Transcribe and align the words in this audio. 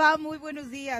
¿Cómo 0.00 0.29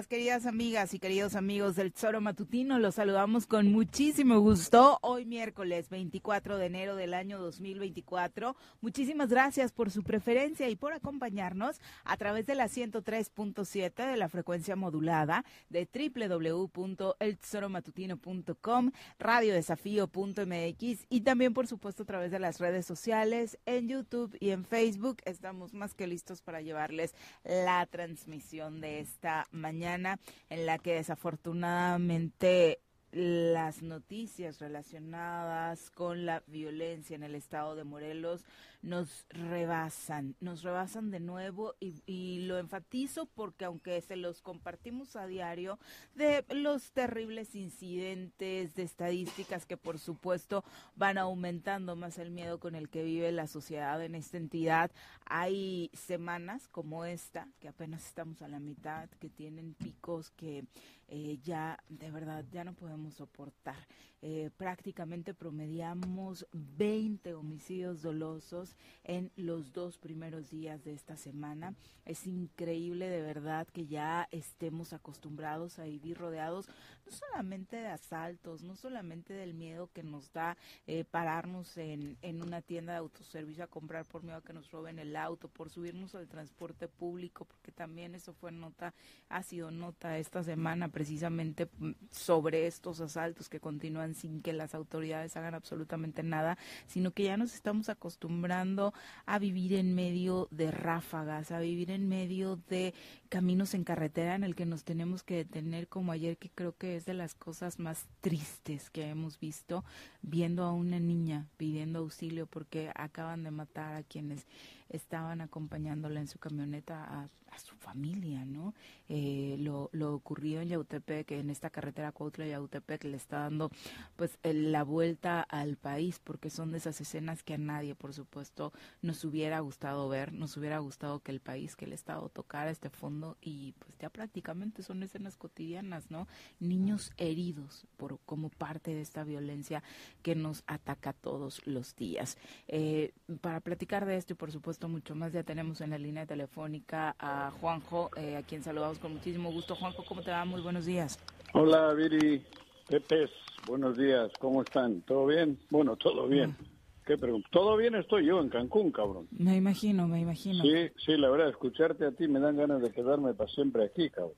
queridas 0.09 0.47
amigas 0.47 0.95
y 0.95 1.01
queridos 1.01 1.34
amigos 1.34 1.75
del 1.75 1.93
Tesoro 1.93 2.21
Matutino. 2.21 2.78
Los 2.78 2.95
saludamos 2.95 3.49
con 3.49 3.73
muchísimo 3.73 4.39
gusto 4.39 5.01
hoy 5.03 5.27
miércoles 5.27 5.91
24 5.91 6.59
de 6.59 6.67
enero 6.67 6.95
del 6.95 7.12
año 7.12 7.41
2024. 7.41 8.55
Muchísimas 8.81 9.31
gracias 9.31 9.73
por 9.73 9.91
su 9.91 10.05
preferencia 10.05 10.69
y 10.69 10.77
por 10.77 10.93
acompañarnos 10.93 11.81
a 12.05 12.17
través 12.17 12.47
de 12.47 12.55
la 12.55 12.67
103.7 12.67 14.11
de 14.11 14.17
la 14.17 14.28
frecuencia 14.28 14.77
modulada 14.77 15.45
de 15.71 15.89
www.eltesoromatutino.com, 15.93 18.93
radiodesafío.mx 19.19 21.07
y 21.09 21.22
también, 21.22 21.53
por 21.53 21.67
supuesto, 21.67 22.05
a 22.05 22.07
través 22.07 22.31
de 22.31 22.39
las 22.39 22.61
redes 22.61 22.87
sociales, 22.87 23.59
en 23.67 23.89
YouTube 23.89 24.37
y 24.39 24.51
en 24.51 24.65
Facebook. 24.65 25.17
Estamos 25.25 25.75
más 25.75 25.95
que 25.95 26.07
listos 26.07 26.43
para 26.43 26.61
llevarles 26.61 27.12
la 27.43 27.84
transmisión 27.87 28.81
de 28.81 29.01
esta 29.01 29.49
mañana 29.51 29.80
en 29.83 30.67
la 30.67 30.79
que 30.79 30.95
desafortunadamente 30.95 32.81
las 33.13 33.83
noticias 33.83 34.61
relacionadas 34.61 35.91
con 35.91 36.27
la 36.27 36.43
violencia 36.47 37.17
en 37.17 37.23
el 37.23 37.35
estado 37.35 37.75
de 37.75 37.85
Morelos 37.85 38.45
nos 38.83 39.27
rebasan, 39.29 40.37
nos 40.41 40.63
rebasan 40.63 41.11
de 41.11 41.21
nuevo 41.21 41.75
y, 41.81 42.41
lo 42.41 42.59
enfatizo 42.59 43.27
porque 43.27 43.65
aunque 43.65 44.01
se 44.01 44.17
los 44.17 44.41
compartimos 44.41 45.15
a 45.17 45.27
diario 45.27 45.79
de 46.15 46.45
los 46.51 46.93
terribles 46.93 47.55
incidentes, 47.55 48.75
de 48.75 48.83
estadísticas 48.83 49.67
que 49.67 49.77
por 49.77 49.99
supuesto 49.99 50.65
van 50.97 51.19
aumentando 51.19 51.97
más 51.97 52.19
el 52.19 52.31
miedo 52.31 52.59
con 52.59 52.75
el 52.75 52.89
que 52.89 53.05
vive 53.05 53.31
la 53.33 53.47
sociedad 53.47 54.03
en 54.03 54.15
esta 54.15 54.39
entidad, 54.39 54.91
hay 55.27 55.91
semanas 55.93 56.69
como 56.69 57.05
esta, 57.05 57.49
que 57.61 57.69
apenas 57.69 58.07
estamos 58.07 58.43
a 58.43 58.49
la 58.49 58.59
mitad, 58.59 59.09
que 59.21 59.29
tienen 59.29 59.75
picos 59.75 60.31
que 60.31 60.65
eh, 61.09 61.39
ya 61.43 61.79
de 61.89 62.11
verdad 62.11 62.45
ya 62.51 62.65
no 62.65 62.75
podemos 62.75 63.15
soportar. 63.15 63.77
Eh, 64.23 64.51
prácticamente 64.57 65.35
promediamos 65.35 66.47
20 66.53 67.35
homicidios 67.35 68.03
dolosos 68.03 68.70
en 69.05 69.31
los 69.37 69.73
dos 69.73 69.99
primeros 69.99 70.51
días 70.51 70.85
de 70.85 70.93
esta 70.93 71.17
semana. 71.17 71.75
Es 72.05 72.27
increíble 72.27 73.09
de 73.09 73.23
verdad 73.23 73.67
que 73.69 73.87
ya 73.87 74.29
estemos 74.31 74.93
acostumbrados 74.93 75.79
a 75.79 75.85
vivir 75.85 76.19
rodeados 76.19 76.69
no 77.10 77.16
solamente 77.16 77.76
de 77.76 77.88
asaltos, 77.88 78.62
no 78.62 78.76
solamente 78.76 79.32
del 79.32 79.54
miedo 79.54 79.91
que 79.93 80.03
nos 80.03 80.32
da 80.32 80.56
eh, 80.87 81.04
pararnos 81.04 81.76
en, 81.76 82.16
en 82.22 82.43
una 82.43 82.62
tienda 82.62 82.93
de 82.93 82.98
autoservicio 83.00 83.65
a 83.65 83.66
comprar 83.66 84.04
por 84.06 84.22
miedo 84.22 84.38
a 84.38 84.43
que 84.43 84.53
nos 84.53 84.71
roben 84.71 84.98
el 84.98 85.16
auto, 85.16 85.48
por 85.48 85.71
subirnos 85.71 86.15
al 86.15 86.28
transporte 86.28 86.87
público, 86.87 87.44
porque 87.44 87.72
también 87.72 88.15
eso 88.15 88.32
fue 88.32 88.53
nota, 88.53 88.94
ha 89.28 89.43
sido 89.43 89.71
nota 89.71 90.19
esta 90.19 90.44
semana 90.44 90.88
precisamente 90.88 91.69
mm, 91.78 91.93
sobre 92.10 92.66
estos 92.69 93.00
asaltos 93.00 93.48
que 93.48 93.59
continúan 93.59 94.15
sin 94.15 94.41
que 94.41 94.53
las 94.53 94.75
autoridades 94.75 95.37
hagan 95.37 95.54
absolutamente 95.54 96.22
nada, 96.22 96.59
sino 96.87 97.10
que 97.10 97.25
ya 97.25 97.37
nos 97.37 97.54
estamos 97.54 97.88
acostumbrando 97.88 98.94
a 99.27 99.38
vivir 99.41 99.75
en 99.75 99.94
medio 99.94 100.47
de 100.53 100.71
ráfagas, 100.71 101.50
a 101.50 101.59
vivir 101.59 101.91
en 101.91 102.09
medio 102.09 102.56
de 102.69 102.94
caminos 103.31 103.75
en 103.75 103.85
carretera 103.85 104.35
en 104.35 104.45
el 104.45 104.55
que 104.55 104.67
nos 104.67 104.85
tenemos 104.85 105.23
que 105.23 105.37
detener 105.37 105.89
como 105.89 106.13
ayer, 106.13 106.37
que 106.37 106.51
creo 106.51 106.77
que 106.77 106.97
es 106.97 107.07
de 107.07 107.15
las 107.15 107.35
cosas 107.35 107.79
más 107.79 108.07
tristes 108.21 108.91
que 108.91 109.09
hemos 109.09 109.39
visto, 109.39 109.85
viendo 110.21 110.65
a 110.65 110.73
una 110.73 110.99
niña 110.99 111.47
pidiendo 111.57 112.01
auxilio 112.01 112.47
porque 112.47 112.91
acaban 112.95 113.45
de 113.45 113.53
matar 113.53 113.95
a 113.95 114.03
quienes 114.03 114.47
estaban 114.91 115.41
acompañándola 115.41 116.21
en 116.21 116.28
su 116.28 116.39
camioneta 116.39 117.05
a, 117.05 117.28
su 117.59 117.75
familia, 117.77 118.45
¿no? 118.47 118.75
Eh, 119.09 119.56
lo, 119.59 119.91
lo 119.93 120.15
ocurrido 120.15 120.62
en 120.62 120.69
Yautepec, 120.69 121.33
en 121.33 121.51
esta 121.51 121.69
carretera 121.69 122.15
Cuautla-Yautepec, 122.15 123.05
le 123.05 123.17
está 123.17 123.41
dando 123.41 123.71
pues 124.17 124.39
la 124.45 124.83
vuelta 124.83 125.43
al 125.43 125.77
país, 125.77 126.21
porque 126.23 126.48
son 126.48 126.71
de 126.71 126.78
esas 126.78 127.01
escenas 127.03 127.42
que 127.42 127.54
a 127.54 127.59
nadie, 127.59 127.95
por 127.95 128.15
supuesto, 128.15 128.72
nos 129.03 129.25
hubiera 129.25 129.60
gustado 129.60 130.09
ver, 130.09 130.33
nos 130.33 130.57
hubiera 130.57 130.78
gustado 130.78 131.21
que 131.21 131.33
el 131.33 131.41
país, 131.41 131.77
que 131.77 131.84
el 131.84 131.92
Estado 131.92 132.28
tocara 132.31 132.71
este 132.71 132.89
fondo 132.89 133.37
y 133.42 133.72
pues 133.78 133.98
ya 133.98 134.09
prácticamente 134.10 134.83
son 134.83 135.03
escenas 135.03 135.37
cotidianas, 135.37 136.10
¿no? 136.10 136.28
Niños 136.60 137.13
heridos 137.19 137.87
por 137.97 138.21
como 138.25 138.48
parte 138.48 138.95
de 138.95 139.01
esta 139.01 139.25
violencia 139.25 139.83
que 140.22 140.34
nos 140.34 140.63
ataca 140.66 141.13
todos 141.13 141.66
los 141.66 141.97
días. 141.97 142.39
Eh, 142.69 143.13
para 143.41 143.60
platicar 143.60 144.07
de 144.07 144.16
esto 144.16 144.33
y 144.33 144.37
por 144.37 144.53
supuesto 144.53 144.79
mucho 144.88 145.15
más. 145.15 145.32
Ya 145.32 145.42
tenemos 145.42 145.80
en 145.80 145.91
la 145.91 145.98
línea 145.98 146.27
telefónica 146.27 147.15
a 147.18 147.50
Juanjo, 147.60 148.10
eh, 148.16 148.36
a 148.36 148.42
quien 148.42 148.62
saludamos 148.62 148.98
con 148.98 149.12
muchísimo 149.15 149.50
gusto. 149.53 149.74
Juanjo, 149.74 150.04
¿cómo 150.04 150.22
te 150.22 150.30
va? 150.30 150.44
Muy 150.44 150.60
buenos 150.60 150.86
días. 150.86 151.18
Hola, 151.53 151.92
Viri. 151.94 152.42
Pepe, 152.88 153.28
buenos 153.66 153.97
días. 153.97 154.30
¿Cómo 154.41 154.62
están? 154.62 155.03
¿Todo 155.03 155.27
bien? 155.27 155.59
Bueno, 155.71 155.97
todo 155.97 156.27
bien. 156.27 156.50
Mm. 156.50 157.04
¿Qué 157.06 157.16
pregunta? 157.18 157.48
Todo 157.50 157.77
bien 157.77 157.94
estoy 157.94 158.27
yo 158.27 158.41
en 158.41 158.48
Cancún, 158.48 158.92
cabrón. 158.92 159.27
Me 159.30 159.56
imagino, 159.56 160.06
me 160.06 160.21
imagino. 160.21 160.62
Sí, 160.62 160.91
sí, 161.04 161.16
la 161.16 161.30
verdad, 161.30 161.48
escucharte 161.48 162.04
a 162.04 162.12
ti 162.12 162.28
me 162.28 162.41
dan 162.41 162.56
ganas 162.56 162.82
de 162.82 162.91
quedarme 162.92 163.34
para 163.34 163.50
siempre 163.50 163.84
aquí, 163.84 164.10
cabrón. 164.10 164.34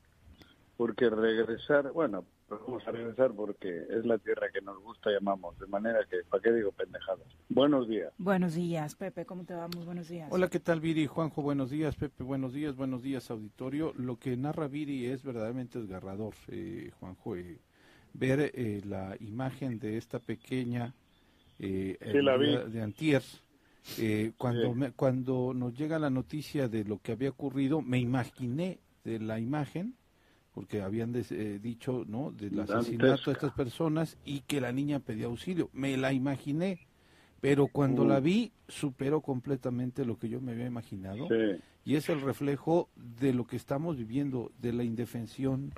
Porque 0.77 1.11
regresar, 1.11 1.93
bueno, 1.93 2.25
vamos 2.49 2.87
a 2.87 2.91
regresar 2.91 3.33
porque 3.33 3.69
es 3.91 4.05
la 4.05 4.19
tierra 4.19 4.49
que 4.53 4.61
nos 4.61 4.79
gusta 4.83 5.11
y 5.11 5.17
amamos, 5.17 5.59
de 5.59 5.67
manera 5.67 6.01
que, 6.11 6.19
¿para 6.29 6.43
qué 6.43 6.53
digo 6.53 6.71
pendejadas? 6.73 7.27
Buenos 7.49 7.89
días. 7.89 8.13
Buenos 8.19 8.55
días, 8.55 8.95
Pepe, 8.95 9.25
¿cómo 9.25 9.45
te 9.45 9.55
va? 9.55 9.69
Muy 9.69 9.85
buenos 9.85 10.09
días. 10.09 10.29
Hola, 10.31 10.49
¿qué 10.49 10.61
tal 10.61 10.81
Viri? 10.81 11.07
Juanjo, 11.07 11.43
buenos 11.43 11.71
días, 11.71 11.97
Pepe, 11.97 12.23
buenos 12.25 12.53
días, 12.53 12.77
buenos 12.77 13.03
días, 13.03 13.31
auditorio. 13.31 13.93
Lo 13.97 14.17
que 14.19 14.37
narra 14.37 14.69
Viri 14.69 15.07
es 15.07 15.23
verdaderamente 15.23 15.79
desgarrador, 15.81 16.35
eh, 16.49 16.91
Juanjo, 17.01 17.37
eh, 17.37 17.59
ver 18.15 18.53
eh, 18.55 18.83
la 18.85 19.17
imagen 19.21 19.79
de 19.79 19.97
esta 19.97 20.19
pequeña 20.19 20.93
eh, 21.59 21.97
la 22.23 22.37
vi. 22.37 22.57
de 22.71 22.83
Antier. 22.83 23.23
Eh, 23.99 24.33
cuando, 24.37 24.73
Sí. 24.73 24.79
me- 24.79 24.93
cuando 24.93 25.53
nos 25.55 25.75
llega 25.75 25.99
la 25.99 26.11
noticia 26.11 26.69
de 26.69 26.85
lo 26.85 26.99
que 26.99 27.13
había 27.13 27.31
ocurrido, 27.31 27.81
me 27.83 27.99
imaginé 27.99 28.79
de 29.05 29.19
la 29.19 29.41
imagen, 29.41 29.95
porque 30.53 30.83
habían 30.83 31.13
des- 31.13 31.33
eh, 31.33 31.59
dicho 31.61 32.05
¿no? 32.07 32.31
del 32.31 32.61
asesinato 32.61 33.31
de 33.31 33.33
estas 33.33 33.53
personas 33.53 34.17
y 34.25 34.41
que 34.41 34.61
la 34.61 34.73
niña 34.73 34.99
pedía 35.01 35.27
auxilio. 35.27 35.71
Me 35.73 35.97
la 35.97 36.13
imaginé, 36.13 36.79
pero 37.41 37.67
cuando 37.69 38.05
Mm. 38.05 38.09
la 38.09 38.21
vi 38.21 38.53
superó 38.69 39.21
completamente 39.21 40.05
lo 40.05 40.19
que 40.19 40.29
yo 40.29 40.41
me 40.41 40.53
había 40.53 40.67
imaginado 40.67 41.27
Sí. 41.29 41.61
y 41.85 41.97
es 41.97 42.09
el 42.09 42.21
reflejo 42.21 42.89
de 42.97 43.33
lo 43.33 43.47
que 43.47 43.57
estamos 43.57 43.97
viviendo, 43.97 44.53
de 44.61 44.73
la 44.73 44.85
indefensión, 44.85 45.73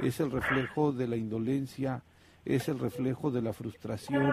es 0.00 0.20
el 0.20 0.30
reflejo 0.30 0.92
de 0.92 1.08
la 1.08 1.16
indolencia, 1.16 2.02
es 2.44 2.68
el 2.68 2.78
reflejo 2.78 3.30
de 3.30 3.42
la 3.42 3.52
frustración. 3.52 4.30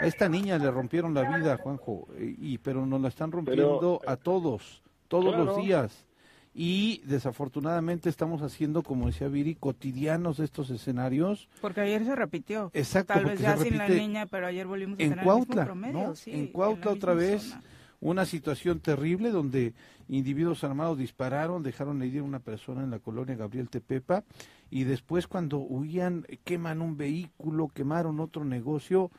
A 0.00 0.06
esta 0.06 0.28
niña 0.28 0.56
le 0.58 0.70
rompieron 0.70 1.14
la 1.14 1.36
vida, 1.36 1.56
Juanjo, 1.58 2.08
eh, 2.16 2.34
y 2.38 2.58
pero 2.58 2.86
nos 2.86 3.00
la 3.00 3.08
están 3.08 3.30
rompiendo 3.32 4.00
a 4.06 4.16
todos, 4.16 4.82
todos 5.08 5.36
los 5.36 5.56
días. 5.56 6.06
Y 6.54 7.00
desafortunadamente 7.06 8.10
estamos 8.10 8.42
haciendo, 8.42 8.82
como 8.82 9.06
decía 9.06 9.28
Viri, 9.28 9.54
cotidianos 9.54 10.38
estos 10.38 10.68
escenarios. 10.70 11.48
Porque 11.60 11.80
ayer 11.80 12.04
se 12.04 12.14
repitió. 12.14 12.70
Exacto, 12.74 13.14
Tal 13.14 13.24
vez 13.24 13.40
ya 13.40 13.56
sin 13.56 13.78
la 13.78 13.88
niña, 13.88 14.26
pero 14.26 14.46
ayer 14.46 14.66
volvimos 14.66 14.98
a 14.98 15.02
en 15.02 15.10
tener 15.10 15.24
el 15.24 15.24
mismo 15.24 15.44
Cuautla, 15.46 15.64
promedio, 15.64 16.08
¿no? 16.08 16.14
sí, 16.14 16.30
en 16.30 16.46
la 16.46 16.52
Cuautla 16.52 16.90
otra 16.90 17.14
vez 17.14 17.42
zona. 17.42 17.62
una 18.00 18.26
situación 18.26 18.80
terrible 18.80 19.30
donde 19.30 19.72
individuos 20.08 20.62
armados 20.62 20.98
dispararon, 20.98 21.62
dejaron 21.62 22.02
herir 22.02 22.20
a 22.20 22.24
una 22.24 22.40
persona 22.40 22.82
en 22.82 22.90
la 22.90 22.98
colonia 22.98 23.34
Gabriel 23.34 23.70
Tepepa 23.70 24.24
y 24.70 24.84
después 24.84 25.26
cuando 25.26 25.58
huían 25.58 26.26
queman 26.44 26.82
un 26.82 26.98
vehículo, 26.98 27.68
quemaron 27.68 28.20
otro 28.20 28.44
negocio 28.44 29.10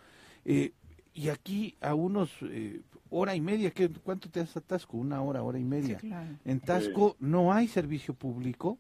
eh, 0.46 0.74
y 1.13 1.30
aquí 1.30 1.75
a 1.81 1.94
unos 1.94 2.31
eh, 2.44 2.81
hora 3.10 3.36
y 3.36 3.42
media, 3.42 3.71
¿qué, 3.71 3.89
¿cuánto 3.89 4.30
te 4.30 4.39
hace 4.39 4.60
Tasco? 4.62 4.98
Una 4.98 5.21
hora, 5.21 5.44
hora 5.44 5.60
y 5.60 5.63
media. 5.63 6.00
Sí, 6.00 6.07
claro. 6.07 6.30
En 6.45 6.60
Tasco 6.60 7.15
no 7.19 7.54
hay 7.54 7.68
servicio 7.68 8.13
público. 8.13 8.77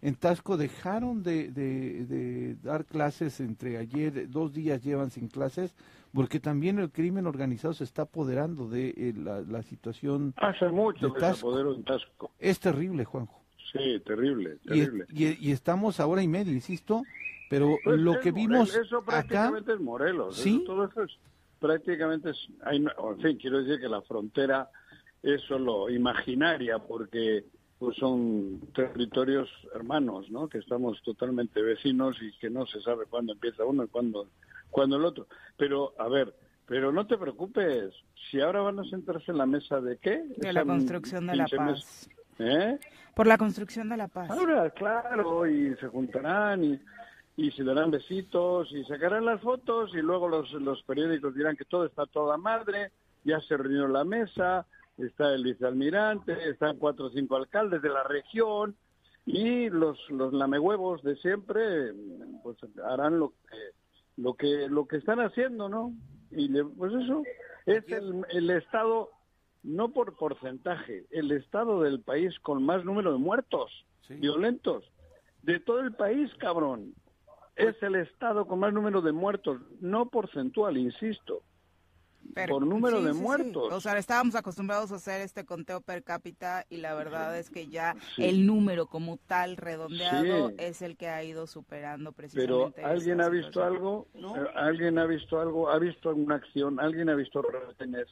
En 0.00 0.14
Tasco 0.14 0.56
dejaron 0.56 1.22
de, 1.24 1.50
de- 1.50 2.04
de 2.06 2.54
dar 2.62 2.84
clases 2.84 3.40
entre 3.40 3.78
ayer, 3.78 4.30
dos 4.30 4.52
días 4.52 4.82
llevan 4.84 5.10
sin 5.10 5.26
clases, 5.26 5.74
porque 6.12 6.38
también 6.38 6.78
el 6.78 6.90
crimen 6.90 7.26
organizado 7.26 7.74
se 7.74 7.82
está 7.82 8.02
apoderando 8.02 8.68
de 8.68 8.90
eh, 8.90 9.12
la, 9.16 9.40
la 9.40 9.62
situación. 9.62 10.34
Hace 10.36 10.68
mucho 10.68 11.06
De 11.08 11.12
que 11.14 11.18
se 11.20 11.26
Tasco. 11.26 11.48
apoderó 11.48 11.74
en 11.74 11.82
Tasco. 11.84 12.30
Es 12.38 12.60
terrible, 12.60 13.04
Juanjo. 13.04 13.42
Sí, 13.72 14.00
terrible, 14.06 14.58
Y, 14.64 14.68
terrible. 14.68 15.06
y- 15.10 15.48
y 15.48 15.50
estamos 15.52 15.98
a 16.00 16.06
hora 16.06 16.22
y 16.22 16.28
media, 16.28 16.52
insisto, 16.52 17.02
pero 17.50 17.76
Pues 17.84 17.98
lo 17.98 18.12
es 18.12 18.18
que 18.20 18.30
Morel- 18.32 18.34
vimos 18.48 18.74
eso 18.76 18.98
acá, 18.98 19.06
prácticamente 19.06 19.72
es 19.74 19.80
Morelos. 19.80 20.36
Sí. 20.36 20.56
eso- 20.62 20.64
todo 20.64 20.84
eso 20.86 21.02
es 21.02 21.18
prácticamente 21.58 22.30
es, 22.30 22.36
hay 22.64 22.76
en 22.78 23.20
fin, 23.20 23.38
quiero 23.38 23.62
decir 23.62 23.80
que 23.80 23.88
la 23.88 24.02
frontera 24.02 24.70
es 25.22 25.42
solo 25.42 25.90
imaginaria 25.90 26.78
porque 26.78 27.44
pues 27.78 27.96
son 27.96 28.60
territorios 28.74 29.48
hermanos, 29.74 30.28
¿no? 30.30 30.48
Que 30.48 30.58
estamos 30.58 31.00
totalmente 31.02 31.62
vecinos 31.62 32.16
y 32.20 32.36
que 32.38 32.50
no 32.50 32.66
se 32.66 32.80
sabe 32.82 33.06
cuándo 33.06 33.32
empieza 33.32 33.64
uno 33.64 33.84
y 33.84 33.88
cuándo, 33.88 34.28
cuándo 34.70 34.96
el 34.96 35.04
otro. 35.04 35.28
Pero, 35.56 35.94
a 35.98 36.08
ver, 36.08 36.34
pero 36.66 36.90
no 36.92 37.06
te 37.06 37.16
preocupes, 37.16 37.94
si 38.30 38.40
ahora 38.40 38.62
van 38.62 38.80
a 38.80 38.84
sentarse 38.84 39.30
en 39.30 39.38
la 39.38 39.46
mesa 39.46 39.80
de 39.80 39.96
qué? 39.98 40.24
De 40.36 40.52
la 40.52 40.64
construcción 40.64 41.28
de 41.28 41.36
la 41.36 41.46
paz. 41.46 42.10
¿Eh? 42.40 42.78
Por 43.14 43.26
la 43.26 43.38
construcción 43.38 43.88
de 43.88 43.96
la 43.96 44.08
paz. 44.08 44.30
Ahora, 44.30 44.70
claro, 44.70 45.46
y 45.46 45.74
se 45.76 45.86
juntarán 45.88 46.64
y, 46.64 46.80
y 47.38 47.52
se 47.52 47.62
darán 47.62 47.92
besitos 47.92 48.68
y 48.72 48.82
sacarán 48.84 49.24
las 49.24 49.40
fotos 49.40 49.92
y 49.94 49.98
luego 50.02 50.28
los, 50.28 50.50
los 50.54 50.82
periódicos 50.82 51.36
dirán 51.36 51.56
que 51.56 51.64
todo 51.64 51.86
está 51.86 52.04
toda 52.06 52.36
madre, 52.36 52.90
ya 53.22 53.40
se 53.42 53.56
reunió 53.56 53.86
la 53.86 54.02
mesa, 54.02 54.66
está 54.96 55.32
el 55.32 55.44
vicealmirante, 55.44 56.32
están 56.50 56.78
cuatro 56.78 57.06
o 57.06 57.10
cinco 57.10 57.36
alcaldes 57.36 57.80
de 57.80 57.90
la 57.90 58.02
región 58.02 58.74
y 59.24 59.70
los, 59.70 59.96
los 60.10 60.32
lamehuevos 60.32 61.00
de 61.04 61.14
siempre 61.18 61.92
pues 62.42 62.56
harán 62.84 63.20
lo 63.20 63.28
que, 63.30 63.56
lo 64.16 64.34
que, 64.34 64.68
lo 64.68 64.88
que 64.88 64.96
están 64.96 65.20
haciendo, 65.20 65.68
¿no? 65.68 65.92
Y 66.32 66.48
le- 66.48 66.64
pues 66.64 66.92
eso 66.92 67.22
es 67.66 67.86
el, 67.92 68.24
el 68.30 68.50
estado, 68.50 69.10
no 69.62 69.90
por 69.92 70.16
porcentaje, 70.16 71.04
el 71.12 71.30
estado 71.30 71.82
del 71.82 72.00
país 72.00 72.36
con 72.40 72.64
más 72.64 72.84
número 72.84 73.12
de 73.12 73.18
muertos 73.18 73.70
Sí. 74.08 74.14
violentos 74.14 74.82
de 75.42 75.60
todo 75.60 75.80
el 75.80 75.92
país, 75.92 76.28
cabrón. 76.38 76.94
Es 77.58 77.82
el 77.82 77.96
estado 77.96 78.46
con 78.46 78.60
más 78.60 78.72
número 78.72 79.02
de 79.02 79.12
muertos, 79.12 79.60
no 79.80 80.06
porcentual, 80.06 80.76
insisto. 80.76 81.42
Pero- 82.34 82.54
por 82.54 82.66
número 82.66 82.98
sí, 82.98 83.04
de 83.04 83.12
sí, 83.12 83.16
sí. 83.18 83.22
muertos. 83.24 83.72
O 83.72 83.80
sea, 83.80 83.96
estábamos 83.96 84.34
acostumbrados 84.34 84.92
a 84.92 84.96
hacer 84.96 85.22
este 85.22 85.44
conteo 85.44 85.80
per 85.80 86.02
cápita 86.04 86.66
y 86.68 86.76
la 86.78 86.94
verdad 86.94 87.36
es 87.38 87.48
que 87.48 87.68
ya 87.68 87.94
Sí. 88.16 88.24
el 88.24 88.44
número 88.46 88.86
como 88.86 89.16
tal 89.16 89.56
redondeado 89.56 90.50
Sí. 90.50 90.54
es 90.58 90.82
el 90.82 90.96
que 90.96 91.08
ha 91.08 91.24
ido 91.24 91.46
superando 91.46 92.12
Pero 92.12 92.16
precisamente. 92.16 92.84
¿alguien 92.84 93.20
esa 93.20 93.26
ha 93.28 93.30
visto 93.30 93.64
algo? 93.64 94.06
Eh, 94.14 94.20
¿Alguien 94.54 94.98
ha 94.98 95.06
visto 95.06 95.40
algo? 95.40 95.70
¿Ha 95.70 95.78
visto 95.78 96.10
alguna 96.10 96.34
acción? 96.36 96.78
¿Alguien 96.80 97.08
ha 97.08 97.14
visto 97.14 97.40
retenes? 97.40 98.06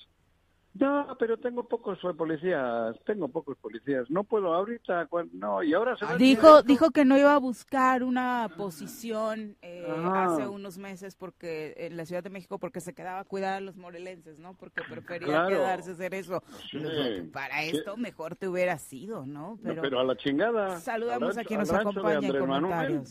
No, 0.79 1.17
pero 1.19 1.39
tengo 1.39 1.67
pocos 1.67 1.99
policías, 2.17 2.97
tengo 3.05 3.29
pocos 3.29 3.57
policías. 3.59 4.11
No 4.11 4.25
puedo 4.25 4.53
ahorita, 4.53 5.09
no, 5.33 5.63
y 5.63 5.73
ahora 5.73 5.97
se 5.97 6.05
va 6.05 6.13
a 6.13 6.17
Dijo, 6.17 6.63
dijo 6.63 6.91
que 6.91 7.05
no 7.05 7.17
iba 7.17 7.35
a 7.35 7.39
buscar 7.39 8.03
una 8.03 8.49
posición 8.57 9.57
eh, 9.63 9.87
Ajá. 9.89 10.25
hace 10.35 10.47
unos 10.47 10.79
meses 10.79 11.15
porque 11.15 11.75
en 11.79 11.97
la 11.97 12.05
Ciudad 12.05 12.23
de 12.23 12.31
México 12.31 12.59
porque 12.59 12.81
se 12.81 12.95
quedaba 12.95 13.21
a 13.21 13.25
cuidar 13.25 13.55
a 13.55 13.61
los 13.61 13.77
morelenses, 13.77 14.39
¿no? 14.39 14.55
Porque 14.55 14.83
prefería 14.83 15.27
Claro. 15.29 15.49
quedarse 15.49 15.91
a 15.91 15.93
hacer 15.95 16.15
eso. 16.15 16.43
Sí. 16.71 16.79
Nosotros, 16.79 17.29
Para 17.33 17.63
Sí. 17.63 17.77
esto 17.77 17.97
mejor 17.97 18.37
te 18.37 18.49
hubiera 18.49 18.77
sido, 18.79 19.25
¿no? 19.25 19.59
No, 19.63 19.83
Pero, 19.83 20.01
a 20.01 20.05
la 20.05 20.17
chingada. 20.17 20.81
saludamos 20.81 21.37
Al 21.37 21.45
a 21.45 21.47
quien 21.47 21.61
nos 21.61 21.73
acompaña 21.73 22.29
en 22.29 22.47
Manuel. 22.49 23.03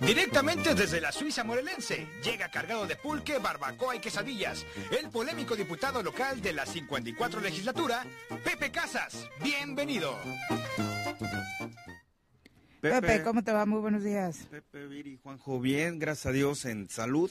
Directamente 0.00 0.74
desde 0.74 1.00
la 1.00 1.12
Suiza 1.12 1.44
morelense, 1.44 2.08
llega 2.24 2.50
cargado 2.50 2.86
de 2.86 2.96
pulque, 2.96 3.38
barbacoa 3.38 3.96
y 3.96 4.00
quesadillas, 4.00 4.66
el 5.00 5.10
polémico 5.10 5.54
diputado 5.54 6.02
local 6.02 6.40
de 6.42 6.52
la 6.52 6.66
54 6.66 7.40
legislatura, 7.40 8.04
Pepe 8.44 8.72
Casas. 8.72 9.28
Bienvenido. 9.42 10.18
Pepe, 12.80 13.22
¿cómo 13.22 13.44
te 13.44 13.52
va? 13.52 13.64
Muy 13.64 13.80
buenos 13.80 14.02
días. 14.02 14.48
Pepe, 14.50 14.88
Viri, 14.88 15.16
Juanjo, 15.22 15.60
bien, 15.60 16.00
gracias 16.00 16.26
a 16.26 16.32
Dios, 16.32 16.64
en 16.64 16.88
salud. 16.88 17.30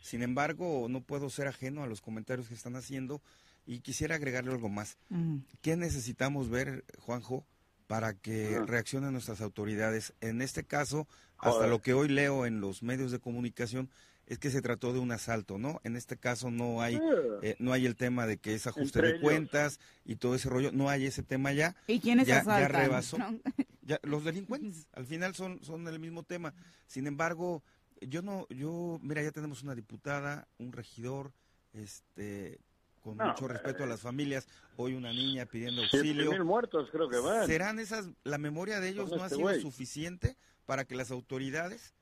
Sin 0.00 0.22
embargo, 0.22 0.86
no 0.88 1.00
puedo 1.00 1.28
ser 1.28 1.48
ajeno 1.48 1.82
a 1.82 1.86
los 1.86 2.00
comentarios 2.00 2.46
que 2.46 2.54
están 2.54 2.76
haciendo 2.76 3.20
y 3.66 3.80
quisiera 3.80 4.14
agregarle 4.14 4.52
algo 4.52 4.68
más. 4.68 4.96
Mm. 5.08 5.38
¿Qué 5.60 5.76
necesitamos 5.76 6.50
ver, 6.50 6.84
Juanjo, 7.00 7.44
para 7.92 8.14
que 8.14 8.58
reaccionen 8.64 9.12
nuestras 9.12 9.42
autoridades? 9.42 10.14
En 10.22 10.40
este 10.40 10.64
caso, 10.64 11.06
hasta 11.36 11.50
Joder. 11.50 11.68
lo 11.68 11.82
que 11.82 11.92
hoy 11.92 12.08
leo 12.08 12.46
en 12.46 12.58
los 12.62 12.82
medios 12.82 13.10
de 13.12 13.18
comunicación, 13.18 13.90
es 14.26 14.38
que 14.38 14.50
se 14.50 14.62
trató 14.62 14.94
de 14.94 14.98
un 14.98 15.12
asalto, 15.12 15.58
¿no? 15.58 15.78
En 15.84 15.96
este 15.96 16.16
caso 16.16 16.50
no 16.50 16.80
hay, 16.80 16.98
eh, 17.42 17.54
no 17.58 17.74
hay 17.74 17.84
el 17.84 17.94
tema 17.96 18.26
de 18.26 18.38
que 18.38 18.54
es 18.54 18.66
ajuste 18.66 19.00
Entre 19.00 19.02
de 19.02 19.08
ellos. 19.10 19.22
cuentas 19.22 19.78
y 20.06 20.16
todo 20.16 20.34
ese 20.34 20.48
rollo, 20.48 20.72
no 20.72 20.88
hay 20.88 21.04
ese 21.04 21.22
tema 21.22 21.52
ya. 21.52 21.76
¿Y 21.86 22.00
quiénes 22.00 22.26
Ya- 22.26 22.36
ya 22.36 22.40
asaltan? 22.40 22.82
rebasó. 22.82 23.18
¿no? 23.18 23.38
Ya, 23.82 23.98
los 24.04 24.24
delincuentes, 24.24 24.86
al 24.94 25.04
final 25.04 25.34
son, 25.34 25.62
son 25.62 25.86
el 25.86 25.98
mismo 25.98 26.22
tema. 26.22 26.54
Sin 26.86 27.06
embargo, 27.06 27.62
yo 28.00 28.22
no, 28.22 28.46
yo, 28.48 28.98
mira, 29.02 29.22
ya 29.22 29.32
tenemos 29.32 29.62
una 29.64 29.74
diputada, 29.74 30.48
un 30.58 30.72
regidor, 30.72 31.32
este, 31.74 32.58
con 33.02 33.16
No, 33.16 33.28
mucho 33.28 33.48
respeto 33.48 33.84
a 33.84 33.86
las 33.86 34.00
familias, 34.00 34.46
hoy 34.76 34.94
una 34.94 35.12
niña 35.12 35.44
pidiendo 35.46 35.82
auxilio. 35.82 36.30
mil 36.30 36.44
muertos 36.44 36.88
creo 36.90 37.08
que 37.08 37.18
van. 37.18 37.46
¿Serán 37.46 37.78
esas, 37.78 38.08
la 38.24 38.38
memoria 38.38 38.80
de 38.80 38.88
ellos 38.88 39.10
Con 39.10 39.18
no 39.18 39.24
ha 39.24 39.26
este 39.26 39.36
sido 39.36 39.60
suficiente 39.60 40.36
para 40.66 40.84
que 40.84 40.94
las 40.94 41.10
autoridades 41.10 41.92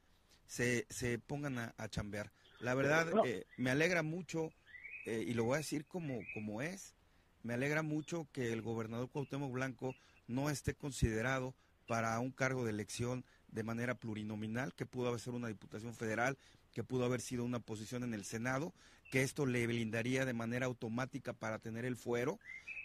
se, 0.47 0.87
se 0.91 1.19
pongan 1.19 1.59
a, 1.59 1.75
a 1.79 1.89
chambear? 1.89 2.31
La 2.61 2.75
verdad, 2.75 3.11
No. 3.13 3.25
eh, 3.25 3.47
me 3.57 3.71
alegra 3.71 4.03
mucho, 4.03 4.53
eh, 5.07 5.25
y 5.27 5.33
lo 5.35 5.45
voy 5.45 5.55
a 5.55 5.59
decir 5.59 5.87
como, 5.87 6.21
como 6.35 6.61
es, 6.63 6.95
me 7.43 7.55
alegra 7.55 7.83
mucho 7.83 8.29
que 8.33 8.53
el 8.53 8.61
gobernador 8.61 9.09
Cuauhtémoc 9.09 9.51
Blanco 9.51 9.95
no 10.29 10.51
esté 10.51 10.75
considerado 10.75 11.55
para 11.87 12.19
un 12.21 12.31
cargo 12.31 12.65
de 12.65 12.71
elección 12.71 13.25
de 13.49 13.63
manera 13.65 13.95
plurinominal, 13.95 14.75
que 14.75 14.87
pudo 14.87 15.09
haber 15.09 15.21
sido 15.21 15.35
una 15.37 15.49
diputación 15.49 15.95
federal, 15.95 16.37
que 16.73 16.85
pudo 16.85 17.05
haber 17.05 17.21
sido 17.21 17.43
una 17.45 17.59
posición 17.59 18.05
en 18.05 18.15
el 18.15 18.25
Senado, 18.25 18.73
que 19.11 19.23
esto 19.23 19.45
le 19.45 19.67
blindaría 19.67 20.25
de 20.25 20.33
manera 20.33 20.67
automática 20.67 21.33
para 21.33 21.59
tener 21.59 21.85
el 21.85 21.97
fuero. 21.97 22.39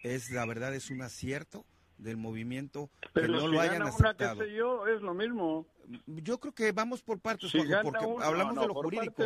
Es 0.03 0.29
la 0.32 0.46
verdad 0.46 0.74
es 0.75 0.89
un 0.91 1.01
acierto 1.01 1.65
del 1.98 2.17
movimiento 2.17 2.89
Pero 3.13 3.27
que 3.27 3.32
no 3.34 3.39
si 3.41 3.48
lo 3.48 3.62
hayan 3.62 3.79
gana 3.79 3.86
una, 3.96 4.10
aceptado. 4.10 4.39
qué 4.39 4.46
sé 4.50 4.53
yo, 4.55 4.88
es 4.88 5.01
lo 5.01 5.13
mismo. 5.13 5.65
Yo 6.08 6.39
creo 6.39 6.53
que 6.53 6.72
vamos 6.72 7.01
por 7.01 7.20
partes, 7.20 7.51
Si 7.51 7.60
Juanjo, 7.60 7.84
porque 7.84 8.05
uno, 8.05 8.24
hablamos 8.24 8.55
no, 8.55 8.62
de 8.62 8.67
lo 8.67 8.74
jurídico. 8.74 9.24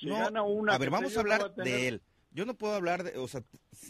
Si 0.00 0.06
No, 0.06 0.16
gana 0.18 0.42
una, 0.42 0.74
a 0.74 0.78
ver, 0.78 0.90
vamos 0.90 1.16
a 1.16 1.20
hablar 1.20 1.54
tener- 1.54 1.72
de 1.72 1.88
él. 1.88 2.02
Yo 2.34 2.46
no 2.46 2.54
puedo 2.54 2.74
hablar 2.74 3.04
de, 3.04 3.18
o 3.18 3.28
sea, 3.28 3.42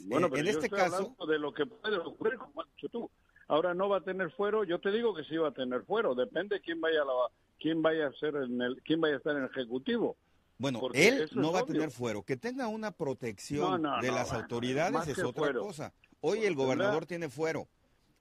Bueno, 0.07 0.27
eh, 0.27 0.31
pero 0.31 0.41
en 0.41 0.47
yo 0.47 0.51
este 0.51 0.67
estoy 0.67 0.79
caso, 0.79 1.17
de 1.29 1.39
lo 1.39 1.55
que 1.55 1.65
puede 1.65 1.97
ocurrir, 1.99 2.39
como 2.39 2.61
has 2.63 2.69
dicho 2.75 2.89
tú. 2.89 3.09
Ahora 3.47 3.73
no 3.73 3.89
va 3.89 3.99
a 3.99 4.01
tener 4.01 4.31
fuero, 4.33 4.65
yo 4.65 4.81
te 4.81 4.91
digo 4.91 5.15
que 5.15 5.23
sí 5.25 5.37
va 5.37 5.49
a 5.49 5.53
tener 5.55 5.83
fuero, 5.85 6.15
depende 6.17 6.61
quién 6.61 6.81
vaya 6.81 7.03
a 7.03 7.05
la, 7.05 7.13
quién 7.61 7.83
vaya 7.83 8.09
a 8.09 8.13
ser 8.15 8.35
en 8.37 8.61
el, 8.61 8.83
quién 8.83 9.01
vaya 9.01 9.15
a 9.15 9.19
estar 9.19 9.37
en 9.37 9.45
el 9.45 9.51
ejecutivo. 9.51 10.17
Bueno, 10.63 10.81
porque 10.81 11.09
él 11.09 11.29
no 11.35 11.53
va 11.53 11.61
a 11.61 11.67
tener 11.67 11.91
fuero. 11.91 12.23
Que 12.23 12.37
tenga 12.37 12.69
una 12.69 12.93
protección 12.93 13.83
No, 13.83 13.97
no, 13.97 14.01
de 14.01 14.09
no, 14.09 14.15
las 14.15 14.33
autoridades 14.33 15.07
es 15.09 15.19
otra 15.19 15.43
fuero. 15.45 15.63
cosa. 15.67 15.93
Hoy 16.21 16.45
el 16.45 16.55
gobernador 16.55 17.05
tiene 17.05 17.29
fuero. 17.29 17.69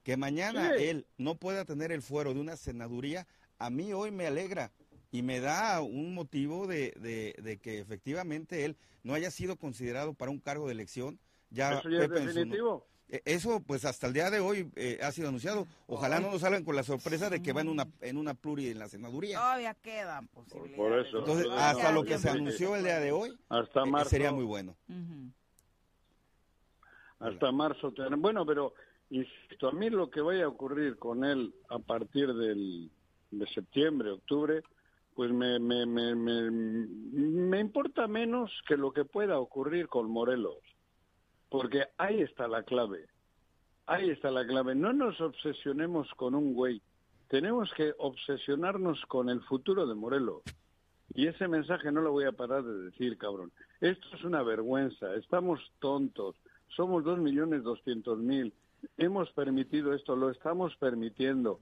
Que 0.04 0.18
mañana 0.18 0.74
Sí. 0.76 0.84
él 0.86 1.06
no 1.18 1.36
pueda 1.36 1.64
tener 1.64 1.92
el 1.92 2.02
fuero 2.02 2.34
de 2.34 2.40
una 2.40 2.58
senaduría, 2.58 3.28
a 3.60 3.70
mí 3.70 3.94
hoy 3.94 4.10
me 4.12 4.26
alegra 4.26 4.72
y 5.12 5.22
me 5.22 5.40
da 5.40 5.80
un 5.82 6.14
motivo 6.16 6.66
de, 6.66 6.94
de- 7.00 7.36
de 7.44 7.58
que 7.60 7.78
efectivamente 7.80 8.66
él 8.66 8.76
no 9.04 9.14
haya 9.14 9.30
sido 9.30 9.58
considerado 9.58 10.14
para 10.16 10.32
un 10.32 10.40
cargo 10.40 10.66
de 10.66 10.74
elección. 10.74 11.20
Ya 11.52 11.78
Eso 11.80 11.90
es 11.90 12.10
definitivo. 12.10 12.88
Eh, 13.12 13.22
Eso, 13.26 13.62
pues 13.62 13.84
hasta 13.86 14.08
el 14.08 14.14
día 14.14 14.30
de 14.32 14.40
hoy 14.40 14.72
eh, 14.76 14.98
ha 15.04 15.12
sido 15.12 15.28
anunciado. 15.28 15.68
Ojalá 15.88 16.20
no 16.22 16.32
nos 16.32 16.42
salgan 16.42 16.64
con 16.64 16.76
la 16.78 16.84
sorpresa 16.84 17.30
de 17.30 17.42
que 17.44 17.52
va 17.54 17.60
en 17.62 17.68
una 17.68 17.86
en 18.00 18.18
una 18.18 18.34
pluri 18.34 18.70
en 18.70 18.80
la 18.80 18.88
senaduría. 18.88 19.38
Todavía 19.38 19.74
quedan 19.76 20.28
posibilidades. 20.30 20.78
por 20.78 20.98
eso. 21.00 21.20
Entonces, 21.20 21.48
hasta 21.52 21.92
lo 21.92 22.04
que 22.04 22.18
se 22.18 22.30
anunció 22.30 22.76
el 22.76 22.84
día 22.84 23.00
de 23.00 23.12
hoy 23.12 23.38
Hasta 23.50 23.82
eh, 23.84 23.86
marzo. 23.86 24.10
sería 24.10 24.32
muy 24.32 24.46
bueno. 24.46 24.76
Hasta 27.20 27.52
marzo. 27.52 27.94
Bueno, 28.18 28.46
pero 28.46 28.74
insisto, 29.10 29.68
a 29.68 29.72
mí 29.74 29.90
lo 29.90 30.10
que 30.10 30.22
vaya 30.22 30.46
a 30.46 30.48
ocurrir 30.48 30.98
con 30.98 31.24
él 31.24 31.54
a 31.70 31.80
partir 31.80 32.34
del, 32.34 32.90
de 33.30 33.48
septiembre, 33.48 34.12
octubre, 34.12 34.64
pues 35.16 35.32
me, 35.32 35.60
me, 35.60 35.86
me, 35.86 36.16
me, 36.16 36.50
me 36.50 37.60
importa 37.60 38.08
menos 38.08 38.50
que 38.68 38.78
lo 38.78 38.92
que 38.92 39.04
pueda 39.06 39.38
ocurrir 39.38 39.88
con 39.88 40.10
Morelos. 40.10 40.58
Porque 41.52 41.84
ahí 41.98 42.22
está 42.22 42.48
la 42.48 42.64
clave. 42.64 43.08
Ahí 43.86 44.10
está 44.10 44.32
la 44.32 44.48
clave. 44.48 44.74
No 44.74 44.94
nos 44.94 45.20
obsesionemos 45.20 46.08
con 46.16 46.34
un 46.34 46.54
güey. 46.54 46.82
Tenemos 47.28 47.70
que 47.74 47.94
obsesionarnos 47.98 49.06
con 49.08 49.28
el 49.30 49.42
futuro 49.42 49.86
de 49.86 49.94
Morelos. 49.94 50.44
Y 51.14 51.28
ese 51.28 51.50
mensaje 51.50 51.92
no 51.92 52.00
lo 52.00 52.14
voy 52.14 52.24
a 52.24 52.32
parar 52.32 52.64
de 52.64 52.86
decir, 52.86 53.18
cabrón. 53.18 53.52
Esto 53.82 54.08
es 54.14 54.24
una 54.24 54.44
vergüenza. 54.44 55.14
Estamos 55.16 55.60
tontos. 55.80 56.38
Somos 56.70 57.04
dos 57.04 57.20
millones 57.20 57.64
doscientos 57.64 58.18
mil. 58.18 58.54
Hemos 58.98 59.30
permitido 59.34 59.94
esto, 59.94 60.16
lo 60.16 60.30
estamos 60.30 60.74
permitiendo. 60.78 61.60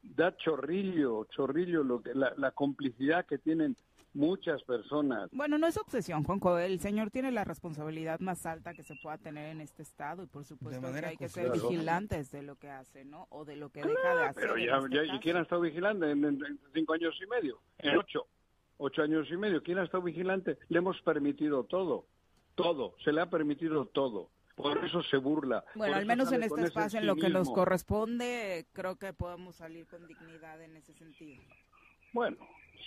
Da 0.00 0.36
chorrillo, 0.36 1.24
chorrillo 1.24 1.82
lo 1.82 2.00
que, 2.00 2.14
la, 2.14 2.32
la 2.36 2.52
complicidad 2.52 3.26
que 3.26 3.38
tienen 3.38 3.76
muchas 4.14 4.62
personas. 4.62 5.28
Bueno, 5.32 5.58
no 5.58 5.66
es 5.66 5.76
obsesión, 5.76 6.24
Juanjo. 6.24 6.58
El 6.58 6.80
señor 6.80 7.10
tiene 7.10 7.30
la 7.32 7.44
responsabilidad 7.44 8.20
más 8.20 8.46
alta 8.46 8.72
que 8.72 8.82
se 8.82 8.94
pueda 8.96 9.18
tener 9.18 9.50
en 9.50 9.60
este 9.60 9.82
estado 9.82 10.22
y 10.22 10.26
por 10.26 10.44
supuesto 10.44 10.80
que 10.92 11.06
hay 11.06 11.16
que 11.16 11.28
ser 11.28 11.50
vigilantes 11.52 12.30
de 12.30 12.42
lo 12.42 12.56
que 12.56 12.70
hace, 12.70 13.04
¿no? 13.04 13.26
O 13.30 13.44
de 13.44 13.56
lo 13.56 13.70
que 13.70 13.82
deja 13.82 14.14
de 14.14 14.22
hacer. 14.22 14.34
Pero 14.34 14.56
ya, 14.58 14.78
este 14.78 15.06
ya- 15.06 15.14
¿y 15.14 15.18
quién 15.20 15.36
ha 15.36 15.42
estado 15.42 15.60
vigilante 15.60 16.10
en, 16.10 16.24
en- 16.24 16.44
en 16.44 16.58
cinco 16.72 16.94
años 16.94 17.14
y 17.22 17.26
medio? 17.26 17.60
En 17.78 17.98
ocho. 17.98 18.26
Ocho 18.76 19.02
años 19.02 19.28
y 19.30 19.36
medio. 19.36 19.62
¿Quién 19.62 19.78
ha 19.78 19.84
estado 19.84 20.02
vigilante? 20.02 20.58
Le 20.68 20.78
hemos 20.78 21.00
permitido 21.02 21.64
todo. 21.64 22.06
Todo. 22.54 22.94
Se 23.04 23.12
le 23.12 23.20
ha 23.20 23.30
permitido 23.30 23.86
todo. 23.86 24.30
Por 24.56 24.84
eso 24.84 25.02
se 25.02 25.16
burla. 25.16 25.64
Bueno, 25.74 25.96
al 25.96 26.06
menos 26.06 26.30
en 26.30 26.44
este 26.44 26.62
espacio, 26.62 27.00
en 27.00 27.06
lo 27.06 27.16
que 27.16 27.28
nos 27.28 27.50
corresponde, 27.50 28.66
creo 28.72 28.96
que 28.96 29.12
podemos 29.12 29.56
salir 29.56 29.86
con 29.88 30.06
dignidad 30.06 30.62
en 30.62 30.76
ese 30.76 30.92
sentido. 30.94 31.42
Bueno, 32.12 32.36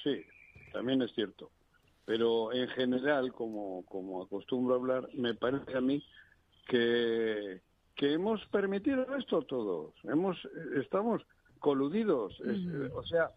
sí, 0.03 0.23
también 0.71 1.01
es 1.01 1.11
cierto. 1.13 1.51
Pero 2.05 2.53
en 2.53 2.67
general, 2.69 3.33
como, 3.33 3.83
como 3.85 4.23
acostumbro 4.23 4.75
a 4.75 4.77
hablar, 4.77 5.09
me 5.13 5.33
parece 5.33 5.75
a 5.77 5.81
mí 5.81 6.01
que, 6.67 7.61
que 7.95 8.13
hemos 8.13 8.45
permitido 8.47 9.03
esto 9.17 9.41
todos. 9.43 9.93
Hemos, 10.03 10.37
estamos 10.75 11.21
coludidos. 11.59 12.39
es- 12.41 12.91
o 12.93 13.03
sea, 13.03 13.31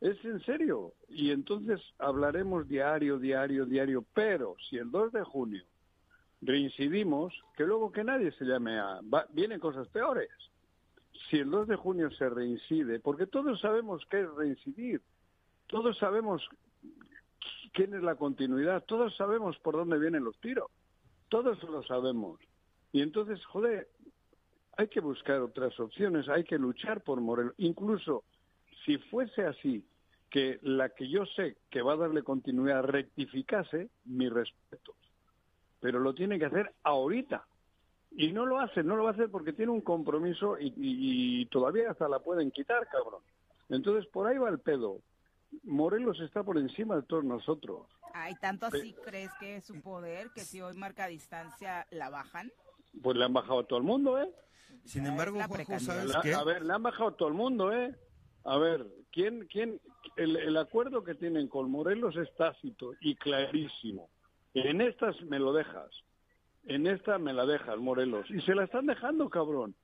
es 0.00 0.22
en 0.24 0.40
serio. 0.44 0.92
Y 1.08 1.30
entonces 1.32 1.80
hablaremos 1.98 2.66
diario, 2.68 3.18
diario, 3.18 3.66
diario. 3.66 4.04
Pero 4.14 4.56
si 4.70 4.78
el 4.78 4.90
2 4.90 5.12
de 5.12 5.22
junio 5.24 5.62
reincidimos, 6.40 7.34
que 7.56 7.64
luego 7.64 7.90
que 7.92 8.04
nadie 8.04 8.32
se 8.32 8.44
llame 8.44 8.78
a... 8.78 9.00
va- 9.02 9.26
vienen 9.32 9.60
cosas 9.60 9.88
peores. 9.88 10.30
Si 11.30 11.38
el 11.38 11.50
2 11.50 11.68
de 11.68 11.76
junio 11.76 12.10
se 12.12 12.28
reincide, 12.28 13.00
porque 13.00 13.26
todos 13.26 13.60
sabemos 13.60 14.04
qué 14.10 14.20
es 14.22 14.30
reincidir, 14.34 15.00
todos 15.68 15.96
sabemos 15.98 16.46
quién 17.74 17.92
es 17.94 18.02
la 18.02 18.14
continuidad, 18.14 18.84
todos 18.84 19.14
sabemos 19.16 19.58
por 19.58 19.74
dónde 19.74 19.98
vienen 19.98 20.24
los 20.24 20.38
tiros, 20.40 20.70
todos 21.28 21.62
lo 21.64 21.82
sabemos. 21.82 22.40
Y 22.92 23.02
entonces, 23.02 23.44
joder, 23.46 23.88
hay 24.76 24.88
que 24.88 25.00
buscar 25.00 25.40
otras 25.40 25.78
opciones, 25.78 26.28
hay 26.28 26.44
que 26.44 26.56
luchar 26.56 27.02
por 27.02 27.20
Morelos. 27.20 27.54
Incluso 27.58 28.24
si 28.86 28.96
fuese 28.98 29.42
así, 29.42 29.84
que 30.30 30.58
la 30.62 30.88
que 30.88 31.08
yo 31.08 31.26
sé 31.26 31.56
que 31.70 31.80
va 31.82 31.92
a 31.92 31.96
darle 31.96 32.22
continuidad 32.24 32.82
rectificase, 32.82 33.88
mis 34.04 34.32
respetos. 34.32 34.96
Pero 35.80 36.00
lo 36.00 36.12
tiene 36.12 36.38
que 36.38 36.46
hacer 36.46 36.72
ahorita. 36.82 37.46
Y 38.16 38.32
no 38.32 38.44
lo 38.46 38.58
hace, 38.58 38.82
no 38.82 38.96
lo 38.96 39.06
hacer 39.06 39.30
porque 39.30 39.52
tiene 39.52 39.70
un 39.70 39.80
compromiso 39.80 40.58
y- 40.58 40.72
y 40.76 41.46
todavía 41.46 41.90
hasta 41.90 42.08
la 42.08 42.18
pueden 42.18 42.50
quitar, 42.50 42.88
cabrón. 42.88 43.22
Entonces, 43.68 44.06
por 44.10 44.26
ahí 44.26 44.38
va 44.38 44.48
el 44.48 44.58
pedo. 44.58 44.98
Morelos 45.62 46.20
está 46.20 46.42
por 46.42 46.58
encima 46.58 46.96
de 46.96 47.02
todos 47.02 47.24
nosotros. 47.24 47.86
Ay, 48.12 48.34
¿tanto 48.40 48.66
así 48.66 48.94
crees 49.04 49.30
que 49.40 49.56
es 49.56 49.64
su 49.64 49.80
poder 49.80 50.28
que 50.34 50.40
si 50.42 50.60
hoy 50.60 50.76
marca 50.76 51.06
distancia 51.06 51.86
la 51.90 52.10
bajan? 52.10 52.50
Pues 53.02 53.16
le 53.16 53.24
han 53.24 53.32
bajado 53.32 53.60
a 53.60 53.66
todo 53.66 53.78
el 53.78 53.84
mundo, 53.84 54.20
¿eh? 54.20 54.30
Sin 54.84 55.04
Ya 55.04 55.10
embargo, 55.10 55.38
la 55.38 55.46
Juanjo. 55.48 55.78
¿sabes 55.80 56.06
La- 56.06 56.20
qué? 56.22 56.34
a 56.34 56.44
ver, 56.44 56.62
le 56.64 56.72
han 56.72 56.82
bajado 56.82 57.08
a 57.10 57.16
todo 57.16 57.28
el 57.28 57.34
mundo, 57.34 57.72
¿eh? 57.72 57.94
A 58.44 58.58
ver, 58.58 58.86
¿quién, 59.10 59.46
quién, 59.50 59.80
el, 60.16 60.36
el 60.36 60.56
acuerdo 60.56 61.02
que 61.02 61.14
tienen 61.14 61.48
con 61.48 61.70
Morelos 61.70 62.16
es 62.16 62.32
tácito 62.36 62.92
y 63.00 63.16
clarísimo. 63.16 64.10
En 64.52 64.80
estas 64.80 65.20
me 65.22 65.38
lo 65.38 65.52
dejas. 65.52 65.90
En 66.66 66.86
esta 66.86 67.18
me 67.18 67.32
la 67.32 67.46
dejas, 67.46 67.78
Morelos. 67.78 68.30
Y 68.30 68.40
se 68.42 68.54
la 68.54 68.64
están 68.64 68.86
dejando, 68.86 69.28
cabrón. 69.30 69.74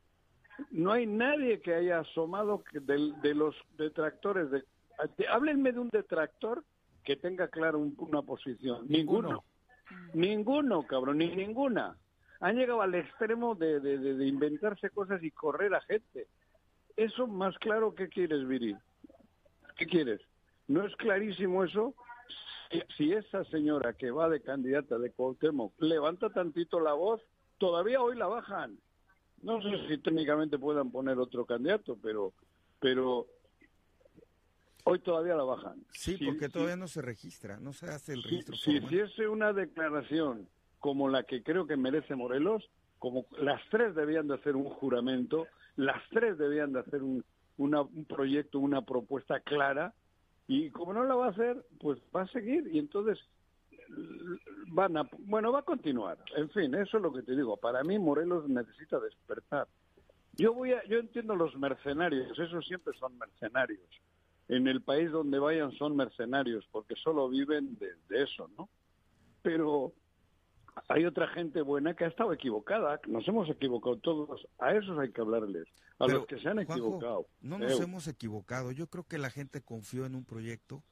No 0.70 0.92
hay 0.92 1.06
nadie 1.06 1.60
que 1.60 1.74
haya 1.74 2.00
asomado 2.00 2.62
del- 2.72 3.20
de, 3.22 3.34
los 3.34 3.56
detractores. 3.76 4.50
De, 4.50 4.58
de- 4.58 4.66
háblenme 5.30 5.72
de 5.72 5.78
un 5.80 5.88
detractor 5.90 6.64
que 7.04 7.16
tenga 7.16 7.48
claro 7.48 7.78
un- 7.78 7.94
una 7.98 8.22
posición. 8.22 8.86
Ninguno. 8.88 9.44
Ninguno, 10.14 10.86
cabrón, 10.86 11.18
ni 11.18 11.28
ninguna. 11.34 11.96
Han 12.40 12.56
llegado 12.56 12.82
al 12.82 12.94
extremo 12.94 13.54
de, 13.54 13.80
de- 13.80 13.98
de- 13.98 14.14
de 14.14 14.26
inventarse 14.26 14.90
cosas 14.90 15.22
y 15.22 15.30
correr 15.30 15.74
a 15.74 15.80
gente. 15.82 16.26
Eso 16.96 17.26
más 17.26 17.56
claro, 17.58 17.94
¿qué 17.94 18.08
quieres, 18.08 18.46
Viri? 18.46 18.76
¿Qué 19.76 19.86
quieres? 19.86 20.20
¿No 20.68 20.86
es 20.86 20.94
clarísimo 20.96 21.64
eso? 21.64 21.94
Si, 22.70 22.82
si 22.96 23.12
esa 23.12 23.44
señora 23.46 23.94
que 23.94 24.10
va 24.10 24.28
de 24.28 24.40
candidata 24.42 24.98
de 24.98 25.10
Cuauhtémoc 25.10 25.72
levanta 25.80 26.30
tantito 26.30 26.78
la 26.80 26.92
voz, 26.92 27.20
todavía 27.58 28.00
hoy 28.00 28.16
la 28.16 28.26
bajan. 28.28 28.78
No 29.42 29.60
sé 29.62 29.88
si 29.88 29.98
técnicamente 29.98 30.58
puedan 30.58 30.90
poner 30.92 31.18
otro 31.18 31.46
candidato, 31.46 31.98
pero, 32.02 32.32
pero 32.78 33.26
hoy 34.84 34.98
todavía 35.00 35.34
la 35.34 35.44
bajan. 35.44 35.84
Sí, 35.92 36.18
porque 36.24 36.48
todavía 36.48 36.76
no 36.76 36.88
se 36.88 37.02
registra, 37.02 37.58
no 37.60 37.72
se 37.72 37.86
hace 37.86 38.12
el 38.14 38.22
registro 38.22 38.56
si 38.56 38.78
formal. 38.78 38.94
hiciese 38.94 39.28
una 39.28 39.52
declaración 39.52 40.48
como 40.78 41.08
la 41.08 41.22
que 41.24 41.42
creo 41.42 41.66
que 41.66 41.76
merece 41.76 42.14
Morelos, 42.14 42.68
como 42.98 43.26
las 43.38 43.60
tres 43.70 43.94
debían 43.94 44.28
de 44.28 44.34
hacer 44.34 44.56
un 44.56 44.64
juramento, 44.64 45.46
las 45.76 46.02
tres 46.10 46.36
debían 46.38 46.72
de 46.72 46.80
hacer 46.80 47.02
un, 47.02 47.24
una- 47.58 47.82
un 47.82 48.04
proyecto, 48.06 48.58
una 48.58 48.82
propuesta 48.82 49.40
clara, 49.40 49.92
y 50.46 50.70
como 50.70 50.92
no 50.92 51.04
la 51.04 51.14
va 51.14 51.26
a 51.26 51.30
hacer, 51.30 51.64
pues 51.80 51.98
va 52.14 52.22
a 52.22 52.28
seguir, 52.28 52.68
y 52.72 52.78
entonces 52.78 53.18
van 54.68 54.96
a, 54.96 55.08
bueno, 55.18 55.52
va 55.52 55.60
a 55.60 55.64
continuar. 55.64 56.18
En 56.36 56.48
fin, 56.50 56.74
eso 56.74 56.96
es 56.96 57.02
lo 57.02 57.12
que 57.12 57.22
te 57.22 57.34
digo. 57.36 57.56
Para 57.56 57.82
mí 57.82 57.98
Morelos 57.98 58.48
necesita 58.48 58.98
despertar. 59.00 59.66
Yo 60.34 60.54
voy 60.54 60.72
a, 60.72 60.82
yo 60.84 60.98
entiendo 60.98 61.34
los 61.34 61.54
mercenarios, 61.56 62.38
esos 62.38 62.66
siempre 62.66 62.96
son 62.98 63.18
mercenarios. 63.18 63.80
En 64.52 64.66
el 64.66 64.82
país 64.82 65.10
donde 65.12 65.38
vayan 65.38 65.70
son 65.72 65.94
mercenarios, 65.96 66.66
porque 66.72 66.94
solo 66.96 67.28
viven 67.28 67.78
de, 67.78 67.88
de 68.08 68.24
eso, 68.24 68.50
¿no? 68.58 68.68
Pero 69.42 69.92
hay 70.88 71.04
otra 71.04 71.28
gente 71.28 71.62
buena 71.62 71.94
que 71.94 72.04
ha 72.04 72.08
estado 72.08 72.32
equivocada, 72.32 73.00
nos 73.06 73.26
hemos 73.28 73.48
equivocado 73.48 73.96
todos, 73.98 74.46
a 74.58 74.74
esos 74.74 74.98
hay 74.98 75.12
que 75.12 75.20
hablarles, 75.20 75.66
a 75.98 76.06
Pero, 76.06 76.18
los 76.18 76.26
que 76.26 76.38
se 76.40 76.48
han 76.48 76.56
Juanjo, 76.64 76.72
equivocado. 76.72 77.26
No 77.40 77.58
nos 77.58 77.78
Eh, 77.80 77.84
hemos 77.84 78.08
equivocado. 78.08 78.72
Yo 78.72 78.86
creo 78.88 79.04
que 79.04 79.18
la 79.18 79.30
gente 79.30 79.60
confió 79.62 80.04
en 80.06 80.14
un 80.14 80.24
proyecto 80.24 80.82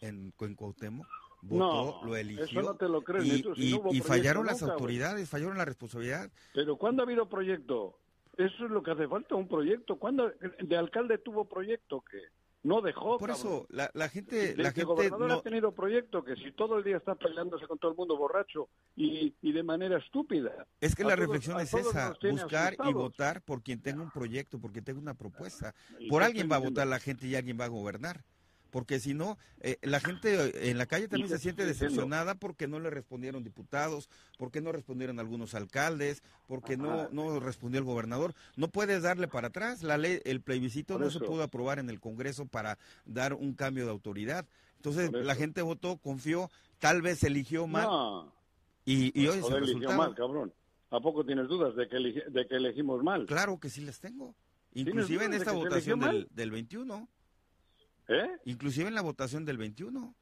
en, 0.00 0.32
en 0.40 0.54
Cuauhtémoc, 0.54 1.06
votó, 1.42 2.00
No, 2.00 2.06
lo 2.06 2.16
eligió. 2.16 2.44
eso 2.44 2.62
no 2.62 2.76
te 2.76 2.88
lo 2.88 3.02
crees 3.02 3.26
y, 3.56 3.72
no 3.72 3.92
fallaron 4.04 4.46
las 4.46 4.60
nunca, 4.62 4.74
autoridades, 4.74 5.28
fallaron 5.28 5.58
la 5.58 5.64
responsabilidad. 5.64 6.30
Pero 6.54 6.76
¿cuándo 6.76 7.02
ha 7.02 7.04
habido 7.06 7.28
proyecto? 7.28 7.98
Eso 8.36 8.64
es 8.64 8.70
lo 8.70 8.82
que 8.82 8.92
hace 8.92 9.06
falta, 9.06 9.34
un 9.34 9.48
proyecto. 9.48 9.96
¿Cuándo 9.98 10.32
de 10.60 10.76
alcalde 10.76 11.18
tuvo 11.18 11.44
proyecto 11.46 12.00
que 12.00 12.18
no 12.62 12.80
dejó? 12.80 13.18
Por 13.18 13.30
cabrón? 13.30 13.36
eso, 13.36 13.66
la, 13.70 13.90
la 13.94 14.08
gente, 14.08 14.56
la 14.56 14.70
gente 14.70 14.84
gobernador 14.84 15.28
no, 15.28 15.34
ha 15.34 15.42
tenido 15.42 15.72
proyecto 15.72 16.22
que 16.22 16.36
si 16.36 16.52
todo 16.52 16.78
el 16.78 16.84
día 16.84 16.96
está 16.96 17.14
peleándose 17.14 17.66
con 17.66 17.78
todo 17.78 17.90
el 17.90 17.96
mundo 17.96 18.16
borracho 18.16 18.68
y, 18.96 19.34
y 19.42 19.52
de 19.52 19.62
manera 19.62 19.98
estúpida. 19.98 20.66
Es 20.80 20.94
que 20.94 21.02
la 21.02 21.10
todos- 21.16 21.20
reflexión 21.20 21.60
es 21.60 21.74
esa, 21.74 22.14
buscar 22.30 22.76
y 22.88 22.92
votar 22.92 23.42
por 23.42 23.62
quien 23.62 23.82
tenga 23.82 24.02
un 24.02 24.10
proyecto, 24.10 24.60
por 24.60 24.72
quien 24.72 24.84
tenga 24.84 25.00
una 25.00 25.14
propuesta. 25.14 25.74
¿Y 25.98 26.08
Por 26.08 26.22
alguien 26.22 26.48
va 26.50 26.56
a 26.56 26.60
votar 26.60 26.86
la 26.86 27.00
gente 27.00 27.26
y 27.26 27.34
alguien 27.34 27.58
va 27.60 27.64
a 27.64 27.68
gobernar. 27.68 28.24
Porque 28.72 28.98
si 29.00 29.12
no, 29.12 29.36
eh, 29.60 29.76
la 29.82 30.00
gente 30.00 30.70
en 30.70 30.78
la 30.78 30.86
calle 30.86 31.06
también 31.06 31.28
se 31.28 31.38
siente 31.38 31.66
decepcionada 31.66 32.34
porque 32.34 32.66
no 32.66 32.80
le 32.80 32.88
respondieron 32.88 33.44
diputados, 33.44 34.08
porque 34.38 34.62
no 34.62 34.72
respondieron 34.72 35.20
algunos 35.20 35.54
alcaldes, 35.54 36.22
porque 36.48 36.78
no, 36.78 36.90
Ajá. 36.92 37.08
no 37.12 37.38
respondió 37.38 37.78
el 37.78 37.84
gobernador. 37.84 38.32
No 38.56 38.68
puedes 38.68 39.02
darle 39.02 39.28
para 39.28 39.48
atrás. 39.48 39.82
La 39.82 39.98
ley, 39.98 40.20
el 40.24 40.40
plebiscito 40.40 40.98
no 40.98 41.10
se 41.10 41.20
pudo 41.20 41.42
aprobar 41.42 41.78
en 41.78 41.90
el 41.90 42.00
Congreso 42.00 42.46
para 42.46 42.78
dar 43.04 43.34
un 43.34 43.52
cambio 43.52 43.84
de 43.84 43.90
autoridad. 43.90 44.46
Entonces 44.76 45.12
la 45.12 45.34
gente 45.34 45.60
votó, 45.60 45.98
confió, 45.98 46.50
tal 46.78 47.02
vez 47.02 47.22
eligió 47.24 47.66
mal 47.66 47.84
No, 47.84 48.32
y, 48.86 49.12
y 49.20 49.28
hoy 49.28 49.36
es 49.38 49.42
joder, 49.44 49.64
el 49.64 49.68
eligió 49.68 49.92
mal, 49.92 50.14
cabrón. 50.14 50.52
¿A 50.90 50.98
poco 50.98 51.26
tienes 51.26 51.46
dudas 51.46 51.76
de 51.76 51.88
que, 51.88 51.96
elegi- 51.98 52.24
de 52.26 52.46
que 52.48 52.56
elegimos 52.56 53.02
mal? 53.02 53.26
Claro 53.26 53.60
que 53.60 53.68
sí 53.68 53.82
les 53.82 54.00
tengo. 54.00 54.34
¿Tienes 54.72 54.94
Inclusive 54.94 55.26
en 55.26 55.34
esta 55.34 55.50
se 55.50 55.56
votación 55.56 56.00
del, 56.00 56.26
del 56.30 56.50
21. 56.50 57.06
¿Eh? 58.08 58.28
Inclusive 58.44 58.88
en 58.88 58.94
la 58.94 59.02
votación 59.02 59.44
del 59.44 59.58
21. 59.58 60.14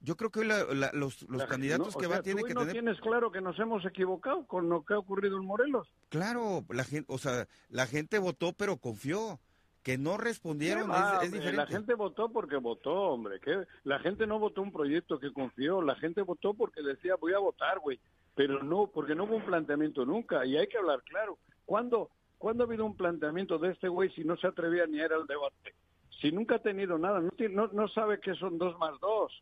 Yo 0.00 0.16
creo 0.16 0.30
que 0.30 0.40
hoy 0.40 0.46
la- 0.46 0.64
la- 0.64 0.90
los, 0.92 1.22
los 1.22 1.42
La- 1.42 1.46
candidatos 1.48 1.94
no, 1.94 2.00
que 2.00 2.06
sea, 2.06 2.14
van 2.16 2.22
tienen 2.22 2.42
tú 2.42 2.48
que 2.48 2.54
no 2.54 2.60
tener... 2.60 2.74
tienes 2.74 3.00
claro 3.00 3.30
que 3.32 3.40
nos 3.40 3.58
hemos 3.58 3.84
equivocado 3.84 4.46
con 4.46 4.68
lo 4.68 4.84
que 4.84 4.94
ha 4.94 4.98
ocurrido 4.98 5.36
en 5.36 5.44
Morelos. 5.46 5.88
Claro, 6.10 6.64
la 6.68 6.84
gente, 6.84 7.12
o 7.12 7.18
sea, 7.18 7.46
la 7.70 7.86
gente 7.86 8.18
votó 8.18 8.52
pero 8.52 8.76
confió. 8.78 9.40
Que 9.82 9.98
no 9.98 10.16
respondieron 10.16 10.86
¿Qué 10.86 10.90
va, 10.90 11.18
es, 11.18 11.26
es 11.26 11.32
diferente. 11.32 11.56
La 11.58 11.66
gente 11.68 11.94
votó 11.94 12.28
porque 12.32 12.56
votó, 12.56 12.92
hombre. 12.92 13.38
que 13.38 13.66
La 13.84 14.00
gente 14.00 14.26
no 14.26 14.40
votó 14.40 14.60
un 14.60 14.72
proyecto 14.72 15.20
que 15.20 15.32
confió. 15.32 15.80
La 15.80 15.94
gente 15.94 16.22
votó 16.22 16.54
porque 16.54 16.82
decía, 16.82 17.14
voy 17.14 17.34
a 17.34 17.38
votar, 17.38 17.78
güey. 17.78 18.00
Pero 18.34 18.64
no, 18.64 18.88
porque 18.92 19.14
no 19.14 19.24
hubo 19.26 19.36
un 19.36 19.44
planteamiento 19.44 20.04
nunca. 20.04 20.44
Y 20.44 20.56
hay 20.56 20.66
que 20.66 20.76
hablar 20.76 21.04
claro. 21.04 21.38
¿Cuándo, 21.64 22.10
¿cuándo 22.36 22.64
ha 22.64 22.66
habido 22.66 22.84
un 22.84 22.96
planteamiento 22.96 23.58
de 23.58 23.70
este 23.70 23.86
güey 23.86 24.10
si 24.16 24.24
no 24.24 24.36
se 24.36 24.48
atrevía 24.48 24.86
ni 24.88 25.00
a 25.00 25.04
ir 25.06 25.12
al 25.12 25.24
debate? 25.28 25.72
Si 26.20 26.32
nunca 26.32 26.56
ha 26.56 26.58
tenido 26.62 26.98
nada, 26.98 27.20
no, 27.20 27.30
no, 27.50 27.68
no 27.72 27.88
sabe 27.88 28.20
que 28.20 28.34
son 28.34 28.58
dos 28.58 28.78
más 28.78 28.98
dos. 29.00 29.32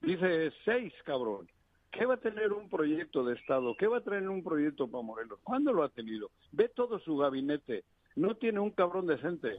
Dice 0.00 0.52
seis, 0.64 0.92
cabrón. 1.04 1.48
¿Qué 1.90 2.06
va 2.06 2.14
a 2.14 2.20
tener 2.20 2.52
un 2.52 2.68
proyecto 2.70 3.24
de 3.24 3.34
Estado? 3.34 3.74
¿Qué 3.76 3.86
va 3.88 3.98
a 3.98 4.02
tener 4.04 4.28
un 4.28 4.44
proyecto 4.44 4.86
para 4.88 5.02
Morelos? 5.02 5.40
¿Cuándo 5.42 5.72
lo 5.72 5.82
ha 5.82 5.88
tenido? 5.88 6.30
Ve 6.52 6.68
todo 6.68 7.00
su 7.00 7.16
gabinete. 7.16 7.84
No 8.14 8.36
tiene 8.36 8.60
un 8.60 8.70
cabrón 8.70 9.06
decente. 9.06 9.56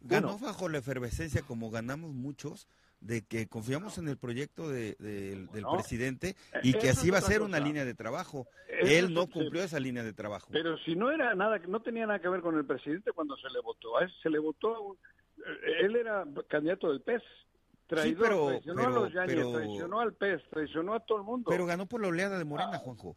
Ganó 0.00 0.28
Bueno. 0.34 0.46
bajo 0.46 0.68
la 0.68 0.78
efervescencia 0.78 1.42
como 1.42 1.70
ganamos 1.70 2.12
muchos 2.14 2.68
de 3.00 3.22
que 3.26 3.48
confiamos 3.48 3.98
en 3.98 4.06
el 4.08 4.16
proyecto 4.16 4.68
de- 4.68 4.94
del- 5.00 5.48
del 5.48 5.62
No. 5.62 5.72
presidente 5.72 6.36
y 6.62 6.72
que 6.74 6.90
Eso 6.90 7.00
así 7.00 7.10
va 7.10 7.18
a 7.18 7.22
ser 7.22 7.42
una 7.42 7.58
línea 7.58 7.84
de 7.84 7.94
trabajo. 7.94 8.46
Eso 8.68 8.86
Él 8.92 9.12
no 9.12 9.24
sí. 9.24 9.30
cumplió 9.32 9.62
esa 9.64 9.80
línea 9.80 10.04
de 10.04 10.12
trabajo. 10.12 10.48
Pero 10.52 10.78
si 10.78 10.94
no 10.94 11.10
era 11.10 11.34
nada, 11.34 11.58
no 11.66 11.80
tenía 11.82 12.06
nada 12.06 12.20
que 12.20 12.28
ver 12.28 12.42
con 12.42 12.56
el 12.56 12.64
presidente 12.64 13.10
cuando 13.10 13.36
se 13.38 13.50
le 13.50 13.60
votó. 13.60 13.98
A 13.98 14.04
él 14.04 14.12
se 14.22 14.30
le 14.30 14.38
votó, 14.38 14.74
a 14.76 14.80
un- 14.80 14.96
él 15.80 15.96
era 15.96 16.24
candidato 16.48 16.90
del 16.90 17.00
PES. 17.00 17.22
Traidor, 17.86 18.22
pero- 18.22 18.46
traicionó 18.48 18.76
pero- 18.82 18.88
a 18.88 19.00
los 19.00 19.12
Yañez, 19.12 19.34
pero- 19.36 19.52
traicionó 19.52 20.00
al 20.00 20.14
PES, 20.14 20.42
traicionó 20.50 20.94
a 20.94 21.00
todo 21.00 21.18
el 21.18 21.24
mundo. 21.24 21.50
Pero 21.50 21.66
ganó 21.66 21.86
por 21.86 22.00
la 22.00 22.08
oleada 22.08 22.38
de 22.38 22.44
Morena, 22.44 22.78
Juanjo. 22.78 23.16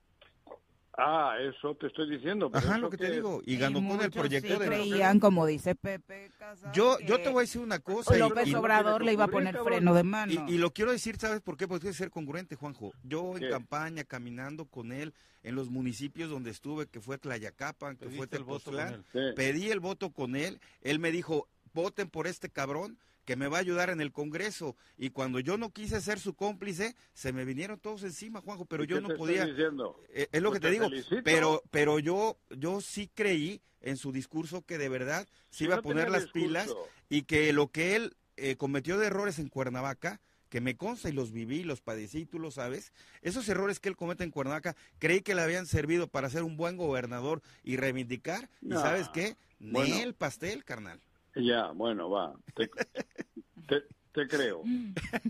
ah, 0.97 1.35
eso 1.39 1.75
te 1.75 1.87
estoy 1.87 2.09
diciendo. 2.09 2.49
pero 2.49 2.65
Ajá, 2.67 2.77
lo 2.77 2.89
que 2.89 2.97
te 2.97 3.05
es- 3.07 3.11
digo. 3.13 3.41
Y 3.45 3.57
ganó 3.57 3.85
con 3.87 4.01
el 4.01 4.11
proyecto 4.11 4.53
sí 4.53 4.59
de... 4.59 4.65
creían, 4.65 5.19
como 5.19 5.45
dice 5.45 5.75
Pepe 5.75 6.31
Casado, 6.37 6.73
Yo, 6.73 6.97
que 6.97 7.05
yo 7.05 7.17
te 7.21 7.29
voy 7.29 7.39
a 7.39 7.41
decir 7.41 7.61
una 7.61 7.79
cosa. 7.79 8.15
y- 8.15 8.19
López 8.19 8.47
y, 8.47 8.55
Obrador 8.55 9.03
le 9.03 9.13
iba 9.13 9.25
a 9.25 9.27
poner 9.29 9.57
freno 9.57 9.93
de 9.93 10.03
mano. 10.03 10.31
y- 10.47 10.55
y 10.55 10.57
lo 10.57 10.71
quiero 10.71 10.91
decir, 10.91 11.15
¿sabes 11.17 11.41
por 11.41 11.55
qué? 11.57 11.67
Porque 11.67 11.87
que 11.87 11.93
ser 11.93 12.09
congruente, 12.09 12.55
Juanjo. 12.55 12.91
Yo 13.03 13.37
en 13.37 13.49
campaña, 13.49 14.03
caminando 14.03 14.65
con 14.65 14.91
él 14.91 15.13
en 15.43 15.55
los 15.55 15.69
municipios 15.69 16.29
donde 16.29 16.49
estuve, 16.51 16.87
que 16.87 16.99
fue 16.99 17.17
Tlayacapan, 17.17 17.97
que 17.97 18.09
fue 18.09 18.25
Tepoztlán. 18.27 19.03
Sí. 19.13 19.19
pedí 19.35 19.69
el 19.69 19.79
voto 19.79 20.09
con 20.11 20.35
él. 20.35 20.59
Él 20.81 20.99
me 20.99 21.11
dijo, 21.11 21.47
voten 21.75 22.09
por 22.09 22.25
este 22.25 22.49
cabrón 22.49 22.97
que 23.25 23.35
me 23.35 23.47
va 23.47 23.57
a 23.57 23.61
ayudar 23.61 23.89
en 23.89 24.01
el 24.01 24.11
Congreso. 24.11 24.75
Y 24.97 25.09
cuando 25.09 25.39
yo 25.39 25.57
no 25.57 25.71
quise 25.71 25.99
ser 26.01 26.19
su 26.19 26.33
cómplice, 26.35 26.95
se 27.13 27.33
me 27.33 27.43
vinieron 27.45 27.79
todos 27.79 28.03
encima, 28.03 28.41
Juanjo, 28.41 28.65
pero 28.65 28.83
¿Y 28.83 28.87
yo 28.87 29.01
no 29.01 29.09
podía... 29.15 29.45
diciendo? 29.45 29.99
Eh, 30.09 30.27
es 30.31 30.41
lo 30.41 30.49
Pues 30.49 30.59
que 30.61 30.67
te 30.67 30.67
te 30.67 30.73
digo, 30.73 30.89
felicito. 30.89 31.21
pero 31.23 31.61
pero 31.71 31.99
yo 31.99 32.37
yo 32.51 32.81
sí 32.81 33.09
creí 33.13 33.61
en 33.81 33.97
su 33.97 34.11
discurso 34.11 34.63
que 34.63 34.77
de 34.77 34.89
verdad 34.89 35.27
se 35.51 35.65
iba 35.65 35.75
no 35.75 35.79
a 35.79 35.83
poner 35.83 36.09
las 36.09 36.27
pilas 36.27 36.73
y 37.09 37.23
que 37.23 37.51
lo 37.53 37.67
que 37.69 37.95
él 37.95 38.15
eh, 38.37 38.55
cometió 38.57 38.97
de 38.97 39.07
errores 39.07 39.39
en 39.39 39.49
Cuernavaca, 39.49 40.19
que 40.49 40.61
me 40.61 40.77
consta 40.77 41.09
y 41.09 41.11
los 41.11 41.31
viví, 41.31 41.63
los 41.63 41.81
padecí, 41.81 42.25
tú 42.25 42.37
lo 42.39 42.51
sabes, 42.51 42.93
esos 43.23 43.49
errores 43.49 43.79
que 43.79 43.89
él 43.89 43.95
comete 43.95 44.23
en 44.23 44.29
Cuernavaca, 44.31 44.75
creí 44.99 45.21
que 45.21 45.33
le 45.35 45.41
habían 45.41 45.65
servido 45.65 46.07
para 46.07 46.29
ser 46.29 46.43
un 46.43 46.57
buen 46.57 46.77
gobernador 46.77 47.41
y 47.63 47.75
reivindicar, 47.77 48.49
y 48.61 48.71
sabes 48.73 49.09
qué, 49.09 49.35
Bueno. 49.59 49.95
ni 49.95 50.01
el 50.01 50.13
pastel, 50.13 50.63
carnal. 50.63 50.99
Ya, 51.35 51.71
bueno, 51.71 52.09
va. 52.09 52.33
Te, 52.53 52.69
te- 53.67 53.83
te 54.11 54.27
creo. 54.27 54.63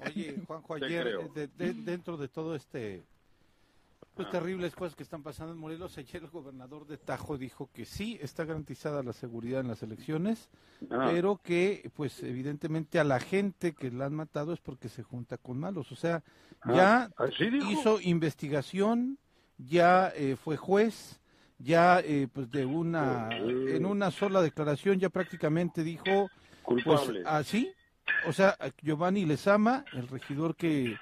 Oye, 0.05 0.41
Juanjo, 0.45 0.77
Te 0.79 0.85
ayer, 0.85 1.17
de- 1.33 1.47
de- 1.47 1.73
dentro 1.73 2.17
de 2.17 2.27
todo 2.27 2.55
este, 2.55 3.03
pues 4.13 4.27
Ah. 4.27 4.31
terribles 4.31 4.75
cosas 4.75 4.95
que 4.95 5.03
están 5.03 5.23
pasando 5.23 5.53
en 5.53 5.59
Morelos, 5.59 5.97
ayer 5.97 6.21
el 6.23 6.29
gobernador 6.29 6.85
de 6.85 6.97
Tajo 6.97 7.37
dijo 7.37 7.69
que 7.73 7.85
sí 7.85 8.17
está 8.21 8.45
garantizada 8.45 9.01
la 9.03 9.13
seguridad 9.13 9.61
en 9.61 9.67
las 9.67 9.81
elecciones, 9.83 10.49
Ah, 10.91 11.09
pero 11.11 11.37
que, 11.41 11.89
pues, 11.95 12.21
evidentemente 12.21 12.99
a 12.99 13.03
la 13.03 13.19
gente 13.19 13.73
que 13.73 13.91
la 13.91 14.05
han 14.05 14.13
matado 14.15 14.53
es 14.53 14.59
porque 14.59 14.87
se 14.89 15.03
junta 15.03 15.37
con 15.37 15.57
malos. 15.59 15.91
O 15.91 15.95
sea, 15.95 16.23
ya 16.67 17.03
ah, 17.03 17.11
¿así 17.17 17.49
dijo? 17.49 17.71
hizo 17.71 17.99
investigación, 18.01 19.17
ya 19.57 20.09
eh, 20.15 20.35
fue 20.35 20.57
juez, 20.57 21.19
ya, 21.57 21.99
eh, 22.01 22.27
pues, 22.31 22.49
de 22.51 22.65
una, 22.65 23.29
en 23.31 23.85
una 23.85 24.11
sola 24.11 24.41
declaración 24.41 24.99
ya 24.99 25.09
prácticamente 25.09 25.83
dijo, 25.83 26.29
pues, 26.63 26.83
culpable. 26.83 27.23
así, 27.25 27.71
o 28.27 28.33
sea, 28.33 28.57
Giovanni 28.81 29.25
Lezama, 29.25 29.85
el 29.93 30.07
regidor 30.07 30.55
que, 30.55 30.95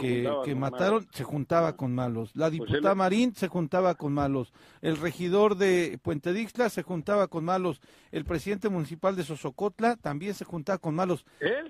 que, 0.00 0.54
mataron, 0.54 1.00
malos. 1.00 1.08
se 1.12 1.24
juntaba 1.24 1.76
con 1.76 1.94
malos. 1.94 2.30
La 2.34 2.46
Pues 2.46 2.52
diputada 2.52 2.90
él- 2.92 2.96
Marín 2.98 3.34
se 3.34 3.48
juntaba 3.48 3.94
con 3.94 4.12
malos. 4.12 4.52
El 4.82 4.96
regidor 4.98 5.56
de 5.56 5.98
Puente 6.02 6.32
Dixla 6.34 6.68
se 6.68 6.82
juntaba 6.82 7.28
con 7.28 7.44
malos. 7.44 7.80
El 8.12 8.24
presidente 8.26 8.68
municipal 8.68 9.16
de 9.16 9.24
Sosocotla 9.24 9.96
también 9.96 10.34
se 10.34 10.44
juntaba 10.44 10.78
con 10.78 10.94
malos. 10.94 11.24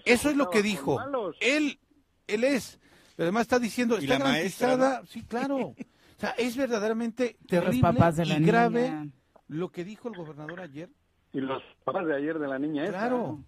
Eso 0.05 0.29
es 0.31 0.37
lo 0.37 0.51
que 0.51 0.63
dijo. 0.63 0.97
malos. 0.97 1.37
Él, 1.41 1.79
él 2.27 2.43
es. 2.45 2.81
Pero 3.15 3.27
además 3.27 3.43
está 3.43 3.59
diciendo, 3.61 3.97
está 3.97 4.19
maestra, 4.19 4.69
garantizada. 4.77 5.07
Sí, 5.07 5.23
claro. 5.23 5.75
O 6.17 6.21
sea, 6.21 6.31
es 6.31 6.57
verdaderamente 6.57 7.37
terrible 7.47 7.83
papás 7.83 8.17
de 8.17 8.25
la 8.25 8.39
y 8.39 8.45
grave 8.45 9.11
lo 9.49 9.71
que 9.71 9.85
dijo 9.85 10.09
el 10.09 10.17
gobernador 10.17 10.61
ayer. 10.61 10.89
Y 11.33 11.41
los 11.41 11.63
papás 11.85 12.07
de 12.07 12.17
ayer 12.17 12.39
de 12.39 12.49
la 12.49 12.59
niña 12.59 12.85
esa. 12.85 12.93
Claro. 12.93 13.39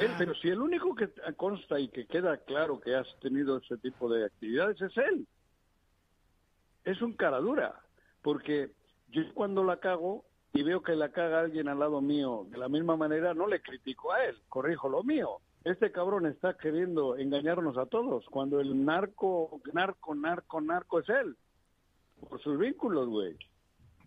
Él, 0.00 0.10
pero 0.18 0.34
si 0.34 0.48
el 0.48 0.60
único 0.60 0.94
que 0.96 1.08
consta 1.36 1.78
y 1.78 1.88
que 1.88 2.06
queda 2.06 2.38
claro 2.38 2.80
que 2.80 2.96
has 2.96 3.06
tenido 3.20 3.58
ese 3.58 3.76
tipo 3.76 4.12
de 4.12 4.24
actividades 4.24 4.80
es 4.82 4.96
él. 4.96 5.28
Es 6.84 7.00
un 7.00 7.12
cara 7.12 7.38
dura. 7.38 7.80
Porque 8.22 8.72
yo 9.10 9.22
cuando 9.34 9.62
la 9.62 9.78
cago 9.78 10.24
y 10.52 10.62
veo 10.62 10.82
que 10.82 10.96
la 10.96 11.10
caga 11.10 11.40
alguien 11.40 11.68
al 11.68 11.78
lado 11.78 12.00
mío 12.00 12.46
de 12.48 12.58
la 12.58 12.68
misma 12.68 12.96
manera, 12.96 13.34
no 13.34 13.46
le 13.46 13.60
critico 13.60 14.12
a 14.12 14.24
él, 14.24 14.36
corrijo 14.48 14.88
lo 14.88 15.02
mío. 15.02 15.40
Este 15.64 15.90
cabrón 15.90 16.26
está 16.26 16.56
queriendo 16.56 17.16
engañarnos 17.16 17.76
a 17.76 17.86
todos, 17.86 18.24
cuando 18.26 18.60
el 18.60 18.84
narco, 18.84 19.60
narco, 19.72 20.14
narco, 20.14 20.60
narco 20.60 21.00
es 21.00 21.08
él. 21.08 21.36
Por 22.24 22.40
sus 22.40 22.58
vínculos, 22.58 23.08
güey. 23.08 23.36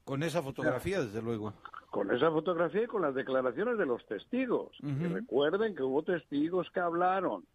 Con 0.03 0.23
esa 0.23 0.41
fotografía, 0.41 1.01
desde 1.01 1.21
luego. 1.21 1.53
Con 1.89 2.13
esa 2.13 2.31
fotografía 2.31 2.83
y 2.83 2.87
con 2.87 3.01
las 3.01 3.15
declaraciones 3.15 3.77
de 3.77 3.85
los 3.85 4.05
testigos. 4.05 4.71
Ujú. 4.81 4.97
Que 4.99 5.07
recuerden 5.09 5.75
que 5.75 5.83
hubo 5.83 6.03
testigos 6.03 6.69
que 6.71 6.79
hablaron, 6.79 7.45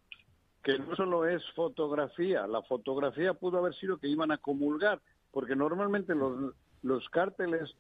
que 0.63 0.79
no 0.79 0.95
solo 0.97 1.27
es 1.27 1.43
fotografía, 1.55 2.47
la 2.47 2.63
fotografía 2.63 3.35
pudo 3.35 3.59
haber 3.59 3.75
sido 3.77 3.99
que 3.99 4.09
iban 4.09 4.31
a 4.33 4.39
comulgar, 4.39 5.01
porque 5.31 5.57
normalmente 5.57 6.15
los, 6.15 6.55
los 6.83 7.09
cárteles 7.11 7.75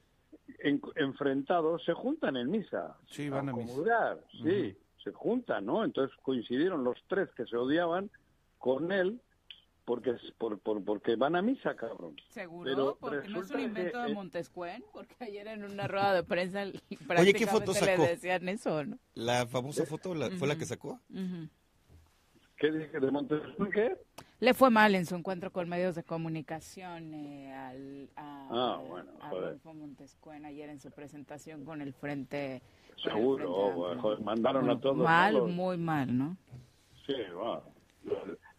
en- 0.61 0.81
enfrentados 0.97 1.85
se 1.85 1.93
juntan 1.93 2.37
en 2.37 2.51
misa. 2.51 2.97
Sí, 3.09 3.29
van 3.29 3.49
a 3.49 3.53
misa. 3.53 3.67
comulgar, 3.69 4.25
sí, 4.43 4.77
se 5.05 5.13
juntan, 5.13 5.67
¿no? 5.67 5.85
Entonces 5.85 6.17
coincidieron 6.23 6.83
los 6.85 6.97
tres 7.09 7.29
que 7.37 7.45
se 7.47 7.57
odiaban 7.57 8.11
con 8.59 8.91
él 8.93 9.21
porque 9.85 10.15
por, 10.39 10.59
por- 10.61 10.85
porque 10.85 11.17
van 11.17 11.35
a 11.37 11.43
misa, 11.43 11.75
cabrón. 11.75 12.15
¿Seguro? 12.31 12.71
Pero 12.71 12.97
porque 13.01 13.29
no 13.29 13.41
es 13.43 13.51
un 13.51 13.61
invento 13.61 13.99
que, 13.99 14.05
de 14.07 14.11
eh, 14.13 14.15
Montescuen, 14.15 14.85
porque 14.93 15.15
ayer 15.21 15.47
en 15.49 15.65
una 15.65 15.89
rueda 15.89 16.15
de 16.15 16.23
prensa 16.23 16.63
Oye, 17.19 17.35
¿qué 17.35 17.47
foto 17.47 17.73
prácticamente 17.73 17.81
le 17.81 17.97
sacó? 17.97 18.03
decían 18.03 18.49
eso, 18.49 18.85
¿no? 18.85 18.99
La 19.15 19.47
famosa 19.47 19.85
foto 19.87 20.15
la- 20.15 20.31
fue 20.31 20.47
la 20.49 20.57
que 20.57 20.67
sacó. 20.67 21.01
¿Qué 22.57 22.71
dije 22.71 23.01
de 23.01 23.11
Montesquieu? 23.11 23.71
¿Qué? 23.71 23.97
Le 24.39 24.55
fue 24.55 24.71
mal 24.71 24.95
en 24.95 25.05
su 25.07 25.15
encuentro 25.17 25.51
con 25.53 25.69
medios 25.69 25.95
de 25.97 26.05
comunicación 26.05 27.13
eh, 27.15 27.53
al, 27.53 28.09
a, 28.17 28.49
Ah, 28.51 28.81
bueno, 28.89 29.11
a. 29.21 29.31
Rodolfo 29.31 29.75
Montescuen 29.75 30.45
ayer 30.45 30.69
en 30.69 30.79
su 30.81 30.91
presentación 30.93 31.65
con 31.65 31.81
el 31.81 31.93
Frente. 31.93 32.63
el 32.97 33.03
Seguro, 33.03 33.37
Frente 33.37 33.53
oh, 33.81 33.85
Amplio. 33.87 34.03
joder, 34.03 34.21
mandaron 34.21 34.71
a 34.71 34.81
todos. 34.81 34.97
Mal, 34.99 35.43
muy 35.43 35.77
mal, 35.77 36.17
¿no? 36.17 36.37
Sí, 37.07 37.15
bueno. 37.35 37.63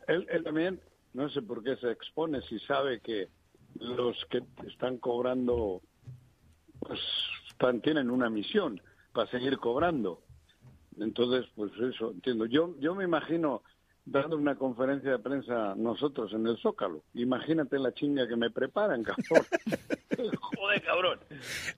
Él, 0.07 0.27
él 0.29 0.43
también, 0.43 0.81
no 1.13 1.30
sé 1.30 1.41
por 1.41 1.63
qué 1.63 1.76
se 1.78 1.91
expone 1.91 2.41
si 2.43 2.60
sabe 2.60 2.99
que 2.99 3.30
los 3.76 4.17
que 4.30 4.43
están 4.67 4.97
cobrando, 4.97 5.82
pues 6.80 6.99
están, 7.49 7.82
tienen 7.82 8.10
una 8.10 8.30
misión 8.30 8.82
para 9.13 9.30
seguir 9.30 9.58
cobrando. 9.58 10.21
Entonces, 10.99 11.49
pues 11.56 11.71
eso, 11.80 12.12
entiendo. 12.12 12.45
Yo, 12.45 12.76
yo 12.80 12.93
me 12.95 13.04
imagino 13.04 13.63
dando 14.06 14.36
una 14.36 14.56
conferencia 14.56 15.12
de 15.12 15.20
prensa 15.20 15.76
nosotros 15.76 16.34
en 16.34 16.46
el 16.48 16.58
Zócalo. 16.58 17.04
Imagínate 17.13 17.80
la 17.80 17.94
chinga 17.94 18.28
que 18.28 18.36
me 18.36 18.50
preparan, 18.50 19.04
cabrón. 19.04 19.46
Joder, 20.58 20.82
cabrón. 20.84 21.20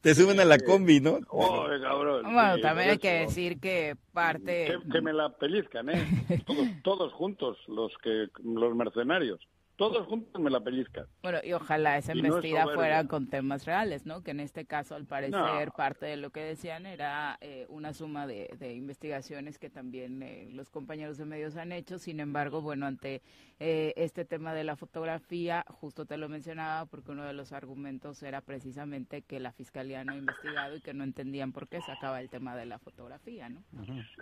Te 0.01 0.15
suben 0.15 0.39
a 0.39 0.45
la 0.45 0.59
combi, 0.59 0.99
¿no? 0.99 1.19
Joder, 1.27 1.81
cabrón. 1.81 2.23
Bueno, 2.23 2.55
Sí, 2.55 2.61
también 2.61 2.89
hay 2.89 2.97
que 2.97 3.11
decir 3.11 3.59
que 3.59 3.95
parte... 4.13 4.65
Que, 4.65 4.91
que 4.91 5.01
me 5.01 5.13
la 5.13 5.29
pellizcan, 5.29 5.89
¿eh? 5.89 6.05
Todos, 6.45 6.67
todos 6.83 7.13
juntos, 7.13 7.57
los 7.67 7.91
que 8.03 8.27
los 8.43 8.75
mercenarios. 8.75 9.39
Todos 9.75 10.07
juntos 10.07 10.41
me 10.41 10.49
la 10.49 10.61
pellizcan. 10.61 11.05
Bueno, 11.21 11.39
y 11.43 11.51
ojalá 11.51 11.97
esa 11.97 12.13
Y 12.13 12.21
no 12.21 12.27
es 12.29 12.35
embestida 12.35 12.63
fuera 12.73 13.07
con 13.07 13.27
temas 13.29 13.65
reales, 13.65 14.05
¿no? 14.05 14.23
Que 14.23 14.31
en 14.31 14.39
este 14.39 14.65
caso, 14.65 14.95
al 14.95 15.05
parecer, 15.05 15.67
No. 15.67 15.73
parte 15.75 16.05
de 16.05 16.15
lo 16.15 16.29
que 16.29 16.39
decían 16.39 16.85
era 16.85 17.37
eh, 17.41 17.65
una 17.67 17.93
suma 17.93 18.25
de, 18.25 18.55
de 18.57 18.73
investigaciones 18.73 19.59
que 19.59 19.69
también 19.69 20.23
eh, 20.23 20.47
los 20.51 20.69
compañeros 20.69 21.17
de 21.17 21.25
medios 21.25 21.57
han 21.57 21.73
hecho. 21.73 21.99
Sin 21.99 22.21
embargo, 22.21 22.61
bueno, 22.61 22.85
ante 22.85 23.21
eh, 23.59 23.93
este 23.97 24.23
tema 24.23 24.53
de 24.53 24.63
la 24.63 24.77
fotografía, 24.77 25.65
justo 25.67 26.05
te 26.05 26.17
lo 26.17 26.29
mencionaba 26.29 26.85
porque 26.85 27.11
uno 27.11 27.25
de 27.25 27.33
los 27.33 27.51
argumentos 27.51 28.23
era 28.23 28.39
precisamente 28.41 29.23
que 29.23 29.39
la 29.41 29.51
fiscalía 29.51 30.05
no 30.05 30.13
ha 30.13 30.17
investigado 30.17 30.77
y 30.77 30.81
que 30.81 30.93
no 30.93 31.03
entendían 31.03 31.51
por 31.51 31.67
qué 31.67 31.81
sacaba 31.81 32.21
el 32.21 32.29
tema 32.29 32.55
de 32.55 32.65
la 32.65 32.79
fotografía, 32.79 33.49
¿no? 33.49 33.61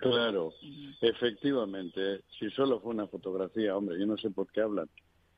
Claro, 0.02 0.52
efectivamente. 1.02 2.22
Si 2.40 2.50
solo 2.52 2.80
fue 2.80 2.92
una 2.92 3.08
fotografía, 3.08 3.78
hombre, 3.78 4.00
yo 4.00 4.06
no 4.06 4.18
sé 4.18 4.30
por 4.32 4.52
qué 4.52 4.62
hablan. 4.62 4.90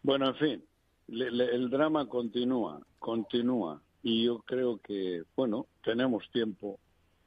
Bueno, 0.05 0.27
en 0.27 0.35
fin, 0.35 0.63
le- 1.07 1.55
el 1.55 1.67
drama 1.71 2.07
continúa, 2.07 2.79
continúa. 2.99 3.81
Y 4.03 4.25
yo 4.25 4.37
creo 4.43 4.77
que, 4.77 5.23
bueno, 5.35 5.65
tenemos 5.83 6.29
tiempo 6.31 6.79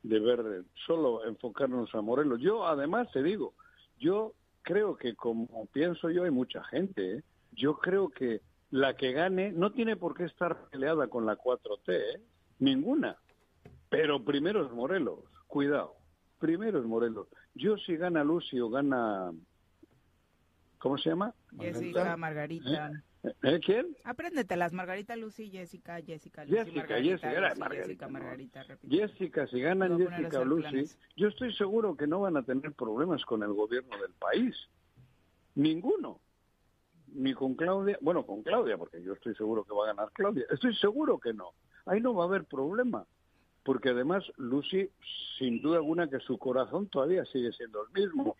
de 0.04 0.20
ver, 0.20 0.62
solo 0.86 1.24
enfocarnos 1.24 1.92
a 1.96 2.00
Morelos. 2.02 2.38
Yo, 2.40 2.64
además, 2.64 3.10
te 3.10 3.20
digo, 3.20 3.54
yo 3.98 4.32
creo 4.62 4.96
que 4.96 5.16
como 5.16 5.66
pienso 5.72 6.08
yo, 6.08 6.22
hay 6.22 6.30
mucha 6.30 6.62
gente, 6.62 7.16
¿eh? 7.16 7.22
yo 7.50 7.78
creo 7.78 8.10
que 8.10 8.42
la 8.70 8.94
que 8.94 9.10
gane 9.10 9.50
no 9.50 9.72
tiene 9.72 9.96
por 9.96 10.14
qué 10.16 10.26
estar 10.26 10.68
peleada 10.70 11.08
con 11.08 11.26
la 11.26 11.36
4T, 11.36 11.88
¿eh? 11.88 12.20
ninguna. 12.60 13.16
Pero 13.88 14.24
primero 14.24 14.64
es 14.64 14.70
Morelos, 14.70 15.24
cuidado. 15.48 15.96
Primero 16.38 16.78
es 16.78 16.84
Morelos. 16.84 17.26
Yo 17.56 17.76
si 17.76 17.96
gana 17.96 18.22
Lucy 18.22 18.60
o 18.60 18.70
gana... 18.70 19.32
¿Cómo 20.78 20.96
se 20.96 21.10
llama? 21.10 21.34
Jessica, 21.58 22.16
Margarita. 22.16 22.90
¿Eh? 23.42 23.60
¿Quién? 23.64 23.96
Apréndetelas, 24.04 24.72
Margarita, 24.72 25.16
Lucy, 25.16 25.50
Jessica, 25.50 26.00
Jessica, 26.00 26.44
Lucy, 26.44 26.56
Jessica, 26.56 26.80
Margarita, 26.80 27.10
Jessica, 27.10 27.40
Lucy, 27.40 27.60
Margarita, 27.60 27.84
Jessica. 27.84 28.08
Margarita, 28.08 29.46
si 29.48 29.60
ganan 29.60 29.98
Jessica 29.98 30.40
o 30.40 30.44
Lucy, 30.44 30.62
planes. 30.62 30.98
yo 31.16 31.28
estoy 31.28 31.52
seguro 31.54 31.96
que 31.96 32.06
no 32.06 32.20
van 32.20 32.36
a 32.36 32.42
tener 32.42 32.72
problemas 32.72 33.24
con 33.24 33.42
el 33.42 33.52
gobierno 33.52 33.96
del 33.98 34.12
país. 34.12 34.54
Ninguno. 35.54 36.20
Ni 37.14 37.34
con 37.34 37.54
Claudia, 37.54 37.98
bueno, 38.00 38.24
con 38.24 38.42
Claudia, 38.42 38.76
porque 38.76 39.02
yo 39.02 39.14
estoy 39.14 39.34
seguro 39.34 39.64
que 39.64 39.74
va 39.74 39.84
a 39.84 39.94
ganar 39.94 40.10
Claudia. 40.12 40.44
Estoy 40.50 40.76
seguro 40.76 41.18
que 41.18 41.32
no. 41.32 41.52
Ahí 41.86 42.00
no 42.00 42.14
va 42.14 42.24
a 42.24 42.26
haber 42.28 42.44
problema. 42.44 43.06
Porque 43.64 43.90
además 43.90 44.24
Lucy, 44.36 44.90
sin 45.38 45.60
duda 45.60 45.78
alguna, 45.78 46.08
que 46.08 46.20
su 46.20 46.38
corazón 46.38 46.88
todavía 46.88 47.24
sigue 47.26 47.52
siendo 47.52 47.84
el 47.86 47.92
mismo. 47.92 48.36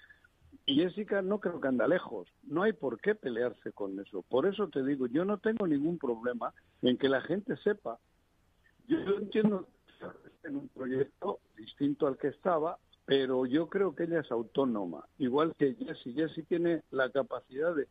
Jessica 0.75 1.23
no 1.23 1.39
creo 1.41 1.61
que 1.61 1.69
anda 1.69 1.87
lejos. 1.89 2.29
No 2.45 2.63
hay 2.63 2.73
por 2.73 3.01
qué 3.01 3.15
pelearse 3.15 3.73
con 3.73 3.99
eso. 4.01 4.23
Por 4.23 4.47
eso 4.47 4.69
te 4.69 4.85
digo, 4.85 5.07
yo 5.07 5.25
no 5.25 5.39
tengo 5.39 5.67
ningún 5.67 5.99
problema 5.99 6.53
en 6.83 6.97
que 6.99 7.09
la 7.09 7.21
gente 7.23 7.57
sepa. 7.59 7.99
Yo 8.87 8.99
entiendo 9.19 9.67
en 10.45 10.57
un 10.57 10.69
proyecto 10.69 11.41
distinto 11.57 12.07
al 12.07 12.17
que 12.17 12.29
estaba, 12.29 12.79
pero 13.05 13.47
yo 13.47 13.69
creo 13.69 13.95
que 13.95 14.05
ella 14.05 14.21
es 14.21 14.31
autónoma, 14.31 15.05
igual 15.19 15.55
que 15.57 15.75
Jessie. 15.75 16.13
Jessie 16.15 16.45
tiene 16.45 16.83
la 16.91 17.11
capacidad 17.11 17.75
de, 17.75 17.89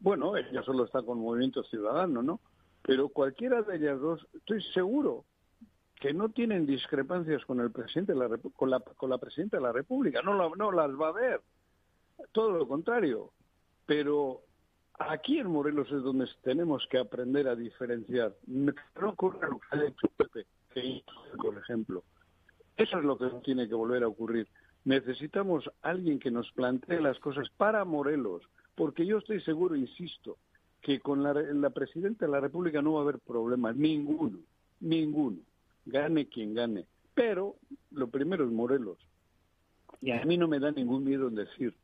bueno, 0.00 0.36
ella 0.36 0.62
solo 0.62 0.84
está 0.84 1.02
con 1.02 1.18
Movimiento 1.18 1.62
Ciudadano, 1.64 2.22
¿no? 2.22 2.40
Pero 2.82 3.08
cualquiera 3.08 3.62
de 3.62 3.76
ellas 3.76 3.98
dos, 4.00 4.26
estoy 4.34 4.62
seguro 4.74 5.24
que 6.00 6.12
no 6.12 6.28
tienen 6.28 6.66
discrepancias 6.66 7.44
con 7.46 7.60
el 7.60 7.70
presidente 7.70 8.12
de 8.12 8.18
la 8.18 8.28
con 8.54 8.68
la, 8.70 8.80
con 8.80 9.08
la 9.10 9.16
presidenta 9.18 9.56
de 9.56 9.62
la 9.62 9.72
República, 9.72 10.20
no, 10.22 10.34
la- 10.36 10.54
no 10.56 10.70
las 10.70 10.90
va 10.90 11.08
a 11.08 11.12
ver, 11.12 11.40
todo 12.32 12.52
lo 12.52 12.68
contrario. 12.68 13.30
Pero 13.86 14.42
aquí 14.98 15.38
en 15.38 15.48
Morelos 15.48 15.90
es 15.90 16.02
donde 16.02 16.28
tenemos 16.42 16.86
que 16.90 16.98
aprender 16.98 17.48
a 17.48 17.56
diferenciar. 17.56 18.34
No 18.46 18.72
ocurre 19.02 19.48
lo 19.48 19.58
que 19.58 19.76
ha 19.76 19.84
hecho 19.84 20.08
Pepe, 20.16 20.46
que 20.72 21.02
por 21.36 21.56
ejemplo. 21.58 22.04
Eso 22.76 22.98
es 22.98 23.04
lo 23.04 23.16
que 23.16 23.30
tiene 23.44 23.68
que 23.68 23.74
volver 23.74 24.02
a 24.02 24.08
ocurrir. 24.08 24.48
Necesitamos 24.84 25.70
alguien 25.82 26.18
que 26.18 26.30
nos 26.30 26.50
plantee 26.52 27.00
las 27.00 27.18
cosas 27.20 27.48
para 27.56 27.84
Morelos, 27.84 28.42
porque 28.74 29.06
yo 29.06 29.18
estoy 29.18 29.40
seguro, 29.42 29.76
insisto, 29.76 30.36
que 30.82 31.00
con 31.00 31.22
la, 31.22 31.32
la 31.32 31.70
presidenta 31.70 32.26
de 32.26 32.32
la 32.32 32.40
República 32.40 32.82
no 32.82 32.94
va 32.94 33.00
a 33.00 33.02
haber 33.04 33.18
problemas, 33.20 33.76
ninguno, 33.76 34.40
ninguno, 34.80 35.38
gane 35.86 36.28
quien 36.28 36.52
gane. 36.52 36.84
Pero 37.14 37.56
lo 37.92 38.08
primero 38.08 38.44
es 38.44 38.50
Morelos. 38.50 38.98
Y 40.02 40.10
a 40.10 40.22
mí 40.24 40.36
no 40.36 40.48
me 40.48 40.58
da 40.58 40.70
ningún 40.72 41.04
miedo 41.04 41.28
en 41.28 41.36
decir, 41.36 41.74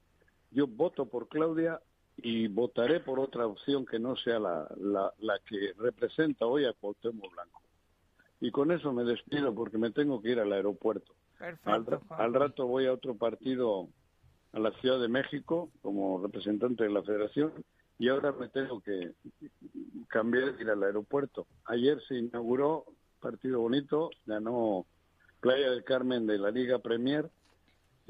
yo 0.50 0.66
voto 0.66 1.06
por 1.06 1.28
Claudia 1.28 1.80
y 2.16 2.48
votaré 2.48 3.00
por 3.00 3.18
otra 3.18 3.46
opción 3.46 3.86
que 3.86 3.98
no 3.98 4.16
sea 4.16 4.38
la, 4.38 4.68
la, 4.78 5.12
la 5.18 5.38
que 5.40 5.72
representa 5.78 6.46
hoy 6.46 6.64
a 6.64 6.72
Cuauhtémoc 6.72 7.32
Blanco. 7.32 7.62
Y 8.40 8.50
con 8.50 8.72
eso 8.72 8.92
me 8.92 9.04
despido 9.04 9.54
porque 9.54 9.78
me 9.78 9.90
tengo 9.90 10.20
que 10.20 10.30
ir 10.30 10.40
al 10.40 10.52
aeropuerto. 10.52 11.14
Al, 11.38 11.84
Perfecto, 11.84 12.38
rato 12.38 12.66
voy 12.66 12.86
a 12.86 12.92
otro 12.92 13.14
partido 13.16 13.88
a 14.52 14.58
la 14.58 14.72
Ciudad 14.80 15.00
de 15.00 15.08
México 15.08 15.70
como 15.80 16.20
representante 16.20 16.84
de 16.84 16.90
la 16.90 17.02
federación 17.02 17.52
y 17.98 18.08
ahora 18.08 18.32
me 18.32 18.48
tengo 18.48 18.80
que 18.80 19.12
cambiar 20.08 20.54
y 20.58 20.62
ir 20.62 20.70
al 20.70 20.82
aeropuerto. 20.82 21.46
Ayer 21.64 22.00
se 22.08 22.16
inauguró, 22.16 22.84
partido 23.20 23.60
bonito, 23.60 24.10
ganó 24.26 24.86
Playa 25.40 25.70
del 25.70 25.84
Carmen 25.84 26.26
de 26.26 26.38
la 26.38 26.50
Liga 26.50 26.78
Premier 26.78 27.30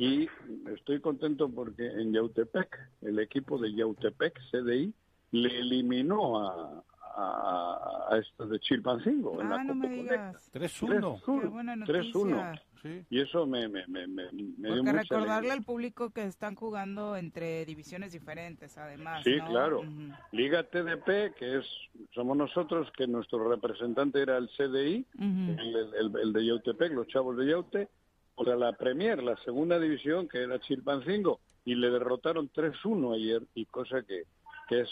y 0.00 0.28
estoy 0.72 1.00
contento 1.00 1.48
porque 1.50 1.86
en 1.86 2.12
Yautepec, 2.12 2.78
el 3.02 3.18
equipo 3.18 3.58
de 3.58 3.74
Yautepec, 3.74 4.38
CDI, 4.50 4.94
le 5.32 5.58
eliminó 5.60 6.40
a, 6.40 6.82
a, 7.16 8.06
a 8.10 8.18
estos 8.18 8.50
de 8.50 8.58
Chilpancingo. 8.60 9.40
en 9.40 9.50
la 9.50 9.56
Ah, 9.56 9.64
no 9.64 9.74
Copa 9.74 9.88
digas. 9.88 10.50
3-1. 10.54 11.40
Qué 11.42 11.46
buena 11.48 11.74
3-1. 11.76 12.24
noticia. 12.24 12.62
Sí. 12.82 13.04
Y 13.10 13.20
eso 13.20 13.46
me, 13.46 13.68
me, 13.68 13.86
me, 13.88 14.06
me, 14.06 14.32
me 14.32 14.32
dio 14.32 14.68
Porque 14.68 14.82
mucha 14.84 14.92
recordarle 14.92 15.32
alegría. 15.32 15.52
al 15.52 15.62
público 15.64 16.10
que 16.10 16.24
están 16.24 16.54
jugando 16.54 17.14
entre 17.14 17.66
divisiones 17.66 18.12
diferentes, 18.12 18.78
además. 18.78 19.22
Sí, 19.22 19.36
¿no? 19.36 19.48
claro. 19.48 19.80
Ujú. 19.80 20.14
Liga 20.32 20.62
TDP, 20.62 21.34
que 21.36 21.58
es 21.58 21.66
somos 22.14 22.38
nosotros, 22.38 22.90
que 22.96 23.06
nuestro 23.06 23.50
representante 23.50 24.22
era 24.22 24.38
el 24.38 24.48
CDI, 24.56 25.06
Ujú. 25.14 25.60
el, 25.60 25.94
el- 25.94 26.20
el 26.22 26.32
de 26.32 26.46
Yautepec, 26.46 26.92
los 26.94 27.06
chavos 27.08 27.36
de 27.36 27.50
Yaute, 27.50 27.88
contra 28.34 28.56
la 28.56 28.72
Premier, 28.72 29.22
la 29.22 29.36
segunda 29.38 29.78
división, 29.78 30.28
que 30.28 30.42
era 30.42 30.58
Chilpancingo, 30.60 31.40
y 31.64 31.74
le 31.74 31.90
derrotaron 31.90 32.50
3-1 32.50 33.14
ayer, 33.14 33.42
y 33.54 33.66
cosa 33.66 34.02
que, 34.02 34.22
que 34.68 34.80
es 34.80 34.88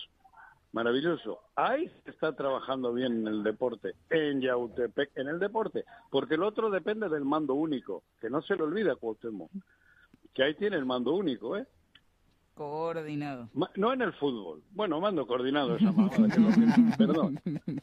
maravilloso. 0.73 1.41
Ahí 1.57 1.91
se 2.05 2.11
está 2.11 2.33
trabajando 2.35 2.93
bien 2.93 3.21
en 3.21 3.27
el 3.27 3.43
deporte, 3.43 3.93
en 4.11 4.41
Yautepec, 4.43 5.17
en 5.17 5.29
el 5.29 5.39
deporte, 5.39 5.85
porque 6.11 6.35
el 6.35 6.43
otro 6.43 6.71
depende 6.71 7.09
del 7.09 7.25
mando 7.25 7.55
único, 7.55 8.03
que 8.21 8.29
no 8.29 8.43
se 8.43 8.55
le 8.57 8.65
olvida 8.65 8.97
Cuauhtémoc, 8.97 9.51
que 10.35 10.43
ahí 10.43 10.55
tiene 10.55 10.77
el 10.77 10.85
mando 10.85 11.15
único, 11.15 11.57
¿eh? 11.57 11.67
Coordinado. 12.55 13.49
Ma- 13.55 13.71
No 13.77 13.93
en 13.93 14.03
el 14.03 14.13
fútbol. 14.15 14.63
Bueno, 14.73 15.01
mando 15.01 15.27
coordinado 15.27 15.77
esa 15.77 15.93
mamada. 15.93 16.17
que 16.17 16.23
es 16.25 16.39
lo 16.39 16.49
que- 16.51 16.97
Perdón. 16.99 17.41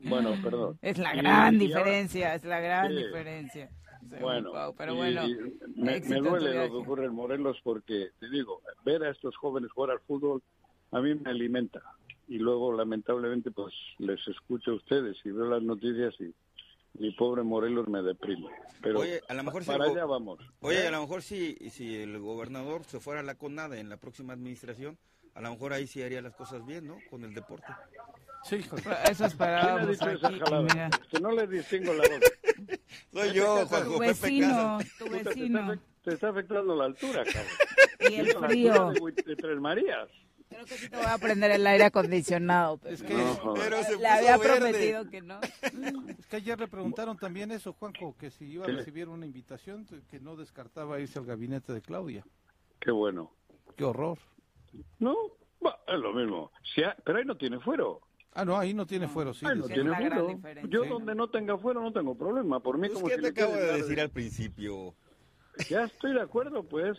Bueno, 0.00 0.30
perdón. 0.44 0.78
Es 0.80 0.96
la 0.96 1.12
Y- 1.14 1.18
gran 1.18 1.54
y 1.60 1.72
ahora- 1.72 1.82
diferencia, 1.84 2.34
es 2.36 2.44
la 2.44 2.60
gran 2.60 2.88
Sí. 2.88 2.96
diferencia. 3.04 3.68
Bueno, 4.00 4.52
Pau, 4.52 4.74
pero 4.76 4.94
bueno, 4.94 5.28
me, 5.76 6.00
duele 6.00 6.54
lo 6.54 6.70
que 6.70 6.76
ocurre 6.76 7.06
en 7.06 7.14
Morelos 7.14 7.58
porque, 7.62 8.10
te 8.18 8.28
digo, 8.30 8.62
ver 8.84 9.04
a 9.04 9.10
estos 9.10 9.36
jóvenes 9.36 9.70
jugar 9.72 9.92
al 9.92 10.00
fútbol 10.00 10.42
a 10.90 11.00
mí 11.00 11.14
me 11.14 11.30
alimenta. 11.30 11.82
Y 12.26 12.38
luego, 12.38 12.72
lamentablemente, 12.72 13.50
pues 13.50 13.74
les 13.98 14.20
escucho 14.28 14.72
a 14.72 14.74
ustedes 14.74 15.16
y 15.24 15.30
veo 15.30 15.46
las 15.46 15.62
noticias 15.62 16.14
y, 16.20 16.34
mi 16.94 17.12
pobre 17.12 17.42
Morelos 17.42 17.88
me 17.88 18.02
deprime. 18.02 18.48
Pero 18.82 19.00
Oye, 19.00 19.20
a 19.28 19.34
lo 19.34 19.44
mejor 19.44 19.62
si 19.62 19.70
para 19.70 19.86
go- 19.86 19.92
allá 19.92 20.04
vamos. 20.04 20.40
Oye, 20.60 20.86
a 20.86 20.90
lo 20.90 21.00
mejor 21.00 21.22
si, 21.22 21.54
si 21.70 21.96
el 21.96 22.18
gobernador 22.18 22.84
se 22.84 23.00
fuera 23.00 23.20
a 23.20 23.22
la 23.22 23.36
CONADA 23.36 23.78
en 23.78 23.88
la 23.88 23.98
próxima 23.98 24.32
administración, 24.32 24.98
a 25.34 25.40
lo 25.40 25.50
mejor 25.50 25.72
ahí 25.72 25.86
sí 25.86 26.02
haría 26.02 26.22
las 26.22 26.34
cosas 26.34 26.66
bien, 26.66 26.86
¿no? 26.86 26.96
Con 27.10 27.24
el 27.24 27.34
deporte. 27.34 27.72
Sí, 28.48 28.56
hijo. 28.56 28.76
Eso 28.76 28.84
¿Quién 28.84 29.22
ha 29.22 29.26
esperábamos 29.26 30.02
aquí. 30.02 30.16
mira, 30.74 30.90
Que 31.10 31.20
no 31.20 31.30
le 31.32 31.46
distingo 31.46 31.92
la 31.94 32.02
voz. 32.08 32.78
Soy 33.12 33.32
yo, 33.34 33.60
tu 33.60 33.66
Juanjo 33.66 33.98
Pepe 33.98 34.06
vecino, 34.08 34.78
tu 34.98 35.04
Puta, 35.04 35.10
te, 35.10 35.16
está, 35.18 35.30
vecino. 35.30 35.80
te 36.04 36.14
está 36.14 36.28
afectando 36.30 36.74
la 36.76 36.84
altura, 36.84 37.24
cabrón. 37.24 37.44
Y 38.10 38.14
el 38.14 38.28
frío. 38.36 38.90
de, 38.92 39.22
de 39.24 39.36
Tres 39.36 39.60
Marías. 39.60 40.08
Creo 40.48 40.64
que 40.64 40.74
sí 40.78 40.88
te 40.88 40.96
voy 40.96 41.04
a 41.06 41.18
prender 41.18 41.50
el 41.50 41.66
aire 41.66 41.84
acondicionado. 41.84 42.78
Pero 42.78 42.94
Es 42.94 43.02
que, 43.02 43.12
No, 43.12 43.52
Pero 43.54 43.82
se 43.82 43.96
le 43.98 44.06
había 44.06 44.36
verde. 44.38 44.56
prometido 44.60 45.10
que 45.10 45.20
no. 45.20 45.40
es 46.16 46.26
que 46.26 46.36
ayer 46.36 46.58
le 46.58 46.68
preguntaron 46.68 47.18
también 47.18 47.50
eso, 47.50 47.72
Juanjo, 47.74 48.16
que 48.16 48.30
si 48.30 48.46
iba 48.46 48.64
a 48.64 48.68
recibir 48.68 49.08
una 49.08 49.26
invitación, 49.26 49.84
que 50.10 50.20
no 50.20 50.36
descartaba 50.36 50.98
irse 51.00 51.18
al 51.18 51.26
gabinete 51.26 51.72
de 51.74 51.82
Claudia. 51.82 52.24
Qué 52.80 52.90
bueno. 52.92 53.32
Qué 53.76 53.84
horror. 53.84 54.18
No, 55.00 55.14
bah, 55.60 55.78
es 55.86 55.98
lo 55.98 56.12
mismo. 56.14 56.50
Si 56.74 56.82
ha- 56.82 56.96
pero 57.04 57.18
ahí 57.18 57.24
no 57.26 57.36
tiene 57.36 57.58
fuero. 57.60 58.00
Ah, 58.34 58.44
no, 58.44 58.56
ahí 58.56 58.72
no 58.74 58.86
tiene 58.86 59.08
fuero, 59.08 59.34
sí. 59.34 59.46
Ahí 59.46 59.58
no 59.58 59.66
tiene 59.66 59.94
fuero. 59.94 60.38
Yo 60.68 60.84
Sí. 60.84 60.88
donde 60.88 61.14
no 61.14 61.28
tenga 61.28 61.58
fuero 61.58 61.80
no 61.80 61.92
tengo 61.92 62.14
problema. 62.14 62.60
Por 62.60 62.76
mí 62.78 62.88
Pues, 62.88 62.92
como 62.94 63.08
¿qué 63.08 63.16
si 63.16 63.22
te 63.22 63.28
acabo 63.28 63.52
de 63.54 63.72
decir 63.78 64.00
al 64.00 64.10
principio? 64.10 64.94
Ya 65.68 65.82
estoy 65.84 66.12
de 66.14 66.20
acuerdo, 66.20 66.62
pues, 66.62 66.96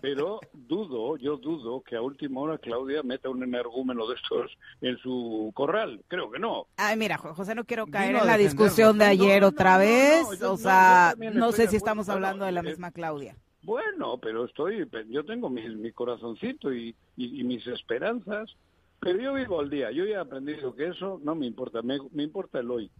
pero 0.00 0.38
dudo, 0.52 1.16
yo 1.16 1.36
dudo 1.36 1.80
que 1.80 1.96
a 1.96 2.00
última 2.00 2.40
hora 2.42 2.56
Claudia 2.56 3.02
meta 3.02 3.28
un 3.28 3.42
energúmeno 3.42 4.06
de 4.06 4.14
estos 4.14 4.56
en 4.80 4.96
su 4.98 5.50
corral. 5.52 6.04
Creo 6.06 6.30
que 6.30 6.38
no. 6.38 6.68
Ay, 6.76 6.96
mira, 6.96 7.18
José, 7.18 7.56
no 7.56 7.64
quiero 7.64 7.88
caer 7.88 8.14
en 8.14 8.24
la 8.26 8.36
discusión 8.36 8.98
de 8.98 9.06
ayer 9.06 9.42
no, 9.42 9.48
otra 9.48 9.72
no, 9.72 9.78
no, 9.78 9.80
vez. 9.80 10.38
yo- 10.38 10.52
o 10.52 10.56
sea, 10.56 11.16
no 11.32 11.50
sé 11.50 11.66
si 11.66 11.74
estamos 11.74 12.08
hablando 12.08 12.44
de 12.44 12.52
la 12.52 12.60
eh, 12.60 12.64
misma 12.64 12.92
Claudia. 12.92 13.34
Bueno, 13.64 14.16
pero 14.18 14.44
estoy, 14.44 14.88
yo 15.08 15.24
tengo 15.24 15.50
mi, 15.50 15.68
mi 15.68 15.90
corazoncito 15.90 16.72
y, 16.72 16.94
y- 17.16 17.40
y 17.40 17.42
mis 17.42 17.66
esperanzas, 17.66 18.54
pero 19.00 19.20
yo 19.20 19.34
vivo 19.34 19.60
al 19.60 19.70
día. 19.70 19.90
Yo 19.90 20.04
ya 20.04 20.16
he 20.16 20.16
aprendido 20.16 20.74
que 20.74 20.88
eso 20.88 21.20
no 21.22 21.34
me 21.34 21.46
importa, 21.46 21.82
me, 21.82 21.98
me 22.12 22.22
importa 22.22 22.60
el 22.60 22.70
hoy. 22.70 22.90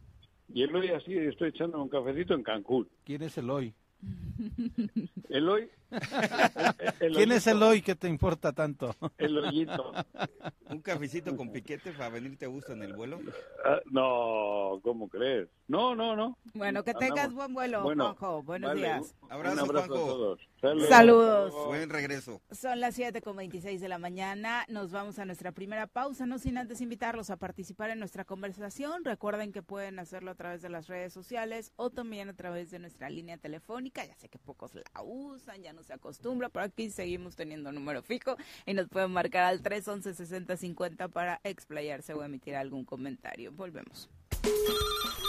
Y 0.52 0.62
el 0.62 0.74
hoy 0.74 0.88
así, 0.88 1.16
estoy 1.16 1.50
echando 1.50 1.82
un 1.82 1.88
cafecito 1.88 2.34
en 2.34 2.42
Cancún. 2.42 2.88
¿Quién 3.04 3.22
es 3.22 3.36
el 3.38 3.50
hoy? 3.50 3.74
El 5.28 5.48
hoy. 5.48 5.68
el- 7.00 7.14
¿Quién 7.14 7.32
es 7.32 7.46
el 7.46 7.62
hoy 7.62 7.82
que 7.82 7.94
te 7.94 8.08
importa 8.08 8.52
tanto? 8.52 8.94
El 9.18 9.38
hoyito. 9.38 9.92
¿Un 10.70 10.80
cafecito 10.82 11.34
con 11.36 11.50
piquete 11.50 11.92
para 11.92 12.10
venirte 12.10 12.44
a 12.44 12.48
gusto 12.48 12.72
en 12.72 12.82
el 12.82 12.94
vuelo? 12.94 13.20
Ah, 13.64 13.80
no, 13.90 14.80
¿cómo 14.82 15.08
crees? 15.08 15.48
No, 15.66 15.94
no, 15.94 16.14
no. 16.14 16.36
Bueno, 16.54 16.82
que 16.84 16.90
Andamos. 16.90 17.14
tengas 17.14 17.32
buen 17.34 17.54
vuelo, 17.54 17.82
Bueno, 17.82 18.04
Juanjo. 18.18 18.42
Buenos 18.42 18.68
vale, 18.70 18.80
días. 18.82 19.14
Abrazo, 19.30 19.54
un 19.54 19.58
abrazo 19.70 19.86
Juanjo. 19.88 20.04
a 20.04 20.06
todos. 20.08 20.40
Saludos. 20.60 20.88
Saludos. 20.88 21.66
Buen 21.66 21.88
regreso. 21.90 22.42
Son 22.50 22.80
las 22.80 22.94
7 22.94 23.22
con 23.22 23.36
26 23.36 23.80
de 23.80 23.88
la 23.88 23.98
mañana. 23.98 24.64
Nos 24.68 24.90
vamos 24.90 25.18
a 25.18 25.24
nuestra 25.24 25.52
primera 25.52 25.86
pausa, 25.86 26.26
no 26.26 26.38
sin 26.38 26.58
antes 26.58 26.80
invitarlos 26.80 27.30
a 27.30 27.36
participar 27.36 27.90
en 27.90 27.98
nuestra 27.98 28.24
conversación. 28.24 29.04
Recuerden 29.04 29.52
que 29.52 29.62
pueden 29.62 29.98
hacerlo 29.98 30.30
a 30.32 30.34
través 30.34 30.60
de 30.62 30.68
las 30.68 30.86
redes 30.88 31.12
sociales 31.12 31.72
o 31.76 31.90
también 31.90 32.28
a 32.28 32.34
través 32.34 32.70
de 32.70 32.78
nuestra 32.78 33.08
línea 33.08 33.38
telefónica. 33.38 34.04
Ya 34.04 34.16
sé 34.16 34.28
que 34.28 34.38
pocos 34.38 34.74
la 34.74 34.82
usan, 35.02 35.62
ya 35.62 35.72
no 35.78 35.84
se 35.84 35.92
acostumbra, 35.92 36.48
pero 36.48 36.64
aquí 36.64 36.90
seguimos 36.90 37.36
teniendo 37.36 37.70
número 37.70 38.02
fijo 38.02 38.36
y 38.66 38.74
nos 38.74 38.88
pueden 38.88 39.12
marcar 39.12 39.44
al 39.44 39.62
311-6050 39.62 41.08
para 41.08 41.40
explayarse 41.44 42.14
o 42.14 42.24
emitir 42.24 42.56
algún 42.56 42.84
comentario. 42.84 43.52
Volvemos. 43.52 44.10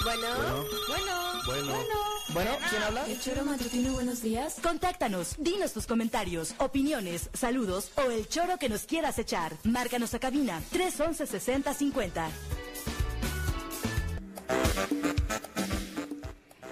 Bueno, 0.03 0.27
bueno, 0.87 1.41
Bueno, 1.45 1.95
bueno, 2.33 2.51
¿quién 2.69 2.81
habla? 2.81 3.05
El 3.05 3.19
choro 3.19 3.45
matutino, 3.45 3.93
buenos 3.93 4.21
días. 4.23 4.57
Contáctanos, 4.61 5.35
dinos 5.37 5.73
tus 5.73 5.85
comentarios, 5.85 6.55
opiniones, 6.57 7.29
saludos 7.33 7.91
o 7.95 8.09
el 8.09 8.27
choro 8.27 8.57
que 8.57 8.69
nos 8.69 8.85
quieras 8.85 9.19
echar. 9.19 9.53
Márcanos 9.63 10.13
a 10.15 10.19
cabina 10.19 10.61
311 10.71 11.27
6050. 11.27 12.29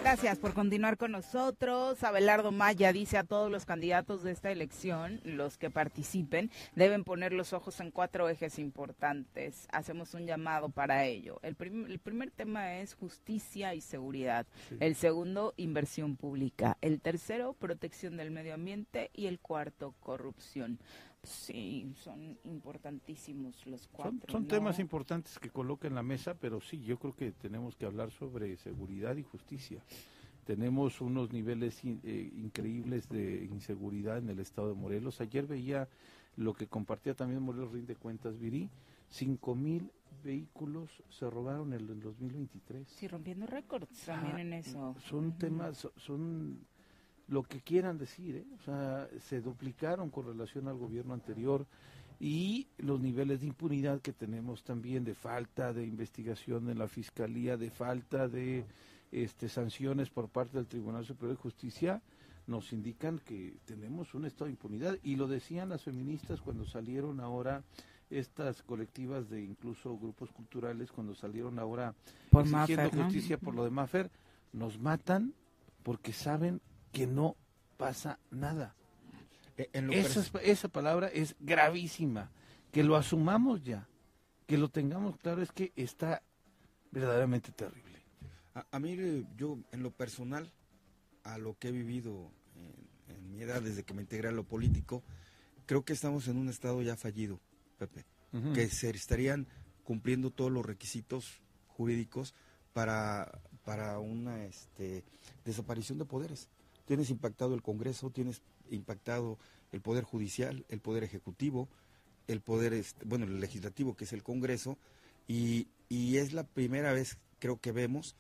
Gracias 0.09 0.39
por 0.39 0.53
continuar 0.53 0.95
con 0.95 1.11
nosotros. 1.11 2.01
Abelardo 2.01 2.53
Maya 2.53 2.93
dice 2.93 3.17
a 3.17 3.25
todos 3.25 3.51
los 3.51 3.65
candidatos 3.65 4.23
de 4.23 4.31
esta 4.31 4.49
elección, 4.51 5.19
los 5.25 5.57
que 5.57 5.69
participen, 5.69 6.49
deben 6.75 7.03
poner 7.03 7.33
los 7.33 7.51
ojos 7.51 7.81
en 7.81 7.91
cuatro 7.91 8.29
ejes 8.29 8.57
importantes. 8.57 9.67
Hacemos 9.69 10.13
un 10.13 10.25
llamado 10.25 10.69
para 10.69 11.03
ello. 11.03 11.41
El, 11.43 11.55
prim- 11.55 11.87
el 11.87 11.99
primer 11.99 12.31
tema 12.31 12.77
es 12.77 12.93
justicia 12.93 13.75
y 13.75 13.81
seguridad. 13.81 14.47
El 14.79 14.95
segundo, 14.95 15.53
inversión 15.57 16.15
pública. 16.15 16.77
El 16.79 17.01
tercero, 17.01 17.51
protección 17.51 18.15
del 18.15 18.31
medio 18.31 18.53
ambiente. 18.53 19.11
Y 19.13 19.25
el 19.27 19.41
cuarto, 19.41 19.93
corrupción. 19.99 20.79
Sí, 21.27 21.91
son 21.95 22.37
importantísimos 22.45 23.65
los 23.67 23.87
cuatro. 23.87 24.31
son 24.31 24.43
¿no? 24.43 24.47
temas 24.47 24.79
importantes 24.79 25.37
que 25.39 25.49
coloca 25.49 25.87
en 25.87 25.95
la 25.95 26.03
mesa, 26.03 26.33
pero 26.35 26.61
sí, 26.61 26.81
yo 26.83 26.97
creo 26.97 27.15
que 27.15 27.31
tenemos 27.33 27.75
que 27.75 27.85
hablar 27.85 28.11
sobre 28.11 28.55
seguridad 28.57 29.15
y 29.17 29.23
justicia. 29.23 29.83
Tenemos 30.45 31.01
unos 31.01 31.33
niveles 31.33 31.83
in- 31.83 31.99
eh, 32.03 32.31
increíbles 32.37 33.09
de 33.09 33.45
inseguridad 33.45 34.17
en 34.19 34.29
el 34.29 34.39
estado 34.39 34.69
de 34.69 34.75
Morelos. 34.75 35.19
Ayer 35.19 35.45
veía 35.45 35.89
lo 36.37 36.53
que 36.53 36.67
compartía 36.67 37.13
también 37.13 37.41
Morelos 37.41 37.71
Rinde 37.73 37.95
Cuentas, 37.95 38.39
Viri, 38.39 38.69
cinco 39.09 39.55
mil 39.55 39.91
vehículos 40.23 40.89
se 41.09 41.29
robaron 41.29 41.73
en 41.73 41.89
el 41.89 41.99
2023. 41.99 42.87
Sí, 42.87 43.07
rompiendo 43.07 43.45
récords 43.45 44.05
también 44.05 44.35
Ah, 44.37 44.41
en 44.41 44.53
eso. 44.53 44.95
Son 45.09 45.37
temas, 45.37 45.77
so- 45.77 45.93
son 45.97 46.59
lo 47.27 47.43
que 47.43 47.61
quieran 47.61 47.97
decir, 47.97 48.37
¿eh? 48.37 48.45
o 48.59 48.63
sea, 48.63 49.09
se 49.27 49.41
duplicaron 49.41 50.09
con 50.09 50.25
relación 50.25 50.67
al 50.67 50.77
gobierno 50.77 51.13
anterior 51.13 51.65
y 52.19 52.67
los 52.77 52.99
niveles 52.99 53.41
de 53.41 53.47
impunidad 53.47 54.01
que 54.01 54.13
tenemos 54.13 54.63
también, 54.63 55.03
de 55.03 55.13
falta 55.13 55.73
de 55.73 55.85
investigación 55.85 56.69
en 56.69 56.79
la 56.79 56.87
fiscalía, 56.87 57.57
de 57.57 57.69
falta 57.69 58.27
de 58.27 58.65
este, 59.11 59.49
sanciones 59.49 60.09
por 60.09 60.29
parte 60.29 60.57
del 60.57 60.67
Tribunal 60.67 61.05
Superior 61.05 61.37
de 61.37 61.41
Justicia, 61.41 62.01
nos 62.47 62.71
indican 62.71 63.19
que 63.19 63.57
tenemos 63.65 64.13
un 64.13 64.25
estado 64.25 64.45
de 64.45 64.51
impunidad 64.51 64.97
y 65.03 65.17
lo 65.17 65.27
decían 65.27 65.69
las 65.69 65.83
feministas 65.83 66.41
cuando 66.41 66.65
salieron 66.65 67.19
ahora 67.19 67.63
estas 68.09 68.63
colectivas 68.63 69.29
de 69.29 69.43
incluso 69.43 69.97
grupos 69.97 70.31
culturales 70.31 70.91
cuando 70.93 71.13
salieron 71.13 71.59
ahora 71.59 71.93
Por 72.31 72.43
exigiendo 72.43 72.83
Maffer, 72.83 72.95
¿no? 72.95 73.03
justicia 73.03 73.37
por 73.37 73.53
lo 73.53 73.65
de 73.65 73.69
Maffer, 73.69 74.09
nos 74.53 74.79
matan 74.79 75.33
porque 75.83 76.13
saben 76.13 76.61
que 76.91 77.07
no 77.07 77.35
pasa 77.77 78.19
nada. 78.31 78.75
Eh, 79.57 79.69
En 79.73 79.87
lo 79.87 79.93
Esa, 79.93 80.21
esa 80.41 80.67
palabra 80.67 81.07
es 81.07 81.35
gravísima. 81.39 82.31
Que 82.71 82.83
lo 82.83 82.95
asumamos 82.95 83.63
ya, 83.63 83.87
que 84.45 84.57
lo 84.57 84.69
tengamos 84.69 85.17
claro 85.17 85.41
es 85.41 85.51
que 85.51 85.71
está 85.75 86.21
verdaderamente 86.91 87.51
terrible. 87.51 88.03
A, 88.53 88.65
a 88.71 88.79
mí, 88.79 88.95
eh, 88.97 89.25
yo, 89.37 89.57
en 89.71 89.83
lo 89.83 89.91
personal, 89.91 90.51
a 91.23 91.37
lo 91.37 91.57
que 91.57 91.69
he 91.69 91.71
vivido 91.71 92.31
en, 92.55 93.15
en 93.15 93.31
mi 93.31 93.41
edad, 93.41 93.61
desde 93.61 93.83
que 93.83 93.93
me 93.93 94.01
integré 94.01 94.27
a 94.27 94.31
lo 94.31 94.43
político, 94.43 95.03
creo 95.65 95.83
que 95.85 95.93
estamos 95.93 96.27
en 96.27 96.37
un 96.37 96.49
estado 96.49 96.81
ya 96.81 96.95
fallido, 96.95 97.39
Pepe. 97.77 98.05
Que 98.53 98.67
se 98.69 98.89
estarían 98.91 99.47
cumpliendo 99.83 100.29
todos 100.29 100.51
los 100.51 100.63
requisitos 100.65 101.41
jurídicos 101.67 102.35
para, 102.73 103.41
para 103.63 103.97
una 103.99 104.43
este, 104.45 105.03
desaparición 105.45 105.97
de 105.97 106.05
poderes. 106.05 106.49
Tienes 106.87 107.11
impactado 107.11 107.53
el 107.53 107.61
Congreso, 107.61 108.09
tienes 108.09 108.41
impactado 108.71 109.37
el 109.71 109.81
Poder 109.81 110.03
Judicial, 110.05 110.65
el 110.69 110.79
Poder 110.79 111.03
Ejecutivo, 111.03 111.67
el 112.27 112.41
Poder, 112.41 112.73
este, 112.73 113.05
bueno, 113.05 113.25
el 113.25 113.39
Legislativo, 113.39 113.95
que 113.95 114.05
es 114.05 114.13
el 114.13 114.23
Congreso, 114.23 114.77
y, 115.27 115.67
y 115.89 116.17
es 116.17 116.33
la 116.33 116.43
primera 116.45 116.93
vez, 116.93 117.17
creo 117.39 117.59
que 117.59 117.71
vemos, 117.71 118.15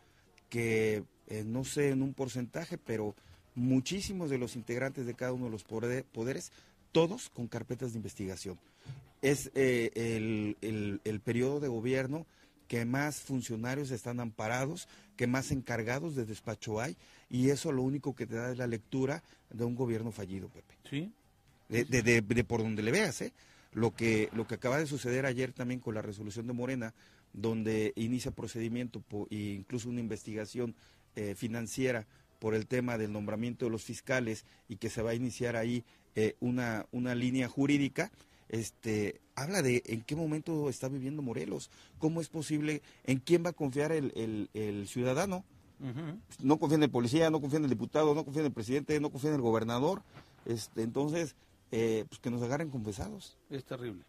que 0.49 1.03
eh, 1.27 1.43
no 1.45 1.63
sé 1.63 1.89
en 1.89 2.01
un 2.03 2.13
porcentaje, 2.13 2.77
pero 2.77 3.15
muchísimos 3.55 4.29
de 4.29 4.37
los 4.37 4.55
integrantes 4.55 5.05
de 5.05 5.13
cada 5.15 5.33
uno 5.33 5.45
de 5.45 5.51
los 5.51 5.65
pode- 5.65 6.03
poderes, 6.03 6.51
todos 6.91 7.29
con 7.29 7.47
carpetas 7.47 7.91
de 7.93 7.97
investigación. 7.97 8.59
Es 9.21 9.49
eh, 9.55 9.91
el, 9.95 10.57
el- 10.61 11.01
el 11.05 11.19
periodo 11.21 11.59
de 11.59 11.67
gobierno 11.69 12.25
que 12.67 12.83
más 12.85 13.21
funcionarios 13.21 13.91
están 13.91 14.19
amparados, 14.19 14.87
que 15.17 15.27
más 15.27 15.51
encargados 15.51 16.15
de 16.15 16.23
despacho 16.25 16.79
hay, 16.79 16.95
y 17.29 17.49
eso 17.49 17.71
lo 17.73 17.81
único 17.81 18.15
que 18.15 18.25
te 18.25 18.35
da 18.35 18.51
es 18.51 18.57
la 18.57 18.67
lectura 18.67 19.23
de 19.49 19.65
un 19.65 19.75
gobierno 19.75 20.11
fallido, 20.13 20.47
Pepe 20.47 20.75
¿Sí? 20.89 21.11
de, 21.67 21.83
de- 21.83 22.01
de- 22.03 22.21
de 22.21 22.43
por 22.45 22.61
donde 22.63 22.81
le 22.83 22.91
veas, 22.91 23.19
¿eh? 23.21 23.33
Lo 23.73 23.93
que, 23.93 24.29
lo 24.33 24.47
que 24.47 24.55
acaba 24.55 24.77
de 24.79 24.85
suceder 24.87 25.25
ayer 25.25 25.51
también 25.51 25.79
con 25.81 25.93
la 25.95 26.01
resolución 26.01 26.47
de 26.47 26.53
Morena, 26.53 26.93
donde 27.33 27.91
inicia 27.97 28.31
procedimiento 28.31 29.01
po- 29.01 29.27
e 29.29 29.55
incluso 29.59 29.89
una 29.89 29.99
investigación 29.99 30.73
eh, 31.15 31.35
financiera 31.35 32.05
por 32.39 32.55
el 32.55 32.65
tema 32.67 32.97
del 32.97 33.11
nombramiento 33.11 33.65
de 33.65 33.71
los 33.71 33.83
fiscales 33.83 34.45
y 34.69 34.77
que 34.77 34.89
se 34.89 35.01
va 35.01 35.09
a 35.11 35.15
iniciar 35.15 35.55
ahí 35.55 35.83
eh, 36.15 36.35
una, 36.39 36.85
una 36.91 37.13
línea 37.15 37.47
jurídica, 37.49 38.11
este, 38.49 39.19
habla 39.35 39.61
de 39.61 39.83
en 39.85 40.01
qué 40.01 40.15
momento 40.15 40.69
está 40.69 40.87
viviendo 40.89 41.21
Morelos, 41.21 41.69
cómo 41.99 42.21
es 42.21 42.29
posible, 42.29 42.81
en 43.05 43.19
quién 43.19 43.43
va 43.45 43.49
a 43.49 43.53
confiar 43.53 43.91
el, 43.91 44.11
el- 44.15 44.49
el 44.53 44.87
ciudadano. 44.87 45.43
No 46.41 46.57
confían 46.57 46.79
en 46.79 46.85
el 46.85 46.89
policía, 46.91 47.29
no 47.29 47.39
confían 47.39 47.61
en 47.61 47.65
el 47.65 47.69
diputado, 47.77 48.15
no 48.15 48.23
confían 48.23 48.45
en 48.45 48.49
el 48.51 48.53
presidente, 48.53 48.99
no 48.99 49.11
confían 49.11 49.33
en 49.33 49.37
el 49.39 49.43
gobernador. 49.43 50.01
Este, 50.45 50.81
entonces, 50.81 51.35
eh, 51.71 52.05
pues 52.09 52.19
que 52.19 52.31
nos 52.31 52.41
agarren 52.41 52.69
confesados. 52.71 53.37
Es 53.51 53.63
terrible. 53.63 54.03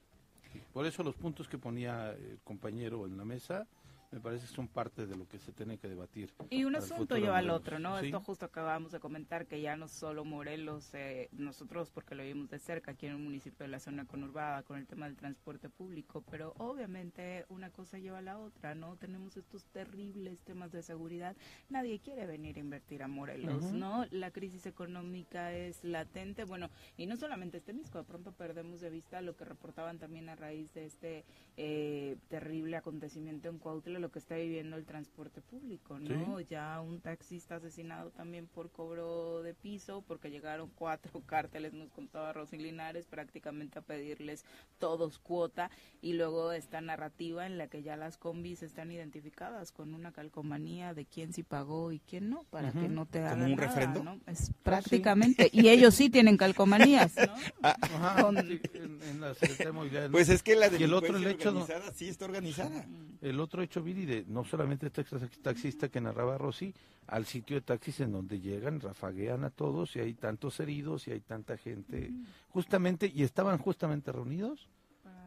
Por 0.72 0.86
eso 0.86 1.02
los 1.02 1.14
puntos 1.14 1.46
que 1.48 1.58
ponía 1.58 2.12
el 2.12 2.38
compañero 2.44 3.06
en 3.06 3.18
la 3.18 3.24
mesa 3.24 3.66
me 4.10 4.20
parece 4.20 4.46
que 4.46 4.54
son 4.54 4.68
parte 4.68 5.06
de 5.06 5.16
lo 5.16 5.28
que 5.28 5.38
se 5.38 5.52
tiene 5.52 5.78
que 5.78 5.88
debatir. 5.88 6.32
Y 6.50 6.64
un 6.64 6.76
asunto 6.76 7.16
lleva 7.16 7.38
al 7.38 7.50
otro, 7.50 7.78
¿no? 7.78 7.98
Sí. 8.00 8.06
Esto 8.06 8.20
justo 8.20 8.46
acabamos 8.46 8.92
de 8.92 9.00
comentar 9.00 9.46
que 9.46 9.60
ya 9.60 9.76
no 9.76 9.88
solo 9.88 10.24
Morelos, 10.24 10.94
eh, 10.94 11.28
nosotros 11.32 11.90
porque 11.90 12.14
lo 12.14 12.22
vimos 12.22 12.48
de 12.48 12.58
cerca 12.58 12.92
aquí 12.92 13.06
en 13.06 13.14
un 13.14 13.24
municipio 13.24 13.64
de 13.64 13.68
la 13.68 13.80
zona 13.80 14.06
conurbada 14.06 14.62
con 14.62 14.78
el 14.78 14.86
tema 14.86 15.06
del 15.06 15.16
transporte 15.16 15.68
público, 15.68 16.24
pero 16.30 16.54
obviamente 16.58 17.44
una 17.48 17.70
cosa 17.70 17.98
lleva 17.98 18.18
a 18.18 18.22
la 18.22 18.38
otra, 18.38 18.74
¿no? 18.74 18.96
Tenemos 18.96 19.36
estos 19.36 19.66
terribles 19.66 20.42
temas 20.42 20.72
de 20.72 20.82
seguridad. 20.82 21.36
Nadie 21.68 22.00
quiere 22.00 22.26
venir 22.26 22.56
a 22.56 22.60
invertir 22.60 23.02
a 23.02 23.08
Morelos. 23.08 23.72
¿no? 23.72 24.06
La 24.10 24.30
crisis 24.30 24.66
económica 24.66 25.52
es 25.52 25.84
latente, 25.84 26.44
bueno, 26.44 26.70
y 26.96 27.06
no 27.06 27.16
solamente 27.16 27.58
este 27.58 27.72
mismo, 27.72 28.00
de 28.00 28.06
pronto 28.06 28.32
perdemos 28.32 28.80
de 28.80 28.90
vista 28.90 29.20
lo 29.20 29.36
que 29.36 29.44
reportaban 29.44 29.98
también 29.98 30.28
a 30.28 30.36
raíz 30.36 30.72
de 30.74 30.86
este 30.86 31.24
eh, 31.56 32.16
terrible 32.28 32.76
acontecimiento 32.76 33.48
en 33.48 33.58
Cuautla, 33.58 33.97
lo 33.98 34.10
que 34.10 34.18
está 34.18 34.36
viviendo 34.36 34.76
el 34.76 34.84
transporte 34.84 35.40
público, 35.40 35.98
¿no? 35.98 36.40
Ya 36.40 36.80
un 36.80 37.00
taxista 37.00 37.56
asesinado 37.56 38.10
también 38.10 38.46
por 38.46 38.70
cobro 38.70 39.42
de 39.42 39.54
piso, 39.54 40.02
porque 40.06 40.30
llegaron 40.30 40.70
cuatro 40.74 41.20
cárteles, 41.26 41.72
nos 41.72 41.90
contaba 41.90 42.32
Rosy 42.32 42.58
Linares, 42.58 43.06
prácticamente 43.06 43.78
a 43.78 43.82
pedirles 43.82 44.44
todos 44.78 45.18
cuota, 45.18 45.70
y 46.00 46.12
luego 46.14 46.52
esta 46.52 46.80
narrativa 46.80 47.46
en 47.46 47.58
la 47.58 47.68
que 47.68 47.82
ya 47.82 47.96
las 47.96 48.16
combis 48.18 48.62
están 48.62 48.90
identificadas 48.90 49.72
con 49.72 49.94
una 49.94 50.12
calcomanía 50.12 50.94
de 50.94 51.04
quién 51.04 51.32
sí 51.32 51.42
pagó 51.42 51.92
y 51.92 51.98
quién 52.00 52.30
no, 52.30 52.44
para 52.50 52.72
que 52.72 52.88
no 52.88 53.06
te 53.06 53.18
¿Como 53.20 53.30
hagan 53.30 53.42
un 53.42 53.56
nada, 53.56 53.66
refrendo? 53.66 54.04
¿no? 54.04 54.20
Es 54.26 54.52
prácticamente, 54.62 55.48
y 55.52 55.68
ellos 55.68 55.94
sí 55.94 56.10
tienen 56.10 56.36
calcomanías, 56.36 57.14
¿no? 57.16 57.34
Ajá, 57.62 58.22
Con- 58.22 58.36
sí, 58.46 58.60
en, 58.74 59.02
en 59.02 59.20
la 59.20 59.34
Secretaría 59.34 59.66
de 59.66 59.72
Movilidad. 59.72 60.10
Pues 60.10 60.28
es 60.28 60.42
que 60.42 60.56
la 60.56 60.68
Y 60.68 60.82
el 60.82 60.94
otro 60.94 61.16
el 61.16 61.24
delincuencia 61.24 61.30
hecho 61.32 61.52
no- 61.52 61.60
organizada 61.62 61.92
sí 61.94 62.08
está 62.08 62.24
organizada. 62.24 62.86
el 63.20 63.40
otro 63.40 63.62
hecho 63.62 63.82
Viri 63.88 64.04
de 64.04 64.24
no 64.28 64.44
solamente 64.44 64.86
este 64.88 65.02
tax- 65.02 65.38
taxista 65.42 65.88
que 65.88 66.00
narraba 66.00 66.36
Rosy 66.36 66.74
al 67.06 67.24
sitio 67.24 67.56
de 67.56 67.62
taxis 67.62 68.00
en 68.00 68.12
donde 68.12 68.38
llegan 68.38 68.80
rafaguean 68.80 69.44
a 69.44 69.50
todos 69.50 69.96
y 69.96 70.00
hay 70.00 70.12
tantos 70.12 70.60
heridos 70.60 71.08
y 71.08 71.12
hay 71.12 71.20
tanta 71.20 71.56
gente 71.56 72.10
justamente 72.50 73.10
y 73.14 73.22
estaban 73.22 73.56
justamente 73.58 74.12
reunidos 74.12 74.68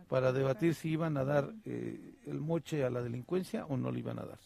para 0.07 0.31
debatir 0.31 0.75
si 0.75 0.89
iban 0.89 1.17
a 1.17 1.23
dar 1.23 1.51
eh, 1.65 2.13
el 2.27 2.39
moche 2.39 2.83
a 2.83 2.89
la 2.91 3.01
delincuencia 3.01 3.65
o 3.65 3.77
no 3.77 3.91
le 3.91 3.99
iban 3.99 4.19
a 4.19 4.25
dar 4.25 4.39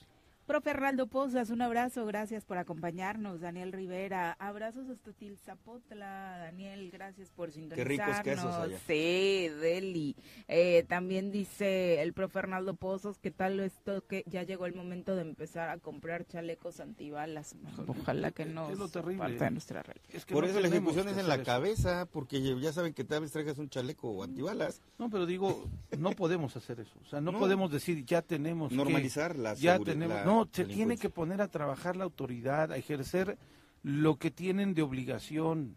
Profe 0.45 0.69
Arnaldo 0.69 1.07
Pozas, 1.07 1.49
un 1.49 1.63
abrazo, 1.63 2.05
gracias 2.05 2.45
por 2.45 2.59
acompañarnos. 2.59 3.41
Daniel 3.41 3.71
Rivera, 3.73 4.33
abrazos 4.33 4.87
hasta 4.89 5.11
Tilzapotla. 5.11 6.37
Daniel, 6.37 6.91
gracias 6.91 7.31
por 7.31 7.51
sintonizarnos. 7.51 7.87
ricos 8.07 8.21
quesos 8.23 8.53
allá. 8.53 8.77
Sí, 8.85 9.49
Deli. 9.59 10.15
Eh, 10.47 10.85
también 10.87 11.31
dice 11.31 11.99
el 12.03 12.13
profe 12.13 12.37
Arnaldo 12.37 12.75
Pozos 12.75 13.17
que 13.17 13.31
tal 13.31 13.59
esto 13.59 14.05
que 14.05 14.23
ya 14.27 14.43
llegó 14.43 14.67
el 14.67 14.75
momento 14.75 15.15
de 15.15 15.23
empezar 15.23 15.69
a 15.69 15.79
comprar 15.79 16.25
chalecos 16.27 16.79
antibalas. 16.79 17.55
Ojalá 17.87 18.29
que 18.29 18.45
no 18.45 18.69
es 18.69 18.77
lo 18.77 18.87
terrible 18.87 19.17
parte 19.17 19.43
de 19.45 19.49
nuestra 19.51 19.81
realidad. 19.81 20.05
Es 20.13 20.25
que 20.25 20.35
Por 20.35 20.43
no 20.43 20.49
eso 20.51 20.59
la 20.59 20.67
ejecución 20.67 21.05
que 21.05 21.11
es 21.13 21.17
en 21.17 21.27
la 21.27 21.35
eso. 21.35 21.43
cabeza, 21.43 22.05
porque 22.05 22.39
ya 22.61 22.71
saben 22.71 22.93
que 22.93 23.03
tal 23.03 23.21
vez 23.21 23.31
traigas 23.31 23.57
un 23.57 23.69
chaleco 23.69 24.11
o 24.11 24.23
antibalas. 24.23 24.79
No, 24.99 25.09
pero 25.09 25.25
digo, 25.25 25.67
no 25.97 26.11
podemos 26.11 26.55
hacer 26.55 26.81
eso. 26.81 26.99
O 27.01 27.05
sea, 27.05 27.19
no, 27.19 27.31
No. 27.31 27.39
podemos 27.39 27.71
decir, 27.71 28.05
ya 28.05 28.21
tenemos 28.21 28.69
que- 28.69 28.75
Normalizar 28.75 29.35
la 29.35 29.55
ya 29.55 29.77
seguri- 29.79 29.85
tenemos, 29.85 30.15
la 30.17 30.34
No, 30.35 30.49
se 30.51 30.65
tiene 30.65 30.97
que 30.97 31.09
poner 31.09 31.41
a 31.41 31.47
trabajar 31.47 31.95
la 31.95 32.03
autoridad, 32.03 32.71
a 32.71 32.77
ejercer 32.77 33.37
lo 33.83 34.17
que 34.17 34.31
tienen 34.31 34.73
de 34.73 34.81
obligación. 34.81 35.75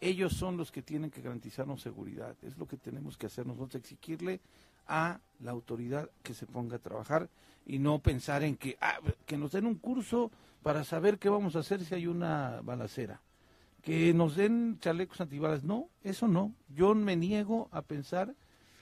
Ellos 0.00 0.34
son 0.34 0.56
los 0.56 0.70
que 0.70 0.82
tienen 0.82 1.10
que 1.10 1.22
garantizarnos 1.22 1.80
seguridad. 1.80 2.36
Es 2.42 2.58
lo 2.58 2.66
que 2.66 2.76
tenemos 2.76 3.16
que 3.16 3.26
hacer 3.26 3.46
nosotros, 3.46 3.76
exigirle 3.76 4.40
a 4.86 5.20
la 5.40 5.50
autoridad 5.50 6.10
que 6.22 6.34
se 6.34 6.46
ponga 6.46 6.76
a 6.76 6.78
trabajar 6.78 7.28
y 7.64 7.78
no 7.78 7.98
pensar 7.98 8.42
en 8.44 8.56
que, 8.56 8.76
ah, 8.80 9.00
que 9.24 9.36
nos 9.36 9.52
den 9.52 9.66
un 9.66 9.76
curso 9.76 10.30
para 10.62 10.84
saber 10.84 11.18
qué 11.18 11.28
vamos 11.28 11.56
a 11.56 11.60
hacer 11.60 11.84
si 11.84 11.94
hay 11.94 12.06
una 12.06 12.60
balacera. 12.62 13.22
Que 13.82 14.12
nos 14.12 14.36
den 14.36 14.78
chalecos 14.80 15.20
antibalas. 15.20 15.64
No, 15.64 15.88
eso 16.02 16.28
no. 16.28 16.52
Yo 16.68 16.94
me 16.94 17.16
niego 17.16 17.68
a 17.70 17.82
pensar 17.82 18.34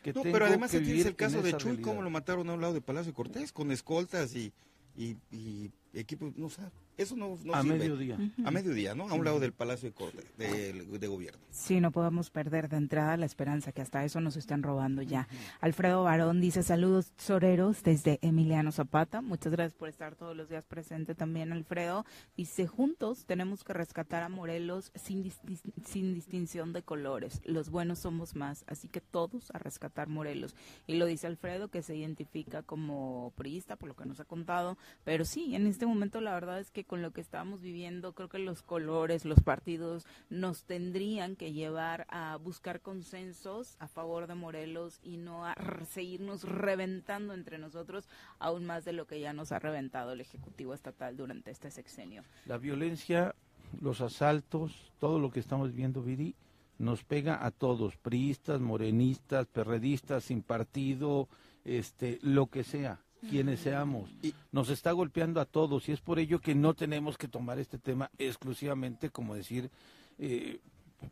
que 0.02 0.12
No, 0.12 0.22
tengo 0.22 0.32
pero 0.32 0.46
además 0.46 0.70
que 0.70 0.80
tienes 0.80 1.06
el 1.06 1.14
caso 1.14 1.42
de 1.42 1.56
Chuy, 1.56 1.78
cómo 1.78 2.02
lo 2.02 2.10
mataron 2.10 2.48
a 2.50 2.54
un 2.54 2.60
lado 2.60 2.74
de 2.74 2.80
Palacio 2.80 3.14
Cortés, 3.14 3.52
con 3.52 3.70
escoltas 3.70 4.34
y, 4.34 4.52
y, 4.96 5.16
y 5.30 5.72
equipos, 5.92 6.36
no 6.36 6.48
sé, 6.48 6.62
eso 6.96 7.16
no, 7.16 7.36
no 7.44 7.54
A 7.54 7.62
sirve. 7.62 7.78
mediodía. 7.78 8.18
A 8.44 8.50
mediodía, 8.50 8.94
¿no? 8.94 9.08
A 9.08 9.14
un 9.14 9.24
lado 9.24 9.40
del 9.40 9.52
Palacio 9.52 9.88
de 9.88 9.94
Cortés, 9.94 10.24
de, 10.36 10.72
de 10.98 11.06
gobierno. 11.06 11.40
Sí, 11.50 11.80
no 11.80 11.90
podemos 11.92 12.30
perder 12.30 12.68
de 12.68 12.76
entrada 12.76 13.16
la 13.16 13.26
esperanza 13.26 13.72
que 13.72 13.82
hasta 13.82 14.04
eso 14.04 14.20
nos 14.20 14.36
están 14.36 14.62
robando 14.62 15.02
ya. 15.02 15.28
Alfredo 15.60 16.02
Barón 16.04 16.40
dice 16.40 16.62
saludos 16.62 17.12
soreros 17.16 17.82
desde 17.82 18.18
Emiliano 18.22 18.72
Zapata. 18.72 19.20
Muchas 19.22 19.52
gracias 19.52 19.74
por 19.74 19.88
estar 19.88 20.14
todos 20.16 20.36
los 20.36 20.48
días 20.48 20.66
presente 20.66 21.14
también, 21.14 21.52
Alfredo. 21.52 22.04
Dice, 22.36 22.66
juntos 22.66 23.24
tenemos 23.26 23.64
que 23.64 23.72
rescatar 23.72 24.22
a 24.22 24.28
Morelos 24.28 24.92
sin, 24.94 25.22
disti- 25.24 25.58
sin 25.84 26.14
distinción 26.14 26.72
de 26.72 26.82
colores. 26.82 27.40
Los 27.44 27.70
buenos 27.70 27.98
somos 28.00 28.34
más, 28.34 28.64
así 28.66 28.88
que 28.88 29.00
todos 29.00 29.50
a 29.52 29.58
rescatar 29.58 30.08
Morelos. 30.08 30.54
Y 30.86 30.94
lo 30.96 31.06
dice 31.06 31.26
Alfredo, 31.26 31.68
que 31.68 31.82
se 31.82 31.96
identifica 31.96 32.62
como 32.62 33.32
priista, 33.36 33.76
por 33.76 33.88
lo 33.88 33.96
que 33.96 34.06
nos 34.06 34.20
ha 34.20 34.24
contado. 34.24 34.76
Pero 35.04 35.24
sí, 35.24 35.54
en 35.54 35.66
este 35.66 35.86
momento 35.86 36.20
la 36.20 36.34
verdad 36.34 36.60
es 36.60 36.70
que 36.70 36.83
con 36.84 37.02
lo 37.02 37.12
que 37.12 37.20
estamos 37.20 37.60
viviendo, 37.60 38.14
creo 38.14 38.28
que 38.28 38.38
los 38.38 38.62
colores, 38.62 39.24
los 39.24 39.40
partidos 39.40 40.06
nos 40.30 40.64
tendrían 40.64 41.36
que 41.36 41.52
llevar 41.52 42.06
a 42.08 42.36
buscar 42.36 42.80
consensos 42.80 43.76
a 43.78 43.88
favor 43.88 44.26
de 44.26 44.34
Morelos 44.34 45.00
y 45.02 45.16
no 45.16 45.46
a 45.46 45.54
seguirnos 45.88 46.44
reventando 46.44 47.34
entre 47.34 47.58
nosotros 47.58 48.08
aún 48.38 48.64
más 48.64 48.84
de 48.84 48.92
lo 48.92 49.06
que 49.06 49.20
ya 49.20 49.32
nos 49.32 49.52
ha 49.52 49.58
reventado 49.58 50.12
el 50.12 50.20
Ejecutivo 50.20 50.74
Estatal 50.74 51.16
durante 51.16 51.50
este 51.50 51.70
sexenio. 51.70 52.22
La 52.46 52.58
violencia, 52.58 53.34
los 53.80 54.00
asaltos, 54.00 54.92
todo 54.98 55.18
lo 55.18 55.30
que 55.30 55.40
estamos 55.40 55.72
viendo, 55.72 56.02
Viri, 56.02 56.34
nos 56.78 57.04
pega 57.04 57.44
a 57.44 57.50
todos, 57.50 57.96
priistas, 57.96 58.60
morenistas, 58.60 59.46
perredistas, 59.46 60.24
sin 60.24 60.42
partido, 60.42 61.28
este, 61.64 62.18
lo 62.22 62.48
que 62.48 62.64
sea, 62.64 63.03
quienes 63.28 63.60
seamos. 63.60 64.10
Nos 64.52 64.68
está 64.70 64.92
golpeando 64.92 65.40
a 65.40 65.44
todos 65.44 65.88
y 65.88 65.92
es 65.92 66.00
por 66.00 66.18
ello 66.18 66.40
que 66.40 66.54
no 66.54 66.74
tenemos 66.74 67.16
que 67.18 67.28
tomar 67.28 67.58
este 67.58 67.78
tema 67.78 68.10
exclusivamente 68.18 69.10
como 69.10 69.34
decir 69.34 69.70
eh, 70.18 70.60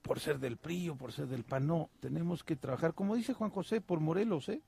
por 0.03 0.21
ser 0.21 0.39
del 0.39 0.57
PRI 0.57 0.91
o 0.91 0.97
por 0.97 1.13
ser 1.13 1.27
del 1.27 1.45
PAN, 1.45 1.67
no, 1.67 1.91
tenemos 2.01 2.43
que 2.43 2.57
trabajar, 2.57 2.95
como 2.95 3.15
dice 3.15 3.35
Juan 3.35 3.51
José, 3.51 3.81
por 3.81 4.01
Morelos, 4.01 4.49
¿eh? 4.49 4.63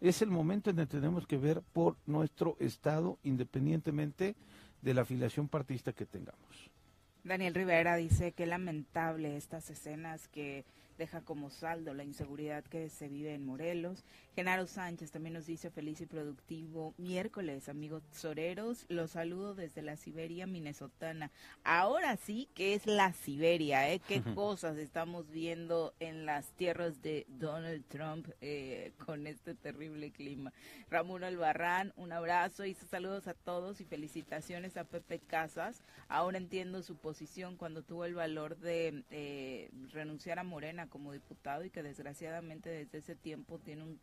Es 0.00 0.20
el 0.20 0.30
momento 0.30 0.68
en 0.68 0.78
el 0.78 0.86
que 0.86 0.96
tenemos 0.98 1.26
que 1.26 1.38
ver 1.38 1.62
por 1.72 1.96
nuestro 2.04 2.56
Estado, 2.60 3.18
independientemente 3.22 4.36
de 4.82 4.94
la 4.94 5.02
afiliación 5.02 5.48
partista 5.48 5.94
que 5.94 6.04
tengamos. 6.04 6.70
Daniel 7.24 7.54
Rivera 7.54 7.96
dice 7.96 8.32
que 8.32 8.46
lamentable 8.46 9.36
estas 9.36 9.70
escenas 9.70 10.28
que 10.28 10.64
deja 10.98 11.22
como 11.22 11.50
saldo 11.50 11.94
la 11.94 12.04
inseguridad 12.04 12.64
que 12.64 12.88
se 12.88 13.08
vive 13.08 13.34
en 13.34 13.44
Morelos. 13.44 14.04
Genaro 14.36 14.66
Sánchez 14.66 15.12
también 15.12 15.32
nos 15.32 15.46
dice 15.46 15.70
feliz 15.70 15.98
y 16.02 16.04
productivo 16.04 16.92
miércoles, 16.98 17.70
amigos 17.70 18.02
soreros. 18.12 18.84
Los 18.90 19.12
saludo 19.12 19.54
desde 19.54 19.80
la 19.80 19.96
Siberia 19.96 20.46
minnesotana. 20.46 21.30
Ahora 21.64 22.18
sí 22.18 22.46
que 22.52 22.74
es 22.74 22.86
la 22.86 23.14
Siberia, 23.14 23.90
¿eh? 23.90 23.98
Qué 23.98 24.20
cosas 24.34 24.76
estamos 24.76 25.30
viendo 25.30 25.94
en 26.00 26.26
las 26.26 26.50
tierras 26.50 27.00
de 27.00 27.24
Donald 27.30 27.82
Trump 27.88 28.28
eh, 28.42 28.92
con 29.06 29.26
este 29.26 29.54
terrible 29.54 30.10
clima. 30.10 30.52
Ramón 30.90 31.24
Albarrán, 31.24 31.94
un 31.96 32.12
abrazo 32.12 32.66
y 32.66 32.74
saludos 32.74 33.28
a 33.28 33.32
todos 33.32 33.80
y 33.80 33.86
felicitaciones 33.86 34.76
a 34.76 34.84
Pepe 34.84 35.18
Casas. 35.18 35.82
Ahora 36.08 36.36
entiendo 36.36 36.82
su 36.82 36.96
posición 36.96 37.56
cuando 37.56 37.82
tuvo 37.82 38.04
el 38.04 38.14
valor 38.14 38.58
de 38.58 39.02
eh, 39.10 39.70
renunciar 39.92 40.38
a 40.38 40.44
Morena 40.44 40.88
como 40.88 41.12
diputado 41.12 41.64
y 41.64 41.70
que 41.70 41.82
desgraciadamente 41.82 42.68
desde 42.68 42.98
ese 42.98 43.16
tiempo 43.16 43.58
tiene 43.58 43.82
un 43.82 43.96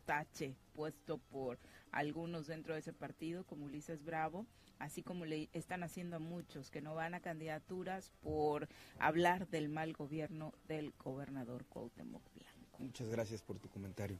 puesto 0.74 1.18
por 1.18 1.58
algunos 1.92 2.46
dentro 2.46 2.74
de 2.74 2.80
ese 2.80 2.92
partido 2.92 3.44
como 3.44 3.66
Ulises 3.66 4.04
Bravo, 4.04 4.46
así 4.78 5.02
como 5.02 5.24
le 5.24 5.48
están 5.52 5.82
haciendo 5.82 6.16
a 6.16 6.20
muchos 6.20 6.70
que 6.70 6.80
no 6.80 6.94
van 6.94 7.14
a 7.14 7.20
candidaturas 7.20 8.10
por 8.22 8.68
hablar 8.98 9.48
del 9.48 9.68
mal 9.68 9.92
gobierno 9.92 10.52
del 10.66 10.92
gobernador 11.02 11.64
Cuauhtémoc 11.66 12.22
Blanco. 12.34 12.78
Muchas 12.78 13.08
gracias 13.08 13.42
por 13.42 13.58
tu 13.58 13.68
comentario. 13.68 14.18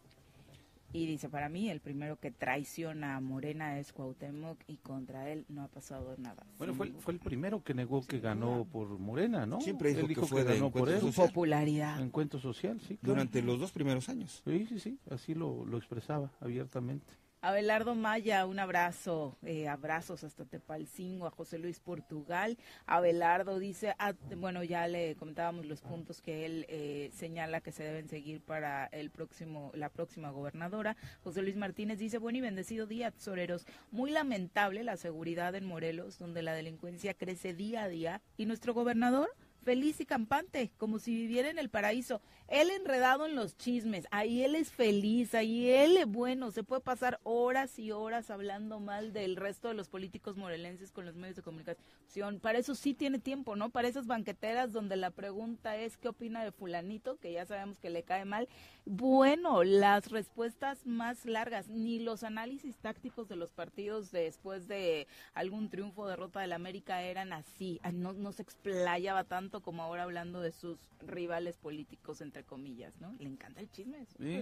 Y 0.95 1.07
dice, 1.07 1.28
para 1.28 1.49
mí 1.49 1.68
el 1.70 1.80
primero 1.80 2.20
que 2.20 2.30
traiciona 2.30 3.16
a 3.16 3.20
Morena 3.20 3.80
es 3.80 3.92
Cuauhtémoc 3.92 4.61
y 4.68 4.76
contra 4.76 5.28
él 5.28 5.45
no 5.49 5.62
ha 5.64 5.68
pasado 5.68 6.14
nada. 6.18 6.47
Bueno, 6.57 6.72
fue, 6.72 6.86
el- 6.86 6.95
fue 6.95 7.14
el 7.14 7.18
primero 7.18 7.64
que 7.64 7.74
negó 7.74 8.07
que 8.07 8.20
ganó 8.20 8.64
por 8.70 8.88
Morena, 9.01 9.45
¿no? 9.45 9.61
Siempre 9.61 9.88
dijo 9.92 10.07
Él 10.07 10.14
que 10.14 10.20
fue 10.22 10.45
de 10.45 10.55
ganó 10.55 10.70
por 10.70 10.88
él. 10.88 11.01
Social. 11.01 11.26
Popularidad. 11.26 12.01
Encuentro 12.01 12.38
social, 12.38 12.80
sí. 12.80 12.97
claro. 12.99 13.14
Durante 13.14 13.42
los 13.42 13.59
dos 13.59 13.72
primeros 13.72 14.09
años. 14.09 14.40
Sí, 14.47 14.66
sí, 14.68 14.78
sí, 14.78 14.99
así 15.11 15.34
lo, 15.34 15.66
lo 15.66 15.78
expresaba 15.78 16.30
abiertamente. 16.40 17.12
Abelardo 17.45 17.95
Maya, 17.95 18.47
un 18.47 18.59
abrazo, 18.59 19.36
eh, 19.42 19.68
abrazos 19.68 20.24
hasta 20.24 20.47
Tepalcingo, 20.47 21.26
a 21.26 21.30
José 21.30 21.59
Luis 21.59 21.78
Portugal. 21.78 22.57
Abelardo 22.86 23.59
dice, 23.59 23.95
ah, 23.99 24.14
bueno, 24.38 24.64
ya 24.64 24.88
le 24.88 25.14
comentábamos 25.16 25.66
los 25.66 25.82
puntos 25.82 26.22
que 26.22 26.47
él 26.47 26.64
eh, 26.70 27.11
señala 27.12 27.61
que 27.61 27.70
se 27.70 27.84
deben 27.84 28.09
seguir 28.09 28.40
para 28.40 28.86
el 28.86 29.11
próximo, 29.11 29.70
la 29.74 29.90
próxima 29.90 30.30
gobernadora. 30.30 30.97
José 31.22 31.42
Luis 31.42 31.57
Martínez 31.57 31.99
dice, 31.99 32.16
buen 32.16 32.34
y 32.34 32.40
bendecido 32.40 32.86
día, 32.86 33.11
tesoreros. 33.11 33.66
Muy 33.90 34.11
lamentable 34.11 34.82
la 34.82 34.97
seguridad 34.97 35.55
en 35.55 35.66
Morelos, 35.66 36.18
donde 36.18 36.40
la 36.40 36.55
delincuencia 36.55 37.12
crece 37.12 37.53
día 37.53 37.82
a 37.82 37.88
día 37.88 38.22
y 38.38 38.47
nuestro 38.47 38.72
gobernador 38.72 39.28
feliz 39.64 40.00
y 40.00 40.06
campante, 40.06 40.70
como 40.76 40.98
si 40.98 41.14
viviera 41.14 41.50
en 41.50 41.58
el 41.58 41.70
paraíso. 41.70 42.20
Él 42.48 42.70
enredado 42.70 43.26
en 43.26 43.34
los 43.34 43.56
chismes, 43.56 44.06
ahí 44.10 44.42
él 44.42 44.54
es 44.54 44.70
feliz, 44.70 45.34
ahí 45.34 45.68
él 45.70 45.96
es 45.96 46.06
bueno, 46.06 46.50
se 46.50 46.62
puede 46.62 46.82
pasar 46.82 47.18
horas 47.24 47.78
y 47.78 47.90
horas 47.90 48.30
hablando 48.30 48.80
mal 48.80 49.12
del 49.12 49.36
resto 49.36 49.68
de 49.68 49.74
los 49.74 49.88
políticos 49.88 50.36
morelenses 50.36 50.92
con 50.92 51.06
los 51.06 51.16
medios 51.16 51.36
de 51.36 51.42
comunicación. 51.42 52.38
Para 52.40 52.58
eso 52.58 52.74
sí 52.74 52.94
tiene 52.94 53.18
tiempo, 53.18 53.56
¿no? 53.56 53.70
Para 53.70 53.88
esas 53.88 54.06
banqueteras 54.06 54.72
donde 54.72 54.96
la 54.96 55.10
pregunta 55.10 55.76
es 55.76 55.96
qué 55.96 56.08
opina 56.08 56.44
de 56.44 56.52
fulanito, 56.52 57.16
que 57.16 57.32
ya 57.32 57.46
sabemos 57.46 57.78
que 57.78 57.90
le 57.90 58.02
cae 58.02 58.24
mal. 58.24 58.48
Bueno, 58.87 59.64
las 59.64 60.11
respuestas 60.11 60.85
más 60.87 61.24
largas, 61.24 61.68
ni 61.68 62.01
los 62.01 62.22
análisis 62.22 62.76
tácticos 62.76 63.28
de 63.28 63.37
los 63.37 63.51
partidos 63.51 64.11
después 64.12 64.68
de 64.68 65.07
algún 65.32 65.70
triunfo 65.70 66.03
o 66.03 66.07
derrota 66.07 66.41
del 66.41 66.53
América 66.53 67.03
eran 67.03 67.32
así, 67.32 67.80
no, 67.95 68.12
no 68.12 68.32
se 68.32 68.43
explayaba 68.43 69.24
tanto 69.24 69.62
como 69.62 69.82
ahora 69.82 70.03
hablando 70.03 70.43
de 70.43 70.53
sus 70.53 70.78
rivales 71.07 71.57
políticos, 71.57 72.20
entre 72.20 72.45
comillas, 72.45 73.01
¿no? 73.01 73.14
Le 73.18 73.28
encanta 73.28 73.61
el 73.61 73.70
chisme. 73.70 74.05
Sí, 74.05 74.16
sí, 74.18 74.32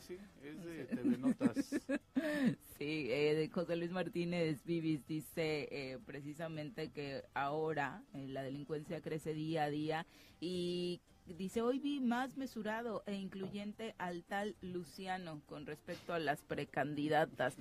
sí, 0.00 0.18
es 0.42 0.64
de 0.64 0.84
TV 0.86 1.18
Notas. 1.18 1.56
sí, 2.78 3.06
eh, 3.10 3.50
José 3.52 3.76
Luis 3.76 3.90
Martínez 3.90 4.64
Vivis 4.64 5.06
dice 5.06 5.68
eh, 5.70 5.98
precisamente 6.06 6.90
que 6.90 7.24
ahora 7.34 8.02
eh, 8.14 8.26
la 8.28 8.42
delincuencia 8.42 9.02
crece 9.02 9.34
día 9.34 9.64
a 9.64 9.70
día 9.70 10.06
y 10.40 11.00
Dice, 11.26 11.62
hoy 11.62 11.78
vi 11.78 12.00
más 12.00 12.36
mesurado 12.36 13.04
e 13.06 13.14
incluyente 13.14 13.94
al 13.98 14.24
tal 14.24 14.56
Luciano 14.60 15.40
con 15.46 15.66
respecto 15.66 16.12
a 16.12 16.18
las 16.18 16.42
precandidatas. 16.42 17.56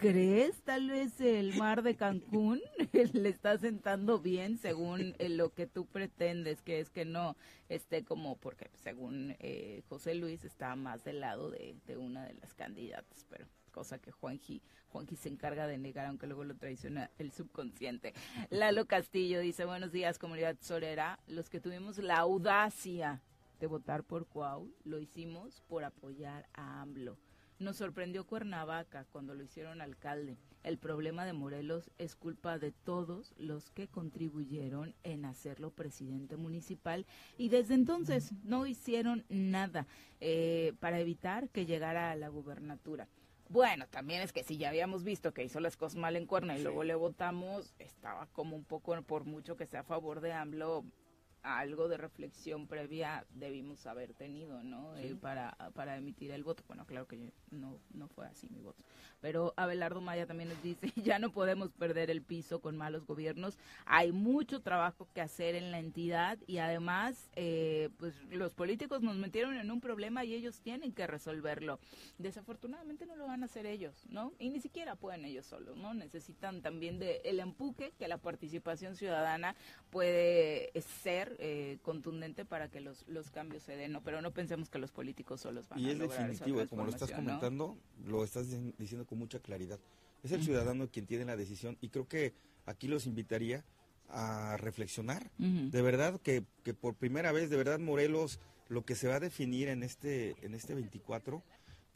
¿Crees 0.00 0.62
tal 0.62 0.88
vez 0.88 1.20
el 1.20 1.54
mar 1.56 1.82
de 1.82 1.94
Cancún 1.94 2.60
le 3.12 3.28
está 3.28 3.58
sentando 3.58 4.18
bien 4.18 4.58
según 4.58 5.14
eh, 5.18 5.28
lo 5.28 5.52
que 5.52 5.66
tú 5.66 5.86
pretendes, 5.86 6.62
que 6.62 6.80
es 6.80 6.90
que 6.90 7.04
no 7.04 7.36
esté 7.68 8.02
como, 8.02 8.36
porque 8.36 8.70
según 8.82 9.36
eh, 9.38 9.82
José 9.88 10.14
Luis 10.14 10.44
está 10.44 10.74
más 10.74 11.04
del 11.04 11.20
lado 11.20 11.50
de, 11.50 11.76
de 11.86 11.96
una 11.98 12.24
de 12.24 12.34
las 12.34 12.54
candidatas, 12.54 13.26
pero 13.28 13.46
cosa 13.72 13.98
que 13.98 14.12
Juanji, 14.12 14.62
Juanji 14.90 15.16
se 15.16 15.28
encarga 15.28 15.66
de 15.66 15.78
negar, 15.78 16.06
aunque 16.06 16.28
luego 16.28 16.44
lo 16.44 16.54
traiciona 16.54 17.10
el 17.18 17.32
subconsciente. 17.32 18.14
Lalo 18.50 18.86
Castillo 18.86 19.40
dice, 19.40 19.64
buenos 19.64 19.90
días, 19.90 20.18
comunidad 20.18 20.56
solera. 20.60 21.18
Los 21.26 21.48
que 21.48 21.60
tuvimos 21.60 21.98
la 21.98 22.18
audacia 22.18 23.20
de 23.58 23.66
votar 23.66 24.04
por 24.04 24.26
Cuau, 24.26 24.70
lo 24.84 25.00
hicimos 25.00 25.62
por 25.68 25.84
apoyar 25.84 26.46
a 26.54 26.82
AMLO. 26.82 27.16
Nos 27.58 27.76
sorprendió 27.76 28.26
Cuernavaca 28.26 29.06
cuando 29.12 29.34
lo 29.34 29.44
hicieron 29.44 29.80
alcalde. 29.80 30.36
El 30.64 30.78
problema 30.78 31.24
de 31.24 31.32
Morelos 31.32 31.90
es 31.98 32.16
culpa 32.16 32.58
de 32.58 32.72
todos 32.72 33.34
los 33.38 33.70
que 33.70 33.86
contribuyeron 33.88 34.94
en 35.04 35.24
hacerlo 35.24 35.70
presidente 35.70 36.36
municipal 36.36 37.06
y 37.38 37.48
desde 37.48 37.74
entonces 37.74 38.32
no 38.42 38.66
hicieron 38.66 39.24
nada 39.28 39.86
eh, 40.20 40.72
para 40.80 40.98
evitar 40.98 41.48
que 41.50 41.66
llegara 41.66 42.10
a 42.10 42.16
la 42.16 42.28
gubernatura. 42.28 43.08
Bueno, 43.48 43.86
también 43.88 44.22
es 44.22 44.32
que 44.32 44.44
si 44.44 44.56
ya 44.56 44.70
habíamos 44.70 45.04
visto 45.04 45.34
que 45.34 45.44
hizo 45.44 45.60
las 45.60 45.76
cosas 45.76 45.96
mal 45.96 46.16
en 46.16 46.26
Cuerna 46.26 46.56
y 46.56 46.62
luego 46.62 46.84
le 46.84 46.94
votamos, 46.94 47.74
estaba 47.78 48.26
como 48.28 48.56
un 48.56 48.64
poco, 48.64 49.00
por 49.02 49.24
mucho 49.24 49.56
que 49.56 49.66
sea 49.66 49.80
a 49.80 49.84
favor 49.84 50.20
de 50.20 50.32
AMLO, 50.32 50.84
algo 51.42 51.88
de 51.88 51.96
reflexión 51.96 52.66
previa 52.68 53.26
debimos 53.34 53.86
haber 53.86 54.14
tenido, 54.14 54.62
¿no? 54.62 54.96
Eh, 54.96 55.16
para, 55.20 55.56
para 55.74 55.96
emitir 55.96 56.30
el 56.30 56.44
voto. 56.44 56.62
Bueno, 56.68 56.86
claro 56.86 57.06
que 57.06 57.32
no, 57.50 57.80
no 57.92 58.08
fue 58.08 58.26
así 58.26 58.48
mi 58.48 58.60
voto. 58.60 58.84
Pero 59.22 59.54
Abelardo 59.56 60.02
Maya 60.02 60.26
también 60.26 60.50
nos 60.50 60.62
dice, 60.62 60.92
ya 61.02 61.18
no 61.18 61.32
podemos 61.32 61.70
perder 61.70 62.10
el 62.10 62.20
piso 62.20 62.60
con 62.60 62.76
malos 62.76 63.06
gobiernos. 63.06 63.56
Hay 63.86 64.12
mucho 64.12 64.60
trabajo 64.60 65.08
que 65.14 65.22
hacer 65.22 65.54
en 65.54 65.70
la 65.70 65.78
entidad 65.78 66.38
y 66.46 66.58
además, 66.58 67.30
eh, 67.36 67.88
pues 67.96 68.14
los 68.30 68.52
políticos 68.52 69.00
nos 69.00 69.16
metieron 69.16 69.56
en 69.56 69.70
un 69.70 69.80
problema 69.80 70.24
y 70.24 70.34
ellos 70.34 70.60
tienen 70.60 70.92
que 70.92 71.06
resolverlo. 71.06 71.78
Desafortunadamente 72.18 73.06
no 73.06 73.16
lo 73.16 73.26
van 73.26 73.42
a 73.42 73.46
hacer 73.46 73.64
ellos, 73.64 73.94
¿no? 74.10 74.34
Y 74.38 74.50
ni 74.50 74.60
siquiera 74.60 74.96
pueden 74.96 75.24
ellos 75.24 75.46
solos, 75.46 75.78
¿no? 75.78 75.94
Necesitan 75.94 76.60
también 76.60 76.98
de 76.98 77.22
el 77.24 77.40
empuje 77.40 77.92
que 77.98 78.08
la 78.08 78.18
participación 78.18 78.96
ciudadana 78.96 79.54
puede 79.90 80.72
ser 81.02 81.36
eh, 81.38 81.78
contundente 81.82 82.44
para 82.44 82.68
que 82.68 82.80
los, 82.80 83.06
los 83.06 83.30
cambios 83.30 83.62
se 83.62 83.76
den, 83.76 83.92
¿no? 83.92 84.02
pero 84.02 84.20
no 84.20 84.32
pensemos 84.32 84.68
que 84.68 84.78
los 84.78 84.90
políticos 84.90 85.40
solos 85.40 85.68
van 85.68 85.78
y 85.78 85.88
a 85.88 85.92
es 85.92 85.98
definitivo, 85.98 86.66
como 86.68 86.84
lo 86.84 86.90
estás 86.90 87.10
comentando, 87.10 87.76
lo 88.04 88.24
estás 88.24 88.50
diciendo 88.78 89.06
con 89.12 89.18
mucha 89.18 89.40
claridad. 89.40 89.78
Es 90.24 90.32
el 90.32 90.42
ciudadano 90.42 90.88
quien 90.88 91.06
tiene 91.06 91.26
la 91.26 91.36
decisión 91.36 91.76
y 91.82 91.90
creo 91.90 92.08
que 92.08 92.32
aquí 92.64 92.88
los 92.88 93.06
invitaría 93.06 93.62
a 94.08 94.56
reflexionar. 94.56 95.30
De 95.38 95.82
verdad 95.82 96.18
que, 96.22 96.44
que, 96.64 96.72
por 96.72 96.94
primera 96.94 97.30
vez, 97.30 97.50
de 97.50 97.58
verdad 97.58 97.78
Morelos, 97.78 98.40
lo 98.68 98.86
que 98.86 98.94
se 98.94 99.08
va 99.08 99.16
a 99.16 99.20
definir 99.20 99.68
en 99.68 99.82
este, 99.82 100.34
en 100.40 100.54
este 100.54 100.74
24, 100.74 101.42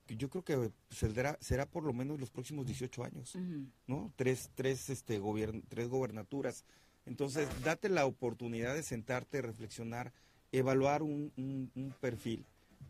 yo 0.08 0.28
creo 0.28 0.44
que 0.44 0.70
será, 0.90 1.38
será 1.40 1.64
por 1.64 1.84
lo 1.84 1.94
menos 1.94 2.20
los 2.20 2.30
próximos 2.30 2.66
18 2.66 3.04
años, 3.04 3.38
¿no? 3.86 4.12
Tres, 4.16 4.50
tres, 4.54 4.90
este, 4.90 5.20
tres 5.68 5.88
gobernaturas 5.88 6.64
entonces, 7.06 7.48
date 7.62 7.88
la 7.88 8.04
oportunidad 8.04 8.74
de 8.74 8.82
sentarte, 8.82 9.40
reflexionar, 9.40 10.12
evaluar 10.50 11.02
un, 11.02 11.32
un, 11.36 11.94
perfil, 12.00 12.44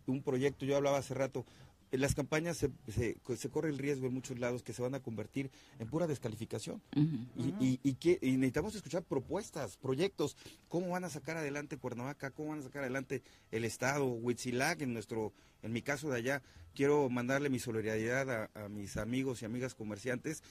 un 0.06 0.22
proyecto. 0.22 0.64
Yo 0.64 0.76
hablaba 0.76 0.98
hace 0.98 1.14
rato, 1.14 1.44
en 1.92 2.00
las 2.00 2.14
campañas 2.14 2.56
se, 2.56 2.70
se, 2.88 3.50
corre 3.50 3.68
el 3.68 3.78
riesgo 3.78 4.06
en 4.06 4.14
muchos 4.14 4.38
lados 4.38 4.62
que 4.62 4.72
se 4.72 4.82
van 4.82 4.94
a 4.94 5.00
convertir 5.00 5.50
en 5.78 5.88
pura 5.88 6.06
descalificación. 6.06 6.82
y, 6.94 7.80
y, 7.82 7.94
que, 7.94 8.18
necesitamos 8.22 8.74
escuchar 8.74 9.02
propuestas, 9.02 9.76
proyectos, 9.76 10.36
cómo 10.68 10.90
van 10.90 11.04
a 11.04 11.10
sacar 11.10 11.36
adelante 11.36 11.76
Cuernavaca, 11.76 12.30
cómo 12.30 12.50
van 12.50 12.60
a 12.60 12.62
sacar 12.62 12.82
adelante 12.82 13.22
el 13.50 13.64
Estado, 13.64 14.06
Huitzilac, 14.06 14.82
en, 14.82 14.92
nuestro, 14.92 15.32
en 15.62 15.72
mi 15.72 15.82
caso 15.82 16.10
de 16.10 16.18
allá. 16.18 16.42
Quiero 16.74 17.08
mandarle 17.08 17.48
mi 17.48 17.58
solidaridad 17.58 18.30
a, 18.30 18.64
a 18.64 18.68
mis 18.68 18.96
amigos 18.96 19.40
y 19.40 19.44
amigas 19.46 19.74
comerciantes. 19.74 20.42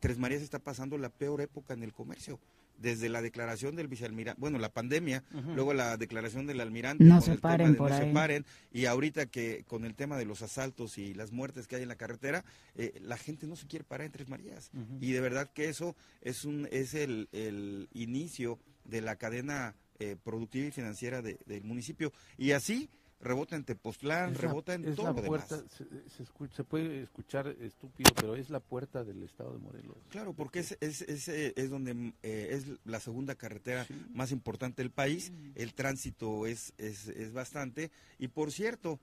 Tres 0.00 0.18
Marías 0.18 0.42
está 0.42 0.58
pasando 0.58 0.98
la 0.98 1.10
peor 1.10 1.40
época 1.40 1.74
en 1.74 1.82
el 1.82 1.92
comercio 1.92 2.40
desde 2.80 3.08
la 3.08 3.22
declaración 3.22 3.76
del 3.76 3.88
vicealmirante, 3.88 4.40
bueno, 4.40 4.58
la 4.58 4.72
pandemia, 4.72 5.22
luego 5.54 5.74
la 5.74 5.96
declaración 5.96 6.46
del 6.46 6.60
almirante, 6.60 7.04
no 7.04 7.20
se 7.20 7.36
paren 7.36 7.76
por 7.76 7.90
no 7.90 7.96
se 7.98 8.06
paren, 8.06 8.44
y 8.72 8.86
ahorita 8.86 9.26
que 9.26 9.64
con 9.66 9.84
el 9.84 9.94
tema 9.94 10.16
de 10.18 10.24
los 10.24 10.42
asaltos 10.42 10.98
y 10.98 11.14
las 11.14 11.30
muertes 11.30 11.68
que 11.68 11.76
hay 11.76 11.82
en 11.82 11.88
la 11.88 11.96
carretera, 11.96 12.44
eh, 12.74 12.98
la 13.02 13.16
gente 13.16 13.46
no 13.46 13.54
se 13.54 13.66
quiere 13.66 13.84
parar 13.84 14.06
en 14.06 14.12
Tres 14.12 14.28
Marías. 14.28 14.70
Y 15.00 15.12
de 15.12 15.20
verdad 15.20 15.50
que 15.52 15.68
eso 15.68 15.94
es 16.20 16.44
un 16.44 16.68
es 16.70 16.94
el, 16.94 17.28
el 17.32 17.88
inicio 17.92 18.58
de 18.84 19.00
la 19.02 19.16
cadena 19.16 19.74
eh, 19.98 20.16
productiva 20.22 20.66
y 20.66 20.70
financiera 20.70 21.20
del 21.20 21.64
municipio. 21.64 22.12
Y 22.38 22.52
así 22.52 22.88
rebota 23.20 23.56
en 23.56 23.64
Tepoztlán, 23.64 24.34
rebota 24.34 24.74
en 24.74 24.94
todo 24.94 25.12
la 25.12 25.22
puerta, 25.22 25.62
Se, 25.68 26.22
escucha, 26.22 26.56
se, 26.56 26.64
puede 26.64 27.02
escuchar 27.02 27.48
estúpido, 27.60 28.10
pero 28.16 28.34
es 28.34 28.50
la 28.50 28.60
puerta 28.60 29.04
del 29.04 29.22
estado 29.22 29.52
de 29.52 29.58
Morelos. 29.58 29.96
Claro, 30.08 30.32
porque 30.32 30.60
es, 30.60 30.76
es, 30.80 31.02
es, 31.02 31.28
eh, 31.28 31.52
es 31.56 31.70
donde 31.70 32.14
eh, 32.22 32.48
es 32.52 32.66
la 32.84 33.00
segunda 33.00 33.34
carretera 33.34 33.86
más 34.12 34.32
importante 34.32 34.82
del 34.82 34.90
país, 34.90 35.32
el 35.54 35.74
tránsito 35.74 36.46
es, 36.46 36.72
es, 36.78 37.08
es 37.08 37.32
bastante, 37.32 37.90
y 38.18 38.28
por 38.28 38.52
cierto, 38.52 38.98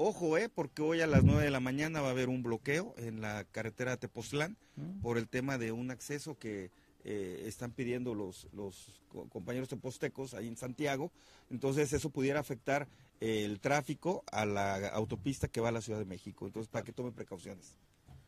Ojo, 0.00 0.38
eh, 0.38 0.48
porque 0.48 0.80
hoy 0.80 1.00
a 1.00 1.08
las 1.08 1.24
9 1.24 1.42
de 1.42 1.50
la 1.50 1.58
mañana 1.58 2.00
va 2.00 2.06
a 2.06 2.10
haber 2.12 2.28
un 2.28 2.44
bloqueo 2.44 2.94
en 2.98 3.20
la 3.20 3.42
carretera 3.50 3.90
de 3.90 3.96
Tepoztlán 3.96 4.56
por 5.02 5.18
el 5.18 5.28
tema 5.28 5.58
de 5.58 5.72
un 5.72 5.90
acceso 5.90 6.38
que 6.38 6.70
eh, 7.02 7.42
están 7.46 7.72
pidiendo 7.72 8.14
los, 8.14 8.46
los 8.52 9.02
compañeros 9.28 9.68
tepostecos 9.68 10.34
ahí 10.34 10.46
en 10.46 10.56
Santiago. 10.56 11.10
Entonces 11.50 11.92
eso 11.92 12.10
pudiera 12.10 12.38
afectar 12.38 12.86
el 13.20 13.60
tráfico 13.60 14.24
a 14.30 14.46
la 14.46 14.88
autopista 14.88 15.48
que 15.48 15.60
va 15.60 15.68
a 15.68 15.72
la 15.72 15.80
Ciudad 15.80 15.98
de 15.98 16.04
México. 16.04 16.46
Entonces, 16.46 16.68
para 16.68 16.84
que 16.84 16.92
tomen 16.92 17.12
precauciones. 17.12 17.76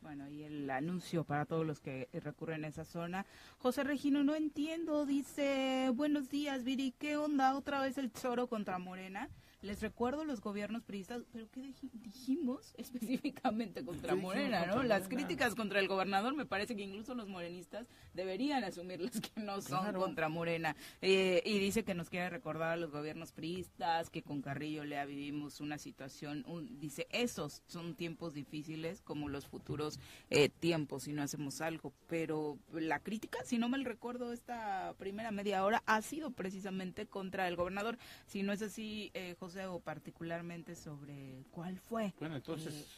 Bueno, 0.03 0.28
y 0.28 0.45
el 0.45 0.70
anuncio 0.70 1.24
para 1.24 1.45
todos 1.45 1.66
los 1.66 1.80
que 1.80 2.09
recurren 2.12 2.64
a 2.64 2.68
esa 2.68 2.84
zona. 2.84 3.26
José 3.59 3.84
Regino, 3.84 4.24
no 4.24 4.34
entiendo, 4.34 5.05
dice, 5.05 5.91
buenos 5.95 6.30
días, 6.30 6.64
Viri, 6.64 6.95
¿qué 6.99 7.18
onda 7.18 7.55
otra 7.55 7.82
vez 7.82 7.99
el 7.99 8.11
choro 8.11 8.47
contra 8.47 8.78
Morena? 8.78 9.28
Les 9.63 9.83
recuerdo 9.83 10.25
los 10.25 10.41
gobiernos 10.41 10.83
priistas, 10.85 11.23
pero 11.33 11.47
¿qué 11.51 11.75
dijimos 11.93 12.75
específicamente 12.79 13.85
contra 13.85 14.15
Morena, 14.15 14.65
no? 14.65 14.83
Las 14.83 15.07
críticas 15.07 15.55
contra 15.55 15.81
el 15.81 15.89
gobernador 15.89 16.35
me 16.35 16.47
parece 16.47 16.75
que 16.75 16.83
incluso 16.83 17.15
los 17.15 17.29
morenistas 17.29 17.87
deberían 18.15 18.65
asumir 18.65 19.01
las 19.03 19.21
que 19.21 19.39
no 19.41 19.61
son 19.61 19.93
contra 19.95 20.31
Morena. 20.31 20.77
Eh, 21.03 21.43
y 21.45 21.59
dice 21.59 21.85
que 21.85 21.95
nos 21.95 22.09
quiere 22.09 22.31
recordar 22.31 22.71
a 22.71 22.77
los 22.77 22.91
gobiernos 22.91 23.33
priistas, 23.33 24.09
que 24.09 24.23
con 24.23 24.41
Carrillo 24.41 24.85
Lea 24.85 25.05
vivimos 25.05 25.61
una 25.61 25.77
situación, 25.77 26.45
dice, 26.79 27.07
esos 27.11 27.63
son 27.67 27.95
tiempos 27.95 28.33
difíciles 28.33 29.03
como 29.03 29.29
los 29.29 29.47
futuros 29.47 30.01
eh, 30.31 30.49
tiempos 30.49 31.03
si 31.03 31.13
no 31.13 31.23
hacemos 31.23 31.61
algo. 31.61 31.93
Pero 32.07 32.59
la 32.73 33.01
crítica, 33.01 33.39
si 33.45 33.59
no 33.59 33.69
me 33.69 33.77
recuerdo, 33.85 34.33
esta 34.33 34.95
primera 34.99 35.31
media 35.31 35.65
hora 35.65 35.83
ha 35.85 36.01
sido 36.01 36.31
precisamente 36.31 37.07
contra 37.07 37.47
el 37.47 37.57
gobernador. 37.57 37.99
Si 38.27 38.43
no 38.43 38.53
es 38.53 38.63
así, 38.63 39.11
eh, 39.15 39.37
José, 39.39 39.49
o 39.57 39.80
particularmente 39.80 40.74
sobre 40.74 41.44
cuál 41.51 41.78
fue 41.78 42.12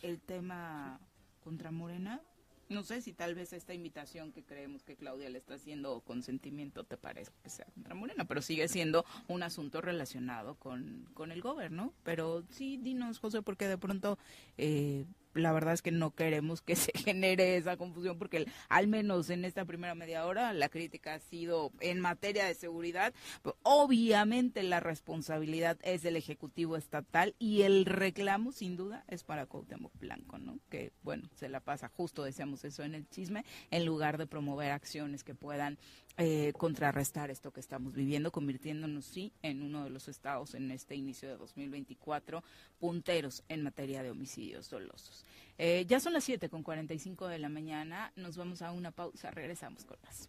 el 0.03 0.20
tema 0.20 1.00
contra 1.42 1.70
Morena, 1.70 2.20
no 2.68 2.82
sé 2.82 3.03
si 3.03 3.12
tal 3.12 3.34
vez 3.34 3.53
esta 3.53 3.74
invitación 3.74 4.32
que 4.32 4.42
creemos 4.42 4.82
que 4.82 4.96
Claudia 4.96 5.28
le 5.28 5.38
está 5.38 5.55
haciendo 5.55 6.00
con 6.00 6.22
sentimiento 6.22 6.84
te 6.84 6.96
parece 6.96 7.30
que 7.42 7.50
sea 7.50 7.66
contra 7.66 7.94
Morena, 7.94 8.24
pero 8.24 8.40
sigue 8.40 8.66
siendo 8.66 9.05
un 9.28 9.42
asunto 9.42 9.80
relacionado 9.80 10.55
con, 10.55 11.09
con 11.12 11.32
el 11.32 11.42
gobierno. 11.42 11.92
Pero 12.03 12.44
sí, 12.50 12.78
dinos, 12.78 13.18
José, 13.18 13.42
porque 13.42 13.68
de 13.68 13.78
pronto 13.78 14.18
eh, 14.57 15.05
la 15.35 15.53
verdad 15.53 15.74
es 15.74 15.83
que 15.83 15.91
no 15.91 16.11
queremos 16.12 16.62
que 16.62 16.76
se 16.76 16.93
genere 16.93 17.57
esa 17.57 17.76
confusión 17.76 18.18
porque 18.18 18.47
al 18.68 18.89
menos 18.89 19.30
en 19.30 19.45
esta 19.45 19.64
primera 19.64 19.95
media 19.95 20.26
hora 20.26 20.53
la 20.53 20.68
crítica 20.68 21.14
ha 21.14 21.18
sido 21.18 21.72
en 21.80 22.01
materia 22.01 22.45
de 22.45 22.55
seguridad. 22.55 23.14
Obviamente 23.62 24.62
la 24.62 24.80
responsabilidad 24.80 25.78
es 25.83 26.03
del 26.03 26.16
Ejecutivo 26.16 26.76
Estatal 26.76 27.35
y 27.39 27.62
el 27.62 27.85
reclamo 27.85 28.53
sin 28.53 28.76
duda 28.76 29.05
es 29.09 29.24
para 29.24 29.47
Cuauhtémoc 29.47 29.93
Blanco, 29.99 30.39
¿no? 30.39 30.59
Que 30.68 30.93
bueno, 31.03 31.28
se 31.35 31.49
la 31.49 31.61
pasa 31.61 31.89
justo, 31.89 32.24
decíamos 32.24 32.64
eso 32.64 32.83
en 32.83 32.95
el 32.95 33.09
chisme, 33.09 33.45
en 33.70 33.85
lugar 33.85 34.18
de 34.18 34.26
promover 34.26 34.70
acciones 34.72 35.24
que 35.24 35.35
puedan 35.35 35.78
eh, 36.19 36.53
contrarrestar 36.59 37.31
esto 37.31 37.53
que 37.53 37.61
estamos 37.61 37.95
viviendo, 37.95 38.31
convirtiéndonos 38.31 39.05
sí 39.07 39.33
en 39.43 39.63
uno 39.63 39.85
de 39.85 39.91
los 39.91 40.09
estados 40.09 40.55
en 40.55 40.71
este 40.71 40.95
inicio 40.95 41.29
de 41.29 41.37
2024 41.37 42.45
punteros 42.79 43.43
en 43.49 43.63
materia 43.63 44.03
de 44.03 44.11
homicidios 44.11 44.69
dolosos. 44.69 45.25
Eh, 45.59 45.85
ya 45.89 46.01
son 46.01 46.13
las 46.13 46.25
7 46.25 46.49
con 46.49 46.63
45 46.63 47.29
de 47.29 47.39
la 47.39 47.49
mañana, 47.49 48.13
nos 48.17 48.37
vamos 48.37 48.63
a 48.63 48.73
una 48.73 48.91
pausa, 48.91 49.31
regresamos 49.31 49.85
con 49.85 49.97
más. 50.03 50.29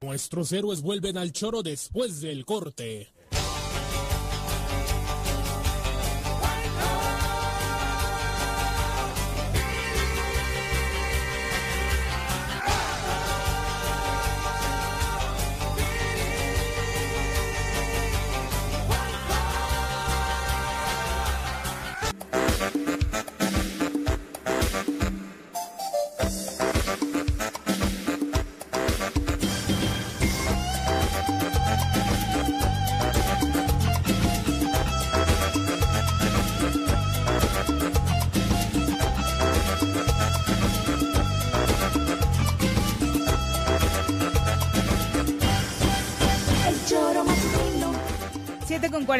Nuestros 0.00 0.52
héroes 0.52 0.80
vuelven 0.80 1.18
al 1.18 1.32
choro 1.32 1.62
después 1.62 2.20
del 2.20 2.46
corte. 2.46 3.12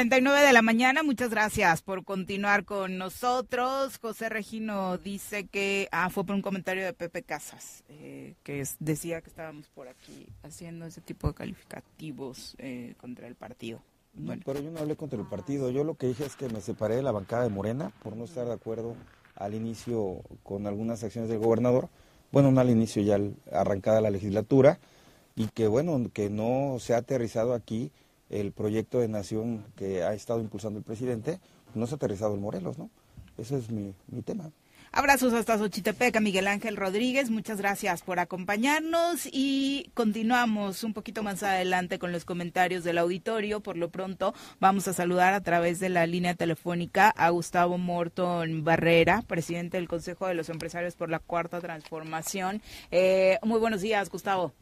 Con 0.09 0.13
49 0.13 0.47
de 0.47 0.53
la 0.55 0.63
mañana, 0.63 1.03
muchas 1.03 1.29
gracias 1.29 1.83
por 1.83 2.03
continuar 2.03 2.65
con 2.65 2.97
nosotros. 2.97 3.99
José 3.99 4.31
Regino 4.31 4.97
dice 4.97 5.47
que, 5.47 5.87
ah, 5.93 6.09
fue 6.09 6.25
por 6.25 6.35
un 6.35 6.41
comentario 6.41 6.83
de 6.83 6.95
Pepe 6.95 7.23
Casas, 7.23 7.85
eh, 7.91 8.35
que 8.43 8.65
decía 8.79 9.21
que 9.21 9.29
estábamos 9.29 9.69
por 9.69 9.87
aquí 9.87 10.27
haciendo 10.43 10.87
ese 10.87 11.03
tipo 11.03 11.29
de 11.29 11.35
calificativos 11.35 12.57
eh, 12.57 12.95
contra 12.97 13.27
el 13.27 13.35
partido. 13.35 13.83
Bueno. 14.15 14.41
pero 14.47 14.61
yo 14.61 14.71
no 14.71 14.79
hablé 14.79 14.97
contra 14.97 15.21
el 15.21 15.27
partido, 15.27 15.71
yo 15.71 15.85
lo 15.85 15.95
que 15.95 16.07
dije 16.07 16.25
es 16.25 16.37
que 16.37 16.49
me 16.49 16.63
separé 16.63 16.97
de 16.97 17.03
la 17.03 17.13
bancada 17.13 17.43
de 17.43 17.51
Morena 17.51 17.93
por 18.03 18.17
no 18.17 18.25
estar 18.25 18.47
de 18.47 18.55
acuerdo 18.55 18.97
al 19.37 19.55
inicio 19.55 20.23
con 20.43 20.67
algunas 20.67 21.05
acciones 21.05 21.29
del 21.29 21.39
gobernador, 21.39 21.91
bueno, 22.33 22.51
no 22.51 22.61
al 22.61 22.71
inicio 22.71 23.03
ya 23.03 23.21
arrancada 23.53 24.01
la 24.01 24.11
legislatura, 24.11 24.79
y 25.37 25.49
que 25.49 25.69
bueno, 25.69 26.11
que 26.15 26.31
no 26.31 26.79
se 26.81 26.95
ha 26.95 26.99
aterrizado 26.99 27.53
aquí 27.53 27.93
el 28.31 28.53
proyecto 28.53 29.01
de 29.01 29.09
nación 29.09 29.65
que 29.77 30.03
ha 30.03 30.15
estado 30.15 30.41
impulsando 30.41 30.79
el 30.79 30.85
presidente, 30.85 31.41
no 31.75 31.87
se 31.87 31.95
ha 31.95 31.97
aterrizado 31.97 32.35
en 32.35 32.41
Morelos, 32.41 32.79
¿no? 32.79 32.91
Ese 33.37 33.57
es 33.57 33.71
mi, 33.71 33.95
mi 34.09 34.23
tema. 34.23 34.51
Abrazos 34.91 35.35
hasta 35.35 35.59
Xochitepec 35.59 36.19
Miguel 36.21 36.49
Ángel 36.49 36.77
Rodríguez. 36.77 37.31
Muchas 37.31 37.59
gracias 37.59 38.03
por 38.03 38.19
acompañarnos 38.19 39.29
y 39.31 39.91
continuamos 39.93 40.83
un 40.83 40.95
poquito 40.95 41.23
más 41.23 41.43
adelante 41.43 41.99
con 41.99 42.11
los 42.11 42.25
comentarios 42.25 42.85
del 42.85 42.99
auditorio. 42.99 43.61
Por 43.61 43.77
lo 43.77 43.91
pronto 43.91 44.35
vamos 44.61 44.89
a 44.89 44.95
saludar 44.95 45.35
a 45.35 45.43
través 45.43 45.79
de 45.79 45.91
la 45.91 46.07
línea 46.07 46.35
telefónica 46.35 47.11
a 47.11 47.29
Gustavo 47.31 47.77
Morton 47.77 48.65
Barrera, 48.65 49.23
presidente 49.27 49.77
del 49.77 49.89
Consejo 49.89 50.27
de 50.27 50.35
los 50.35 50.49
Empresarios 50.49 50.97
por 50.97 51.11
la 51.11 51.19
Cuarta 51.19 51.61
Transformación. 51.61 52.63
Eh, 52.91 53.39
muy 53.43 53.61
buenos 53.61 53.83
días, 53.83 54.09
Gustavo. 54.09 54.53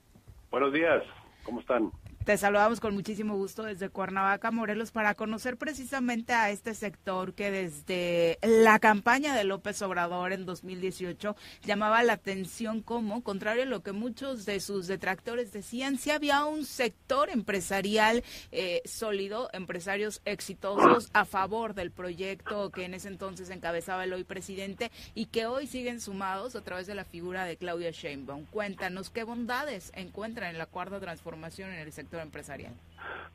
Buenos 0.51 0.73
días, 0.73 1.05
¿cómo 1.45 1.61
están? 1.61 1.93
Te 2.27 2.37
saludamos 2.37 2.81
con 2.81 2.93
muchísimo 2.93 3.37
gusto 3.37 3.63
desde 3.63 3.89
Cuernavaca, 3.89 4.51
Morelos, 4.51 4.91
para 4.91 5.15
conocer 5.15 5.57
precisamente 5.57 6.33
a 6.33 6.51
este 6.51 6.75
sector 6.75 7.35
que 7.35 7.53
desde 7.53 8.41
la 8.43 8.81
campaña 8.81 9.37
de 9.37 9.45
López 9.45 9.81
Obrador 9.83 10.33
en 10.33 10.45
2018 10.45 11.37
llamaba 11.65 12.03
la 12.03 12.15
atención 12.15 12.83
como, 12.83 13.23
contrario 13.23 13.63
a 13.63 13.67
lo 13.67 13.85
que 13.85 13.93
muchos 13.93 14.45
de 14.45 14.59
sus 14.59 14.89
detractores 14.89 15.53
decían, 15.53 15.99
si 15.99 16.11
había 16.11 16.45
un 16.47 16.65
sector 16.65 17.31
empresarial 17.31 18.25
eh, 18.51 18.83
sólido, 18.85 19.49
empresarios 19.53 20.21
exitosos 20.25 21.11
a 21.13 21.27
favor 21.27 21.75
del 21.75 21.93
proyecto 21.93 22.71
que 22.71 22.87
en 22.87 22.95
ese 22.95 23.07
entonces 23.07 23.51
encabezaba 23.51 24.03
el 24.03 24.13
hoy 24.13 24.25
presidente 24.25 24.91
y 25.15 25.27
que 25.27 25.47
hoy 25.47 25.69
siguen 25.69 26.01
sumados 26.01 26.57
a 26.57 26.63
través 26.63 26.89
de 26.89 26.97
la 26.97 27.05
figura 27.05 27.45
de 27.45 27.57
Claudia 27.57 27.93
Sheinbaum. 27.93 28.47
Cuéntanos 28.47 29.11
qué 29.11 29.23
bondades 29.23 29.93
encuentran 29.95 30.51
en 30.51 30.59
la 30.59 30.67
cuarta 30.67 30.99
transformación 30.99 31.71
en 31.71 31.79
el 31.79 31.93
sector 31.93 32.16
empresarial. 32.23 32.75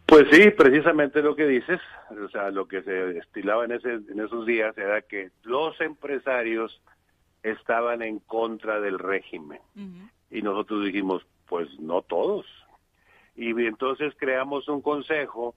Pues 0.06 0.26
sí, 0.32 0.50
precisamente 0.52 1.22
lo 1.22 1.36
que 1.36 1.46
dices, 1.46 1.80
o 2.10 2.28
sea, 2.30 2.52
lo 2.52 2.68
que 2.68 2.84
se 2.84 3.18
estilaba 3.18 3.66
en, 3.66 3.72
ese, 3.72 3.94
en 3.94 4.20
esos 4.20 4.46
días 4.46 4.78
era 4.78 5.02
que 5.02 5.32
los 5.44 5.80
empresarios 5.80 6.82
estaban 7.44 8.02
en 8.02 8.20
contra 8.20 8.80
del 8.80 9.00
régimen. 9.00 9.60
Y 10.30 10.42
nosotros 10.42 10.86
dijimos, 10.86 11.26
pues 11.48 11.68
no 11.80 12.02
todos. 12.02 12.46
Y 13.36 13.52
entonces 13.66 14.14
creamos 14.18 14.68
un 14.68 14.82
consejo 14.82 15.56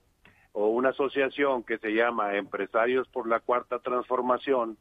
o 0.53 0.67
una 0.67 0.89
asociación 0.89 1.63
que 1.63 1.77
se 1.77 1.93
llama 1.93 2.35
Empresarios 2.35 3.07
por 3.09 3.27
la 3.27 3.41
Cuarta 3.41 3.79
Transformación 3.79 4.77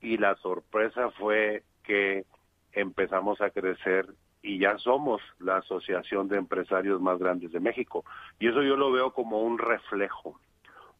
y 0.00 0.16
la 0.16 0.36
sorpresa 0.36 1.10
fue 1.10 1.64
que 1.82 2.24
empezamos 2.72 3.40
a 3.40 3.50
crecer 3.50 4.06
y 4.42 4.58
ya 4.58 4.76
somos 4.78 5.22
la 5.38 5.58
asociación 5.58 6.28
de 6.28 6.36
empresarios 6.36 7.00
más 7.00 7.18
grandes 7.18 7.52
de 7.52 7.60
México. 7.60 8.04
Y 8.40 8.48
eso 8.48 8.62
yo 8.62 8.76
lo 8.76 8.90
veo 8.90 9.12
como 9.12 9.42
un 9.42 9.58
reflejo. 9.58 10.38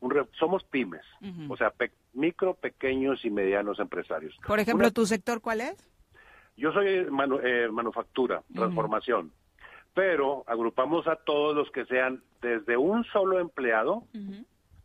Un 0.01 0.13
somos 0.39 0.65
pymes, 0.65 1.05
o 1.49 1.57
sea, 1.57 1.73
micro, 2.13 2.55
pequeños 2.55 3.25
y 3.25 3.31
medianos 3.31 3.79
empresarios. 3.79 4.37
Por 4.45 4.59
ejemplo, 4.59 4.91
¿tu 4.91 5.07
sector 5.07 5.41
cuál 5.41 5.61
es? 5.61 5.77
Yo 6.57 6.73
soy 6.73 6.89
eh, 6.89 7.69
manufactura, 7.71 8.43
transformación, 8.53 9.31
pero 9.95 10.43
agrupamos 10.49 11.07
a 11.07 11.15
todos 11.17 11.55
los 11.55 11.71
que 11.71 11.85
sean 11.87 12.21
desde 12.41 12.77
un 12.77 13.05
solo 13.05 13.39
empleado 13.39 14.03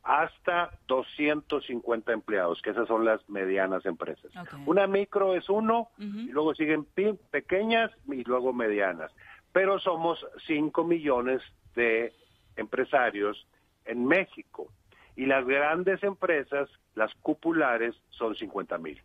hasta 0.08 0.72
250 0.88 2.14
empleados, 2.14 2.62
que 2.62 2.70
esas 2.70 2.88
son 2.88 3.04
las 3.04 3.30
medianas 3.30 3.86
empresas. 3.86 4.32
Una 4.66 4.88
micro 4.88 5.36
es 5.36 5.50
uno, 5.50 5.90
y 5.98 6.32
luego 6.32 6.56
siguen 6.56 6.86
pequeñas 7.30 7.92
y 8.08 8.24
luego 8.24 8.54
medianas. 8.54 9.12
Pero 9.52 9.80
somos 9.80 10.26
5 10.48 10.86
millones 10.86 11.42
de 11.76 12.14
empresarios 12.56 13.46
en 13.84 14.06
México. 14.06 14.72
Y 15.18 15.26
las 15.26 15.46
grandes 15.46 16.02
empresas, 16.04 16.70
las 16.96 17.14
cupulares, 17.16 17.94
son 18.12 18.34
50 18.34 18.78
mil. 18.78 19.02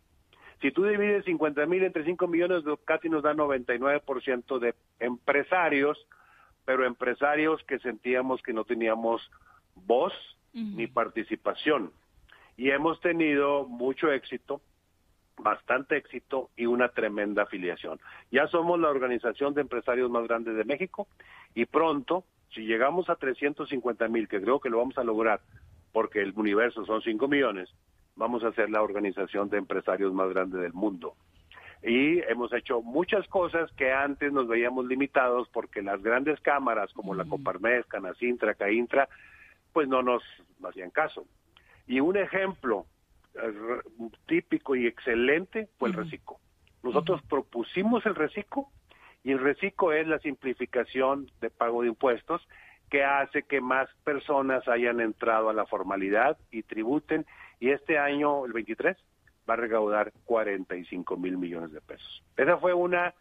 Si 0.61 0.71
tú 0.71 0.85
divides 0.85 1.25
50 1.25 1.65
mil 1.65 1.83
entre 1.83 2.05
5 2.05 2.27
millones, 2.27 2.63
casi 2.85 3.09
nos 3.09 3.23
da 3.23 3.33
99% 3.33 4.59
de 4.59 4.73
empresarios, 5.01 5.97
pero 6.63 6.85
empresarios 6.85 7.61
que 7.65 7.79
sentíamos 7.79 8.41
que 8.41 8.53
no 8.53 8.63
teníamos 8.63 9.21
voz 9.75 10.13
ni 10.53 10.87
participación. 10.87 11.91
Y 12.55 12.69
hemos 12.69 12.99
tenido 13.01 13.65
mucho 13.65 14.11
éxito, 14.11 14.61
bastante 15.37 15.97
éxito 15.97 16.49
y 16.55 16.67
una 16.67 16.89
tremenda 16.89 17.43
afiliación. 17.43 17.99
Ya 18.31 18.47
somos 18.47 18.79
la 18.79 18.89
organización 18.89 19.53
de 19.53 19.61
empresarios 19.61 20.09
más 20.09 20.27
grande 20.27 20.53
de 20.53 20.63
México 20.63 21.07
y 21.55 21.65
pronto, 21.65 22.23
si 22.53 22.61
llegamos 22.61 23.09
a 23.09 23.15
350 23.15 24.07
mil, 24.07 24.27
que 24.27 24.41
creo 24.41 24.59
que 24.59 24.69
lo 24.69 24.77
vamos 24.77 24.97
a 24.97 25.03
lograr, 25.03 25.41
porque 25.91 26.21
el 26.21 26.33
universo 26.35 26.85
son 26.85 27.01
5 27.01 27.27
millones, 27.27 27.69
vamos 28.15 28.43
a 28.43 28.53
ser 28.53 28.69
la 28.69 28.83
organización 28.83 29.49
de 29.49 29.57
empresarios 29.57 30.13
más 30.13 30.29
grande 30.29 30.59
del 30.59 30.73
mundo. 30.73 31.15
Y 31.81 32.19
hemos 32.29 32.53
hecho 32.53 32.81
muchas 32.81 33.27
cosas 33.27 33.69
que 33.73 33.91
antes 33.91 34.31
nos 34.31 34.47
veíamos 34.47 34.85
limitados 34.85 35.49
porque 35.49 35.81
las 35.81 36.01
grandes 36.01 36.39
cámaras 36.39 36.93
como 36.93 37.13
la 37.13 37.25
Coparmex, 37.25 37.87
Canacintra, 37.87 38.53
Caintra, 38.53 39.09
pues 39.73 39.87
no 39.87 40.01
nos 40.01 40.23
hacían 40.63 40.91
caso. 40.91 41.25
Y 41.87 41.99
un 41.99 42.15
ejemplo 42.15 42.85
eh, 43.35 43.53
típico 44.27 44.75
y 44.75 44.87
excelente 44.87 45.67
fue 45.77 45.89
el 45.89 45.95
reciclo. 45.95 46.37
Nosotros 46.83 47.21
propusimos 47.29 48.05
el 48.05 48.15
reciclo 48.15 48.67
y 49.23 49.31
el 49.31 49.39
reciclo 49.39 49.91
es 49.91 50.07
la 50.07 50.19
simplificación 50.19 51.29
de 51.41 51.49
pago 51.49 51.81
de 51.81 51.89
impuestos 51.89 52.41
que 52.89 53.03
hace 53.03 53.43
que 53.43 53.59
más 53.59 53.89
personas 54.03 54.67
hayan 54.67 54.99
entrado 54.99 55.49
a 55.49 55.53
la 55.53 55.65
formalidad 55.65 56.37
y 56.51 56.63
tributen 56.63 57.25
y 57.59 57.69
este 57.69 57.97
año, 57.97 58.45
el 58.45 58.53
23, 58.53 58.97
va 59.49 59.55
a 59.55 59.57
recaudar 59.57 60.11
45 60.25 61.17
mil 61.17 61.37
millones 61.37 61.71
de 61.71 61.81
pesos. 61.81 62.23
Esa 62.37 62.57
fue 62.57 62.73
una 62.73 63.13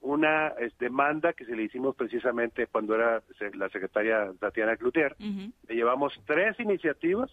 una 0.00 0.54
demanda 0.78 1.32
que 1.32 1.44
se 1.44 1.56
le 1.56 1.64
hicimos 1.64 1.96
precisamente 1.96 2.66
cuando 2.66 2.94
era 2.94 3.22
la 3.54 3.68
secretaria 3.68 4.32
Tatiana 4.38 4.76
Cloutier. 4.76 5.16
Le 5.18 5.74
llevamos 5.74 6.12
tres 6.26 6.58
iniciativas, 6.60 7.30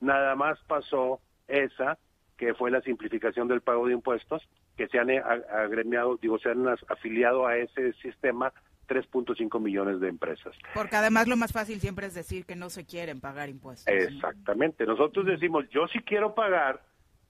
nada 0.00 0.34
más 0.36 0.58
pasó 0.66 1.20
esa, 1.48 1.98
que 2.36 2.54
fue 2.54 2.70
la 2.70 2.80
simplificación 2.82 3.48
del 3.48 3.60
pago 3.60 3.86
de 3.86 3.94
impuestos, 3.94 4.42
que 4.76 4.88
se 4.88 4.98
han 4.98 5.10
agremiado, 5.10 6.16
digo, 6.16 6.38
se 6.38 6.50
han 6.50 6.66
afiliado 6.68 7.46
a 7.46 7.56
ese 7.56 7.92
sistema 7.94 8.52
3.5 8.88 9.60
millones 9.60 10.00
de 10.00 10.08
empresas. 10.08 10.54
Porque 10.74 10.96
además 10.96 11.26
lo 11.26 11.36
más 11.36 11.52
fácil 11.52 11.80
siempre 11.80 12.06
es 12.06 12.14
decir 12.14 12.44
que 12.44 12.56
no 12.56 12.70
se 12.70 12.84
quieren 12.84 13.20
pagar 13.20 13.48
impuestos. 13.48 13.92
Exactamente. 13.92 14.84
Nosotros 14.84 15.26
decimos, 15.26 15.68
yo 15.70 15.86
sí 15.88 16.00
quiero 16.00 16.34
pagar, 16.34 16.82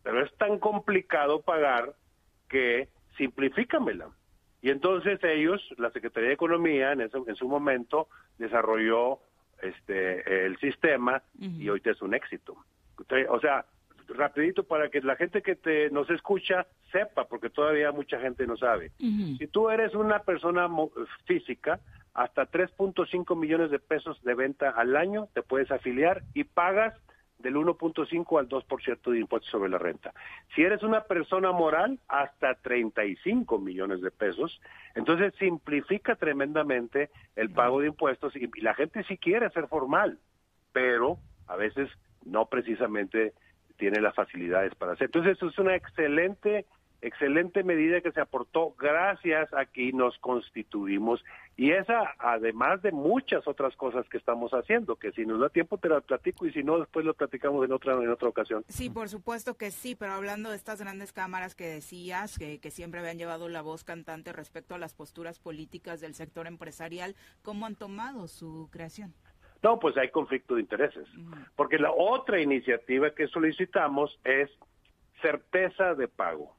pero 0.03 0.25
es 0.25 0.35
tan 0.37 0.59
complicado 0.59 1.43
pagar 1.43 1.95
que 2.49 2.89
simplifícamela. 3.17 4.09
Y 4.65 4.71
entonces 4.71 5.23
ellos, 5.23 5.61
la 5.77 5.91
Secretaría 5.91 6.29
de 6.29 6.35
Economía, 6.37 6.93
en, 6.93 7.03
en 7.03 7.37
su 7.37 7.47
momento 7.47 8.09
desarrolló 8.39 9.19
este 9.61 10.47
el 10.47 10.57
sistema 10.57 11.23
y 11.39 11.69
hoy 11.69 11.83
es 11.85 12.01
un 12.01 12.15
éxito. 12.15 12.57
O 13.29 13.41
sea, 13.41 13.67
rapidito 14.09 14.65
para 14.65 14.89
que 14.89 15.03
la 15.03 15.17
gente 15.17 15.43
que 15.43 15.55
te 15.55 15.91
nos 15.91 16.09
escucha 16.09 16.67
sepa, 16.91 17.27
porque 17.27 17.51
todavía 17.51 17.93
mucha 17.93 18.19
gente 18.19 18.47
no 18.47 18.57
sabe. 18.57 18.93
Si 18.99 19.47
tú 19.49 19.69
eres 19.69 19.95
una 19.95 20.21
persona 20.21 20.67
física, 21.27 21.79
hasta 22.15 22.51
3.5 22.51 23.39
millones 23.39 23.71
de 23.71 23.79
pesos 23.79 24.19
de 24.23 24.33
venta 24.33 24.71
al 24.71 24.97
año 24.97 25.29
te 25.35 25.43
puedes 25.43 25.71
afiliar 25.71 26.23
y 26.33 26.45
pagas 26.45 26.95
del 27.45 27.57
1.5 27.57 28.39
al 28.39 28.49
2% 28.49 29.13
de 29.13 29.21
impuestos 29.21 29.51
sobre 29.51 29.69
la 29.69 29.77
renta. 29.79 30.15
Si 30.55 30.63
eres 30.63 30.83
una 30.83 31.05
persona 31.05 31.53
moral, 31.53 32.01
hasta 32.09 32.55
35 32.55 33.59
millones 33.59 34.01
de 34.01 34.11
pesos. 34.11 34.61
Entonces 34.95 35.35
simplifica 35.39 36.17
tremendamente 36.17 37.11
el 37.37 37.51
pago 37.51 37.81
de 37.81 37.89
impuestos 37.89 38.35
y, 38.35 38.49
la 38.63 38.75
gente 38.75 39.05
sí 39.05 39.19
quiere 39.19 39.51
ser 39.51 39.69
formal, 39.69 40.19
pero 40.73 41.19
a 41.47 41.57
veces 41.57 41.91
no 42.25 42.47
precisamente 42.47 43.35
tiene 43.77 44.01
las 44.01 44.15
facilidades 44.15 44.75
para 44.75 44.93
hacer. 44.93 45.07
Entonces, 45.07 45.37
eso 45.37 45.49
es 45.49 45.59
una 45.59 45.75
excelente, 45.77 46.65
excelente 47.07 47.63
medida 47.63 48.01
que 48.01 48.13
se 48.13 48.21
aportó 48.21 48.75
gracias 48.79 49.53
a 49.53 49.67
que 49.67 49.93
nos 49.93 50.17
constituimos 50.19 51.23
y 51.57 51.71
esa, 51.71 52.15
además 52.19 52.83
de 52.83 52.91
muchas 52.91 53.47
otras 53.47 53.77
cosas 53.77 54.09
que 54.09 54.17
estamos 54.17 54.53
haciendo, 54.53 54.97
que 54.97 55.13
si 55.13 55.25
nos 55.25 55.39
da 55.39 55.51
tiempo 55.51 55.79
te 55.79 55.89
las 55.89 56.03
platico 56.03 56.47
y 56.47 56.53
si 56.53 56.65
no, 56.65 56.81
después 56.81 57.05
lo 57.05 57.15
platicamos 57.15 57.65
en 57.65 57.73
otra, 57.73 57.95
en 57.95 58.11
otra 58.11 58.29
ocasión. 58.29 58.65
Sí, 58.69 58.91
por 58.91 59.09
supuesto 59.09 59.55
que 59.55 59.71
sí, 59.71 59.95
pero 59.95 60.15
hablando 60.15 60.51
de 60.51 60.57
estas 60.57 60.81
grandes 60.81 61.13
cámaras 61.13 61.55
que 61.55 61.67
decías, 61.67 62.39
que, 62.39 62.59
que 62.59 62.71
siempre 62.71 63.01
habían 63.01 63.19
llevado 63.19 63.49
la 63.49 63.63
voz 63.63 63.85
cantante 63.85 64.33
respecto 64.33 64.75
a 64.75 64.79
las 64.79 64.95
posturas 64.95 65.39
políticas 65.39 66.01
del 66.01 66.15
sector 66.15 66.47
empresarial, 66.47 67.15
¿cómo 67.43 67.67
han 67.67 67.77
tomado 67.77 68.27
su 68.27 68.69
creación? 68.73 69.15
No, 69.63 69.79
pues 69.79 69.97
hay 69.97 70.11
conflicto 70.11 70.57
de 70.57 70.63
intereses. 70.63 71.07
Porque 71.57 71.79
la 71.79 71.91
otra 71.91 72.41
iniciativa 72.41 73.15
que 73.15 73.29
solicitamos 73.29 74.19
es 74.25 74.51
certeza 75.23 75.95
de 75.95 76.09
pago. 76.09 76.55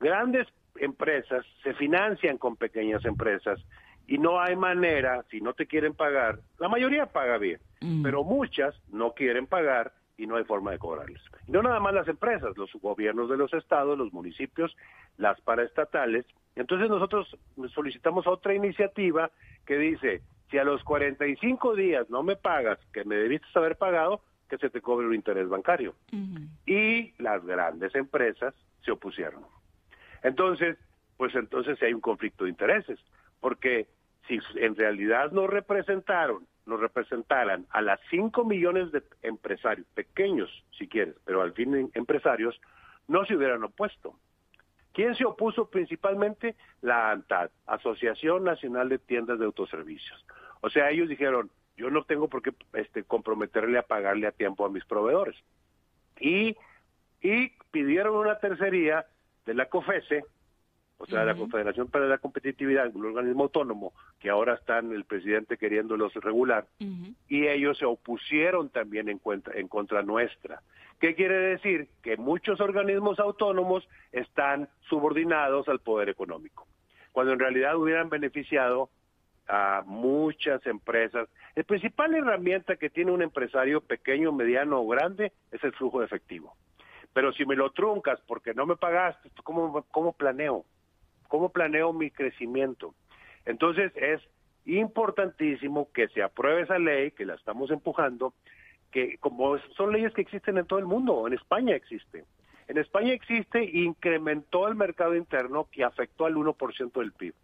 Grandes 0.00 0.46
empresas 0.76 1.44
se 1.62 1.74
financian 1.74 2.38
con 2.38 2.56
pequeñas 2.56 3.04
empresas 3.04 3.60
y 4.06 4.18
no 4.18 4.40
hay 4.40 4.56
manera, 4.56 5.24
si 5.30 5.40
no 5.40 5.52
te 5.52 5.66
quieren 5.66 5.94
pagar, 5.94 6.40
la 6.58 6.68
mayoría 6.68 7.06
paga 7.06 7.36
bien, 7.38 7.60
pero 8.02 8.24
muchas 8.24 8.74
no 8.88 9.12
quieren 9.12 9.46
pagar 9.46 9.92
y 10.16 10.26
no 10.26 10.36
hay 10.36 10.44
forma 10.44 10.72
de 10.72 10.78
cobrarles. 10.78 11.22
Y 11.46 11.52
no 11.52 11.62
nada 11.62 11.78
más 11.78 11.94
las 11.94 12.08
empresas, 12.08 12.56
los 12.56 12.72
gobiernos 12.80 13.28
de 13.28 13.36
los 13.36 13.52
estados, 13.52 13.96
los 13.98 14.12
municipios, 14.12 14.74
las 15.16 15.40
paraestatales. 15.42 16.26
Entonces 16.56 16.88
nosotros 16.88 17.36
solicitamos 17.74 18.26
otra 18.26 18.54
iniciativa 18.54 19.30
que 19.66 19.76
dice, 19.76 20.22
si 20.50 20.58
a 20.58 20.64
los 20.64 20.82
45 20.84 21.76
días 21.76 22.08
no 22.10 22.22
me 22.22 22.36
pagas, 22.36 22.78
que 22.92 23.04
me 23.04 23.16
debiste 23.16 23.46
haber 23.54 23.76
pagado, 23.76 24.22
que 24.48 24.58
se 24.58 24.70
te 24.70 24.80
cobre 24.80 25.06
un 25.06 25.14
interés 25.14 25.48
bancario. 25.48 25.94
Y 26.66 27.12
las 27.22 27.44
grandes 27.44 27.94
empresas 27.94 28.54
se 28.82 28.90
opusieron. 28.90 29.44
Entonces, 30.22 30.76
pues 31.16 31.34
entonces 31.34 31.80
hay 31.82 31.92
un 31.92 32.00
conflicto 32.00 32.44
de 32.44 32.50
intereses, 32.50 32.98
porque 33.40 33.88
si 34.26 34.38
en 34.56 34.76
realidad 34.76 35.32
nos 35.32 35.48
representaron, 35.48 36.46
nos 36.66 36.80
representaran 36.80 37.66
a 37.70 37.80
las 37.80 37.98
5 38.10 38.44
millones 38.44 38.92
de 38.92 39.02
empresarios, 39.22 39.86
pequeños 39.94 40.50
si 40.78 40.86
quieres, 40.86 41.16
pero 41.24 41.42
al 41.42 41.52
fin 41.54 41.90
empresarios, 41.94 42.60
no 43.08 43.24
se 43.24 43.36
hubieran 43.36 43.64
opuesto. 43.64 44.14
¿Quién 44.92 45.14
se 45.14 45.24
opuso 45.24 45.70
principalmente? 45.70 46.56
La 46.82 47.10
ANTAD, 47.10 47.50
Asociación 47.66 48.44
Nacional 48.44 48.88
de 48.88 48.98
Tiendas 48.98 49.38
de 49.38 49.46
Autoservicios. 49.46 50.24
O 50.60 50.70
sea, 50.70 50.90
ellos 50.90 51.08
dijeron, 51.08 51.50
yo 51.76 51.90
no 51.90 52.04
tengo 52.04 52.28
por 52.28 52.42
qué 52.42 52.52
este, 52.74 53.04
comprometerle 53.04 53.78
a 53.78 53.82
pagarle 53.82 54.26
a 54.26 54.32
tiempo 54.32 54.66
a 54.66 54.70
mis 54.70 54.84
proveedores. 54.84 55.36
Y, 56.18 56.56
y 57.22 57.52
pidieron 57.70 58.16
una 58.16 58.40
tercería 58.40 59.06
de 59.48 59.54
la 59.54 59.64
COFESE, 59.64 60.24
o 60.98 61.06
sea, 61.06 61.24
la 61.24 61.34
Confederación 61.34 61.88
para 61.88 62.06
la 62.06 62.18
Competitividad, 62.18 62.94
un 62.94 63.06
organismo 63.06 63.44
autónomo, 63.44 63.94
que 64.20 64.28
ahora 64.28 64.54
están 64.54 64.92
el 64.92 65.04
presidente 65.04 65.56
queriéndolos 65.56 66.12
regular, 66.16 66.66
y 67.28 67.46
ellos 67.46 67.78
se 67.78 67.86
opusieron 67.86 68.68
también 68.68 69.08
en, 69.08 69.18
cuenta, 69.18 69.52
en 69.54 69.68
contra 69.68 70.02
nuestra. 70.02 70.60
¿Qué 71.00 71.14
quiere 71.14 71.38
decir? 71.38 71.88
Que 72.02 72.18
muchos 72.18 72.60
organismos 72.60 73.18
autónomos 73.20 73.88
están 74.12 74.68
subordinados 74.90 75.66
al 75.68 75.78
poder 75.78 76.10
económico, 76.10 76.66
cuando 77.12 77.32
en 77.32 77.38
realidad 77.38 77.76
hubieran 77.76 78.10
beneficiado 78.10 78.90
a 79.48 79.82
muchas 79.86 80.66
empresas. 80.66 81.26
La 81.54 81.62
principal 81.62 82.14
herramienta 82.14 82.76
que 82.76 82.90
tiene 82.90 83.12
un 83.12 83.22
empresario 83.22 83.80
pequeño, 83.80 84.30
mediano 84.30 84.82
o 84.82 84.88
grande 84.88 85.32
es 85.52 85.64
el 85.64 85.72
flujo 85.72 86.00
de 86.00 86.04
efectivo. 86.04 86.54
Pero 87.18 87.32
si 87.32 87.44
me 87.44 87.56
lo 87.56 87.70
truncas 87.70 88.20
porque 88.28 88.54
no 88.54 88.64
me 88.64 88.76
pagaste, 88.76 89.28
¿cómo, 89.42 89.84
cómo 89.90 90.12
planeo? 90.12 90.64
¿Cómo 91.26 91.48
planeo 91.48 91.92
mi 91.92 92.12
crecimiento? 92.12 92.94
Entonces 93.44 93.90
es 93.96 94.20
importantísimo 94.66 95.90
que 95.92 96.06
se 96.10 96.22
apruebe 96.22 96.62
esa 96.62 96.78
ley, 96.78 97.10
que 97.10 97.26
la 97.26 97.34
estamos 97.34 97.72
empujando, 97.72 98.34
que 98.92 99.18
como 99.18 99.58
son 99.76 99.90
leyes 99.90 100.14
que 100.14 100.20
existen 100.20 100.58
en 100.58 100.66
todo 100.66 100.78
el 100.78 100.84
mundo, 100.84 101.26
en 101.26 101.32
España 101.32 101.74
existe. 101.74 102.24
En 102.68 102.78
España 102.78 103.12
existe 103.12 103.64
incrementó 103.64 104.68
el 104.68 104.76
mercado 104.76 105.16
interno 105.16 105.66
que 105.72 105.82
afectó 105.82 106.24
al 106.24 106.36
1% 106.36 106.92
del 107.00 107.10
PIB. 107.10 107.34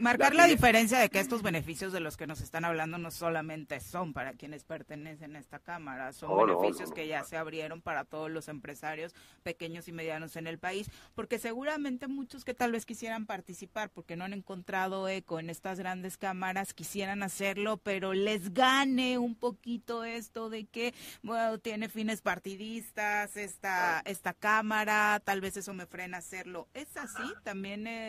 marcar 0.01 0.35
la 0.35 0.47
diferencia 0.47 0.99
de 0.99 1.09
que 1.09 1.19
estos 1.19 1.43
beneficios 1.43 1.93
de 1.93 1.99
los 2.01 2.17
que 2.17 2.27
nos 2.29 2.41
están 2.41 2.65
hablando 2.65 2.97
no 2.99 3.11
solamente 3.11 3.81
son 3.81 4.13
para 4.13 4.35
quienes 4.35 4.63
pertenecen 4.65 5.35
a 5.35 5.41
esta 5.41 5.59
Cámara, 5.59 6.13
son 6.13 6.47
beneficios 6.47 6.93
que 6.93 7.09
ya 7.09 7.25
se 7.25 7.37
abrieron 7.37 7.81
para 7.81 8.05
todos 8.05 8.31
los 8.31 8.47
empresarios 8.49 9.15
pequeños 9.43 9.89
y 9.89 9.93
medianos 9.93 10.37
en 10.37 10.47
el 10.47 10.59
país, 10.59 10.89
porque 11.15 11.41
seguramente 11.41 12.07
muchos 12.07 12.45
que 12.45 12.55
tal 12.55 12.71
vez 12.71 12.87
quisieran 12.87 13.27
participar 13.27 13.91
porque 13.91 14.15
no 14.17 14.25
han 14.25 14.33
encontrado 14.33 15.09
eco 15.09 15.41
en 15.41 15.51
estas 15.51 15.81
grandes 15.81 16.17
cámaras 16.19 16.73
quisieran 16.73 17.25
hacerlo, 17.25 17.79
pero 17.79 18.13
les 18.13 18.55
gane 18.55 19.19
un 19.19 19.35
poquito 19.35 20.05
esto 20.05 20.51
de 20.51 20.67
que 20.67 20.95
bueno, 21.23 21.59
tiene 21.59 21.89
fines 21.89 22.23
partidistas 22.23 23.37
esta 23.37 24.03
esta 24.05 24.35
Cámara, 24.35 25.21
tal 25.25 25.41
vez 25.41 25.57
eso 25.57 25.73
me 25.75 25.87
frena 25.87 26.19
hacerlo. 26.19 26.69
¿Es 26.75 26.97
así? 26.97 27.23
También 27.43 27.56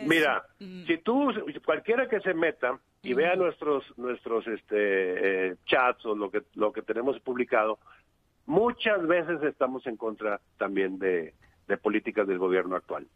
Mira, 0.06 0.44
mm. 0.58 0.84
si 0.86 0.98
tú, 0.98 1.32
cualquiera 1.64 2.08
que 2.08 2.20
se 2.20 2.34
meta 2.34 2.78
y 3.02 3.14
vea 3.14 3.36
nuestros 3.36 3.84
nuestros 3.96 4.46
este 4.46 5.50
eh, 5.50 5.56
chats 5.66 6.04
o 6.06 6.14
lo 6.14 6.30
que 6.30 6.42
lo 6.54 6.72
que 6.72 6.82
tenemos 6.82 7.18
publicado, 7.20 7.78
muchas 8.46 9.06
veces 9.06 9.42
estamos 9.42 9.86
en 9.86 9.96
contra 9.96 10.40
también 10.56 10.98
de, 10.98 11.34
políticas 11.82 12.26
del 12.26 12.38
gobierno 12.38 12.76
actual. 12.76 13.06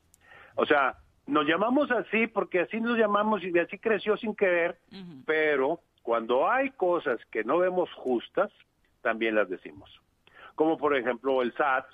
O 0.56 0.66
sea, 0.66 0.98
nos 1.26 1.46
llamamos 1.46 1.90
así 1.90 2.26
porque 2.26 2.60
así 2.60 2.80
nos 2.80 2.98
llamamos 2.98 3.42
y 3.42 3.58
así 3.58 3.78
creció 3.78 4.16
sin 4.16 4.34
querer, 4.36 4.78
pero 5.24 5.80
cuando 6.02 6.50
hay 6.50 6.70
cosas 6.70 7.18
que 7.30 7.44
no 7.44 7.58
vemos 7.58 7.90
justas, 7.94 8.50
también 9.00 9.34
las 9.34 9.48
decimos. 9.48 9.90
Como 10.54 10.76
por 10.76 10.96
ejemplo 10.96 11.40
el 11.42 11.54
SAT, 11.54 11.86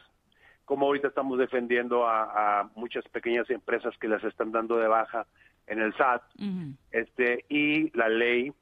como 0.69 0.85
ahorita 0.85 1.09
estamos 1.09 1.39
defendiendo 1.39 2.07
a, 2.07 2.71
muchas 2.75 3.03
pequeñas 3.09 3.49
empresas 3.49 3.97
que 3.97 4.07
las 4.07 4.23
están 4.23 4.53
dando 4.53 4.77
de 4.77 4.87
baja 4.87 5.27
en 5.67 5.81
el 5.81 5.95
SAT, 5.97 6.23
este 6.93 7.47
y 7.49 7.91
la 7.97 8.11
ley, 8.11 8.53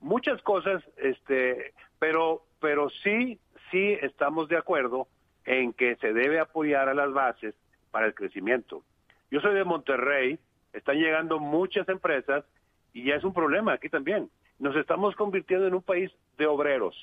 muchas 0.00 0.40
cosas, 0.42 0.84
este, 0.98 1.72
pero 1.98 2.42
pero 2.60 2.90
sí 3.02 3.40
sí 3.70 3.96
estamos 4.02 4.50
de 4.50 4.58
acuerdo 4.58 5.08
en 5.46 5.72
que 5.72 5.96
se 5.96 6.12
debe 6.12 6.40
apoyar 6.40 6.90
a 6.90 6.94
las 6.94 7.10
bases 7.14 7.54
para 7.90 8.04
el 8.04 8.14
crecimiento. 8.14 8.82
Yo 9.30 9.40
soy 9.40 9.54
de 9.54 9.64
Monterrey, 9.64 10.38
están 10.74 10.98
llegando 10.98 11.38
muchas 11.38 11.88
empresas 11.88 12.44
y 12.92 13.04
ya 13.04 13.14
es 13.14 13.24
un 13.24 13.32
problema 13.32 13.72
aquí 13.72 13.88
también. 13.88 14.28
Nos 14.58 14.76
estamos 14.76 15.16
convirtiendo 15.16 15.66
en 15.66 15.74
un 15.74 15.82
país 15.82 16.12
de 16.36 16.46
obreros 16.46 16.94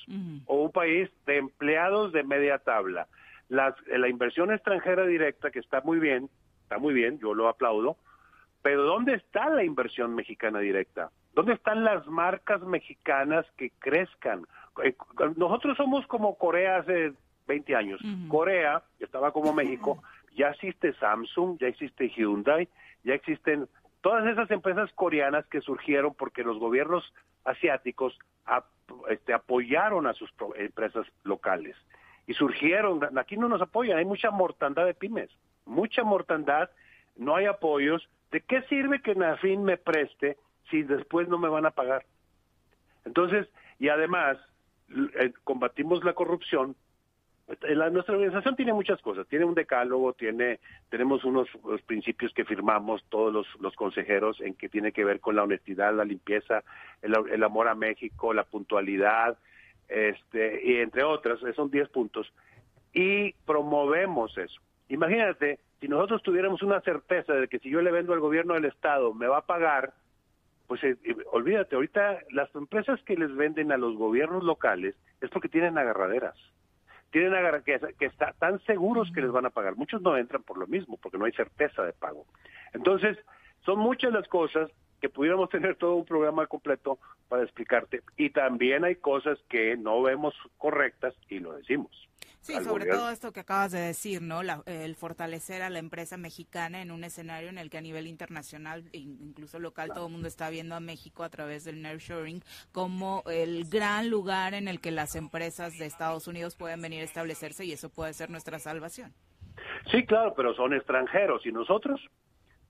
o 0.46 0.62
un 0.62 0.70
país 0.70 1.10
de 1.26 1.38
empleados 1.38 2.12
de 2.12 2.22
media 2.22 2.58
tabla 2.58 3.08
eh, 3.50 3.98
la 3.98 4.08
inversión 4.08 4.52
extranjera 4.52 5.06
directa, 5.06 5.50
que 5.50 5.58
está 5.58 5.80
muy 5.82 5.98
bien, 5.98 6.28
está 6.62 6.78
muy 6.78 6.94
bien, 6.94 7.18
yo 7.18 7.34
lo 7.34 7.48
aplaudo, 7.48 7.96
pero 8.62 8.84
¿dónde 8.84 9.14
está 9.14 9.48
la 9.50 9.64
inversión 9.64 10.14
mexicana 10.14 10.58
directa? 10.58 11.10
¿Dónde 11.34 11.54
están 11.54 11.84
las 11.84 12.06
marcas 12.06 12.62
mexicanas 12.62 13.44
que 13.56 13.70
crezcan? 13.78 14.46
Eh, 14.82 14.94
nosotros 15.36 15.76
somos 15.76 16.06
como 16.06 16.36
Corea 16.36 16.78
hace 16.78 17.12
20 17.46 17.76
años. 17.76 18.00
Corea, 18.28 18.82
estaba 18.98 19.32
como 19.32 19.52
México, 19.52 20.02
ya 20.34 20.48
existe 20.48 20.94
Samsung, 20.94 21.58
ya 21.60 21.68
existe 21.68 22.08
Hyundai, 22.08 22.68
ya 23.04 23.14
existen 23.14 23.68
todas 24.00 24.26
esas 24.26 24.50
empresas 24.50 24.90
coreanas 24.94 25.46
que 25.46 25.60
surgieron 25.60 26.14
porque 26.14 26.42
los 26.42 26.58
gobiernos 26.58 27.04
asiáticos 27.44 28.18
este, 29.10 29.32
apoyaron 29.34 30.06
a 30.06 30.14
sus 30.14 30.32
empresas 30.56 31.06
locales 31.22 31.76
y 32.26 32.34
surgieron, 32.34 33.00
aquí 33.18 33.36
no 33.36 33.48
nos 33.48 33.60
apoyan, 33.60 33.98
hay 33.98 34.04
mucha 34.04 34.30
mortandad 34.30 34.86
de 34.86 34.94
pymes, 34.94 35.30
mucha 35.66 36.04
mortandad, 36.04 36.70
no 37.16 37.36
hay 37.36 37.46
apoyos. 37.46 38.08
¿De 38.30 38.40
qué 38.40 38.62
sirve 38.62 39.00
que 39.00 39.14
Nafin 39.14 39.62
me 39.62 39.76
preste 39.76 40.36
si 40.70 40.82
después 40.82 41.28
no 41.28 41.38
me 41.38 41.48
van 41.48 41.66
a 41.66 41.70
pagar? 41.70 42.04
Entonces, 43.04 43.48
y 43.78 43.88
además, 43.88 44.38
eh, 45.20 45.32
combatimos 45.44 46.02
la 46.04 46.14
corrupción. 46.14 46.74
La, 47.60 47.90
nuestra 47.90 48.14
organización 48.14 48.56
tiene 48.56 48.72
muchas 48.72 49.02
cosas, 49.02 49.28
tiene 49.28 49.44
un 49.44 49.54
decálogo, 49.54 50.14
tiene, 50.14 50.60
tenemos 50.88 51.24
unos, 51.24 51.46
principios 51.86 52.32
que 52.32 52.46
firmamos 52.46 53.04
todos 53.10 53.30
los, 53.34 53.46
los, 53.60 53.76
consejeros 53.76 54.40
en 54.40 54.54
que 54.54 54.70
tiene 54.70 54.92
que 54.92 55.04
ver 55.04 55.20
con 55.20 55.36
la 55.36 55.42
honestidad, 55.42 55.94
la 55.94 56.06
limpieza, 56.06 56.64
el 57.02 57.44
amor 57.44 57.68
a 57.68 57.74
México, 57.74 58.32
la 58.32 58.44
puntualidad, 58.44 59.36
este, 59.88 60.60
y 60.64 60.76
entre 60.76 61.04
otras, 61.04 61.40
son 61.54 61.70
10 61.70 61.88
puntos, 61.88 62.32
y 62.92 63.32
promovemos 63.46 64.36
eso. 64.38 64.60
Imagínate, 64.88 65.58
si 65.80 65.88
nosotros 65.88 66.22
tuviéramos 66.22 66.62
una 66.62 66.80
certeza 66.80 67.34
de 67.34 67.48
que 67.48 67.58
si 67.58 67.70
yo 67.70 67.82
le 67.82 67.90
vendo 67.90 68.12
al 68.12 68.20
gobierno 68.20 68.54
del 68.54 68.66
Estado 68.66 69.12
me 69.12 69.26
va 69.26 69.38
a 69.38 69.46
pagar, 69.46 69.92
pues 70.66 70.82
eh, 70.84 70.96
eh, 71.04 71.16
olvídate, 71.32 71.74
ahorita 71.74 72.20
las 72.30 72.54
empresas 72.54 73.02
que 73.02 73.16
les 73.16 73.34
venden 73.34 73.72
a 73.72 73.76
los 73.76 73.96
gobiernos 73.96 74.44
locales 74.44 74.94
es 75.20 75.30
porque 75.30 75.48
tienen 75.48 75.76
agarraderas. 75.76 76.36
Tienen 77.10 77.34
agar 77.34 77.62
que, 77.62 77.78
que 77.98 78.06
están 78.06 78.34
tan 78.38 78.60
seguros 78.64 79.10
que 79.12 79.20
les 79.20 79.30
van 79.30 79.46
a 79.46 79.50
pagar. 79.50 79.76
Muchos 79.76 80.02
no 80.02 80.16
entran 80.16 80.42
por 80.42 80.58
lo 80.58 80.66
mismo, 80.66 80.98
porque 81.00 81.18
no 81.18 81.26
hay 81.26 81.32
certeza 81.32 81.84
de 81.84 81.92
pago. 81.92 82.26
Entonces, 82.72 83.18
son 83.64 83.78
muchas 83.78 84.12
las 84.12 84.26
cosas 84.28 84.70
que 85.04 85.10
pudiéramos 85.10 85.50
tener 85.50 85.76
todo 85.76 85.96
un 85.96 86.06
programa 86.06 86.46
completo 86.46 86.98
para 87.28 87.42
explicarte. 87.42 88.00
Y 88.16 88.30
también 88.30 88.84
hay 88.84 88.96
cosas 88.96 89.38
que 89.50 89.76
no 89.76 90.00
vemos 90.00 90.32
correctas 90.56 91.12
y 91.28 91.40
lo 91.40 91.52
decimos. 91.52 91.90
Sí, 92.40 92.54
sobre 92.64 92.86
todo 92.86 93.10
esto 93.10 93.30
que 93.30 93.40
acabas 93.40 93.72
de 93.72 93.80
decir, 93.80 94.22
¿no? 94.22 94.40
el 94.64 94.96
fortalecer 94.96 95.60
a 95.60 95.68
la 95.68 95.78
empresa 95.78 96.16
mexicana 96.16 96.80
en 96.80 96.90
un 96.90 97.04
escenario 97.04 97.50
en 97.50 97.58
el 97.58 97.68
que 97.68 97.76
a 97.76 97.80
nivel 97.82 98.06
internacional, 98.06 98.84
e 98.94 98.98
incluso 98.98 99.58
local, 99.58 99.90
todo 99.92 100.06
el 100.06 100.12
mundo 100.12 100.26
está 100.26 100.48
viendo 100.48 100.74
a 100.74 100.80
México 100.80 101.22
a 101.22 101.28
través 101.28 101.64
del 101.64 101.82
nearshoring 101.82 102.42
como 102.72 103.22
el 103.26 103.68
gran 103.68 104.08
lugar 104.08 104.54
en 104.54 104.68
el 104.68 104.80
que 104.80 104.90
las 104.90 105.16
empresas 105.16 105.78
de 105.78 105.84
Estados 105.84 106.28
Unidos 106.28 106.56
pueden 106.56 106.80
venir 106.80 107.02
a 107.02 107.04
establecerse 107.04 107.66
y 107.66 107.72
eso 107.72 107.90
puede 107.90 108.14
ser 108.14 108.30
nuestra 108.30 108.58
salvación. 108.58 109.12
Sí, 109.90 110.06
claro, 110.06 110.32
pero 110.34 110.54
son 110.54 110.72
extranjeros. 110.72 111.44
¿Y 111.44 111.52
nosotros? 111.52 112.00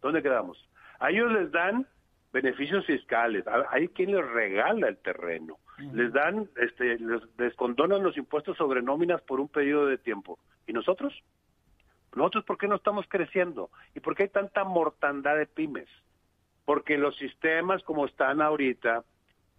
¿Dónde 0.02 0.20
quedamos? 0.20 0.58
A 0.98 1.10
ellos 1.10 1.30
les 1.30 1.52
dan 1.52 1.86
beneficios 2.34 2.84
fiscales. 2.84 3.44
Hay 3.70 3.86
quien 3.88 4.10
les 4.10 4.26
regala 4.26 4.88
el 4.88 4.98
terreno. 4.98 5.58
les 5.92 6.12
dan, 6.12 6.48
este, 6.56 6.98
les 6.98 7.22
descondonan 7.36 8.02
los 8.02 8.16
impuestos 8.16 8.56
sobre 8.56 8.82
nóminas 8.82 9.22
por 9.22 9.38
un 9.38 9.48
periodo 9.48 9.86
de 9.86 9.98
tiempo. 9.98 10.38
¿Y 10.66 10.72
nosotros? 10.72 11.14
Nosotros, 12.14 12.44
¿por 12.44 12.58
qué 12.58 12.66
no 12.66 12.74
estamos 12.74 13.06
creciendo? 13.08 13.70
¿Y 13.94 14.00
por 14.00 14.16
qué 14.16 14.24
hay 14.24 14.28
tanta 14.30 14.64
mortandad 14.64 15.36
de 15.36 15.46
pymes? 15.46 15.88
Porque 16.64 16.98
los 16.98 17.16
sistemas 17.16 17.84
como 17.84 18.04
están 18.04 18.42
ahorita 18.42 19.04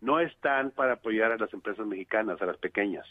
no 0.02 0.20
están 0.20 0.72
para 0.72 0.94
apoyar 0.94 1.32
a 1.32 1.38
las 1.38 1.54
empresas 1.54 1.88
mexicanas, 1.88 2.42
a 2.42 2.46
las 2.46 2.58
pequeñas. 2.58 3.08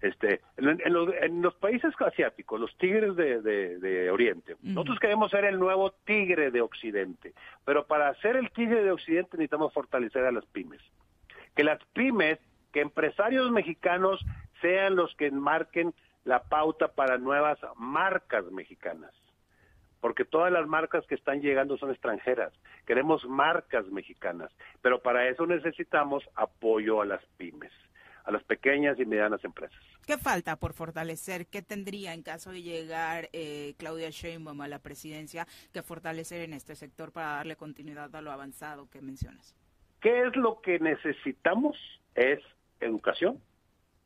Este, 0.00 0.42
en, 0.58 1.42
los, 1.42 1.54
países 1.54 1.94
asiáticos, 1.98 2.60
los 2.60 2.76
tigres 2.76 3.16
de, 3.16 4.10
Oriente, 4.10 4.56
nosotros 4.62 4.98
queremos 5.00 5.30
ser 5.30 5.46
el 5.46 5.58
nuevo 5.58 5.90
tigre 6.04 6.50
de 6.50 6.60
Occidente, 6.60 7.32
pero 7.64 7.86
para 7.86 8.14
ser 8.16 8.36
el 8.36 8.50
tigre 8.50 8.82
de 8.82 8.90
Occidente 8.90 9.38
necesitamos 9.38 9.72
fortalecer 9.72 10.24
a 10.24 10.32
las 10.32 10.44
pymes. 10.46 10.82
Que 11.54 11.64
las 11.64 11.82
pymes, 11.94 12.38
que 12.72 12.82
empresarios 12.82 13.50
mexicanos 13.50 14.24
sean 14.60 14.96
los 14.96 15.14
que 15.16 15.30
marquen 15.30 15.94
la 16.24 16.42
pauta 16.42 16.88
para 16.88 17.16
nuevas 17.18 17.58
marcas 17.76 18.44
mexicanas. 18.50 19.12
Porque 20.00 20.24
todas 20.24 20.52
las 20.52 20.66
marcas 20.66 21.06
que 21.06 21.14
están 21.14 21.40
llegando 21.40 21.78
son 21.78 21.90
extranjeras. 21.90 22.52
Queremos 22.86 23.24
marcas 23.24 23.86
mexicanas. 23.86 24.52
Pero 24.82 25.00
para 25.00 25.28
eso 25.28 25.46
necesitamos 25.46 26.28
apoyo 26.34 27.00
a 27.00 27.06
las 27.06 27.24
pymes, 27.38 27.72
a 28.26 28.32
las 28.32 28.42
pequeñas 28.42 28.98
y 28.98 29.06
medianas 29.06 29.42
empresas. 29.44 29.78
¿Qué 30.04 30.18
falta 30.18 30.56
por 30.56 30.74
fortalecer? 30.74 31.46
¿Qué 31.46 31.62
tendría 31.62 32.12
en 32.12 32.22
caso 32.22 32.50
de 32.50 32.62
llegar 32.62 33.28
eh, 33.32 33.74
Claudia 33.78 34.10
Sheinbaum 34.10 34.60
a 34.60 34.68
la 34.68 34.80
presidencia 34.80 35.46
que 35.72 35.82
fortalecer 35.82 36.42
en 36.42 36.52
este 36.52 36.74
sector 36.74 37.12
para 37.12 37.36
darle 37.36 37.56
continuidad 37.56 38.14
a 38.14 38.20
lo 38.20 38.32
avanzado 38.32 38.90
que 38.90 39.00
mencionas? 39.00 39.54
¿Qué 40.00 40.26
es 40.26 40.36
lo 40.36 40.60
que 40.60 40.78
necesitamos? 40.80 41.76
Es 42.14 42.40
educación. 42.80 43.40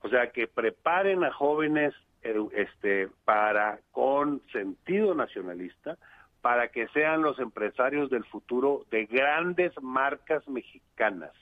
O 0.02 0.08
sea, 0.08 0.30
que 0.30 0.46
preparen 0.46 1.24
a 1.24 1.32
jóvenes 1.32 1.94
este, 2.22 3.08
para 3.24 3.80
con 3.90 4.42
sentido 4.52 5.14
nacionalista, 5.14 5.96
para 6.42 6.68
que 6.68 6.88
sean 6.88 7.22
los 7.22 7.38
empresarios 7.38 8.10
del 8.10 8.24
futuro 8.24 8.84
de 8.90 9.06
grandes 9.06 9.72
marcas 9.82 10.46
mexicanas 10.48 11.32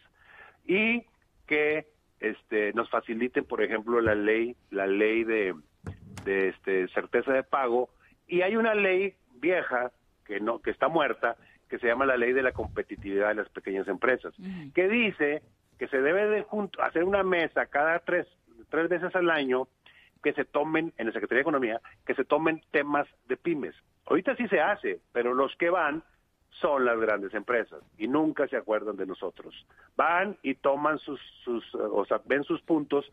y 0.66 1.04
que 1.46 1.86
este, 2.20 2.72
nos 2.72 2.90
faciliten, 2.90 3.44
por 3.44 3.62
ejemplo, 3.62 4.00
la 4.00 4.14
ley, 4.14 4.56
la 4.70 4.86
ley 4.86 5.24
de, 5.24 5.54
de 6.24 6.48
este, 6.48 6.88
certeza 6.88 7.32
de 7.32 7.42
pago 7.42 7.90
y 8.26 8.42
hay 8.42 8.56
una 8.56 8.74
ley 8.74 9.14
vieja 9.34 9.92
que 10.24 10.40
no 10.40 10.60
que 10.60 10.70
está 10.70 10.88
muerta 10.88 11.36
que 11.68 11.78
se 11.78 11.86
llama 11.86 12.06
la 12.06 12.16
ley 12.16 12.32
de 12.32 12.42
la 12.42 12.52
competitividad 12.52 13.28
de 13.28 13.34
las 13.34 13.48
pequeñas 13.50 13.86
empresas, 13.88 14.34
que 14.74 14.88
dice 14.88 15.42
que 15.78 15.86
se 15.88 16.00
debe 16.00 16.26
de 16.26 16.46
hacer 16.80 17.04
una 17.04 17.22
mesa 17.22 17.66
cada 17.66 17.98
tres, 18.00 18.26
tres 18.70 18.88
veces 18.88 19.14
al 19.14 19.30
año 19.30 19.68
que 20.22 20.32
se 20.32 20.44
tomen, 20.44 20.92
en 20.96 21.06
la 21.06 21.12
Secretaría 21.12 21.38
de 21.38 21.42
Economía, 21.42 21.80
que 22.06 22.14
se 22.14 22.24
tomen 22.24 22.62
temas 22.70 23.06
de 23.28 23.36
pymes. 23.36 23.74
Ahorita 24.06 24.34
sí 24.36 24.48
se 24.48 24.60
hace, 24.60 25.00
pero 25.12 25.34
los 25.34 25.54
que 25.56 25.70
van 25.70 26.02
son 26.51 26.84
las 26.84 26.99
grandes 26.99 27.32
empresas 27.34 27.80
y 27.96 28.09
nunca 28.09 28.49
se 28.49 28.57
acuerdan 28.57 28.96
de 28.96 29.07
nosotros. 29.07 29.66
Van 29.96 30.36
y 30.42 30.55
toman 30.55 30.99
sus, 30.99 31.20
sus 31.44 31.74
o 31.74 32.05
sea, 32.05 32.20
ven 32.26 32.44
sus 32.44 32.61
puntos 32.62 33.09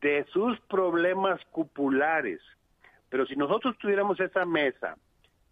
de 0.00 0.24
sus 0.32 0.58
problemas 0.60 1.40
cupulares. 1.50 2.40
Pero 3.08 3.26
si 3.26 3.36
nosotros 3.36 3.76
tuviéramos 3.78 4.20
esa 4.20 4.44
mesa 4.44 4.96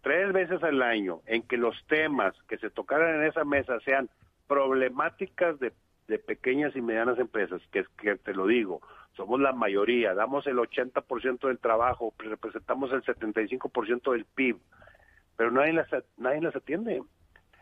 tres 0.01 0.33
veces 0.33 0.63
al 0.63 0.81
año 0.81 1.21
en 1.25 1.43
que 1.43 1.57
los 1.57 1.75
temas 1.87 2.33
que 2.47 2.57
se 2.57 2.69
tocaran 2.69 3.15
en 3.15 3.27
esa 3.27 3.43
mesa 3.43 3.79
sean 3.81 4.09
problemáticas 4.47 5.59
de, 5.59 5.73
de 6.07 6.19
pequeñas 6.19 6.75
y 6.75 6.81
medianas 6.81 7.19
empresas, 7.19 7.61
que, 7.71 7.85
que 7.97 8.15
te 8.15 8.33
lo 8.33 8.47
digo, 8.47 8.81
somos 9.15 9.39
la 9.39 9.53
mayoría, 9.53 10.13
damos 10.13 10.47
el 10.47 10.57
80% 10.57 11.47
del 11.47 11.59
trabajo, 11.59 12.13
representamos 12.17 12.91
el 12.91 13.03
75% 13.03 14.11
del 14.11 14.25
PIB, 14.25 14.57
pero 15.41 15.49
nadie 15.49 15.73
las, 15.73 15.87
nadie 16.17 16.39
las 16.39 16.55
atiende. 16.55 17.01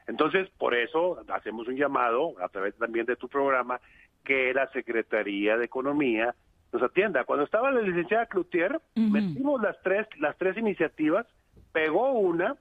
Entonces, 0.05 0.49
por 0.57 0.75
eso 0.75 1.23
hacemos 1.29 1.65
un 1.69 1.77
llamado, 1.77 2.33
a 2.43 2.49
través 2.49 2.75
también 2.75 3.05
de 3.05 3.15
tu 3.15 3.29
programa, 3.29 3.79
que 4.25 4.53
la 4.53 4.69
Secretaría 4.71 5.55
de 5.55 5.63
Economía 5.63 6.35
nos 6.73 6.83
atienda. 6.83 7.23
Cuando 7.23 7.45
estaba 7.45 7.71
la 7.71 7.79
licenciada 7.79 8.25
Cloutier, 8.25 8.81
metimos 8.95 9.61
las 9.61 9.81
tres, 9.81 10.07
las 10.19 10.37
tres 10.37 10.57
iniciativas, 10.57 11.25
pegó 11.71 12.11
una, 12.11 12.57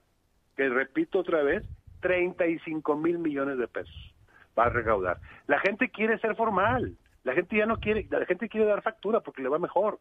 que 0.57 0.69
repito 0.69 1.19
otra 1.19 1.43
vez, 1.43 1.64
35 1.99 2.95
mil 2.95 3.19
millones 3.19 3.59
de 3.59 3.66
pesos 3.66 4.14
va 4.57 4.66
a 4.66 4.69
recaudar. 4.69 5.19
La 5.49 5.59
gente 5.59 5.91
quiere 5.91 6.21
ser 6.21 6.37
formal, 6.37 6.97
la 7.25 7.35
gente 7.35 7.57
ya 7.57 7.66
no 7.66 7.79
quiere, 7.79 8.07
la 8.09 8.25
gente 8.25 8.49
quiere 8.49 8.66
dar 8.69 8.83
factura 8.83 9.19
porque 9.19 9.43
le 9.43 9.49
va 9.49 9.59
mejor, 9.59 9.99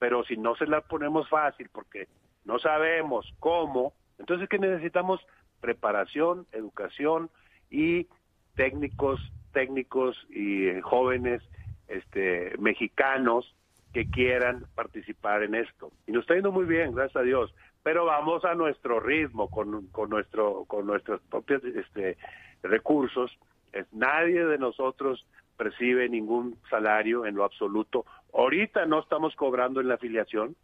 pero 0.00 0.24
si 0.24 0.36
no 0.36 0.56
se 0.56 0.66
la 0.66 0.80
ponemos 0.80 1.28
fácil 1.28 1.68
porque 1.72 2.08
no 2.44 2.58
sabemos 2.58 3.32
cómo, 3.38 3.92
entonces 4.18 4.48
que 4.48 4.58
necesitamos 4.58 5.20
preparación, 5.60 6.46
educación 6.52 7.30
y 7.70 8.06
técnicos, 8.54 9.20
técnicos 9.52 10.16
y 10.30 10.66
eh, 10.66 10.80
jóvenes 10.82 11.42
este 11.88 12.52
mexicanos 12.58 13.54
que 13.92 14.10
quieran 14.10 14.66
participar 14.74 15.42
en 15.42 15.54
esto. 15.54 15.90
Y 16.06 16.12
nos 16.12 16.22
está 16.22 16.34
yendo 16.34 16.52
muy 16.52 16.64
bien, 16.64 16.94
gracias 16.94 17.16
a 17.16 17.22
Dios, 17.22 17.54
pero 17.82 18.04
vamos 18.04 18.44
a 18.44 18.54
nuestro 18.54 19.00
ritmo 19.00 19.48
con, 19.48 19.86
con 19.88 20.10
nuestro 20.10 20.64
con 20.66 20.86
nuestros 20.86 21.20
propios 21.22 21.64
este 21.64 22.18
recursos. 22.62 23.30
Es, 23.72 23.86
nadie 23.92 24.44
de 24.44 24.58
nosotros 24.58 25.26
percibe 25.56 26.08
ningún 26.08 26.58
salario 26.68 27.24
en 27.26 27.34
lo 27.34 27.44
absoluto. 27.44 28.04
Ahorita 28.34 28.84
no 28.86 29.00
estamos 29.00 29.34
cobrando 29.34 29.80
en 29.80 29.88
la 29.88 29.94
afiliación. 29.94 30.54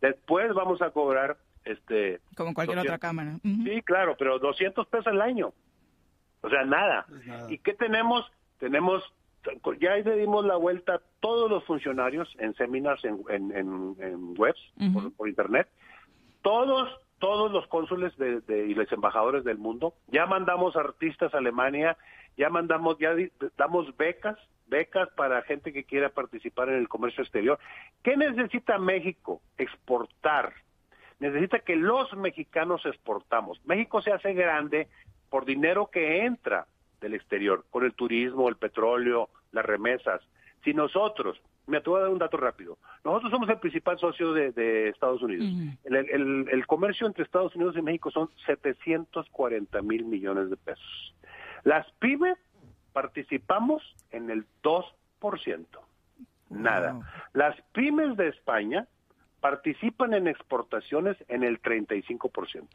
Después 0.00 0.52
vamos 0.54 0.82
a 0.82 0.90
cobrar 0.90 1.36
este 1.64 2.20
como 2.36 2.54
cualquier 2.54 2.78
otra 2.78 2.98
cámara. 2.98 3.38
Sí, 3.42 3.82
claro, 3.82 4.16
pero 4.18 4.38
200 4.38 4.86
pesos 4.88 5.06
al 5.08 5.20
año. 5.20 5.52
O 6.42 6.50
sea, 6.50 6.64
nada. 6.64 7.06
¿Y 7.48 7.58
qué 7.58 7.74
tenemos? 7.74 8.30
Tenemos 8.58 9.02
ya 9.80 9.96
le 9.96 10.16
dimos 10.16 10.44
la 10.44 10.56
vuelta 10.56 10.94
a 10.94 11.00
todos 11.20 11.50
los 11.50 11.64
funcionarios 11.64 12.32
en 12.38 12.54
seminars 12.54 13.04
en, 13.04 13.20
en, 13.28 14.34
webs 14.38 14.60
por, 15.16 15.28
internet. 15.28 15.68
Todos 16.42 16.88
todos 17.18 17.52
los 17.52 17.66
cónsules 17.68 18.16
de, 18.16 18.66
y 18.68 18.74
los 18.74 18.90
embajadores 18.90 19.44
del 19.44 19.56
mundo. 19.56 19.94
Ya 20.08 20.26
mandamos 20.26 20.74
artistas 20.74 21.32
a 21.32 21.38
Alemania, 21.38 21.96
ya 22.36 22.50
mandamos, 22.50 22.98
ya 22.98 23.14
damos 23.56 23.96
becas, 23.96 24.36
becas 24.66 25.08
para 25.10 25.42
gente 25.42 25.72
que 25.72 25.84
quiera 25.84 26.08
participar 26.08 26.68
en 26.68 26.78
el 26.78 26.88
comercio 26.88 27.22
exterior. 27.22 27.60
¿Qué 28.02 28.16
necesita 28.16 28.76
México? 28.78 29.40
Exportar. 29.56 30.52
Necesita 31.20 31.60
que 31.60 31.76
los 31.76 32.12
mexicanos 32.16 32.84
exportamos. 32.86 33.60
México 33.64 34.02
se 34.02 34.12
hace 34.12 34.34
grande 34.34 34.88
por 35.30 35.44
dinero 35.44 35.88
que 35.90 36.24
entra 36.24 36.66
del 37.00 37.14
exterior, 37.14 37.64
con 37.70 37.84
el 37.84 37.94
turismo, 37.94 38.48
el 38.48 38.56
petróleo, 38.56 39.28
las 39.50 39.64
remesas. 39.64 40.20
Si 40.64 40.72
nosotros, 40.74 41.40
me 41.66 41.80
te 41.80 41.90
voy 41.90 41.98
a 41.98 42.02
dar 42.02 42.12
un 42.12 42.18
dato 42.18 42.36
rápido, 42.36 42.78
nosotros 43.04 43.30
somos 43.30 43.48
el 43.48 43.58
principal 43.58 43.98
socio 43.98 44.32
de, 44.32 44.88
Estados 44.88 45.22
Unidos. 45.22 45.46
el, 45.84 46.48
el 46.50 46.66
comercio 46.66 47.06
entre 47.06 47.24
Estados 47.24 47.54
Unidos 47.56 47.76
y 47.76 47.82
México 47.82 48.10
son 48.10 48.30
740 48.46 49.82
mil 49.82 50.04
millones 50.04 50.50
de 50.50 50.56
pesos. 50.56 51.14
Las 51.64 51.90
pymes 51.92 52.38
participamos 52.92 53.82
en 54.10 54.30
el 54.30 54.46
2%. 54.62 55.66
Nada. 56.50 57.00
Las 57.32 57.60
pymes 57.72 58.16
de 58.16 58.28
España 58.28 58.86
participan 59.42 60.14
en 60.14 60.28
exportaciones 60.28 61.16
en 61.28 61.42
el 61.42 61.60
35%. 61.60 62.68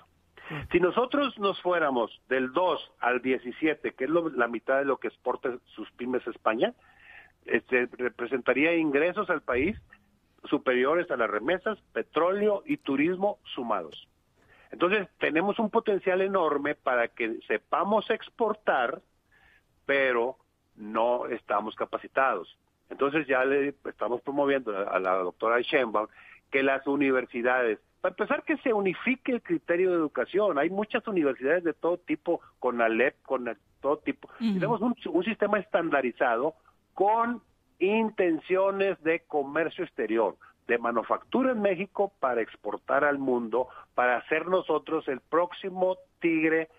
Si 0.72 0.80
nosotros 0.80 1.40
nos 1.40 1.60
fuéramos 1.62 2.22
del 2.28 2.52
2 2.52 2.92
al 3.00 3.22
17, 3.22 3.94
que 3.94 4.04
es 4.04 4.10
la 4.10 4.48
mitad 4.48 4.78
de 4.78 4.86
lo 4.86 4.98
que 4.98 5.08
exporta 5.08 5.58
sus 5.66 5.90
pymes 5.92 6.28
a 6.28 6.32
España, 6.32 6.74
este, 7.46 7.88
representaría 7.98 8.76
ingresos 8.76 9.30
al 9.30 9.42
país 9.42 9.78
superiores 10.44 11.10
a 11.10 11.18
las 11.18 11.30
remesas, 11.30 11.80
petróleo 11.94 12.64
y 12.66 12.78
turismo 12.78 13.40
sumados. 13.56 14.08
Entonces, 14.72 15.08
tenemos 15.20 15.60
un 15.60 15.70
potencial 15.70 16.22
enorme 16.22 16.76
para 16.76 17.08
que 17.08 17.40
sepamos 17.48 18.10
exportar, 18.10 19.02
pero 19.86 20.38
no 20.76 21.28
estamos 21.28 21.76
capacitados. 21.76 22.58
Entonces, 22.90 23.26
ya 23.26 23.46
le 23.46 23.74
estamos 23.86 24.22
promoviendo 24.22 24.78
a 24.78 25.00
la 25.00 25.16
doctora 25.16 25.62
Sheinbaum 25.62 26.08
que 26.52 26.64
las 26.64 26.86
universidades, 26.88 27.80
para 28.02 28.14
empezar, 28.14 28.44
que 28.44 28.58
se 28.58 28.74
unifique 28.74 29.32
el 29.32 29.42
criterio 29.42 29.92
de 29.92 29.98
educación. 29.98 30.58
Hay 30.58 30.70
muchas 30.70 31.08
universidades 31.08 31.64
de 31.64 31.74
todo 31.74 31.98
tipo, 31.98 32.42
con 32.60 32.82
ALEP, 32.82 33.22
con 33.24 33.58
todo 33.82 33.98
tipo. 33.98 34.30
Tenemos 34.40 34.82
un, 34.82 34.96
un 35.12 35.24
sistema 35.24 35.60
estandarizado 35.60 36.56
con 36.94 37.42
intenciones 37.80 39.02
de 39.04 39.22
comercio 39.22 39.84
exterior 39.84 40.36
de 40.68 40.78
manufactura 40.78 41.52
en 41.52 41.62
México 41.62 42.12
para 42.20 42.42
exportar 42.42 43.04
al 43.04 43.18
mundo, 43.18 43.68
para 43.96 44.22
ser 44.28 44.48
nosotros 44.48 45.08
el 45.08 45.22
próximo 45.22 45.98
tigre 46.20 46.70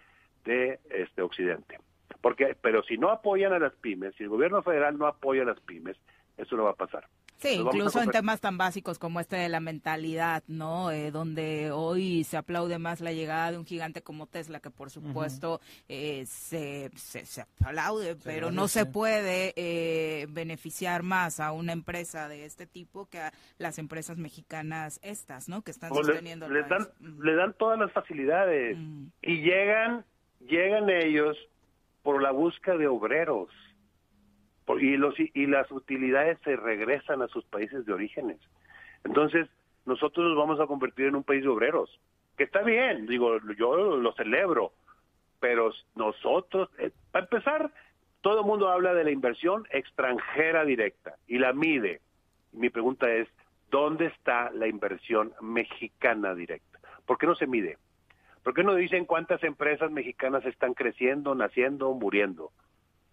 de 0.45 0.79
este 0.91 1.23
occidente. 1.23 1.79
Porque, 2.21 2.57
pero 2.61 2.83
si 2.83 2.99
no 2.99 3.11
apoyan 3.11 3.53
a 3.53 3.59
las 3.59 3.75
pymes, 3.75 4.15
si 4.17 4.25
el 4.25 4.29
gobierno 4.29 4.63
federal 4.63 4.99
no 4.99 5.07
apoya 5.07 5.43
a 5.43 5.47
las 5.47 5.61
pymes, 5.61 5.97
eso 6.39 6.57
no 6.57 6.65
va 6.65 6.71
a 6.71 6.75
pasar. 6.75 7.07
Sí, 7.39 7.51
incluso 7.51 8.03
en 8.03 8.11
temas 8.11 8.41
tan 8.41 8.59
básicos 8.59 8.99
como 8.99 9.21
este 9.21 9.37
de 9.37 9.49
la 9.49 9.61
mentalidad, 9.61 10.43
¿no? 10.49 10.91
Eh, 10.91 11.13
donde 11.13 11.71
hoy 11.71 12.25
se 12.25 12.37
aplaude 12.37 12.79
más 12.79 13.01
la 13.01 13.13
llegada 13.13 13.53
de 13.53 13.59
un 13.59 13.65
gigante 13.65 14.03
como 14.03 14.27
Tesla, 14.27 14.59
que 14.59 14.71
por 14.71 14.91
supuesto 14.91 15.61
eh, 15.89 16.25
se, 16.27 16.91
se, 16.97 17.41
aplaude, 17.41 18.17
pero 18.25 18.51
no 18.51 18.67
se 18.67 18.87
puede 18.87 19.53
eh, 19.55 20.27
beneficiar 20.31 21.05
más 21.05 21.39
a 21.39 21.53
una 21.53 21.73
empresa 21.73 22.29
de 22.29 22.45
este 22.45 22.67
tipo 22.67 23.09
que 23.09 23.21
a 23.21 23.33
las 23.59 23.79
empresas 23.79 24.19
mexicanas 24.19 24.99
estas, 25.05 25.49
¿no? 25.49 25.63
Que 25.63 25.71
están 25.71 25.95
sosteniendo. 25.95 26.49
Le, 26.49 26.63
les, 26.63 26.69
dan, 26.69 26.89
le 27.21 27.35
dan 27.37 27.55
todas 27.55 27.79
las 27.79 27.93
facilidades 27.93 28.77
mm. 28.77 29.07
y 29.23 29.43
llegan, 29.43 30.05
llegan 30.41 30.91
ellos 30.91 31.37
por 32.03 32.21
la 32.21 32.33
búsqueda 32.33 32.79
de 32.79 32.89
obreros 32.89 33.49
y, 34.79 34.97
los, 34.97 35.15
y 35.19 35.47
las 35.47 35.71
utilidades 35.71 36.39
se 36.45 36.57
regresan 36.57 37.23
a 37.23 37.29
sus 37.29 37.45
países 37.45 37.87
de 37.87 37.93
orígenes. 37.93 38.39
Entonces, 39.05 39.49
nosotros 39.87 40.27
nos 40.27 40.37
vamos 40.37 40.61
a 40.61 40.67
convertir 40.67 41.07
en 41.07 41.17
un 41.17 41.25
país 41.25 41.43
de 41.43 41.49
obreros, 41.49 41.99
que 42.37 42.45
está 42.45 42.63
bien, 42.63 43.07
digo, 43.07 43.39
yo 43.57 43.97
lo 43.97 44.13
celebro, 44.13 44.73
pero 45.41 45.73
nosotros, 45.95 46.69
eh, 46.79 46.91
para 47.11 47.25
empezar, 47.25 47.73
todo 48.21 48.41
el 48.41 48.47
mundo 48.47 48.69
habla 48.69 48.95
de 48.95 49.05
la 49.05 49.11
inversión 49.11 49.67
extranjera 49.71 50.65
directa 50.65 51.15
y 51.27 51.39
la 51.39 51.53
mide. 51.53 52.01
Mi 52.53 52.69
pregunta 52.69 53.11
es, 53.11 53.29
¿dónde 53.71 54.07
está 54.07 54.51
la 54.51 54.67
inversión 54.67 55.33
mexicana 55.41 56.35
directa? 56.35 56.79
¿Por 57.07 57.19
qué 57.19 57.27
no 57.27 57.35
se 57.35 57.47
mide? 57.47 57.79
¿Por 58.43 58.55
qué 58.55 58.63
no 58.63 58.75
dicen 58.75 59.05
cuántas 59.05 59.43
empresas 59.45 59.91
mexicanas 59.91 60.45
están 60.45 60.75
creciendo, 60.75 61.35
naciendo, 61.35 61.93
muriendo? 61.95 62.51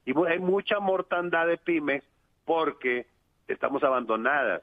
Y 0.06 0.14
hay 0.28 0.40
mucha 0.40 0.80
mortandad 0.80 1.48
de 1.48 1.58
pymes 1.58 2.04
porque 2.46 3.08
estamos 3.48 3.84
abandonadas. 3.84 4.62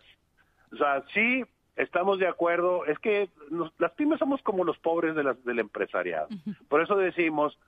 O 0.72 0.76
sea, 0.76 1.02
sí 1.12 1.44
estamos 1.76 2.18
de 2.18 2.28
acuerdo, 2.28 2.84
es 2.86 2.98
que 2.98 3.30
las 3.78 3.92
pymes 3.92 4.18
somos 4.18 4.42
como 4.42 4.64
los 4.64 4.78
pobres 4.78 5.14
de 5.14 5.36
del 5.44 5.58
empresariado. 5.58 6.28
Por 6.68 6.82
eso 6.82 6.96
decimos, 6.96 7.58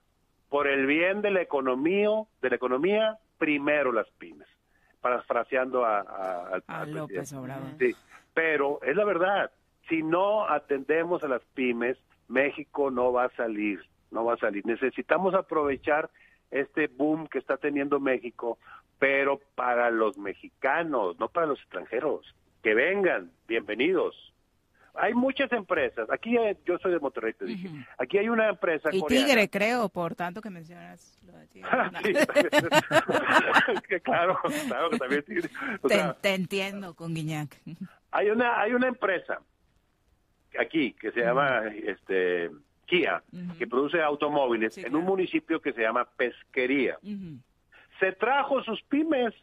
por 0.49 0.67
el 0.67 0.85
bien 0.85 1.21
de 1.21 1.31
la 1.31 1.41
economía, 1.41 2.09
de 2.41 2.49
la 2.49 2.55
economía, 2.55 3.17
primero 3.37 3.91
las 3.91 4.09
pymes. 4.11 4.47
Parafraseando 5.01 5.85
a, 5.85 5.99
a, 5.99 6.61
a, 6.67 6.85
López 6.85 7.31
Obrador. 7.33 7.77
Sí, 7.77 7.95
pero 8.33 8.79
es 8.81 8.95
la 8.95 9.05
verdad, 9.05 9.51
si 9.87 10.01
no 10.01 10.47
atendemos 10.47 11.23
a 11.23 11.27
las 11.27 11.43
pymes, 11.53 11.97
México 12.27 12.89
no 12.89 13.13
va 13.13 13.25
a 13.25 13.29
salir, 13.35 13.79
no 14.11 14.25
va 14.25 14.33
a 14.33 14.37
salir. 14.37 14.65
Necesitamos 14.65 15.35
aprovechar 15.35 16.09
este 16.55 16.87
boom 16.87 17.27
que 17.27 17.37
está 17.37 17.57
teniendo 17.57 17.99
México, 17.99 18.57
pero 18.97 19.41
para 19.55 19.91
los 19.91 20.17
mexicanos, 20.17 21.19
no 21.19 21.27
para 21.27 21.47
los 21.47 21.59
extranjeros. 21.59 22.33
Que 22.63 22.73
vengan, 22.73 23.29
bienvenidos. 23.47 24.33
Hay 24.93 25.13
muchas 25.13 25.51
empresas. 25.51 26.09
Aquí 26.09 26.37
yo 26.65 26.77
soy 26.77 26.93
de 26.93 26.99
Monterrey, 26.99 27.33
te 27.33 27.43
dije. 27.43 27.69
Aquí 27.97 28.17
hay 28.17 28.29
una 28.29 28.47
empresa 28.47 28.87
y 28.93 29.03
Tigre, 29.03 29.49
creo, 29.49 29.89
por 29.89 30.15
tanto 30.15 30.41
que 30.41 30.49
mencionas 30.49 31.19
lo 31.25 31.37
de 31.37 31.47
Tigre. 31.47 31.69
claro, 34.03 34.39
claro 34.67 34.89
que 34.91 34.97
también 34.97 35.23
Tigre. 35.23 35.49
te, 36.21 36.33
entiendo 36.33 36.95
con 36.95 37.13
Guiñac. 37.13 37.53
Hay 38.11 38.29
una, 38.29 38.61
hay 38.61 38.73
una 38.73 38.87
empresa 38.87 39.41
aquí 40.57 40.93
que 40.93 41.11
se 41.11 41.19
llama 41.19 41.63
este 41.67 42.49
Kia, 42.85 43.23
que 43.57 43.67
produce 43.67 44.01
automóviles, 44.01 44.77
en 44.77 44.95
un 44.95 45.05
municipio 45.05 45.61
que 45.61 45.73
se 45.73 45.81
llama 45.81 46.05
Pesquería. 46.05 46.97
Se 47.99 48.11
trajo 48.13 48.63
sus 48.63 48.81
pymes. 48.83 49.33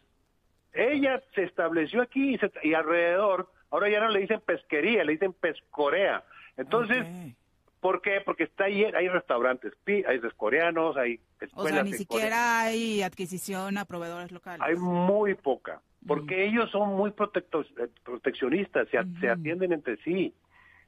Ella 0.73 1.21
se 1.35 1.43
estableció 1.43 2.01
aquí 2.01 2.37
y, 2.63 2.73
alrededor, 2.73 3.51
ahora 3.69 3.89
ya 3.89 3.99
no 3.99 4.09
le 4.09 4.21
dicen 4.21 4.41
pesquería, 4.41 5.03
le 5.03 5.13
dicen 5.13 5.33
pescorea. 5.33 6.23
Entonces, 6.57 7.05
¿por 7.79 8.01
qué? 8.01 8.21
Porque 8.25 8.45
está 8.45 8.65
ahí, 8.65 8.83
hay 8.83 9.07
restaurantes, 9.07 9.73
hay 9.85 10.19
coreanos, 10.35 10.97
hay 10.97 11.19
escuelas. 11.39 11.71
O 11.71 11.75
sea, 11.75 11.83
ni 11.83 11.93
siquiera 11.93 12.61
hay 12.61 13.03
adquisición 13.03 13.77
a 13.77 13.85
proveedores 13.85 14.31
locales. 14.31 14.65
Hay 14.65 14.75
muy 14.75 15.35
poca, 15.35 15.79
porque 16.07 16.45
ellos 16.45 16.71
son 16.71 16.95
muy 16.95 17.11
eh, 17.11 17.89
proteccionistas, 18.03 18.87
se, 18.89 18.97
se 19.19 19.29
atienden 19.29 19.73
entre 19.73 19.97
sí. 19.97 20.33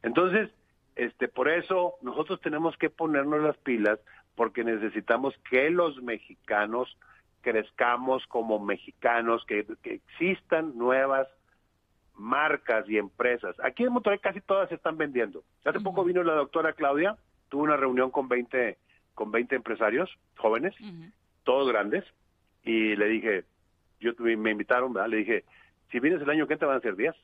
Entonces, 0.02 0.50
este, 0.96 1.28
por 1.28 1.50
eso 1.50 1.96
nosotros 2.02 2.40
tenemos 2.42 2.78
que 2.78 2.90
ponernos 2.90 3.42
las 3.42 3.58
pilas 3.58 4.00
porque 4.36 4.64
necesitamos 4.64 5.34
que 5.50 5.70
los 5.70 6.02
mexicanos 6.02 6.98
crezcamos 7.42 8.26
como 8.28 8.60
mexicanos, 8.60 9.46
que, 9.46 9.66
existan 9.84 10.78
nuevas 10.78 11.28
marcas 12.16 12.88
y 12.90 12.98
empresas. 12.98 13.56
Aquí 13.64 13.84
en 13.84 13.94
Monterrey 13.94 14.20
casi 14.20 14.42
todas 14.42 14.70
se 14.70 14.76
están 14.76 14.98
vendiendo. 14.98 15.44
Hace 15.64 15.80
poco 15.80 16.04
vino 16.04 16.24
la 16.24 16.34
doctora 16.34 16.74
Claudia, 16.74 17.18
tuvo 17.50 17.64
una 17.64 17.78
reunión 17.78 18.10
con 18.10 18.28
20, 18.28 18.78
con 19.14 19.32
20 19.32 19.56
empresarios 19.56 20.10
jóvenes, 20.38 20.74
todos 21.44 21.68
grandes, 21.68 22.04
y 22.64 22.96
le 22.96 23.08
dije, 23.08 23.44
yo 24.00 24.14
me 24.20 24.52
invitaron, 24.52 24.94
le 25.10 25.18
dije, 25.18 25.44
si 25.92 26.00
vienes 26.00 26.22
el 26.22 26.30
año 26.30 26.48
que 26.48 26.58
te 26.58 26.66
van 26.66 26.78
a 26.78 26.82
ser 26.82 26.96
10 26.96 27.16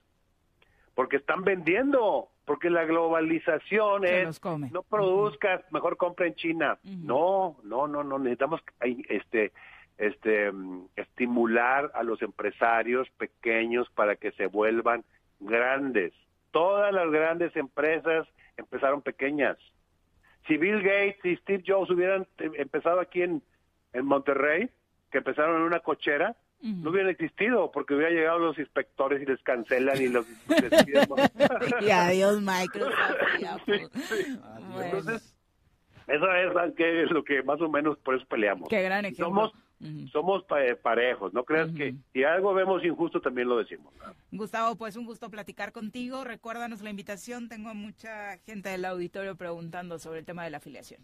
porque 0.93 1.17
están 1.17 1.43
vendiendo, 1.43 2.29
porque 2.45 2.69
la 2.69 2.85
globalización 2.85 4.05
es 4.05 4.41
no 4.71 4.83
produzcas, 4.83 5.61
mejor 5.71 5.97
compra 5.97 6.27
en 6.27 6.35
China. 6.35 6.79
No, 6.83 7.57
no, 7.63 7.87
no, 7.87 8.03
no 8.03 8.19
necesitamos 8.19 8.61
este 8.81 9.51
este 9.97 10.51
estimular 10.95 11.91
a 11.93 12.03
los 12.03 12.21
empresarios 12.21 13.07
pequeños 13.11 13.87
para 13.91 14.15
que 14.15 14.31
se 14.31 14.47
vuelvan 14.47 15.03
grandes. 15.39 16.13
Todas 16.49 16.91
las 16.91 17.09
grandes 17.11 17.55
empresas 17.55 18.27
empezaron 18.57 19.01
pequeñas. 19.01 19.57
Si 20.47 20.57
Bill 20.57 20.81
Gates 20.81 21.23
y 21.23 21.35
Steve 21.37 21.63
Jobs 21.65 21.91
hubieran 21.91 22.27
empezado 22.39 22.99
aquí 22.99 23.21
en, 23.21 23.43
en 23.93 24.05
Monterrey, 24.05 24.69
que 25.11 25.19
empezaron 25.19 25.57
en 25.57 25.63
una 25.63 25.79
cochera, 25.79 26.35
no 26.61 26.91
hubiera 26.91 27.09
existido 27.09 27.71
porque 27.71 27.95
hubiera 27.95 28.11
llegado 28.11 28.37
los 28.39 28.57
inspectores 28.59 29.21
y 29.21 29.25
les 29.25 29.41
cancelan 29.41 29.99
y 29.99 30.09
los 30.09 30.27
y 31.81 31.89
adiós 31.89 32.39
Microsoft 32.39 32.93
entonces 34.79 35.35
eso 36.07 36.25
es, 36.33 37.11
lo 37.11 37.23
que 37.23 37.41
más 37.41 37.61
o 37.61 37.69
menos 37.69 37.97
por 37.99 38.15
eso 38.15 38.25
peleamos. 38.25 38.67
Qué 38.69 38.81
gran 38.83 39.05
ejemplo. 39.05 39.25
Somos 39.25 39.51
somos 40.11 40.45
parejos 40.83 41.33
no 41.33 41.43
creas 41.43 41.71
que 41.71 41.95
si 42.13 42.23
algo 42.23 42.53
vemos 42.53 42.83
injusto 42.85 43.19
también 43.19 43.49
lo 43.49 43.57
decimos. 43.57 43.91
Gustavo 44.31 44.75
pues 44.75 44.95
un 44.95 45.05
gusto 45.05 45.31
platicar 45.31 45.71
contigo. 45.71 46.23
Recuérdanos 46.23 46.81
la 46.81 46.91
invitación. 46.91 47.49
Tengo 47.49 47.73
mucha 47.73 48.37
gente 48.45 48.69
del 48.69 48.85
auditorio 48.85 49.35
preguntando 49.35 49.97
sobre 49.97 50.19
el 50.19 50.25
tema 50.25 50.43
de 50.43 50.51
la 50.51 50.57
afiliación 50.57 51.01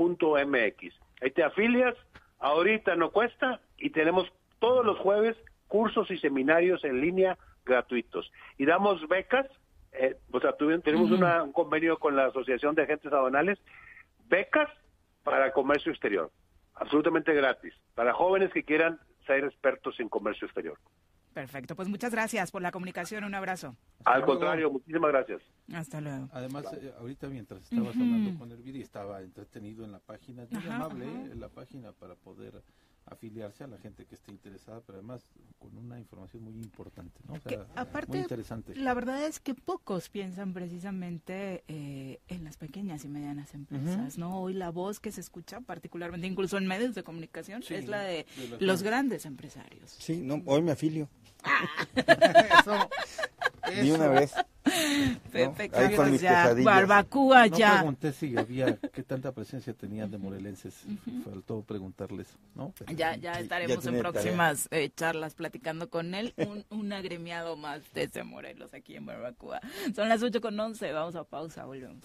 e4t.org.mx 0.00 0.94
Ahí 1.22 1.30
te 1.30 1.44
afilias, 1.44 1.94
ahorita 2.38 2.96
no 2.96 3.10
cuesta 3.10 3.60
y 3.76 3.90
tenemos 3.90 4.32
todos 4.58 4.84
los 4.84 4.98
jueves 4.98 5.36
cursos 5.68 6.10
y 6.10 6.18
seminarios 6.18 6.82
en 6.84 7.00
línea 7.00 7.38
gratuitos. 7.64 8.32
Y 8.56 8.64
damos 8.64 9.06
becas, 9.08 9.46
eh, 9.92 10.16
o 10.32 10.40
sea, 10.40 10.52
tenemos 10.56 11.10
un 11.10 11.52
convenio 11.52 11.98
con 11.98 12.16
la 12.16 12.26
Asociación 12.26 12.74
de 12.74 12.82
Agentes 12.82 13.12
Aduanales, 13.12 13.58
becas 14.28 14.70
para 15.22 15.52
comercio 15.52 15.92
exterior, 15.92 16.30
absolutamente 16.74 17.34
gratis, 17.34 17.74
para 17.94 18.14
jóvenes 18.14 18.50
que 18.52 18.64
quieran 18.64 18.98
ser 19.26 19.44
expertos 19.44 20.00
en 20.00 20.08
comercio 20.08 20.46
exterior. 20.46 20.78
Perfecto, 21.32 21.76
pues 21.76 21.88
muchas 21.88 22.10
gracias 22.10 22.50
por 22.50 22.60
la 22.60 22.72
comunicación, 22.72 23.22
un 23.24 23.34
abrazo. 23.34 23.76
Al 24.04 24.24
contrario, 24.24 24.70
muchísimas 24.70 25.12
gracias. 25.12 25.42
Hasta 25.72 26.00
luego. 26.00 26.28
Además, 26.32 26.64
eh, 26.72 26.92
ahorita 26.98 27.28
mientras 27.28 27.62
estabas 27.62 27.94
hablando 27.94 28.38
con 28.38 28.50
Elvira, 28.50 28.78
estaba 28.80 29.20
entretenido 29.22 29.84
en 29.84 29.92
la 29.92 30.00
página, 30.00 30.46
muy 30.50 30.66
amable 30.66 31.04
en 31.06 31.38
la 31.38 31.48
página 31.48 31.92
para 31.92 32.16
poder 32.16 32.62
afiliarse 33.10 33.64
a 33.64 33.66
la 33.66 33.78
gente 33.78 34.06
que 34.06 34.14
esté 34.14 34.30
interesada, 34.30 34.80
pero 34.86 34.98
además 34.98 35.26
con 35.58 35.76
una 35.76 35.98
información 35.98 36.44
muy 36.44 36.54
importante, 36.54 37.20
¿no? 37.26 37.34
aparte, 37.74 38.12
muy 38.12 38.20
interesante. 38.20 38.74
La 38.76 38.94
verdad 38.94 39.24
es 39.24 39.40
que 39.40 39.54
pocos 39.54 40.08
piensan 40.08 40.54
precisamente 40.54 41.64
eh, 41.68 42.20
en 42.28 42.44
las 42.44 42.56
pequeñas 42.56 43.04
y 43.04 43.08
medianas 43.08 43.52
empresas, 43.54 44.16
¿no? 44.16 44.40
Hoy 44.40 44.54
la 44.54 44.70
voz 44.70 45.00
que 45.00 45.12
se 45.12 45.20
escucha, 45.20 45.60
particularmente 45.60 46.26
incluso 46.26 46.56
en 46.56 46.66
medios 46.66 46.94
de 46.94 47.02
comunicación, 47.02 47.62
es 47.68 47.88
la 47.88 48.00
de, 48.00 48.26
los 48.60 48.82
grandes 48.82 49.26
empresarios. 49.26 49.90
Sí, 49.98 50.22
no, 50.22 50.42
hoy 50.46 50.62
me 50.62 50.72
afilio. 50.72 51.08
eso, 52.60 52.88
Ni 53.82 53.90
una 53.90 54.08
vez. 54.08 54.32
Pepe 55.32 55.70
ya, 56.18 56.54
barbacoa 56.54 57.46
ya. 57.46 57.68
No 57.68 57.78
pregunté 57.78 58.12
si 58.12 58.36
había, 58.36 58.76
qué 58.76 59.02
tanta 59.02 59.32
presencia 59.32 59.72
tenían 59.72 60.10
de 60.10 60.18
morelenses, 60.18 60.84
faltó 61.24 61.62
preguntarles, 61.62 62.28
¿no? 62.54 62.74
ya, 62.94 63.16
ya 63.16 63.32
estaremos 63.32 63.84
en 63.86 63.98
próximas 63.98 64.68
eh, 64.70 64.90
charlas 64.94 65.34
platicando 65.34 65.88
con 65.88 66.14
él, 66.14 66.34
un, 66.36 66.64
un 66.70 66.92
agremiado 66.92 67.56
más 67.56 67.82
desde 67.94 68.22
Morelos 68.22 68.74
aquí 68.74 68.96
en 68.96 69.06
Barbacoa. 69.06 69.60
Son 69.94 70.08
las 70.08 70.22
8 70.22 70.40
con 70.40 70.58
11, 70.58 70.92
vamos 70.92 71.16
a 71.16 71.24
pausa, 71.24 71.64
volvemos. 71.64 72.04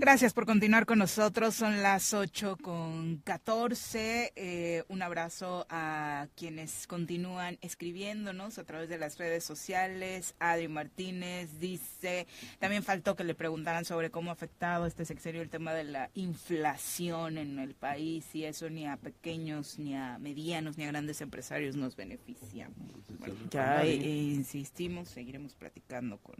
Gracias 0.00 0.32
por 0.32 0.46
continuar 0.46 0.86
con 0.86 1.00
nosotros. 1.00 1.56
Son 1.56 1.82
las 1.82 2.14
8 2.14 2.56
con 2.62 3.16
14. 3.24 4.32
Eh, 4.36 4.84
un 4.86 5.02
abrazo 5.02 5.66
a 5.68 6.28
quienes 6.36 6.86
continúan 6.86 7.58
escribiéndonos 7.62 8.58
a 8.58 8.64
través 8.64 8.88
de 8.88 8.96
las 8.96 9.18
redes 9.18 9.42
sociales. 9.42 10.36
Adri 10.38 10.68
Martínez 10.68 11.58
dice, 11.58 12.28
también 12.60 12.84
faltó 12.84 13.16
que 13.16 13.24
le 13.24 13.34
preguntaran 13.34 13.84
sobre 13.84 14.12
cómo 14.12 14.30
ha 14.30 14.34
afectado 14.34 14.86
este 14.86 15.04
sexenio 15.04 15.42
el 15.42 15.50
tema 15.50 15.74
de 15.74 15.82
la 15.82 16.10
inflación 16.14 17.36
en 17.36 17.58
el 17.58 17.74
país 17.74 18.32
y 18.36 18.44
eso 18.44 18.70
ni 18.70 18.86
a 18.86 18.98
pequeños, 18.98 19.80
ni 19.80 19.96
a 19.96 20.16
medianos, 20.20 20.78
ni 20.78 20.84
a 20.84 20.92
grandes 20.92 21.20
empresarios 21.22 21.74
nos 21.74 21.96
beneficia. 21.96 22.70
Bueno, 23.18 23.34
ya 23.50 23.82
eh, 23.82 23.96
insistimos, 23.96 25.08
seguiremos 25.08 25.56
platicando 25.56 26.18
con 26.18 26.36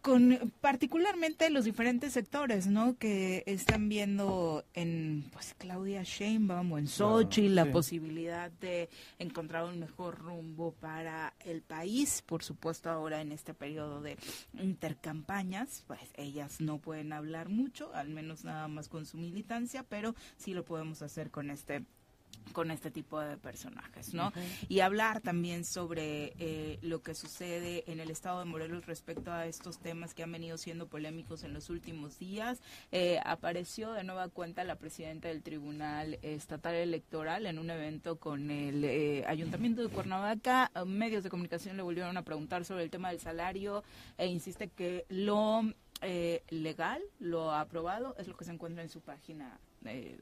con 0.00 0.52
particularmente 0.60 1.50
los 1.50 1.64
diferentes 1.64 2.12
sectores, 2.12 2.66
¿no? 2.66 2.96
Que 2.98 3.42
están 3.46 3.88
viendo 3.88 4.64
en, 4.74 5.24
pues, 5.32 5.54
Claudia 5.58 6.02
Sheinbaum 6.02 6.72
o 6.72 6.78
en 6.78 6.86
Sochi 6.86 7.48
la 7.48 7.70
posibilidad 7.70 8.50
de 8.50 8.88
encontrar 9.18 9.64
un 9.64 9.78
mejor 9.78 10.18
rumbo 10.18 10.72
para 10.72 11.34
el 11.44 11.62
país. 11.62 12.22
Por 12.26 12.42
supuesto, 12.42 12.90
ahora 12.90 13.20
en 13.20 13.32
este 13.32 13.54
periodo 13.54 14.00
de 14.00 14.16
intercampañas, 14.54 15.84
pues 15.86 16.00
ellas 16.14 16.60
no 16.60 16.78
pueden 16.78 17.12
hablar 17.12 17.48
mucho, 17.48 17.94
al 17.94 18.08
menos 18.08 18.44
nada 18.44 18.68
más 18.68 18.88
con 18.88 19.06
su 19.06 19.16
militancia, 19.16 19.82
pero 19.82 20.14
sí 20.36 20.54
lo 20.54 20.64
podemos 20.64 21.02
hacer 21.02 21.30
con 21.30 21.50
este 21.50 21.84
con 22.52 22.70
este 22.70 22.90
tipo 22.90 23.20
de 23.20 23.36
personajes, 23.36 24.14
¿no? 24.14 24.32
Y 24.68 24.80
hablar 24.80 25.20
también 25.20 25.64
sobre 25.64 26.32
eh, 26.38 26.78
lo 26.82 27.02
que 27.02 27.14
sucede 27.14 27.84
en 27.90 28.00
el 28.00 28.10
estado 28.10 28.40
de 28.40 28.44
Morelos 28.44 28.86
respecto 28.86 29.32
a 29.32 29.46
estos 29.46 29.78
temas 29.78 30.14
que 30.14 30.22
han 30.22 30.32
venido 30.32 30.58
siendo 30.58 30.88
polémicos 30.88 31.44
en 31.44 31.54
los 31.54 31.70
últimos 31.70 32.18
días. 32.18 32.60
Eh, 32.92 33.18
apareció 33.24 33.92
de 33.92 34.04
nueva 34.04 34.28
cuenta 34.28 34.64
la 34.64 34.76
presidenta 34.76 35.28
del 35.28 35.42
Tribunal 35.42 36.18
Estatal 36.22 36.74
Electoral 36.74 37.46
en 37.46 37.58
un 37.58 37.70
evento 37.70 38.16
con 38.16 38.50
el 38.50 38.84
eh, 38.84 39.24
Ayuntamiento 39.26 39.82
de 39.82 39.88
Cuernavaca. 39.88 40.70
Medios 40.86 41.24
de 41.24 41.30
comunicación 41.30 41.76
le 41.76 41.82
volvieron 41.82 42.16
a 42.16 42.22
preguntar 42.22 42.64
sobre 42.64 42.84
el 42.84 42.90
tema 42.90 43.10
del 43.10 43.20
salario 43.20 43.84
e 44.18 44.26
insiste 44.26 44.68
que 44.68 45.06
lo 45.08 45.62
legal, 46.50 47.02
lo 47.18 47.52
aprobado, 47.52 48.16
es 48.18 48.26
lo 48.26 48.34
que 48.34 48.46
se 48.46 48.52
encuentra 48.52 48.82
en 48.82 48.88
su 48.88 49.02
página 49.02 49.60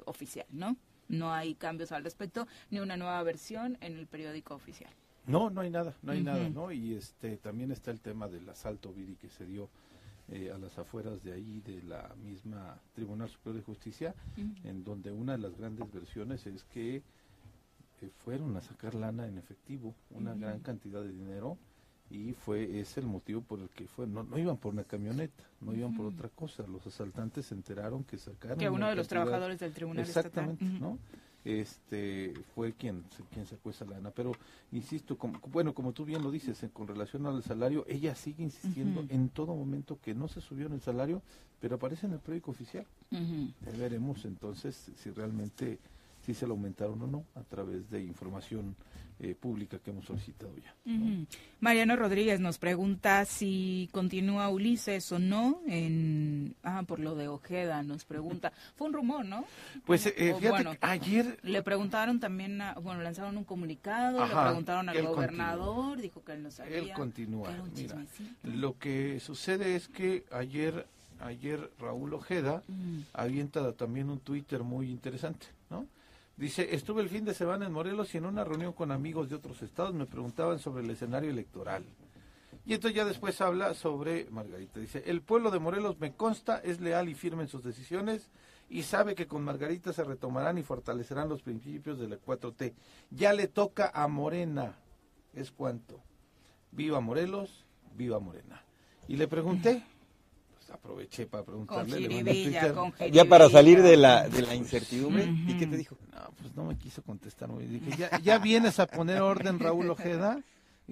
oficial, 0.07 0.47
¿no? 0.51 0.77
no 1.09 1.33
hay 1.33 1.55
cambios 1.55 1.93
al 1.93 2.05
respecto, 2.05 2.47
ni 2.71 2.81
una 2.81 2.97
nueva 2.97 3.23
versión 3.23 3.77
en 3.81 3.99
el 3.99 4.07
periódico 4.07 4.55
oficial. 4.55 4.93
No, 5.27 5.51
no 5.51 5.61
hay 5.61 5.71
nada, 5.71 5.95
no 6.03 6.13
hay 6.13 6.23
nada, 6.23 6.49
¿no? 6.49 6.73
Y 6.73 6.95
este 6.95 7.37
también 7.37 7.71
está 7.71 7.91
el 7.91 8.01
tema 8.01 8.29
del 8.29 8.49
asalto, 8.49 8.93
Viri, 8.93 9.17
que 9.17 9.29
se 9.29 9.45
dio 9.45 9.69
eh, 10.29 10.51
a 10.55 10.59
las 10.59 10.79
afueras 10.79 11.23
de 11.23 11.33
ahí, 11.33 11.61
de 11.61 11.83
la 11.83 12.15
misma 12.25 12.81
Tribunal 12.95 13.29
Superior 13.29 13.61
de 13.61 13.65
Justicia, 13.65 14.15
en 14.65 14.85
donde 14.85 15.13
una 15.13 15.33
de 15.33 15.39
las 15.39 15.57
grandes 15.57 15.93
versiones 15.93 16.47
es 16.47 16.65
que 16.65 16.97
eh, 16.97 18.11
fueron 18.19 18.57
a 18.57 18.63
sacar 18.63 18.95
lana 18.95 19.27
en 19.27 19.37
efectivo, 19.37 19.95
una 20.11 20.35
gran 20.35 20.61
cantidad 20.61 21.03
de 21.03 21.13
dinero, 21.13 21.59
y 22.11 22.33
fue 22.33 22.81
ese 22.81 23.01
el 23.01 23.07
motivo 23.07 23.41
por 23.41 23.61
el 23.61 23.69
que 23.69 23.87
fue 23.87 24.07
no, 24.07 24.23
no 24.23 24.39
iban 24.39 24.57
por 24.57 24.73
una 24.73 24.85
camioneta 24.85 25.45
no 25.61 25.75
iban 25.75 25.95
por 25.97 26.07
otra 26.07 26.29
cosa 26.29 26.65
los 26.67 26.87
asaltantes 26.87 27.47
se 27.47 27.55
enteraron 27.55 28.05
que 28.05 28.19
sacaron 28.19 28.59
que 28.59 28.69
uno 28.69 28.89
de 28.89 28.97
los 28.97 29.09
trabajadores 29.09 29.59
del 29.61 29.73
tribunal 29.73 30.05
exactamente 30.05 30.65
no 30.65 30.99
este 31.45 32.35
fue 32.55 32.73
quien 32.73 33.05
quien 33.33 33.47
sacó 33.47 33.71
esa 33.71 33.85
lana 33.85 34.11
pero 34.11 34.33
insisto 34.73 35.17
como, 35.17 35.39
bueno 35.53 35.73
como 35.75 35.93
tú 35.93 36.05
bien 36.05 36.23
lo 36.23 36.31
dices 36.31 36.65
con 36.73 36.89
relación 36.89 37.27
al 37.27 37.43
salario 37.43 37.85
ella 37.89 38.15
sigue 38.15 38.43
insistiendo 38.43 39.05
en 39.09 39.29
todo 39.29 39.55
momento 39.55 39.99
que 40.03 40.15
no 40.15 40.29
se 40.29 40.41
subió 40.41 40.67
en 40.67 40.75
el 40.75 40.81
salario 40.81 41.23
pero 41.61 41.77
aparece 41.77 42.07
en 42.07 42.13
el 42.13 42.19
periódico 42.21 42.51
oficial. 42.51 42.87
Veremos 43.79 44.25
entonces 44.25 44.91
si 44.97 45.11
realmente 45.11 45.79
si 46.29 46.35
se 46.35 46.47
lo 46.47 46.53
aumentaron 46.53 47.01
o 47.01 47.07
no 47.07 47.25
a 47.37 47.43
través 47.43 47.89
de 47.89 48.03
información 48.03 48.77
eh, 49.19 49.35
pública 49.35 49.79
que 49.79 49.93
hemos 49.93 50.05
solicitado 50.05 50.53
ya. 50.59 50.75
Mariano 51.59 51.97
Rodríguez 51.97 52.39
nos 52.39 52.59
pregunta 52.59 53.25
si 53.25 53.89
continúa 53.93 54.51
Ulises 54.51 55.11
o 55.11 55.19
no 55.19 55.63
en 55.67 56.55
ah 56.63 56.83
por 56.87 57.01
lo 57.01 57.15
de 57.15 57.29
Ojeda 57.29 57.83
nos 57.83 58.05
pregunta. 58.05 58.53
Fue 58.77 58.89
un 58.89 58.93
rumor 58.93 59.25
no 59.25 59.47
pues 59.87 60.05
eh, 60.05 60.35
fíjate 60.39 60.77
ayer 60.83 61.39
le 61.43 61.63
preguntaron 61.63 62.21
también 62.21 62.61
bueno 62.83 63.01
lanzaron 63.01 63.39
un 63.39 63.45
comunicado 63.45 64.25
le 64.27 64.35
preguntaron 64.35 64.91
al 64.91 65.03
gobernador 65.03 65.99
dijo 65.99 66.23
que 66.23 66.33
él 66.33 66.43
no 66.43 66.51
sabía 66.51 66.77
él 66.77 66.93
continúa 66.93 67.51
Mira, 67.75 67.97
lo 68.45 68.79
que 68.79 69.19
sucede 69.19 69.77
es 69.77 69.89
que 69.89 70.27
ayer 70.31 70.87
ayer 71.21 71.71
Raúl 71.81 72.13
Ojeda 72.13 72.63
avienta 73.15 73.73
también 73.73 74.11
un 74.11 74.21
Twitter 74.21 74.63
muy 74.63 74.91
interesante 74.91 75.47
no 75.71 75.87
Dice, 76.39 76.73
estuve 76.73 77.03
el 77.03 77.09
fin 77.09 77.25
de 77.25 77.35
semana 77.35 77.67
en 77.67 77.73
Morelos 77.73 78.15
y 78.15 78.19
en 78.19 78.25
una 78.25 78.45
reunión 78.45 78.73
con 78.73 78.93
amigos 78.93 79.29
de 79.29 79.35
otros 79.35 79.61
estados 79.61 79.93
me 79.93 80.07
preguntaban 80.07 80.61
sobre 80.61 80.85
el 80.85 80.91
escenario 80.91 81.31
electoral. 81.31 81.85
Y 82.65 82.75
entonces 82.75 82.97
ya 82.97 83.05
después 83.05 83.41
habla 83.41 83.75
sobre 83.75 84.31
Margarita. 84.31 84.79
Dice, 84.79 85.03
el 85.07 85.21
pueblo 85.21 85.51
de 85.51 85.59
Morelos 85.59 85.99
me 85.99 86.15
consta, 86.15 86.59
es 86.59 86.81
leal 86.81 87.09
y 87.09 87.17
firme 87.17 87.43
en 87.43 87.49
sus 87.49 87.65
decisiones 87.65 88.31
y 88.69 88.85
sabe 88.85 89.17
que 89.17 89.27
con 89.27 89.43
Margarita 89.43 89.93
se 89.93 90.05
retomarán 90.05 90.59
y 90.59 90.63
fortalecerán 90.63 91.29
los 91.29 91.43
principios 91.43 91.99
de 91.99 92.07
la 92.07 92.21
4T. 92.21 92.73
Ya 93.11 93.33
le 93.33 93.49
toca 93.49 93.91
a 93.93 94.07
Morena. 94.07 94.77
Es 95.33 95.51
cuanto. 95.51 96.01
Viva 96.71 97.01
Morelos, 97.01 97.67
viva 97.97 98.21
Morena. 98.21 98.63
Y 99.09 99.17
le 99.17 99.27
pregunté, 99.27 99.83
aproveché 100.71 101.27
para 101.27 101.45
preguntarle. 101.45 102.09
ya 103.11 103.25
para 103.25 103.49
salir 103.49 103.83
de 103.83 103.97
la, 103.97 104.29
de 104.29 104.43
la 104.43 104.55
incertidumbre. 104.55 105.25
¿Y 105.25 105.57
qué 105.59 105.67
te 105.67 105.77
dijo? 105.77 105.97
No, 106.13 106.33
pues 106.41 106.55
no 106.55 106.65
me 106.65 106.77
quiso 106.77 107.03
contestar. 107.03 107.49
Dije, 107.59 107.97
ya, 107.97 108.19
ya 108.21 108.39
vienes 108.39 108.79
a 108.79 108.87
poner 108.87 109.23
orden, 109.23 109.59
Raúl 109.59 109.91
Ojeda. 109.91 110.43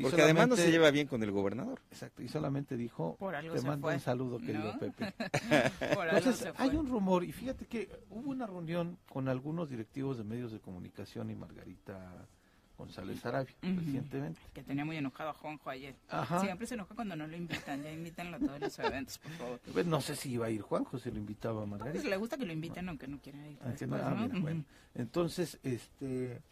Porque 0.02 0.22
además 0.22 0.48
no 0.48 0.56
se 0.56 0.70
lleva 0.70 0.90
bien 0.90 1.06
con 1.06 1.22
el 1.22 1.30
gobernador. 1.30 1.80
Exacto, 1.90 2.22
y 2.22 2.28
solamente 2.28 2.76
dijo, 2.76 3.16
te 3.18 3.62
mando 3.62 3.88
un 3.88 4.00
saludo, 4.00 4.38
querido 4.38 4.78
Pepe. 4.78 5.14
Entonces, 5.80 6.52
hay 6.56 6.76
un 6.76 6.86
rumor, 6.86 7.24
y 7.24 7.32
fíjate 7.32 7.66
que 7.66 7.88
hubo 8.10 8.30
una 8.30 8.46
reunión 8.46 8.98
con 9.08 9.28
algunos 9.28 9.70
directivos 9.70 10.18
de 10.18 10.24
medios 10.24 10.52
de 10.52 10.60
comunicación 10.60 11.30
y 11.30 11.34
Margarita 11.34 12.28
González 12.76 13.24
Arabia, 13.24 13.54
recientemente. 13.62 14.40
Que 14.52 14.62
tenía 14.62 14.84
muy 14.84 14.96
enojado 14.96 15.30
a 15.30 15.34
Juanjo 15.34 15.70
ayer. 15.70 15.94
Siempre 16.40 16.66
se 16.66 16.74
enoja 16.74 16.94
cuando 16.94 17.16
no 17.16 17.26
lo 17.26 17.36
invitan, 17.36 17.82
ya 17.82 17.90
invítanlo 17.90 18.36
a 18.36 18.40
todos 18.40 18.60
los 18.60 18.78
eventos, 18.78 19.18
por 19.18 19.32
favor. 19.32 19.60
Pues 19.72 19.86
no 19.86 20.00
sé 20.00 20.14
si 20.16 20.32
iba 20.32 20.46
a 20.46 20.50
ir 20.50 20.60
Juanjo, 20.60 20.98
si 20.98 21.10
lo 21.10 21.18
invitaba 21.18 21.62
a 21.62 21.66
Margarita. 21.66 22.00
Pues 22.00 22.10
le 22.10 22.16
gusta 22.16 22.36
que 22.36 22.44
lo 22.44 22.52
inviten 22.52 22.88
aunque 22.88 23.08
no 23.08 23.18
quiera 23.18 23.48
ir. 23.48 23.58
Ah, 23.62 24.28
bueno. 24.40 24.64
Entonces, 24.94 25.58
este, 25.62 26.42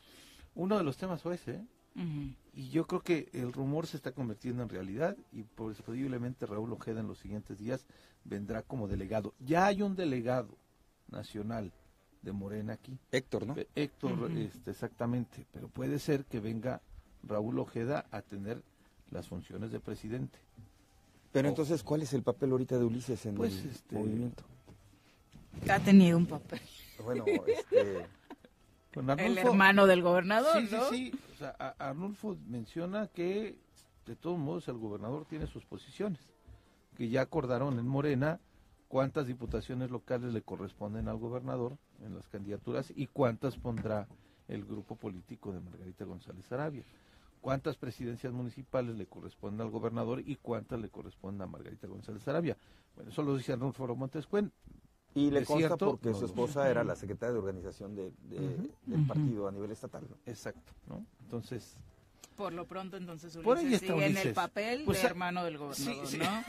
uno 0.54 0.78
de 0.78 0.84
los 0.84 0.96
temas 0.96 1.22
fue 1.22 1.34
ese, 1.34 1.56
¿eh? 1.56 1.64
Y 2.52 2.70
yo 2.70 2.86
creo 2.86 3.02
que 3.02 3.28
el 3.32 3.52
rumor 3.52 3.86
se 3.86 3.96
está 3.96 4.12
convirtiendo 4.12 4.62
en 4.62 4.68
realidad 4.68 5.16
y 5.32 5.42
posiblemente 5.42 6.46
Raúl 6.46 6.72
Ojeda 6.72 7.00
en 7.00 7.06
los 7.06 7.18
siguientes 7.18 7.58
días 7.58 7.86
vendrá 8.24 8.62
como 8.62 8.88
delegado. 8.88 9.34
Ya 9.38 9.66
hay 9.66 9.82
un 9.82 9.94
delegado 9.94 10.58
nacional 11.08 11.72
de 12.24 12.32
Morena 12.32 12.72
aquí. 12.72 12.98
Héctor, 13.12 13.46
¿no? 13.46 13.54
Héctor, 13.74 14.30
este, 14.32 14.70
exactamente, 14.70 15.46
pero 15.52 15.68
puede 15.68 15.98
ser 15.98 16.24
que 16.24 16.40
venga 16.40 16.80
Raúl 17.22 17.58
Ojeda 17.58 18.06
a 18.10 18.22
tener 18.22 18.62
las 19.10 19.28
funciones 19.28 19.70
de 19.70 19.80
presidente. 19.80 20.38
Pero 21.32 21.48
entonces, 21.48 21.82
¿cuál 21.82 22.02
es 22.02 22.12
el 22.12 22.22
papel 22.22 22.52
ahorita 22.52 22.78
de 22.78 22.84
Ulises 22.84 23.26
en 23.26 23.34
pues, 23.34 23.60
el 23.60 23.70
este, 23.70 23.96
movimiento? 23.96 24.44
Ha 25.68 25.80
tenido 25.80 26.16
un 26.16 26.26
papel. 26.26 26.60
Bueno, 27.02 27.24
este... 27.46 28.06
el 29.18 29.38
hermano 29.38 29.86
del 29.86 30.02
gobernador, 30.02 30.60
sí, 30.60 30.68
Sí, 30.68 30.76
sí, 30.90 31.20
o 31.34 31.36
sea, 31.36 31.50
Arnulfo 31.78 32.36
menciona 32.46 33.08
que 33.08 33.56
de 34.06 34.16
todos 34.16 34.38
modos 34.38 34.68
el 34.68 34.78
gobernador 34.78 35.26
tiene 35.26 35.46
sus 35.46 35.64
posiciones, 35.64 36.20
que 36.96 37.08
ya 37.08 37.22
acordaron 37.22 37.78
en 37.78 37.86
Morena 37.86 38.40
cuántas 38.94 39.26
diputaciones 39.26 39.90
locales 39.90 40.32
le 40.32 40.42
corresponden 40.42 41.08
al 41.08 41.16
gobernador 41.16 41.76
en 42.04 42.14
las 42.14 42.28
candidaturas 42.28 42.92
y 42.94 43.08
cuántas 43.08 43.56
pondrá 43.56 44.06
el 44.46 44.64
grupo 44.64 44.94
político 44.94 45.52
de 45.52 45.58
Margarita 45.58 46.04
González 46.04 46.52
Arabia. 46.52 46.84
Cuántas 47.40 47.76
presidencias 47.76 48.32
municipales 48.32 48.94
le 48.94 49.06
corresponden 49.06 49.62
al 49.62 49.72
gobernador 49.72 50.20
y 50.24 50.36
cuántas 50.36 50.78
le 50.78 50.90
corresponden 50.90 51.42
a 51.42 51.46
Margarita 51.48 51.88
González 51.88 52.28
Arabia. 52.28 52.56
Bueno, 52.94 53.10
eso 53.10 53.24
lo 53.24 53.36
dice 53.36 53.54
Arnulfo 53.54 53.84
Montescuen. 53.96 54.52
Y 55.12 55.32
le 55.32 55.44
consta 55.44 55.76
porque 55.76 56.14
su 56.14 56.26
esposa 56.26 56.70
era 56.70 56.84
la 56.84 56.94
secretaria 56.94 57.32
de 57.32 57.38
organización 57.40 57.96
de, 57.96 58.12
del 58.22 59.06
partido 59.08 59.48
a 59.48 59.50
nivel 59.50 59.72
estatal. 59.72 60.06
Exacto, 60.24 60.72
¿no? 60.86 61.04
Entonces... 61.20 61.76
Por 62.36 62.52
lo 62.52 62.64
pronto, 62.64 62.96
entonces, 62.96 63.34
Ulises 63.34 63.80
sigue 63.80 64.06
en 64.06 64.16
el 64.16 64.34
papel 64.34 64.82
pues, 64.84 65.02
de 65.02 65.08
hermano 65.08 65.42
del 65.42 65.58
gobernador, 65.58 66.16
¿no? 66.16 66.44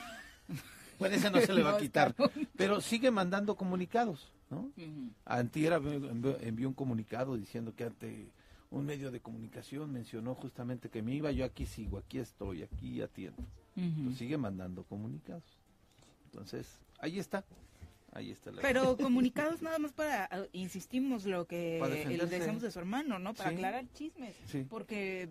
Bueno, 1.00 1.16
ese 1.16 1.30
no 1.32 1.42
se 1.42 1.54
le 1.54 1.64
va 1.64 1.72
a 1.72 1.78
quitar. 1.80 2.16
Pero 2.56 2.82
sigue 2.82 3.12
mandando 3.12 3.56
comunicados, 3.56 4.32
¿no? 4.50 4.72
Antiera 5.26 5.78
envió 6.42 6.68
un 6.68 6.74
comunicado 6.74 7.36
diciendo 7.36 7.74
que 7.76 7.86
ante 7.86 8.30
un 8.72 8.86
medio 8.86 9.12
de 9.12 9.20
comunicación 9.20 9.92
mencionó 9.92 10.36
justamente 10.36 10.90
que 10.90 11.02
me 11.02 11.14
iba, 11.14 11.32
yo 11.32 11.46
aquí 11.46 11.66
sigo, 11.66 11.98
aquí 11.98 12.20
estoy, 12.20 12.64
aquí 12.64 13.02
atiendo. 13.02 13.44
sigue 14.18 14.38
mandando 14.38 14.84
comunicados. 14.84 15.44
Entonces, 16.26 16.80
ahí 17.00 17.20
está. 17.20 17.46
Ahí 18.12 18.32
está 18.32 18.50
la 18.52 18.62
Pero 18.62 18.96
comunicados 18.98 19.62
nada 19.62 19.78
más 19.78 19.92
para, 19.92 20.30
ah, 20.32 20.46
insistimos, 20.54 21.26
lo 21.26 21.46
que 21.48 21.82
le 22.08 22.26
decimos 22.26 22.62
de 22.62 22.72
su 22.72 22.80
hermano, 22.80 23.20
¿no? 23.20 23.34
Para 23.34 23.50
aclarar 23.50 23.86
chismes. 23.94 24.36
Porque 24.70 25.30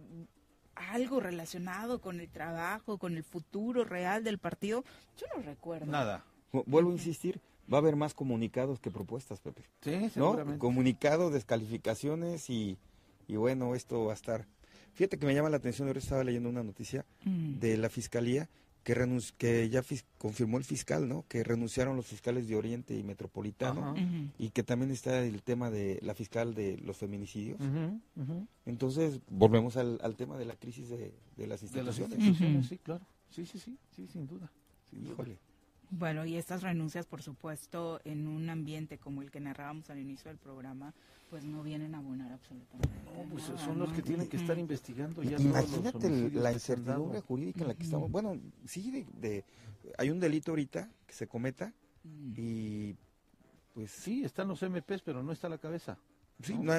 algo 0.76 1.20
relacionado 1.20 2.00
con 2.00 2.20
el 2.20 2.28
trabajo, 2.28 2.98
con 2.98 3.16
el 3.16 3.24
futuro 3.24 3.84
real 3.84 4.24
del 4.24 4.38
partido, 4.38 4.84
yo 5.18 5.26
no 5.36 5.42
recuerdo. 5.42 5.86
Nada. 5.86 6.24
Vuelvo 6.66 6.90
a 6.90 6.92
insistir, 6.92 7.40
va 7.72 7.78
a 7.78 7.80
haber 7.80 7.96
más 7.96 8.14
comunicados 8.14 8.78
que 8.78 8.90
propuestas, 8.90 9.40
Pepe. 9.40 9.62
Sí, 9.82 10.10
seguramente. 10.10 10.52
¿No? 10.54 10.58
Comunicados, 10.58 11.32
descalificaciones 11.32 12.48
y, 12.48 12.78
y, 13.26 13.36
bueno, 13.36 13.74
esto 13.74 14.04
va 14.04 14.12
a 14.12 14.14
estar... 14.14 14.46
Fíjate 14.92 15.18
que 15.18 15.26
me 15.26 15.34
llama 15.34 15.50
la 15.50 15.56
atención, 15.56 15.88
ahora 15.88 15.98
estaba 15.98 16.22
leyendo 16.22 16.48
una 16.48 16.62
noticia 16.62 17.04
mm. 17.24 17.58
de 17.58 17.76
la 17.76 17.88
Fiscalía 17.88 18.48
que, 18.84 18.94
que 19.38 19.68
ya 19.68 19.82
confirmó 20.18 20.58
el 20.58 20.64
fiscal, 20.64 21.08
¿no? 21.08 21.24
Que 21.28 21.42
renunciaron 21.42 21.96
los 21.96 22.06
fiscales 22.06 22.46
de 22.46 22.54
Oriente 22.54 22.96
y 22.96 23.02
Metropolitano 23.02 23.94
y 24.38 24.50
que 24.50 24.62
también 24.62 24.90
está 24.90 25.24
el 25.24 25.42
tema 25.42 25.70
de 25.70 25.98
la 26.02 26.14
fiscal 26.14 26.54
de 26.54 26.78
los 26.78 26.98
feminicidios. 26.98 27.58
Entonces, 28.66 29.20
volvemos 29.28 29.76
al, 29.76 30.16
tema 30.16 30.36
de 30.36 30.44
la 30.44 30.54
crisis 30.54 30.88
de, 30.88 31.12
las 31.46 31.62
instituciones. 31.62 32.68
sí, 32.68 32.78
claro. 32.78 33.04
Sí, 33.30 33.44
sí, 33.46 33.58
sí, 33.58 33.76
sí, 33.96 34.06
sin 34.06 34.28
duda. 34.28 34.52
Híjole. 34.92 35.38
Bueno, 35.90 36.24
y 36.24 36.36
estas 36.36 36.62
renuncias, 36.62 37.06
por 37.06 37.22
supuesto, 37.22 38.00
en 38.04 38.26
un 38.26 38.50
ambiente 38.50 38.98
como 38.98 39.22
el 39.22 39.30
que 39.30 39.40
narrábamos 39.40 39.90
al 39.90 39.98
inicio 39.98 40.28
del 40.30 40.38
programa, 40.38 40.92
pues 41.30 41.44
no 41.44 41.62
vienen 41.62 41.94
a 41.94 41.98
abonar 41.98 42.32
absolutamente. 42.32 43.12
No, 43.12 43.28
pues 43.30 43.44
son 43.44 43.78
los 43.78 43.92
que 43.92 44.02
tienen 44.02 44.28
que 44.28 44.36
estar 44.36 44.58
investigando 44.58 45.22
ya. 45.22 45.36
Imagínate 45.38 46.30
la 46.30 46.52
incertidumbre 46.52 47.20
jurídica 47.20 47.62
en 47.62 47.68
la 47.68 47.74
que 47.74 47.84
estamos. 47.84 48.10
Bueno, 48.10 48.40
sí, 48.66 49.06
de, 49.20 49.44
hay 49.98 50.10
un 50.10 50.20
delito 50.20 50.52
ahorita 50.52 50.90
que 51.06 51.14
se 51.14 51.26
cometa 51.26 51.72
mm. 52.02 52.32
y 52.36 52.96
pues... 53.72 53.90
Sí, 53.90 54.24
están 54.24 54.48
los 54.48 54.62
MPs, 54.62 55.02
pero 55.02 55.22
no 55.22 55.32
está 55.32 55.48
la 55.48 55.58
cabeza. 55.58 55.98
Sí, 56.42 56.54
no, 56.58 56.72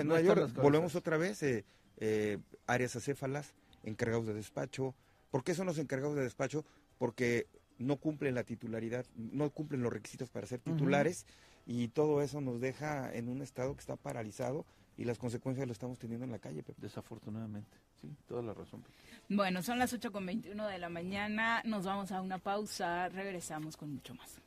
volvemos 0.62 0.96
otra 0.96 1.18
vez, 1.18 1.42
eh, 1.44 1.66
eh, 1.98 2.38
áreas 2.68 2.96
acéfalas, 2.96 3.54
encargados 3.84 4.28
de 4.28 4.34
despacho. 4.34 4.96
¿Por 5.32 5.44
qué 5.44 5.54
son 5.54 5.66
los 5.68 5.78
encargados 5.78 6.16
de 6.16 6.24
despacho? 6.24 6.66
Porque 6.98 7.48
no 7.78 7.98
cumplen 7.98 8.36
la 8.36 8.44
titularidad, 8.44 9.06
no 9.16 9.50
cumplen 9.50 9.82
los 9.82 9.92
requisitos 9.92 10.30
para 10.30 10.48
ser 10.48 10.60
titulares 10.60 11.26
y 11.66 11.88
todo 11.90 12.22
eso 12.22 12.42
nos 12.42 12.62
deja 12.62 13.14
en 13.14 13.30
un 13.30 13.42
estado 13.42 13.74
que 13.76 13.82
está 13.82 13.96
paralizado 13.96 14.66
y 14.98 15.04
las 15.04 15.18
consecuencias 15.18 15.68
lo 15.68 15.74
estamos 15.74 16.00
teniendo 16.00 16.26
en 16.26 16.32
la 16.32 16.40
calle, 16.40 16.64
Desafortunadamente, 16.78 17.78
sí, 18.02 18.16
toda 18.28 18.42
la 18.42 18.54
razón. 18.54 18.84
Bueno, 19.28 19.62
son 19.62 19.78
las 19.78 19.94
8.21 19.94 20.70
de 20.70 20.78
la 20.78 20.90
mañana, 20.90 21.62
nos 21.66 21.86
vamos 21.86 22.12
a 22.12 22.22
una 22.22 22.38
pausa, 22.38 23.10
regresamos 23.10 23.76
con 23.76 23.94
mucho 23.94 24.16
más. 24.16 24.40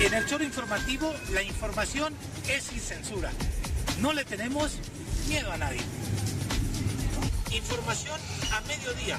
En 0.00 0.14
el 0.14 0.26
choro 0.26 0.44
informativo, 0.44 1.12
la 1.32 1.42
información 1.42 2.14
es 2.48 2.64
sin 2.64 2.78
censura. 2.80 3.32
No 4.00 4.12
le 4.12 4.24
tenemos 4.24 4.78
miedo 5.28 5.50
a 5.50 5.58
nadie. 5.58 5.80
Información 7.52 8.20
a 8.52 8.60
mediodía 8.62 9.18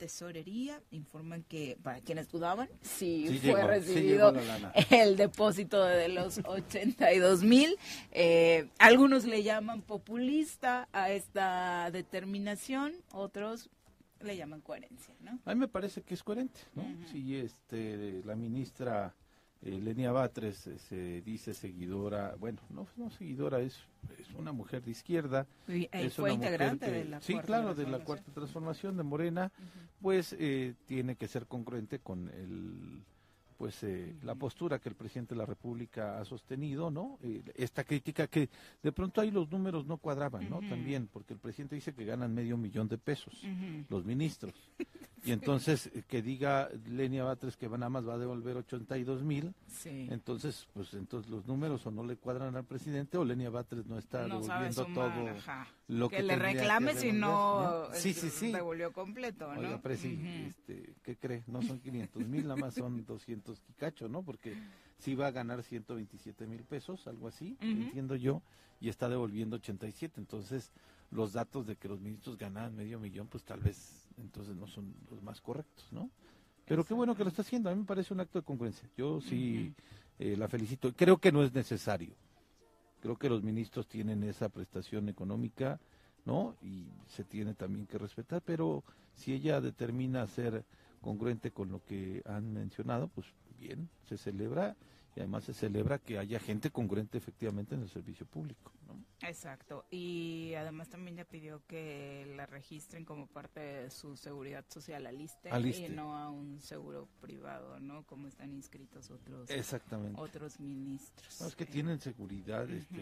informan 0.92 1.44
que 1.44 1.78
para 1.82 2.02
quienes 2.02 2.30
dudaban, 2.30 2.70
sí, 2.82 3.40
fue 3.44 3.64
recibido 3.64 4.34
el 4.90 5.16
depósito 5.16 5.84
de 5.84 6.10
los 6.10 6.40
82 6.46 7.44
mil. 7.44 7.76
Eh, 8.12 8.70
algunos 8.80 9.26
le 9.26 9.44
llaman 9.44 9.82
populista 9.82 10.88
a 10.92 11.12
esta 11.12 11.90
determinación, 11.92 12.94
otros 13.12 13.70
le 14.22 14.36
llaman 14.36 14.62
coherencia, 14.62 15.16
¿no? 15.22 15.40
A 15.46 15.54
mí 15.54 15.60
me 15.60 15.68
parece 15.68 16.02
que 16.02 16.14
es 16.14 16.24
coherente, 16.24 16.60
¿no? 16.76 16.84
Si 17.12 17.38
este, 17.38 18.22
la 18.26 18.36
ministra 18.36 19.16
Lenia 19.62 20.12
Batres 20.12 20.68
eh, 20.68 20.80
se 20.80 21.22
dice 21.22 21.54
seguidora, 21.54 22.36
bueno, 22.40 22.62
no, 22.70 22.88
no 22.96 23.10
seguidora, 23.10 23.60
es, 23.60 23.80
es 24.18 24.34
una 24.34 24.52
mujer 24.52 24.84
de 24.84 24.92
izquierda. 24.92 25.48
Y, 25.68 25.88
fue 26.10 26.34
integrante 26.34 26.90
de 26.90 27.06
la 27.06 27.22
Sí, 27.22 27.36
claro, 27.40 27.76
de 27.76 27.88
la 27.88 28.00
cuarta 28.00 28.32
transformación 28.32 28.96
de 28.98 29.04
Morena, 29.04 29.52
pues 30.02 30.36
eh, 30.40 30.76
tiene 30.86 31.16
que 31.16 31.28
ser 31.28 31.46
congruente 31.46 32.00
con 32.00 32.30
el 32.30 33.04
pues 33.60 33.84
eh, 33.84 34.16
la 34.24 34.36
postura 34.36 34.80
que 34.80 34.88
el 34.88 34.96
presidente 34.96 35.36
de 35.36 35.40
la 35.40 35.46
República 35.46 36.18
ha 36.18 36.24
sostenido, 36.24 36.90
¿no? 36.90 37.20
Eh, 37.22 37.44
esta 37.56 37.84
crítica 37.84 38.26
que 38.28 38.50
de 38.82 38.92
pronto 38.94 39.20
ahí 39.20 39.32
los 39.32 39.52
números 39.52 39.86
no 39.86 39.98
cuadraban, 39.98 40.50
¿no? 40.50 40.62
También, 40.62 41.10
porque 41.12 41.34
el 41.34 41.40
presidente 41.40 41.76
dice 41.76 41.94
que 41.94 42.06
ganan 42.06 42.34
medio 42.34 42.56
millón 42.56 42.88
de 42.88 42.98
pesos 42.98 43.44
los 43.90 44.06
ministros. 44.06 44.54
Y 45.22 45.34
entonces 45.34 45.88
eh, 45.88 46.04
que 46.08 46.22
diga 46.22 46.70
Lenia 46.88 47.26
Batres 47.26 47.58
que 47.58 47.68
nada 47.68 47.90
más 47.90 48.08
va 48.08 48.14
a 48.14 48.18
devolver 48.18 48.56
82 48.56 49.22
mil, 49.22 49.54
entonces 49.84 50.66
pues 50.72 50.94
entonces 50.94 51.30
los 51.30 51.46
números 51.46 51.86
o 51.86 51.92
no 51.92 52.06
le 52.06 52.16
cuadran 52.16 52.56
al 52.56 52.64
presidente 52.64 53.18
o 53.18 53.26
Lenia 53.26 53.50
Batres 53.50 53.86
no 53.86 53.98
está 53.98 54.24
devolviendo 54.24 54.86
todo 54.86 55.12
lo 55.90 56.08
que, 56.08 56.18
que 56.18 56.24
le 56.24 56.36
reclame 56.36 56.94
si 56.94 57.12
no, 57.12 57.90
sí, 57.94 58.14
sí, 58.14 58.30
sí. 58.30 58.52
devolvió 58.52 58.94
completo, 58.94 59.52
¿no? 59.54 59.60
Oiga, 59.60 59.82
este, 59.84 60.94
¿qué 61.04 61.18
cree? 61.18 61.44
No 61.48 61.64
son 61.64 61.80
500 61.80 62.28
mil, 62.28 62.44
nada 62.44 62.56
más 62.56 62.76
son 62.76 63.04
200 63.06 63.60
Kikacho, 63.62 64.08
¿no? 64.08 64.22
Porque 64.22 64.56
sí 65.00 65.16
va 65.16 65.28
a 65.28 65.32
ganar 65.32 65.64
127 65.64 66.46
mil 66.46 66.64
pesos, 66.64 67.08
algo 67.08 67.28
así, 67.28 67.58
entiendo 67.60 68.16
yo, 68.16 68.44
y 68.80 68.90
está 68.90 69.10
devolviendo 69.10 69.56
87, 69.56 70.20
entonces 70.20 70.72
los 71.10 71.34
datos 71.34 71.66
de 71.66 71.76
que 71.76 71.88
los 71.88 72.00
ministros 72.00 72.38
ganaban 72.38 72.76
medio 72.76 73.00
millón, 73.00 73.28
pues 73.28 73.44
tal 73.44 73.60
vez 73.60 74.08
entonces 74.20 74.56
no 74.56 74.68
son 74.68 74.94
los 75.10 75.24
más 75.24 75.42
correctos, 75.42 75.88
¿no? 75.92 76.12
Pero 76.66 76.86
qué 76.86 76.94
bueno 76.94 77.16
que 77.16 77.24
lo 77.24 77.30
está 77.30 77.42
haciendo, 77.42 77.72
a 77.72 77.74
mí 77.74 77.80
me 77.80 77.88
parece 77.88 78.14
un 78.14 78.20
acto 78.20 78.38
de 78.38 78.46
congruencia. 78.46 78.88
Yo 78.96 79.20
sí 79.22 79.74
eh, 80.20 80.36
la 80.38 80.48
felicito. 80.48 80.94
Creo 80.96 81.18
que 81.18 81.32
no 81.32 81.44
es 81.44 81.52
necesario. 81.52 82.14
Creo 83.02 83.18
que 83.18 83.30
los 83.30 83.44
ministros 83.44 83.88
tienen 83.88 84.24
esa 84.24 84.50
prestación 84.50 85.10
económica 85.10 85.80
¿no? 86.26 86.56
Y 86.62 86.86
se 87.08 87.24
tiene 87.24 87.54
también 87.54 87.88
que 87.88 87.98
respetar, 87.98 88.42
pero 88.44 88.84
si 89.16 89.34
ella 89.34 89.62
determina 89.62 90.28
ser 90.28 90.64
congruente 91.02 91.52
con 91.52 91.72
lo 91.72 91.84
que 91.84 92.22
han 92.26 92.54
mencionado, 92.54 93.08
pues 93.08 93.28
bien, 93.60 93.90
se 94.08 94.18
celebra 94.18 94.76
y 95.16 95.20
además 95.20 95.44
se 95.44 95.54
celebra 95.54 96.00
que 96.00 96.18
haya 96.18 96.40
gente 96.40 96.72
congruente 96.72 97.18
efectivamente 97.18 97.76
en 97.76 97.82
el 97.82 97.90
servicio 97.90 98.26
público. 98.26 98.72
¿no? 98.88 99.04
Exacto, 99.28 99.86
y 99.92 100.54
además 100.56 100.90
también 100.90 101.18
ya 101.18 101.26
pidió 101.26 101.62
que 101.68 102.32
la 102.36 102.46
registren 102.46 103.06
como 103.06 103.28
parte 103.28 103.60
de 103.60 103.92
su 103.92 104.16
seguridad 104.16 104.66
social 104.68 105.06
al 105.08 105.20
ISTE, 105.20 105.50
y 105.50 105.90
no 105.90 106.18
a 106.18 106.30
un 106.30 106.62
seguro 106.62 107.08
privado, 107.20 107.80
¿no? 107.80 108.04
Como 108.04 108.28
están 108.28 108.54
inscritos 108.54 109.10
otros 109.12 109.50
Exactamente. 109.50 110.20
otros 110.20 110.60
ministros. 110.60 111.42
No, 111.42 111.48
es 111.48 111.56
que 111.56 111.66
Eh, 111.66 111.68
tienen 111.68 112.00
seguridad, 112.00 112.70
este, 112.70 112.98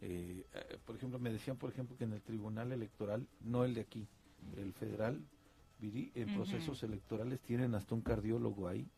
eh, 0.00 0.46
eh, 0.52 0.78
por 0.84 0.96
ejemplo, 0.96 1.18
me 1.18 1.30
decían, 1.30 1.56
por 1.56 1.70
ejemplo, 1.70 1.96
que 1.96 2.04
en 2.04 2.12
el 2.12 2.22
Tribunal 2.22 2.72
Electoral, 2.72 3.26
no 3.40 3.64
el 3.64 3.74
de 3.74 3.80
aquí, 3.80 4.06
el 4.56 4.72
federal, 4.72 5.20
en 5.80 6.34
procesos 6.34 6.82
electorales 6.82 7.40
tienen 7.40 7.74
hasta 7.74 7.94
un 7.94 8.00
cardiólogo 8.00 8.68
ahí. 8.68 8.88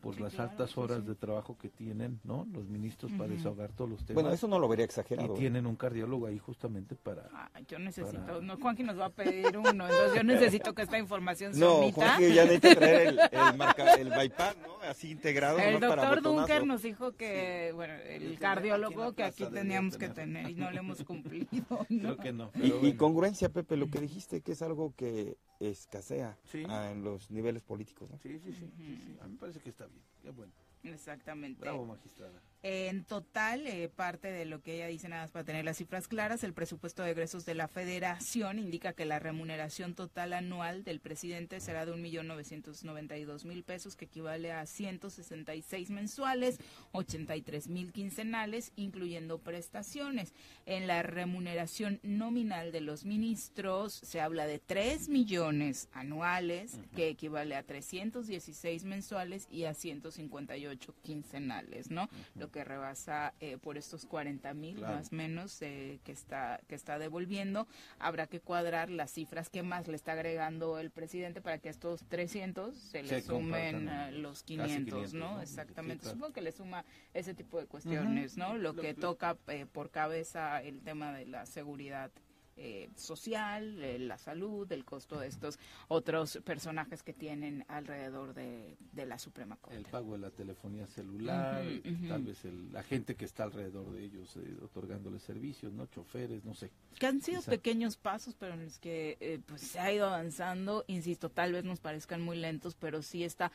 Por 0.00 0.14
Sí, 0.14 0.22
las 0.22 0.34
claro, 0.34 0.50
altas 0.50 0.78
horas 0.78 1.00
sí. 1.00 1.06
de 1.08 1.14
trabajo 1.14 1.56
que 1.58 1.68
tienen, 1.68 2.20
¿no? 2.24 2.46
Los 2.52 2.66
ministros 2.68 3.12
para 3.12 3.28
desahogar 3.30 3.72
todos 3.72 3.90
los 3.90 3.98
temas. 4.04 4.14
Bueno, 4.22 4.32
eso 4.34 4.48
no 4.48 4.58
lo 4.58 4.68
vería 4.68 4.84
exagerado. 4.84 5.32
Y 5.34 5.36
¿eh? 5.36 5.38
tienen 5.40 5.66
un 5.66 5.76
cardiólogo 5.76 6.26
ahí 6.26 6.38
justamente 6.38 6.94
para... 6.94 7.28
Ah, 7.32 7.50
yo 7.68 7.78
necesito, 7.78 8.20
para- 8.24 8.40
no, 8.40 8.56
Juanqui 8.56 8.82
nos 8.82 8.98
va 8.98 9.06
a 9.06 9.10
pedir 9.10 9.56
uno, 9.58 9.68
entonces 9.70 10.14
yo 10.14 10.22
necesito 10.22 10.74
que 10.74 10.82
esta 10.82 10.98
información 10.98 11.52
se 11.54 11.60
No, 11.60 11.74
omita. 11.76 12.12
Jorge 12.14 12.34
ya 12.34 12.44
necesita 12.44 12.74
traer 12.76 13.06
el, 13.08 13.18
el, 13.20 13.56
marca, 13.56 13.94
el 13.94 14.08
bypass, 14.10 14.56
¿no? 14.62 14.78
Así 14.88 15.10
integrado. 15.10 15.58
El 15.58 15.78
para 15.80 16.04
doctor. 16.06 16.22
Dunker 16.22 16.66
nos 16.66 16.82
dijo 16.82 17.12
que, 17.12 17.72
bueno, 17.74 17.94
el 17.94 18.38
cardiólogo 18.38 19.12
que 19.14 19.24
aquí 19.24 19.44
teníamos 19.46 19.96
que 19.98 20.08
tener. 20.08 20.48
y 20.50 20.54
no 20.54 20.70
le 20.70 20.78
hemos 20.78 21.02
cumplido. 21.04 21.48
Creo 21.88 22.16
que 22.16 22.32
no. 22.32 22.50
Y, 22.54 22.86
y 22.86 22.92
congruencia, 22.94 23.48
Pepe, 23.48 23.76
lo 23.76 23.88
que 23.90 24.00
dijiste 24.00 24.40
que 24.40 24.52
es 24.52 24.62
algo 24.62 24.94
que 24.96 25.36
escasea 25.60 26.38
Sí. 26.44 26.62
ah, 26.68 26.90
en 26.92 27.02
los 27.02 27.30
niveles 27.32 27.62
políticos, 27.62 28.08
¿no? 28.10 28.18
Sí, 28.22 28.38
sí, 28.38 28.52
sí, 28.52 28.70
sí, 28.76 29.00
sí. 29.04 29.16
A 29.20 29.26
mí 29.26 29.32
me 29.32 29.38
parece 29.38 29.58
que 29.60 29.70
está 29.70 29.87
bien. 29.88 30.04
Qué 30.22 30.30
bueno. 30.30 30.52
Exactamente. 30.82 31.60
Bravo, 31.60 31.84
magistrada. 31.84 32.42
En 32.64 33.04
total, 33.04 33.68
eh, 33.68 33.88
parte 33.88 34.32
de 34.32 34.44
lo 34.44 34.62
que 34.62 34.74
ella 34.74 34.88
dice, 34.88 35.08
nada 35.08 35.22
más 35.22 35.30
para 35.30 35.44
tener 35.44 35.64
las 35.64 35.76
cifras 35.76 36.08
claras, 36.08 36.42
el 36.42 36.54
presupuesto 36.54 37.04
de 37.04 37.12
egresos 37.12 37.46
de 37.46 37.54
la 37.54 37.68
federación 37.68 38.58
indica 38.58 38.94
que 38.94 39.04
la 39.04 39.20
remuneración 39.20 39.94
total 39.94 40.32
anual 40.32 40.82
del 40.82 40.98
presidente 40.98 41.60
será 41.60 41.86
de 41.86 41.92
1.992.000 41.92 43.62
pesos, 43.62 43.94
que 43.94 44.06
equivale 44.06 44.50
a 44.50 44.66
166 44.66 45.90
mensuales, 45.90 46.58
83.000 46.94 47.92
quincenales, 47.92 48.72
incluyendo 48.74 49.38
prestaciones. 49.38 50.34
En 50.66 50.88
la 50.88 51.04
remuneración 51.04 52.00
nominal 52.02 52.72
de 52.72 52.80
los 52.80 53.04
ministros 53.04 53.92
se 53.92 54.20
habla 54.20 54.48
de 54.48 54.58
3 54.58 55.08
millones 55.08 55.88
anuales, 55.92 56.80
que 56.96 57.08
equivale 57.08 57.54
a 57.54 57.62
316 57.62 58.82
mensuales 58.82 59.46
y 59.48 59.64
a 59.64 59.74
158 59.74 60.94
quincenales, 61.02 61.92
¿no? 61.92 62.08
Lo 62.48 62.52
que 62.52 62.64
rebasa 62.64 63.34
eh, 63.40 63.58
por 63.58 63.76
estos 63.76 64.06
40 64.06 64.54
mil 64.54 64.76
Claro. 64.76 64.94
más 64.96 65.12
o 65.12 65.14
menos 65.16 65.60
eh, 65.60 66.00
que 66.02 66.12
está 66.12 66.58
que 66.66 66.74
está 66.74 66.98
devolviendo. 66.98 67.66
Habrá 67.98 68.26
que 68.26 68.40
cuadrar 68.40 68.88
las 68.88 69.10
cifras 69.12 69.50
que 69.50 69.62
más 69.62 69.86
le 69.86 69.96
está 69.96 70.12
agregando 70.12 70.78
el 70.78 70.90
presidente 70.90 71.42
para 71.42 71.58
que 71.58 71.68
a 71.68 71.70
estos 71.72 72.04
300 72.08 72.74
se 72.74 73.02
le 73.02 73.08
Se 73.10 73.20
sumen 73.20 73.86
eh, 73.90 74.12
los 74.12 74.40
casi 74.40 74.54
500, 74.56 74.84
500, 74.94 75.12
¿no? 75.14 75.34
¿no? 75.34 75.42
Exactamente. 75.42 75.96
Sí, 75.96 76.00
claro. 76.04 76.14
Supongo 76.16 76.32
que 76.32 76.40
le 76.40 76.52
suma 76.52 76.84
ese 77.12 77.34
tipo 77.34 77.60
de 77.60 77.66
cuestiones, 77.66 78.38
¿no? 78.38 78.54
Lo 78.56 78.72
Lo- 78.72 78.80
que 78.80 78.94
lo- 78.94 78.98
toca 79.00 79.36
eh, 79.48 79.66
por 79.70 79.90
cabeza 79.90 80.62
el 80.62 80.80
tema 80.80 81.12
de 81.12 81.26
la 81.26 81.44
seguridad 81.44 82.10
eh, 82.58 82.90
social, 82.96 83.82
eh, 83.82 83.98
la 83.98 84.18
salud, 84.18 84.70
el 84.72 84.84
costo 84.84 85.18
de 85.18 85.28
estos 85.28 85.58
otros 85.88 86.38
personajes 86.44 87.02
que 87.02 87.12
tienen 87.12 87.64
alrededor 87.68 88.34
de, 88.34 88.76
de 88.92 89.06
la 89.06 89.18
Suprema 89.18 89.56
Corte. 89.56 89.76
El 89.78 89.84
pago 89.86 90.12
de 90.14 90.18
la 90.18 90.30
telefonía 90.30 90.86
celular, 90.86 91.62
tal 92.08 92.22
vez 92.24 92.44
el- 92.44 92.72
la 92.72 92.82
gente 92.82 93.14
que 93.14 93.24
está 93.24 93.44
alrededor 93.44 93.90
de 93.92 94.04
ellos 94.04 94.36
eh, 94.36 94.56
otorgándoles 94.62 95.22
servicios, 95.22 95.72
¿no? 95.72 95.86
Choferes, 95.86 96.44
no 96.44 96.54
sé. 96.54 96.70
que 96.98 97.06
han 97.06 97.20
sido 97.22 97.40
pequeños 97.42 97.96
pasos, 97.96 98.34
pero 98.38 98.54
en 98.54 98.64
los 98.64 98.78
que 98.80 99.16
eh, 99.20 99.38
pues 99.46 99.60
se 99.62 99.78
ha 99.78 99.92
ido 99.92 100.06
avanzando, 100.08 100.84
insisto, 100.88 101.30
tal 101.30 101.52
vez 101.52 101.64
nos 101.64 101.78
parezcan 101.80 102.20
muy 102.22 102.36
lentos, 102.36 102.74
pero 102.74 103.02
sí 103.02 103.22
está 103.22 103.52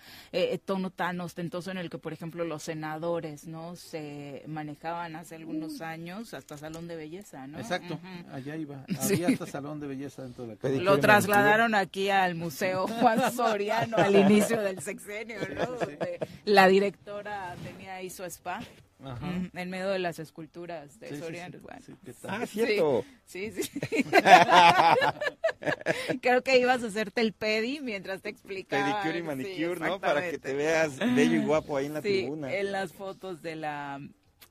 tono 0.66 0.92
tan 0.92 1.20
ostentoso 1.20 1.70
en 1.72 1.78
el 1.78 1.90
que, 1.90 1.98
por 1.98 2.14
ejemplo, 2.14 2.46
los 2.46 2.64
senadores, 2.64 3.48
¿no? 3.48 3.76
Se 3.76 4.44
manejaban 4.48 5.16
hace 5.16 5.36
algunos 5.36 5.82
años 5.82 6.34
hasta 6.34 6.58
salón 6.58 6.88
de 6.88 6.96
belleza, 6.96 7.48
¿no? 7.48 7.60
Exacto, 7.60 8.00
allá 8.32 8.56
iba. 8.56 8.86
Sí. 9.02 9.14
Había 9.16 9.28
hasta 9.30 9.46
salón 9.48 9.80
de 9.80 9.88
belleza 9.88 10.24
dentro 10.24 10.46
de 10.46 10.54
la 10.54 10.60
casa. 10.60 10.74
Lo 10.76 11.00
trasladaron 11.00 11.76
aquí 11.76 12.10
al 12.10 12.36
Museo 12.36 12.88
Juan 13.00 13.32
Soriano 13.34 13.98
al 13.98 14.16
inicio 14.16 14.62
del 14.62 14.80
sexenio, 14.82 15.38
¿no? 15.56 15.66
Donde 15.66 16.20
la 16.46 16.68
directora 16.68 17.56
tenía 17.64 17.96
ahí 17.96 18.10
su 18.10 18.24
spa. 18.26 18.62
Ajá. 19.04 19.26
mm, 19.26 19.50
En 19.58 19.70
medio 19.70 19.90
de 19.90 20.00
las 20.00 20.18
esculturas 20.20 20.98
de 21.00 21.10
Sí, 21.10 21.18
Soriano. 21.18 21.58
sí. 21.58 21.60
Bueno, 21.62 21.80
Sí, 21.86 21.94
¿qué 22.06 22.14
tal? 22.14 22.42
Ah, 22.42 22.46
cierto. 22.46 23.04
Sí, 23.26 23.52
sí. 23.52 23.70
Creo 26.22 26.42
que 26.44 26.60
ibas 26.60 26.84
a 26.84 26.88
hacerte 26.88 27.22
el 27.22 27.34
pedi 27.34 27.80
mientras 27.82 28.22
te 28.22 28.30
explicaba. 28.30 29.02
Pedicure 29.02 29.18
y 29.18 29.22
Sí, 29.22 29.28
manicure, 29.28 29.80
¿no? 29.80 30.00
Para 30.00 30.30
que 30.30 30.38
te 30.38 30.54
veas 30.54 30.98
bello 31.00 31.36
y 31.36 31.44
guapo 31.46 31.78
ahí 31.78 31.88
en 31.88 31.94
la 31.96 32.02
Sí, 32.02 32.08
tribuna. 32.22 32.54
en 32.54 32.72
las 32.72 32.94
fotos 32.94 33.42
de 33.42 33.56
la 33.56 34.00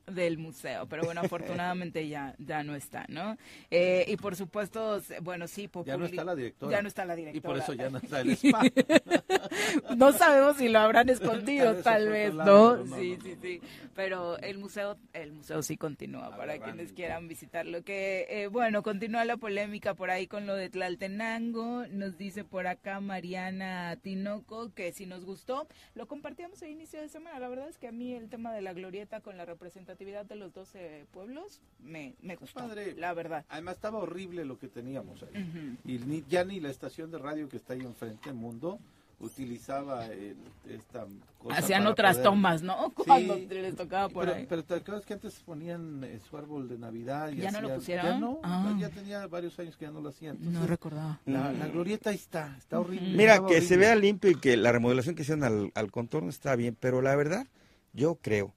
del 0.07 0.37
museo, 0.37 0.85
pero 0.87 1.03
bueno, 1.03 1.21
afortunadamente 1.61 2.07
ya 2.07 2.35
ya 2.39 2.63
no 2.63 2.75
está, 2.75 3.05
¿no? 3.09 3.37
Eh, 3.71 4.05
y 4.07 4.17
por 4.17 4.35
supuesto, 4.35 5.01
bueno, 5.21 5.47
sí, 5.47 5.69
Ya 5.85 5.97
no 5.97 6.05
Populi- 6.05 6.09
está 6.11 6.23
la 6.23 6.35
directora. 6.35 6.71
Ya 6.71 6.81
no 6.81 6.87
está 6.87 7.05
la 7.05 7.15
directora. 7.15 7.37
Y 7.37 7.41
por 7.41 7.57
eso 7.57 7.73
ya 7.73 7.89
no 7.89 7.97
está 7.99 8.21
el 8.21 8.31
spa. 8.35 8.61
no 9.95 10.11
sabemos 10.13 10.57
si 10.57 10.69
lo 10.69 10.79
habrán 10.79 11.09
escondido, 11.09 11.75
Tal 11.83 12.09
vez 12.09 12.33
¿no? 12.33 12.83
sí, 12.83 12.89
no, 12.89 12.95
sí, 12.97 13.17
no, 13.35 13.41
sí. 13.41 13.61
Pero 13.95 14.37
el 14.39 14.57
museo, 14.57 14.97
el 15.13 15.31
museo 15.33 15.61
sí 15.61 15.77
continúa 15.77 16.35
para 16.35 16.57
quienes 16.59 16.93
quieran 16.93 17.27
visitarlo. 17.27 17.83
Que 17.83 18.25
eh, 18.29 18.47
bueno, 18.47 18.83
continúa 18.83 19.25
la 19.25 19.37
polémica 19.37 19.93
por 19.93 20.09
ahí 20.09 20.27
con 20.27 20.45
lo 20.47 20.55
de 20.55 20.69
Tlaltenango. 20.69 21.85
Nos 21.91 22.17
dice 22.17 22.43
por 22.43 22.67
acá 22.67 22.99
Mariana 22.99 23.97
Tinoco 24.01 24.73
que 24.73 24.91
si 24.93 25.05
nos 25.05 25.25
gustó, 25.25 25.67
lo 25.95 26.07
compartíamos 26.07 26.61
a 26.61 26.67
inicio 26.67 27.01
de 27.01 27.09
semana. 27.09 27.39
La 27.39 27.49
verdad 27.49 27.67
es 27.69 27.77
que 27.77 27.87
a 27.87 27.91
mí 27.91 28.13
el 28.13 28.29
tema 28.29 28.53
de 28.53 28.61
la 28.61 28.73
glorieta 28.73 29.21
con 29.21 29.37
la 29.37 29.45
representatividad 29.93 30.25
de 30.25 30.35
los 30.35 30.53
12 30.53 31.05
pueblos 31.11 31.61
me, 31.83 32.15
me 32.21 32.35
gustó, 32.35 32.59
Padre. 32.61 32.95
la 32.97 33.13
verdad. 33.13 33.45
Además 33.49 33.75
estaba 33.75 33.99
horrible 33.99 34.45
lo 34.45 34.57
que 34.57 34.67
teníamos 34.67 35.23
ahí. 35.23 35.77
Y 35.85 35.99
ni, 35.99 36.23
ya 36.29 36.43
ni 36.43 36.59
la 36.59 36.69
estación 36.69 37.11
de 37.11 37.17
radio 37.19 37.47
que 37.49 37.57
está 37.57 37.73
ahí 37.73 37.81
enfrente, 37.81 38.31
Mundo, 38.33 38.79
utilizaba 39.19 40.05
el- 40.07 40.35
esta 40.69 41.05
cosa 41.37 41.57
Hacían 41.57 41.87
otras 41.87 42.17
poder- 42.17 42.23
tomas, 42.29 42.61
¿no? 42.61 42.93
Sí, 42.97 43.03
Cuando 43.05 43.35
les 43.37 43.75
tocaba 43.75 44.09
por 44.09 44.25
pero, 44.25 44.37
ahí. 44.37 44.45
pero 44.49 44.63
te 44.63 44.73
acuerdas 44.75 45.05
que 45.05 45.13
antes 45.13 45.35
ponían 45.45 46.03
eh, 46.03 46.19
su 46.29 46.35
árbol 46.37 46.67
de 46.67 46.77
Navidad 46.77 47.29
y 47.31 47.37
¿Ya 47.37 47.51
no 47.51 47.61
lo 47.61 47.75
pusieron? 47.75 48.05
Ya 48.05 48.17
no, 48.19 48.39
Ah. 48.43 48.75
ya 48.79 48.89
tenía 48.89 49.25
varios 49.27 49.57
años 49.59 49.77
que 49.77 49.85
ya 49.85 49.91
no 49.91 50.01
lo 50.01 50.09
hacían. 50.09 50.37
No 50.41 50.65
recordaba. 50.67 51.21
La, 51.25 51.51
la 51.53 51.67
glorieta 51.67 52.09
ahí 52.09 52.15
está, 52.17 52.55
está 52.57 52.79
horrible. 52.79 53.15
Mira, 53.15 53.45
que 53.45 53.61
se 53.61 53.77
vea 53.77 53.95
limpio 53.95 54.31
y 54.31 54.35
que 54.35 54.57
la 54.57 54.71
remodelación 54.71 55.15
que 55.15 55.21
hicieron 55.21 55.43
al, 55.43 55.71
al 55.75 55.91
contorno 55.91 56.29
está 56.29 56.55
bien, 56.55 56.75
pero 56.79 57.01
la 57.01 57.15
verdad, 57.15 57.47
yo 57.93 58.15
creo 58.15 58.53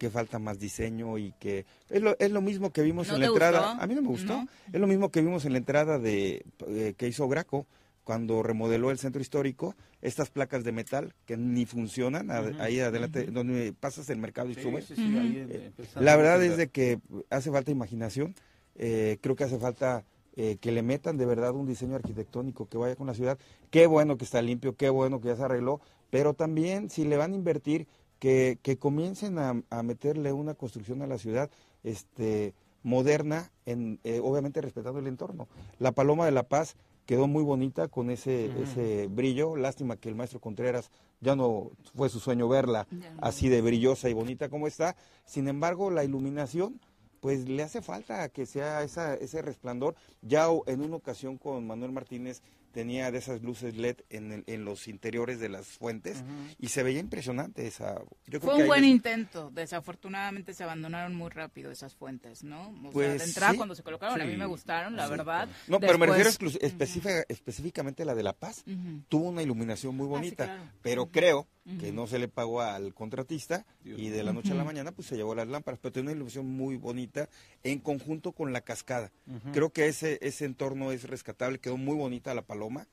que 0.00 0.08
falta 0.08 0.38
más 0.38 0.58
diseño 0.58 1.18
y 1.18 1.32
que 1.38 1.66
es 1.90 2.00
lo, 2.00 2.16
es 2.18 2.30
lo 2.30 2.40
mismo 2.40 2.72
que 2.72 2.80
vimos 2.80 3.08
¿No 3.08 3.16
en 3.16 3.20
la 3.20 3.26
entrada. 3.26 3.60
gustó? 3.68 3.82
A 3.82 3.86
mí 3.86 3.94
no 3.94 4.00
me 4.00 4.08
gustó. 4.08 4.32
¿No? 4.32 4.48
Es 4.72 4.80
lo 4.80 4.86
mismo 4.86 5.10
que 5.10 5.20
vimos 5.20 5.44
en 5.44 5.52
la 5.52 5.58
entrada 5.58 5.98
de 5.98 6.42
eh, 6.66 6.94
que 6.96 7.06
hizo 7.06 7.28
Graco 7.28 7.66
cuando 8.02 8.42
remodeló 8.42 8.90
el 8.90 8.98
centro 8.98 9.20
histórico, 9.20 9.76
estas 10.00 10.30
placas 10.30 10.64
de 10.64 10.72
metal 10.72 11.12
que 11.26 11.36
ni 11.36 11.66
funcionan, 11.66 12.30
ahí 12.60 12.80
adelante, 12.80 13.26
donde 13.26 13.74
pasas 13.78 14.08
el 14.08 14.16
mercado 14.18 14.48
y 14.50 14.54
Sí, 14.54 14.62
subes. 14.62 14.86
sí, 14.86 14.94
sí, 14.96 15.02
Eh, 15.14 15.70
la 15.96 16.16
verdad 16.16 16.42
es 16.42 16.56
de 16.56 16.68
que 16.68 16.98
hace 17.28 17.50
falta 17.52 17.70
imaginación, 17.70 18.34
eh, 18.76 19.18
creo 19.20 19.36
que 19.36 19.44
hace 19.44 19.58
falta 19.58 20.02
eh, 20.34 20.56
que 20.60 20.72
le 20.72 20.82
metan 20.82 21.18
de 21.18 21.26
verdad 21.26 21.52
un 21.54 21.66
diseño 21.66 21.94
arquitectónico 21.94 22.66
que 22.68 22.78
vaya 22.78 22.96
con 22.96 23.06
la 23.06 23.14
ciudad. 23.14 23.38
Qué 23.70 23.86
bueno 23.86 24.16
que 24.16 24.24
está 24.24 24.40
limpio, 24.40 24.74
qué 24.76 24.88
bueno 24.88 25.20
que 25.20 25.28
ya 25.28 25.36
se 25.36 25.42
arregló, 25.44 25.80
pero 26.08 26.32
también 26.34 26.88
si 26.88 27.04
le 27.04 27.16
van 27.18 27.32
a 27.32 27.36
invertir, 27.36 27.86
que, 28.20 28.58
que 28.62 28.76
comiencen 28.78 29.38
a, 29.38 29.60
a 29.70 29.82
meterle 29.82 30.32
una 30.32 30.54
construcción 30.54 31.02
a 31.02 31.08
la 31.08 31.18
ciudad 31.18 31.50
este, 31.82 32.54
moderna, 32.84 33.50
en, 33.66 33.98
eh, 34.04 34.20
obviamente 34.22 34.60
respetando 34.60 35.00
el 35.00 35.08
entorno. 35.08 35.48
La 35.78 35.90
Paloma 35.92 36.26
de 36.26 36.30
la 36.30 36.44
Paz 36.44 36.76
quedó 37.06 37.26
muy 37.26 37.42
bonita 37.42 37.88
con 37.88 38.10
ese, 38.10 38.52
ese 38.62 39.08
brillo. 39.08 39.56
Lástima 39.56 39.96
que 39.96 40.08
el 40.08 40.14
maestro 40.14 40.38
Contreras 40.38 40.90
ya 41.20 41.34
no 41.34 41.70
fue 41.96 42.08
su 42.08 42.20
sueño 42.20 42.46
verla 42.48 42.86
así 43.20 43.48
de 43.48 43.62
brillosa 43.62 44.08
y 44.08 44.12
bonita 44.12 44.48
como 44.48 44.68
está. 44.68 44.94
Sin 45.24 45.48
embargo, 45.48 45.90
la 45.90 46.04
iluminación, 46.04 46.80
pues 47.20 47.48
le 47.48 47.62
hace 47.62 47.82
falta 47.82 48.28
que 48.28 48.46
sea 48.46 48.84
esa, 48.84 49.14
ese 49.14 49.42
resplandor. 49.42 49.96
Ya 50.22 50.46
en 50.66 50.82
una 50.82 50.96
ocasión 50.96 51.36
con 51.36 51.66
Manuel 51.66 51.90
Martínez 51.90 52.42
tenía 52.72 53.10
de 53.10 53.18
esas 53.18 53.42
luces 53.42 53.76
LED 53.76 53.96
en, 54.10 54.32
el- 54.32 54.44
en 54.46 54.64
los 54.64 54.88
interiores 54.88 55.40
de 55.40 55.48
las 55.48 55.66
fuentes 55.66 56.22
y 56.58 56.68
se 56.68 56.82
veía 56.82 57.00
impresionante 57.00 57.66
esa. 57.66 57.94
Yo 58.26 58.38
creo 58.38 58.40
Fue 58.40 58.56
que 58.56 58.62
un 58.62 58.68
buen 58.68 58.84
intento. 58.84 59.50
Desafortunadamente 59.52 60.54
se 60.54 60.64
abandonaron 60.64 61.14
muy 61.14 61.30
rápido 61.30 61.70
esas 61.70 61.94
fuentes, 61.94 62.44
¿no? 62.44 62.70
O 62.70 62.82
sea, 62.82 62.90
Pues 62.92 63.18
de 63.18 63.24
entrada 63.24 63.52
sí. 63.52 63.56
cuando 63.56 63.74
se 63.74 63.82
colocaron 63.82 64.20
a 64.20 64.24
mí 64.24 64.36
me 64.36 64.46
gustaron, 64.46 64.96
la 64.96 65.04
Sí. 65.04 65.10
verdad. 65.10 65.48
No, 65.68 65.80
pero 65.80 65.98
me 65.98 66.06
refiero 66.06 66.30
exclu- 66.30 66.58
específica- 66.60 67.24
específicamente 67.28 68.02
a 68.02 68.06
la 68.06 68.14
de 68.14 68.22
La 68.22 68.32
Paz. 68.32 68.64
Tuvo 69.08 69.28
una 69.28 69.42
iluminación 69.42 69.96
muy 69.96 70.04
Ah, 70.06 70.08
sí, 70.08 70.10
bonita, 70.10 70.44
claro. 70.44 70.62
pero 70.82 71.06
creo 71.10 71.46
que 71.78 71.92
no 71.92 72.06
se 72.06 72.18
le 72.18 72.28
pagó 72.28 72.60
al 72.60 72.94
contratista 72.94 73.64
y 73.84 74.08
de 74.08 74.22
la 74.22 74.32
noche 74.32 74.52
a 74.52 74.54
la 74.54 74.64
mañana 74.64 74.92
pues 74.92 75.08
se 75.08 75.16
llevó 75.16 75.34
las 75.34 75.46
lámparas, 75.46 75.78
pero 75.80 75.92
tiene 75.92 76.06
una 76.08 76.12
iluminación 76.12 76.48
muy 76.48 76.76
bonita 76.76 77.28
en 77.62 77.78
conjunto 77.78 78.32
con 78.32 78.52
la 78.52 78.62
cascada. 78.62 79.12
Creo 79.52 79.70
que 79.70 79.86
ese, 79.86 80.18
ese 80.22 80.46
entorno 80.46 80.90
es 80.92 81.04
rescatable, 81.04 81.58
quedó 81.58 81.76
muy 81.76 81.96
bonita 81.96 82.34
la 82.34 82.42
paloma, 82.42 82.86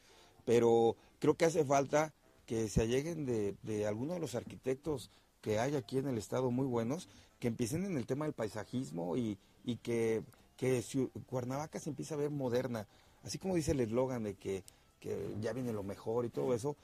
pero 0.46 0.96
creo 1.20 1.36
que 1.36 1.46
hace 1.46 1.64
falta 1.66 2.14
que 2.46 2.70
se 2.70 2.82
alleguen 2.82 3.26
de, 3.26 3.56
de 3.64 3.88
algunos 3.88 4.16
de 4.16 4.22
los 4.22 4.36
arquitectos 4.36 5.10
que 5.42 5.60
hay 5.60 5.76
aquí 5.76 5.98
en 5.98 6.08
el 6.08 6.18
estado 6.18 6.52
muy 6.52 6.66
buenos, 6.66 7.10
que 7.40 7.48
empiecen 7.48 7.86
en 7.86 7.98
el 7.98 8.06
tema 8.06 8.26
del 8.26 8.34
paisajismo 8.34 9.18
y, 9.18 9.38
y 9.64 9.78
que, 9.78 10.24
que 10.56 10.84
Cuernavaca 11.28 11.80
se 11.80 11.90
empiece 11.90 12.14
a 12.14 12.18
ver 12.18 12.32
moderna. 12.32 12.88
Así 13.24 13.38
como 13.38 13.56
dice 13.56 13.72
el 13.72 13.80
eslogan 13.82 14.24
de 14.24 14.36
que, 14.36 14.64
que 15.00 15.36
ya 15.42 15.54
viene 15.54 15.74
lo 15.74 15.84
mejor 15.84 16.26
y 16.26 16.30
todo 16.30 16.54
eso, 16.54 16.76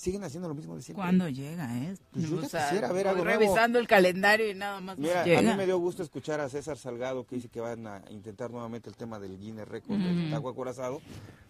siguen 0.00 0.24
haciendo 0.24 0.48
lo 0.48 0.54
mismo 0.54 0.74
de 0.74 0.82
siempre. 0.82 1.02
¿Cuándo 1.02 1.28
llega, 1.28 1.76
eh? 1.78 1.94
Pues 2.10 2.28
yo 2.28 2.38
O 2.38 2.40
ya 2.42 2.48
sea, 2.48 2.64
quisiera 2.68 2.92
ver 2.92 3.04
voy 3.06 3.10
algo 3.12 3.24
nuevo. 3.24 3.40
revisando 3.40 3.78
el 3.78 3.86
calendario 3.86 4.50
y 4.50 4.54
nada 4.54 4.80
más. 4.80 4.98
Mira, 4.98 5.24
llega. 5.24 5.38
a 5.38 5.42
mí 5.42 5.54
me 5.54 5.66
dio 5.66 5.78
gusto 5.78 6.02
escuchar 6.02 6.40
a 6.40 6.48
César 6.48 6.76
Salgado 6.78 7.24
que 7.26 7.36
dice 7.36 7.48
que 7.48 7.60
van 7.60 7.86
a 7.86 8.02
intentar 8.10 8.50
nuevamente 8.50 8.88
el 8.88 8.96
tema 8.96 9.18
del 9.20 9.38
Guinness 9.38 9.68
Record 9.68 9.98
del 9.98 10.30
taco 10.30 10.48
acorazado. 10.48 11.00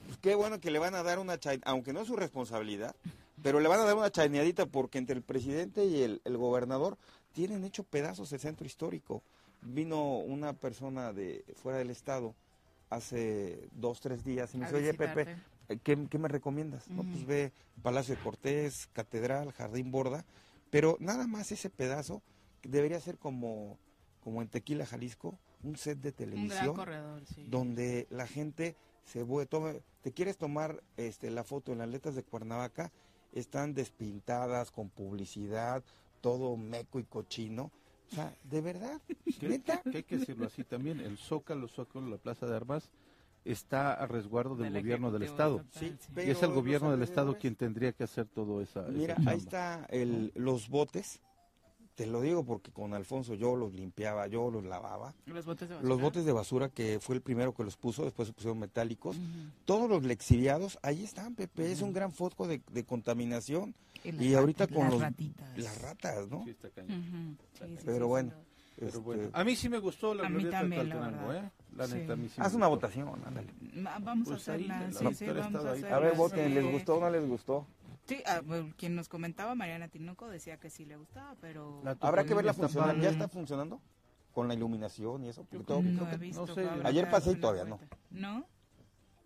Pues 0.07 0.19
qué 0.19 0.35
bueno 0.35 0.61
que 0.61 0.71
le 0.71 0.79
van 0.81 0.95
a 0.95 1.03
dar 1.03 1.19
una 1.21 1.39
chai- 1.39 1.61
aunque 1.65 1.93
no 1.93 2.01
es 2.01 2.09
su 2.09 2.17
responsabilidad, 2.17 2.95
pero 3.43 3.61
le 3.61 3.69
van 3.69 3.81
a 3.81 3.85
dar 3.85 3.97
una 3.97 4.11
chaineadita 4.11 4.67
porque 4.67 4.99
entre 4.99 5.15
el 5.17 5.23
presidente 5.23 5.85
y 5.87 6.03
el, 6.03 6.21
el 6.25 6.37
gobernador 6.37 6.99
tienen 7.33 7.65
hecho 7.65 7.85
pedazos 7.85 8.33
el 8.33 8.41
centro 8.41 8.67
histórico. 8.67 9.23
Vino 9.63 10.19
una 10.19 10.53
persona 10.55 11.13
de 11.13 11.45
fuera 11.63 11.79
del 11.79 11.91
estado 11.91 12.35
hace 12.89 13.69
dos, 13.73 14.01
tres 14.01 14.25
días 14.25 14.53
y 14.55 14.59
me 14.59 14.65
dice, 14.67 14.77
oye 14.79 14.95
Pepe, 14.95 15.37
¿qué, 15.79 16.07
qué 16.09 16.19
me 16.19 16.29
recomiendas? 16.29 16.89
No, 16.89 17.03
pues 17.03 17.27
ve 17.27 17.53
Palacio 17.83 18.15
de 18.15 18.23
Cortés, 18.23 18.89
Catedral, 18.93 19.53
Jardín 19.53 19.91
Borda, 19.91 20.25
pero 20.71 20.97
nada 21.01 21.27
más 21.27 21.53
ese 21.53 21.71
pedazo 21.71 22.23
que 22.61 22.69
debería 22.69 23.01
ser 23.01 23.19
como, 23.19 23.79
como 24.23 24.43
en 24.43 24.49
Tequila, 24.49 24.87
Jalisco, 24.87 25.39
un 25.63 25.77
set 25.77 25.99
de 26.01 26.11
Un 26.11 26.15
gran 26.17 26.31
televisión 26.31 26.75
corredor, 26.75 27.23
sí. 27.27 27.47
donde 27.49 28.07
la 28.11 28.27
gente 28.27 28.77
se 29.05 29.23
vuelve, 29.23 29.47
toma, 29.47 29.73
te 30.03 30.13
quieres 30.13 30.37
tomar 30.37 30.83
este, 30.97 31.31
la 31.31 31.45
foto 31.45 31.73
en 31.73 31.79
las 31.79 31.89
letras 31.89 32.15
de 32.15 32.23
Cuernavaca, 32.23 32.93
están 33.33 33.75
despintadas 33.75 34.71
con 34.71 34.89
publicidad, 34.89 35.83
todo 36.21 36.57
meco 36.57 36.99
y 36.99 37.05
cochino. 37.05 37.71
O 38.11 38.15
sea, 38.15 38.35
de 38.45 38.61
verdad, 38.61 39.01
neta. 39.41 39.83
que 39.83 39.99
hay 39.99 40.03
que 40.03 40.19
decirlo 40.19 40.47
así 40.47 40.65
también, 40.65 41.01
el 41.01 41.17
Zócalo, 41.17 41.69
Zócalo, 41.69 42.09
la 42.09 42.17
Plaza 42.17 42.47
de 42.47 42.57
Armas, 42.57 42.91
está 43.45 43.95
a 43.95 44.07
resguardo 44.07 44.57
del, 44.57 44.73
Del 44.73 44.83
gobierno 44.83 45.11
del 45.11 45.23
Estado. 45.23 45.65
Sí, 45.71 45.95
Y 46.17 46.31
es 46.31 46.43
el 46.43 46.53
gobierno 46.53 46.91
del 46.91 47.03
Estado 47.03 47.37
quien 47.39 47.55
tendría 47.57 47.93
que 47.93 48.05
hacer 48.05 48.27
todo 48.27 48.61
esa, 48.61 48.83
Mira, 48.83 49.17
ahí 49.27 49.39
está 49.39 49.87
el, 49.91 50.33
los 50.35 50.69
botes. 50.69 51.21
Te 51.95 52.07
lo 52.07 52.23
digo 52.23 52.45
porque 52.45 52.71
con 52.71 52.95
Alfonso 52.95 53.35
yo 53.35 53.57
los 53.57 53.75
limpiaba, 53.75 54.27
yo 54.27 54.51
los 54.51 54.65
lavaba. 54.65 55.13
Los 55.27 55.45
botes 55.45 55.69
de 55.69 55.75
basura. 55.75 55.89
Los 55.89 56.01
botes 56.01 56.25
de 56.25 56.33
basura 56.33 56.69
que 56.71 56.99
fue 56.99 57.17
el 57.17 57.21
primero 57.21 57.53
que 57.53 57.63
los 57.63 57.77
puso, 57.77 58.05
después 58.05 58.29
se 58.29 58.33
pusieron 58.33 58.59
metálicos. 58.59 59.19
Todos 59.67 59.91
los 59.91 60.03
lexiviados, 60.05 60.79
ahí 60.83 61.05
están, 61.05 61.35
Pepe. 61.35 61.71
Es 61.71 61.83
un 61.83 61.93
gran 61.93 62.11
foco 62.13 62.47
de, 62.47 62.63
de 62.73 62.85
contaminación. 62.85 63.75
Y 64.03 64.33
ahorita 64.33 64.67
con 64.67 64.85
las 64.85 64.93
los, 64.93 65.03
ratitas. 65.03 65.59
las 65.59 65.83
ratas, 65.83 66.29
¿no? 66.29 66.43
Sí, 66.45 66.51
está 66.51 66.71
cañón. 66.71 67.01
Ujú. 67.01 67.67
Sí, 67.67 67.77
sí, 67.77 67.83
Pero 67.85 68.07
sí, 68.07 68.09
bueno, 68.09 68.31
sí, 68.31 68.65
Pero 68.77 68.87
este, 68.89 69.01
bueno, 69.01 69.31
a 69.35 69.45
mí 69.45 69.57
sí 69.57 69.69
me 69.69 69.79
gustó 69.79 70.15
la 70.15 70.27
glorieta 70.27 70.65
de. 70.65 70.77
¿eh? 71.37 71.51
La 71.77 71.87
Sí. 71.87 71.95
neta, 71.95 72.13
a 72.13 72.17
mí 72.17 72.29
sí 72.29 72.41
haz 72.41 72.55
una 72.55 72.67
gustó. 72.67 72.89
votación, 72.89 73.23
ándale. 73.27 73.49
Ma- 73.75 73.99
Vamos 74.01 74.29
Pues 74.29 74.49
a 74.49 74.53
ahí, 74.53 74.65
hacerla, 74.65 74.81
la 74.81 74.93
sí, 74.93 75.15
sí, 75.15 75.27
vamos 75.27 75.65
a 75.65 75.71
ahí. 75.73 75.79
hacerla. 75.79 75.97
A 75.97 76.01
ver, 76.01 76.17
voten. 76.17 76.55
¿les 76.55 76.73
gustó 76.73 76.97
o 76.97 77.01
no 77.01 77.11
les 77.11 77.27
gustó? 77.29 77.67
Sí, 78.07 78.23
ah, 78.27 78.41
bueno, 78.45 78.73
quien 78.77 78.97
nos 78.97 79.09
comentaba, 79.09 79.55
Mariana 79.55 79.89
Tinoco, 79.89 80.29
decía 80.29 80.59
que 80.59 80.69
sí 80.71 80.85
le 80.85 80.97
gustaba, 80.97 81.37
pero 81.41 81.83
Habrá 82.01 82.25
que 82.25 82.35
verla 82.35 82.53
funcionar. 82.55 82.99
¿Ya 82.99 83.11
está 83.11 83.29
funcionando? 83.29 83.81
Con 84.33 84.49
la 84.49 84.55
iluminación 84.55 85.25
y 85.25 85.29
eso. 85.29 85.45
porque 85.45 85.65
todo- 85.65 85.83
no 85.83 85.91
creo 86.01 86.07
he 86.09 86.11
que- 86.13 86.17
visto. 86.19 86.47
sé, 86.47 86.55
que 86.63 86.69
habrá 86.69 86.89
ayer 86.89 87.11
pasé 87.11 87.33
y 87.33 87.35
todavía 87.37 87.65
vuelta. 87.65 87.97
¿No? 88.11 88.45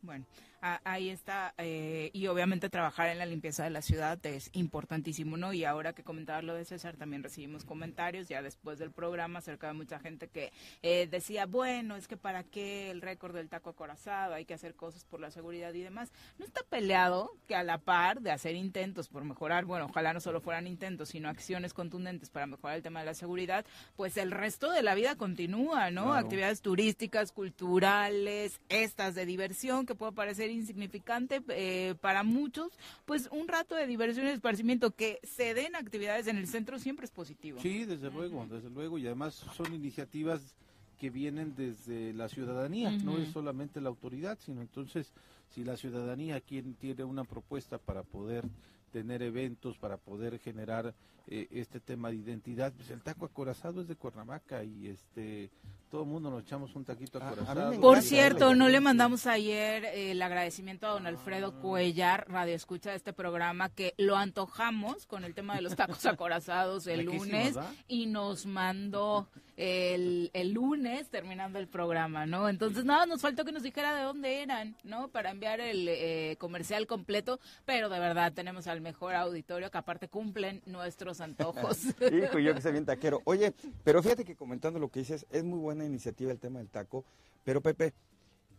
Bueno, 0.03 0.25
a- 0.27 0.54
ahí 0.85 1.11
está. 1.11 1.55
eh, 1.59 2.11
y 2.13 2.27
obviamente 2.27 2.71
trabajar 2.71 3.09
en 3.09 3.19
la 3.19 3.27
limpieza 3.27 3.65
de 3.65 3.71
la 3.71 3.83
ciudad 3.83 4.25
es 4.27 4.51
importantísimo, 4.53 5.37
¿no? 5.37 5.53
Y 5.53 5.65
ahora 5.65 5.93
que 5.93 6.03
comentabas 6.03 6.45
lo 6.45 6.55
de 6.55 6.65
César, 6.65 6.97
también 6.97 7.23
recibimos 7.23 7.65
comentarios 7.65 8.29
ya 8.29 8.43
después 8.43 8.79
del 8.79 8.91
programa 8.91 9.41
acerca 9.41 9.67
de 9.67 9.75
mucha 9.75 9.99
gente 9.99 10.29
que 10.29 10.53
eh, 10.83 11.07
decía, 11.11 11.47
bueno, 11.47 11.97
es 11.97 12.09
que 12.09 12.17
para 12.17 12.45
qué 12.45 12.91
el 12.91 13.03
récord 13.03 13.35
del 13.35 13.49
taco 13.49 13.71
acorazado, 13.71 14.35
hay 14.35 14.45
que 14.45 14.55
hacer 14.55 14.75
cosas 14.75 15.05
por 15.05 15.21
la 15.21 15.31
seguridad 15.31 15.73
y 15.75 15.83
demás. 15.83 16.11
No 16.39 16.45
está 16.45 16.63
peleado 16.63 17.31
que 17.47 17.55
a 17.55 17.63
la 17.63 17.79
par 17.79 18.21
de 18.21 18.31
hacer 18.31 18.55
intentos 18.55 19.09
por 19.09 19.25
mejorar, 19.25 19.65
bueno, 19.65 19.87
ojalá 19.87 20.13
no 20.13 20.21
solo 20.21 20.41
fueran 20.41 20.67
intentos, 20.67 21.11
sino 21.11 21.29
acciones 21.29 21.75
contundentes 21.75 22.31
para 22.31 22.47
mejorar 22.47 22.77
el 22.77 22.83
tema 22.83 23.01
de 23.01 23.07
la 23.07 23.15
seguridad, 23.15 23.67
pues 23.97 24.17
el 24.17 24.31
resto 24.31 24.71
de 24.71 24.83
la 24.83 24.95
vida 24.95 25.17
continúa, 25.17 25.91
¿no? 25.91 26.05
Claro. 26.05 26.19
Actividades 26.19 26.63
turísticas, 26.63 27.33
culturales, 27.33 28.61
estas 28.69 29.15
de 29.15 29.27
diversión, 29.27 29.87
que 29.87 29.95
puede 29.95 30.13
parecer 30.13 30.54
insignificante 30.55 31.43
eh, 31.49 31.95
para 32.01 32.23
muchos, 32.23 32.73
pues 33.05 33.29
un 33.31 33.49
rato 33.49 33.75
de 33.75 33.87
diversión 33.87 34.27
y 34.27 34.31
esparcimiento 34.31 34.93
que 34.93 35.21
se 35.23 35.55
den 35.55 35.77
actividades 35.77 36.27
en 36.27 36.37
el 36.37 36.47
centro 36.47 36.79
siempre 36.79 37.05
es 37.05 37.11
positivo. 37.11 37.61
Sí, 37.61 37.85
desde 37.85 38.11
luego, 38.11 38.47
desde 38.51 38.71
luego, 38.71 38.99
y 38.99 39.07
además 39.07 39.35
son 39.35 39.75
iniciativas 39.75 40.55
que 40.99 41.11
vienen 41.11 41.55
desde 41.57 42.13
la 42.13 42.29
ciudadanía, 42.29 42.91
no 42.91 43.19
es 43.19 43.29
solamente 43.29 43.81
la 43.81 43.89
autoridad, 43.89 44.39
sino 44.41 44.63
entonces 44.63 45.13
si 45.51 45.65
la 45.65 45.77
ciudadanía 45.77 46.41
quien 46.41 46.75
tiene 46.75 47.05
una 47.05 47.25
propuesta 47.25 47.79
para 47.79 48.03
poder 48.03 48.45
tener 48.93 49.23
eventos, 49.23 49.77
para 49.77 49.97
poder 49.97 50.39
generar 50.39 50.95
eh, 51.27 51.49
este 51.51 51.81
tema 51.81 52.11
de 52.11 52.17
identidad, 52.17 52.73
pues 52.73 52.91
el 52.91 53.03
taco 53.03 53.27
acorazado 53.27 53.81
es 53.81 53.89
de 53.89 53.97
Cuernavaca 53.97 54.63
y 54.63 54.87
este 54.87 55.51
todo 55.95 56.03
el 56.03 56.09
mundo 56.09 56.29
nos 56.29 56.43
echamos 56.43 56.75
un 56.75 56.85
taquito 56.85 57.23
A- 57.23 57.29
a. 57.29 57.71
Por 57.81 58.03
cierto, 58.03 58.53
no 58.57 58.69
le 58.69 58.81
mandamos 58.81 59.29
ayer 59.29 59.85
el 59.95 60.21
agradecimiento 60.23 60.89
a 60.89 60.91
don 60.91 61.07
Alfredo 61.07 61.61
Cuellar, 61.61 62.27
radio 62.29 62.53
escucha 62.57 62.91
de 62.91 62.97
este 62.97 63.13
programa, 63.13 63.69
que 63.69 63.95
lo 63.97 64.17
antojamos 64.17 65.07
con 65.07 65.23
el 65.23 65.35
tema 65.35 65.55
de 65.55 65.63
los 65.63 65.77
tacos 65.77 66.05
acorazados 66.07 66.89
el 66.89 67.05
lunes 67.05 67.55
¿verdad? 67.55 67.71
y 67.87 68.07
nos 68.07 68.45
mandó 68.45 69.29
el, 69.57 70.31
el 70.33 70.53
lunes 70.53 71.09
terminando 71.09 71.59
el 71.59 71.69
programa, 71.69 72.27
¿no? 72.27 72.49
Entonces 72.49 72.85
nada, 72.85 73.07
nos 73.07 73.21
faltó 73.21 73.45
que 73.45 73.53
nos 73.53 73.63
dijera 73.63 73.95
de 73.95 74.03
dónde 74.03 74.43
eran, 74.43 74.77
¿no? 74.85 75.09
Para 75.09 75.31
enviar 75.31 75.61
el 75.61 75.87
eh, 75.89 76.37
comercial 76.39 76.87
completo, 76.87 77.39
pero 77.65 77.89
de 77.89 77.99
verdad 77.99 78.33
tenemos 78.33 78.67
al 78.67 78.81
mejor 78.81 79.15
auditorio 79.15 79.71
que 79.71 79.79
aparte 79.79 80.09
cumplen 80.09 80.63
nuestros 80.67 81.21
antojos. 81.21 81.85
Hijo, 82.13 82.39
yo 82.39 82.55
que 82.55 82.61
soy 82.61 82.73
bien 82.73 82.85
taquero. 82.85 83.21
Oye, 83.25 83.55
pero 83.85 84.03
fíjate 84.03 84.25
que 84.25 84.37
comentando 84.37 84.79
lo 84.79 84.89
que 84.89 85.01
dices, 85.01 85.27
es 85.31 85.45
muy 85.45 85.59
buena 85.59 85.85
iniciativa 85.85 86.33
el 86.33 86.41
tema 86.41 86.59
del 86.59 86.69
taco, 86.69 87.05
pero 87.45 87.61
Pepe, 87.61 87.95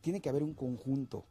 tiene 0.01 0.21
que 0.21 0.29
haber 0.29 0.43
un 0.43 0.53
conjunto. 0.53 1.25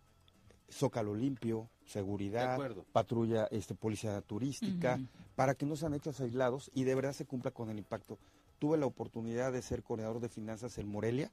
Zócalo 0.70 1.14
limpio, 1.14 1.68
seguridad, 1.84 2.58
patrulla, 2.92 3.46
este, 3.50 3.74
policía 3.74 4.20
turística, 4.22 4.98
para 5.36 5.54
que 5.54 5.66
no 5.66 5.76
sean 5.76 5.94
hechos 5.94 6.20
aislados 6.20 6.70
y 6.74 6.84
de 6.84 6.94
verdad 6.94 7.12
se 7.12 7.26
cumpla 7.26 7.50
con 7.52 7.70
el 7.70 7.78
impacto. 7.78 8.18
Tuve 8.58 8.78
la 8.78 8.86
oportunidad 8.86 9.52
de 9.52 9.62
ser 9.62 9.82
coordinador 9.82 10.20
de 10.20 10.28
finanzas 10.28 10.78
en 10.78 10.88
Morelia 10.88 11.30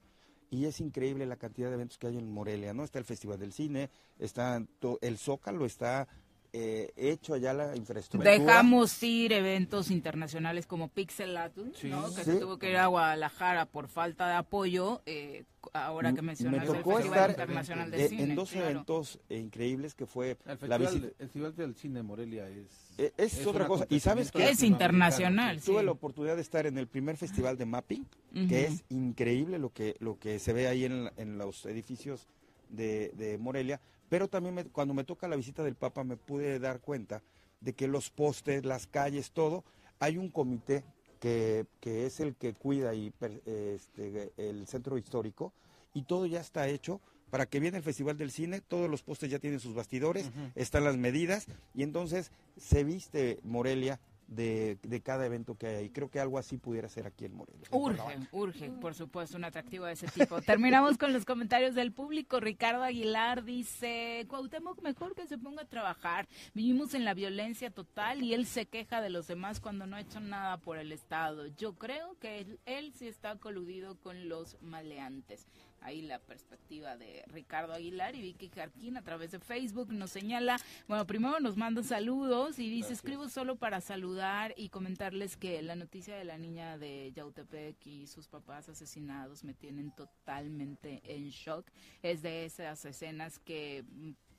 y 0.50 0.66
es 0.66 0.80
increíble 0.80 1.24
la 1.24 1.36
cantidad 1.36 1.68
de 1.68 1.74
eventos 1.74 1.96
que 1.96 2.08
hay 2.08 2.18
en 2.18 2.30
Morelia, 2.30 2.74
¿no? 2.74 2.84
Está 2.84 2.98
el 2.98 3.06
Festival 3.06 3.38
del 3.38 3.54
Cine, 3.54 3.88
está 4.18 4.62
el 5.00 5.18
Zócalo 5.18 5.64
está 5.64 6.08
eh, 6.54 6.92
hecho 6.96 7.34
allá 7.34 7.54
la 7.54 7.74
infraestructura. 7.76 8.30
Dejamos 8.30 9.02
ir 9.02 9.32
eventos 9.32 9.90
internacionales 9.90 10.66
como 10.66 10.88
Pixelatus, 10.88 11.76
Sí. 11.78 11.88
¿no? 11.88 12.06
que 12.14 12.24
Sí. 12.24 12.32
se 12.32 12.36
tuvo 12.40 12.58
que 12.58 12.70
ir 12.70 12.76
a 12.76 12.86
Guadalajara 12.88 13.64
por 13.66 13.88
falta 13.88 14.28
de 14.28 14.34
apoyo, 14.34 15.00
eh, 15.06 15.44
ahora 15.72 16.10
que 16.12 16.20
Me 16.20 16.26
mencionas 16.28 16.62
el 16.62 16.66
tocó 16.76 16.96
Festival 16.96 17.18
estar 17.18 17.30
Internacional 17.30 17.90
de 17.90 18.08
Cine. 18.08 18.22
en 18.24 18.34
dos 18.34 18.50
claro. 18.50 18.68
eventos 18.68 19.18
eh, 19.30 19.38
increíbles 19.38 19.94
que 19.94 20.04
fue 20.06 20.32
El 20.32 20.36
la 20.46 20.56
festival, 20.56 20.80
visita. 20.80 21.06
el 21.06 21.14
Festival 21.16 21.56
del 21.56 21.74
Cine 21.76 21.94
de 21.94 22.02
Morelia 22.02 22.48
es... 22.48 22.66
Eh, 22.98 23.12
es 23.16 23.38
es 23.38 23.46
otra 23.46 23.66
cosa. 23.66 23.86
Y 23.88 24.00
sabes 24.00 24.30
que 24.30 24.50
Es 24.50 24.62
internacional, 24.62 25.60
sí. 25.60 25.66
tuve 25.72 25.82
la 25.82 25.92
oportunidad 25.92 26.36
de 26.36 26.42
estar 26.42 26.66
en 26.66 26.76
el 26.76 26.86
primer 26.86 27.16
festival 27.16 27.56
de 27.56 27.64
mapping, 27.64 28.06
que 28.48 28.64
es 28.66 28.84
increíble 28.90 29.58
lo 29.58 29.70
que 29.72 29.96
lo 30.00 30.18
que 30.18 30.38
se 30.38 30.52
ve 30.52 30.68
ahí 30.68 30.84
en, 30.84 31.04
la- 31.04 31.12
en 31.16 31.38
los 31.38 31.64
edificios 31.66 32.26
de, 32.68 33.10
de 33.16 33.38
Morelia. 33.38 33.80
Pero 34.12 34.28
también 34.28 34.54
me- 34.54 34.64
cuando 34.66 34.92
me 34.92 35.04
toca 35.04 35.26
la 35.26 35.36
visita 35.36 35.62
del 35.62 35.74
Papa 35.74 36.04
me 36.04 36.18
pude 36.18 36.58
dar 36.58 36.80
cuenta 36.80 37.22
de 37.62 37.72
que 37.72 37.88
los 37.88 38.10
postes, 38.10 38.62
las 38.66 38.86
calles, 38.86 39.30
todo, 39.30 39.64
hay 40.00 40.18
un 40.18 40.28
comité 40.28 40.84
que, 41.18 41.64
que 41.80 42.04
es 42.04 42.20
el 42.20 42.34
que 42.34 42.52
cuida 42.52 42.92
y 42.92 43.10
este, 43.46 44.30
el 44.36 44.66
centro 44.66 44.98
histórico 44.98 45.54
y 45.94 46.02
todo 46.02 46.26
ya 46.26 46.40
está 46.42 46.68
hecho 46.68 47.00
para 47.30 47.46
que 47.46 47.58
viene 47.58 47.78
el 47.78 47.82
Festival 47.82 48.18
del 48.18 48.30
Cine, 48.30 48.60
todos 48.60 48.90
los 48.90 49.02
postes 49.02 49.30
ya 49.30 49.38
tienen 49.38 49.60
sus 49.60 49.74
bastidores, 49.74 50.30
están 50.56 50.84
las 50.84 50.98
medidas 50.98 51.46
y 51.74 51.82
entonces 51.82 52.32
se 52.58 52.84
viste 52.84 53.40
Morelia 53.44 53.98
de, 54.34 54.78
de, 54.82 55.00
cada 55.00 55.26
evento 55.26 55.56
que 55.56 55.66
hay 55.66 55.76
ahí. 55.76 55.90
Creo 55.90 56.10
que 56.10 56.20
algo 56.20 56.38
así 56.38 56.56
pudiera 56.56 56.88
ser 56.88 57.06
aquí 57.06 57.24
en 57.24 57.34
Morelia. 57.34 57.66
Urge, 57.70 58.18
urge, 58.32 58.70
por 58.70 58.94
supuesto, 58.94 59.36
un 59.36 59.44
atractivo 59.44 59.84
de 59.84 59.92
ese 59.92 60.06
tipo. 60.08 60.40
Terminamos 60.42 60.98
con 60.98 61.12
los 61.12 61.24
comentarios 61.24 61.74
del 61.74 61.92
público. 61.92 62.40
Ricardo 62.40 62.82
Aguilar 62.82 63.44
dice, 63.44 64.26
Cuauhtémoc 64.28 64.82
mejor 64.82 65.14
que 65.14 65.26
se 65.26 65.38
ponga 65.38 65.62
a 65.62 65.68
trabajar. 65.68 66.28
Vivimos 66.54 66.94
en 66.94 67.04
la 67.04 67.14
violencia 67.14 67.70
total 67.70 68.22
y 68.22 68.34
él 68.34 68.46
se 68.46 68.66
queja 68.66 69.00
de 69.00 69.10
los 69.10 69.26
demás 69.26 69.60
cuando 69.60 69.86
no 69.86 69.96
ha 69.96 70.00
hecho 70.00 70.20
nada 70.20 70.56
por 70.58 70.78
el 70.78 70.92
Estado. 70.92 71.46
Yo 71.46 71.74
creo 71.74 72.18
que 72.18 72.40
él, 72.40 72.60
él 72.66 72.92
sí 72.94 73.08
está 73.08 73.36
coludido 73.36 73.96
con 74.00 74.28
los 74.28 74.56
maleantes 74.60 75.46
ahí 75.82 76.02
la 76.02 76.18
perspectiva 76.18 76.96
de 76.96 77.24
Ricardo 77.28 77.72
Aguilar 77.72 78.14
y 78.14 78.22
Vicky 78.22 78.48
Jarquín 78.48 78.96
a 78.96 79.02
través 79.02 79.32
de 79.32 79.40
Facebook 79.40 79.92
nos 79.92 80.10
señala, 80.10 80.58
bueno, 80.88 81.06
primero 81.06 81.40
nos 81.40 81.56
manda 81.56 81.82
saludos 81.82 82.58
y 82.58 82.68
dice, 82.70 82.92
escribo 82.92 83.28
solo 83.28 83.56
para 83.56 83.80
saludar 83.80 84.54
y 84.56 84.68
comentarles 84.68 85.36
que 85.36 85.62
la 85.62 85.76
noticia 85.76 86.16
de 86.16 86.24
la 86.24 86.38
niña 86.38 86.78
de 86.78 87.12
Yautepec 87.14 87.86
y 87.86 88.06
sus 88.06 88.28
papás 88.28 88.68
asesinados 88.68 89.44
me 89.44 89.54
tienen 89.54 89.90
totalmente 89.92 91.02
en 91.04 91.28
shock. 91.30 91.66
Es 92.02 92.22
de 92.22 92.44
esas 92.44 92.84
escenas 92.84 93.38
que 93.38 93.84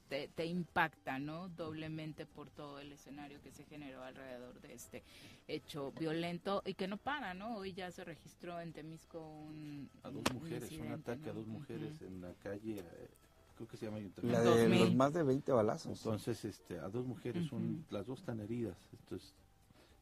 te, 0.08 0.46
impacta, 0.46 1.20
¿no? 1.20 1.50
Doblemente 1.50 2.26
por 2.26 2.50
todo 2.50 2.80
el 2.80 2.92
escenario 2.92 3.42
que 3.42 3.52
se 3.52 3.64
generó 3.66 4.04
alrededor 4.04 4.62
de 4.62 4.74
este 4.74 5.04
hecho 5.48 5.92
violento 5.92 6.62
y 6.66 6.76
que 6.76 6.88
no 6.88 6.98
para, 6.98 7.34
¿no? 7.34 7.58
Hoy 7.58 7.74
ya 7.74 7.92
se 7.92 8.04
registró 8.04 8.60
en 8.60 8.74
Temisco 8.74 9.20
un... 9.20 9.90
A 10.04 10.10
dos 10.10 10.24
mujeres, 10.34 10.72
un, 10.72 10.92
ataque 10.92 11.30
a 11.30 11.34
dos 11.34 11.48
mujeres 11.48 12.02
en 12.02 12.22
la 12.22 12.34
calle... 12.44 12.80
Eh, 12.80 13.10
creo 13.56 13.68
que 13.68 13.78
se 13.78 13.86
llama 13.86 14.00
La 14.22 14.42
de 14.42 14.68
los 14.68 14.96
más 14.96 15.14
de 15.14 15.24
20 15.24 15.52
balazos. 15.52 15.98
Entonces, 16.00 16.44
este, 16.46 16.80
a 16.80 16.90
dos 16.90 17.06
mujeres, 17.06 17.48
son, 17.48 17.86
las 17.90 18.06
dos 18.06 18.20
están 18.20 18.40
heridas. 18.40 18.78
Entonces, 18.92 19.34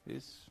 es, 0.06 0.48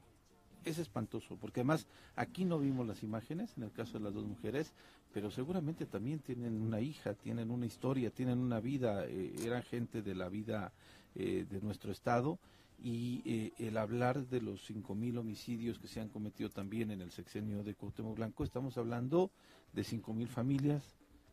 es 0.64 0.78
espantoso, 0.78 1.36
porque 1.36 1.60
además 1.60 1.86
aquí 2.16 2.44
no 2.44 2.58
vimos 2.58 2.86
las 2.86 3.02
imágenes, 3.02 3.56
en 3.56 3.64
el 3.64 3.72
caso 3.72 3.98
de 3.98 4.04
las 4.04 4.14
dos 4.14 4.24
mujeres, 4.24 4.72
pero 5.12 5.30
seguramente 5.30 5.86
también 5.86 6.20
tienen 6.20 6.60
una 6.60 6.80
hija, 6.80 7.14
tienen 7.14 7.50
una 7.50 7.66
historia, 7.66 8.10
tienen 8.10 8.38
una 8.38 8.60
vida, 8.60 9.06
eh, 9.06 9.34
eran 9.44 9.62
gente 9.62 10.02
de 10.02 10.14
la 10.14 10.28
vida 10.28 10.72
eh, 11.14 11.46
de 11.48 11.60
nuestro 11.60 11.90
estado 11.90 12.38
y 12.82 13.22
eh, 13.24 13.52
el 13.58 13.76
hablar 13.76 14.26
de 14.28 14.40
los 14.40 14.70
5.000 14.70 15.18
homicidios 15.18 15.78
que 15.78 15.88
se 15.88 16.00
han 16.00 16.08
cometido 16.08 16.48
también 16.48 16.90
en 16.90 17.00
el 17.00 17.10
sexenio 17.10 17.62
de 17.62 17.74
Cuauhtémoc 17.74 18.16
Blanco, 18.16 18.44
estamos 18.44 18.78
hablando 18.78 19.30
de 19.72 19.82
5.000 19.82 20.28
familias, 20.28 20.82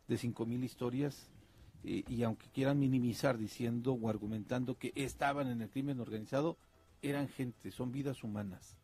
de 0.07 0.15
5.000 0.15 0.63
historias 0.63 1.29
y 1.83 2.23
aunque 2.23 2.47
quieran 2.49 2.79
minimizar 2.79 3.37
diciendo 3.37 3.93
o 3.93 4.09
argumentando 4.09 4.77
que 4.77 4.91
estaban 4.95 5.47
en 5.47 5.61
el 5.61 5.69
crimen 5.69 6.01
organizado, 6.01 6.57
eran 7.01 7.29
gente, 7.29 7.71
son 7.71 7.93
vidas 7.93 8.23
humanas. 8.23 8.75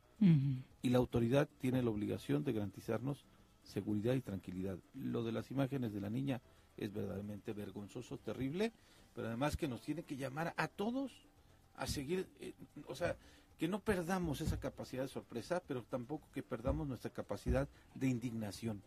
Y 0.82 0.90
la 0.90 0.99
autoridad 0.99 1.49
tiene 1.60 1.84
la 1.84 1.90
obligación 1.90 2.45
de 2.45 2.53
garantizarnos 2.53 3.26
seguridad 3.64 4.14
y 4.14 4.22
tranquilidad. 4.22 4.77
Lo 4.94 5.23
de 5.23 5.31
las 5.31 5.49
imágenes 5.52 5.94
de 5.94 6.02
la 6.02 6.10
niña 6.10 6.41
es 6.77 6.94
verdaderamente 6.94 7.53
vergonzoso, 7.53 8.18
terrible, 8.18 8.72
pero 9.15 9.27
además 9.27 9.57
que 9.57 9.68
nos 9.68 9.81
tiene 9.81 10.03
que 10.03 10.18
llamar 10.18 10.53
a 10.57 10.68
todos 10.68 11.11
a 11.76 11.88
seguir, 11.88 12.27
eh, 12.40 12.53
o 12.88 12.95
sea, 12.95 13.15
que 13.57 13.68
no 13.68 13.80
perdamos 13.80 14.41
esa 14.41 14.60
capacidad 14.60 15.03
de 15.03 15.10
sorpresa, 15.10 15.61
pero 15.65 15.84
tampoco 15.84 16.27
que 16.31 16.44
perdamos 16.44 16.88
nuestra 16.88 17.11
capacidad 17.11 17.68
de 17.95 18.07
indignación 18.07 18.81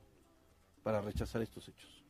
para 0.83 1.01
rechazar 1.01 1.43
estos 1.43 1.69
hechos. 1.69 2.06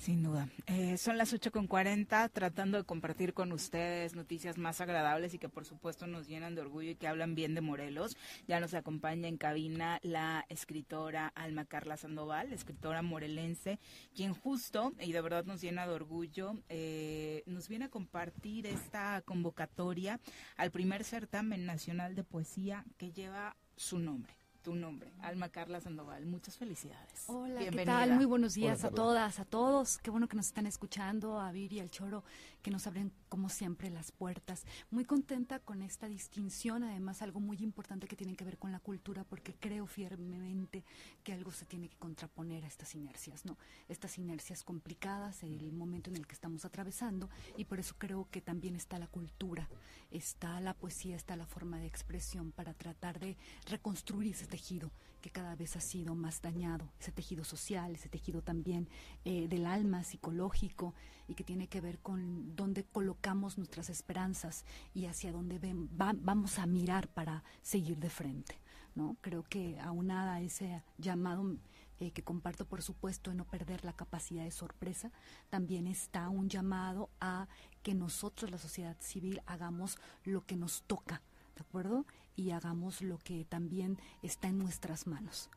Sin 0.00 0.22
duda. 0.22 0.48
Eh, 0.66 0.96
son 0.96 1.18
las 1.18 1.34
8.40, 1.34 2.30
tratando 2.32 2.78
de 2.78 2.84
compartir 2.84 3.34
con 3.34 3.52
ustedes 3.52 4.14
noticias 4.14 4.56
más 4.56 4.80
agradables 4.80 5.34
y 5.34 5.38
que 5.38 5.50
por 5.50 5.66
supuesto 5.66 6.06
nos 6.06 6.26
llenan 6.26 6.54
de 6.54 6.62
orgullo 6.62 6.92
y 6.92 6.94
que 6.94 7.06
hablan 7.06 7.34
bien 7.34 7.54
de 7.54 7.60
Morelos. 7.60 8.16
Ya 8.48 8.60
nos 8.60 8.72
acompaña 8.72 9.28
en 9.28 9.36
cabina 9.36 10.00
la 10.02 10.46
escritora 10.48 11.28
Alma 11.34 11.66
Carla 11.66 11.98
Sandoval, 11.98 12.50
escritora 12.54 13.02
morelense, 13.02 13.78
quien 14.14 14.32
justo, 14.32 14.94
y 15.00 15.12
de 15.12 15.20
verdad 15.20 15.44
nos 15.44 15.60
llena 15.60 15.86
de 15.86 15.92
orgullo, 15.92 16.54
eh, 16.70 17.42
nos 17.44 17.68
viene 17.68 17.84
a 17.84 17.90
compartir 17.90 18.66
esta 18.66 19.20
convocatoria 19.26 20.18
al 20.56 20.70
primer 20.70 21.04
certamen 21.04 21.66
nacional 21.66 22.14
de 22.14 22.24
poesía 22.24 22.86
que 22.96 23.12
lleva 23.12 23.54
su 23.76 23.98
nombre 23.98 24.39
tu 24.62 24.74
nombre, 24.74 25.12
Alma 25.20 25.48
Carla 25.48 25.80
Sandoval. 25.80 26.26
Muchas 26.26 26.56
felicidades. 26.56 27.24
Hola, 27.28 27.60
¿qué 27.60 27.84
tal? 27.84 28.12
Muy 28.12 28.24
buenos 28.26 28.54
días 28.54 28.84
a 28.84 28.90
todas, 28.90 29.40
a 29.40 29.44
todos. 29.44 29.98
Qué 29.98 30.10
bueno 30.10 30.28
que 30.28 30.36
nos 30.36 30.46
están 30.46 30.66
escuchando, 30.66 31.40
a 31.40 31.50
Viri, 31.50 31.80
al 31.80 31.90
Choro, 31.90 32.24
que 32.62 32.70
nos 32.70 32.86
abren 32.86 33.12
como 33.28 33.48
siempre 33.48 33.90
las 33.90 34.12
puertas. 34.12 34.64
Muy 34.90 35.04
contenta 35.04 35.58
con 35.60 35.82
esta 35.82 36.08
distinción, 36.08 36.84
además 36.84 37.22
algo 37.22 37.40
muy 37.40 37.58
importante 37.58 38.06
que 38.06 38.16
tiene 38.16 38.36
que 38.36 38.44
ver 38.44 38.58
con 38.58 38.72
la 38.72 38.80
cultura, 38.80 39.24
porque 39.24 39.54
creo 39.54 39.86
firmemente 39.86 40.84
que 41.22 41.32
algo 41.32 41.50
se 41.52 41.64
tiene 41.64 41.88
que 41.88 41.96
contraponer 41.96 42.64
a 42.64 42.68
estas 42.68 42.94
inercias, 42.94 43.44
¿no? 43.44 43.56
Estas 43.88 44.18
inercias 44.18 44.64
complicadas, 44.64 45.42
el 45.42 45.72
momento 45.72 46.10
en 46.10 46.16
el 46.16 46.26
que 46.26 46.34
estamos 46.34 46.64
atravesando, 46.64 47.28
y 47.56 47.64
por 47.64 47.80
eso 47.80 47.94
creo 47.98 48.28
que 48.30 48.40
también 48.40 48.76
está 48.76 48.98
la 48.98 49.06
cultura, 49.06 49.68
está 50.10 50.60
la 50.60 50.74
poesía, 50.74 51.16
está 51.16 51.36
la 51.36 51.46
forma 51.46 51.78
de 51.78 51.86
expresión 51.86 52.52
para 52.52 52.74
tratar 52.74 53.18
de 53.18 53.36
reconstruir 53.66 54.32
ese 54.34 54.46
tejido 54.46 54.90
que 55.20 55.30
cada 55.30 55.54
vez 55.54 55.76
ha 55.76 55.80
sido 55.80 56.14
más 56.14 56.42
dañado, 56.42 56.90
ese 56.98 57.12
tejido 57.12 57.44
social, 57.44 57.94
ese 57.94 58.08
tejido 58.08 58.42
también 58.42 58.88
eh, 59.24 59.48
del 59.48 59.66
alma, 59.66 60.02
psicológico, 60.02 60.94
y 61.28 61.34
que 61.34 61.44
tiene 61.44 61.68
que 61.68 61.80
ver 61.80 62.00
con 62.00 62.56
dónde 62.56 62.84
colocamos 62.84 63.56
nuestras 63.56 63.88
esperanzas 63.88 64.64
y 64.94 65.06
hacia 65.06 65.30
dónde 65.30 65.60
vamos 65.92 66.58
a 66.58 66.66
mirar 66.66 67.08
para 67.08 67.44
seguir 67.62 67.98
de 67.98 68.10
frente. 68.10 68.58
¿no? 68.96 69.16
Creo 69.20 69.44
que 69.44 69.78
aunada 69.78 70.34
a 70.34 70.40
ese 70.40 70.82
llamado 70.98 71.56
eh, 72.00 72.12
que 72.12 72.22
comparto 72.22 72.64
por 72.64 72.82
supuesto 72.82 73.30
en 73.30 73.36
no 73.36 73.44
perder 73.44 73.84
la 73.84 73.92
capacidad 73.92 74.42
de 74.42 74.50
sorpresa, 74.50 75.12
también 75.50 75.86
está 75.86 76.28
un 76.30 76.48
llamado 76.48 77.10
a 77.20 77.46
que 77.82 77.94
nosotros, 77.94 78.50
la 78.50 78.58
sociedad 78.58 78.96
civil, 79.00 79.42
hagamos 79.46 79.98
lo 80.24 80.44
que 80.46 80.56
nos 80.56 80.82
toca, 80.82 81.22
¿de 81.56 81.60
acuerdo? 81.60 82.06
Y 82.36 82.50
hagamos 82.50 83.02
lo 83.02 83.18
que 83.18 83.44
también 83.44 83.98
está 84.22 84.48
en 84.48 84.58
nuestras 84.58 85.06
manos. 85.06 85.50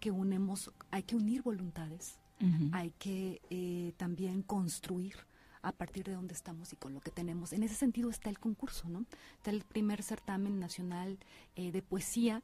Que 0.00 0.10
unemos, 0.10 0.72
hay 0.90 1.02
que 1.02 1.16
unir 1.16 1.42
voluntades, 1.42 2.18
hay 2.72 2.90
que 2.98 3.40
eh, 3.50 3.92
también 3.96 4.42
construir 4.42 5.14
a 5.62 5.70
partir 5.70 6.04
de 6.04 6.14
donde 6.14 6.34
estamos 6.34 6.72
y 6.72 6.76
con 6.76 6.92
lo 6.92 7.00
que 7.00 7.12
tenemos. 7.12 7.52
En 7.52 7.62
ese 7.62 7.76
sentido 7.76 8.10
está 8.10 8.30
el 8.30 8.40
concurso, 8.40 8.88
¿no? 8.88 9.04
Está 9.36 9.50
el 9.50 9.62
primer 9.62 10.02
certamen 10.02 10.58
nacional 10.58 11.18
eh, 11.54 11.70
de 11.70 11.82
poesía 11.82 12.42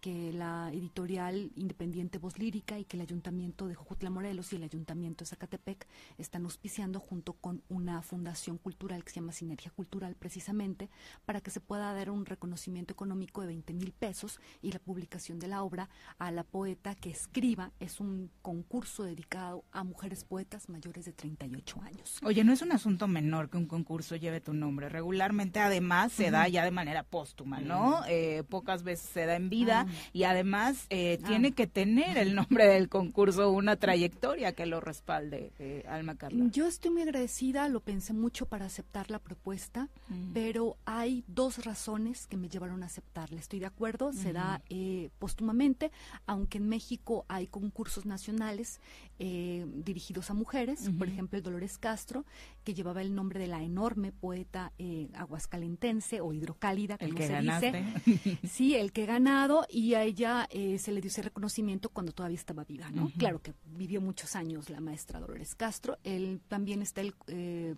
que 0.00 0.32
la 0.32 0.70
editorial 0.72 1.52
independiente 1.56 2.18
Voz 2.18 2.38
Lírica 2.38 2.78
y 2.78 2.84
que 2.84 2.96
el 2.96 3.02
Ayuntamiento 3.02 3.66
de 3.66 3.74
Jojutla 3.74 4.10
Morelos 4.10 4.52
y 4.52 4.56
el 4.56 4.64
Ayuntamiento 4.64 5.24
de 5.24 5.28
Zacatepec 5.28 5.86
están 6.18 6.44
auspiciando 6.44 7.00
junto 7.00 7.34
con 7.34 7.62
una 7.68 8.02
fundación 8.02 8.58
cultural 8.58 9.04
que 9.04 9.10
se 9.10 9.16
llama 9.20 9.32
Sinergia 9.32 9.70
Cultural 9.70 10.14
precisamente 10.16 10.90
para 11.24 11.40
que 11.40 11.50
se 11.50 11.60
pueda 11.60 11.92
dar 11.92 12.10
un 12.10 12.26
reconocimiento 12.26 12.92
económico 12.92 13.40
de 13.40 13.48
20 13.48 13.72
mil 13.74 13.92
pesos 13.92 14.40
y 14.60 14.72
la 14.72 14.78
publicación 14.78 15.38
de 15.38 15.48
la 15.48 15.62
obra 15.62 15.88
a 16.18 16.30
la 16.30 16.44
poeta 16.44 16.94
que 16.94 17.10
escriba. 17.10 17.72
Es 17.80 18.00
un 18.00 18.30
concurso 18.42 19.04
dedicado 19.04 19.64
a 19.72 19.84
mujeres 19.84 20.24
poetas 20.24 20.68
mayores 20.68 21.04
de 21.04 21.12
38 21.12 21.80
años. 21.82 22.18
Oye, 22.22 22.44
no 22.44 22.52
es 22.52 22.62
un 22.62 22.72
asunto 22.72 23.08
menor 23.08 23.50
que 23.50 23.56
un 23.56 23.66
concurso 23.66 24.16
lleve 24.16 24.40
tu 24.40 24.52
nombre. 24.52 24.88
Regularmente 24.88 25.60
además 25.60 26.12
se 26.12 26.30
da 26.30 26.48
ya 26.48 26.64
de 26.64 26.70
manera 26.70 27.02
póstuma, 27.02 27.60
¿no? 27.60 28.02
Eh, 28.06 28.42
pocas 28.48 28.82
veces 28.82 29.08
se 29.08 29.26
da 29.26 29.36
en 29.36 29.48
vida 29.48 29.71
y 30.12 30.24
además 30.24 30.86
eh, 30.90 31.18
ah. 31.22 31.26
tiene 31.26 31.52
que 31.52 31.66
tener 31.66 32.18
el 32.18 32.34
nombre 32.34 32.66
del 32.66 32.88
concurso 32.88 33.50
una 33.50 33.76
trayectoria 33.76 34.52
que 34.52 34.66
lo 34.66 34.80
respalde, 34.80 35.52
eh, 35.58 35.84
Alma 35.88 36.16
Carla. 36.16 36.44
Yo 36.50 36.66
estoy 36.66 36.90
muy 36.90 37.02
agradecida, 37.02 37.68
lo 37.68 37.80
pensé 37.80 38.12
mucho 38.12 38.46
para 38.46 38.66
aceptar 38.66 39.10
la 39.10 39.18
propuesta, 39.18 39.88
pero 40.34 40.76
hay 40.84 41.24
dos 41.26 41.64
razones 41.64 42.26
que 42.26 42.36
me 42.36 42.48
llevaron 42.48 42.82
a 42.82 42.86
aceptarla. 42.86 43.40
Estoy 43.40 43.60
de 43.60 43.66
acuerdo, 43.66 44.12
se 44.12 44.32
da 44.32 44.62
eh, 44.68 45.10
póstumamente, 45.18 45.90
aunque 46.26 46.58
en 46.58 46.68
México 46.68 47.24
hay 47.28 47.46
concursos 47.46 48.06
nacionales 48.06 48.80
dirigidos 49.18 50.30
a 50.30 50.34
mujeres, 50.34 50.90
por 50.98 51.06
ejemplo 51.06 51.38
el 51.38 51.44
Dolores 51.44 51.78
Castro, 51.78 52.24
que 52.62 52.74
llevaba 52.74 53.02
el 53.02 53.14
nombre 53.14 53.40
de 53.40 53.46
la 53.46 53.62
enorme 53.62 54.12
poeta 54.12 54.72
aguascalentense 55.14 56.20
o 56.20 56.32
hidrocálida, 56.32 56.98
como 56.98 57.18
el 57.18 57.26
se 57.26 57.40
dice. 57.40 58.38
Sí, 58.48 58.74
el 58.74 58.92
que 58.92 59.04
he 59.04 59.06
ganado 59.06 59.66
y 59.68 59.94
a 59.94 60.02
ella 60.02 60.46
eh, 60.50 60.78
se 60.78 60.92
le 60.92 61.00
dio 61.00 61.08
ese 61.08 61.22
reconocimiento 61.22 61.88
cuando 61.88 62.12
todavía 62.12 62.36
estaba 62.36 62.64
viva, 62.64 62.90
¿no? 62.90 63.10
Claro 63.16 63.40
que 63.40 63.54
vivió 63.66 64.00
muchos 64.00 64.36
años 64.36 64.70
la 64.70 64.80
maestra 64.80 65.20
Dolores 65.20 65.54
Castro. 65.54 65.98
Él 66.04 66.40
también 66.48 66.82
está 66.82 67.00
el 67.00 67.14
eh, 67.26 67.74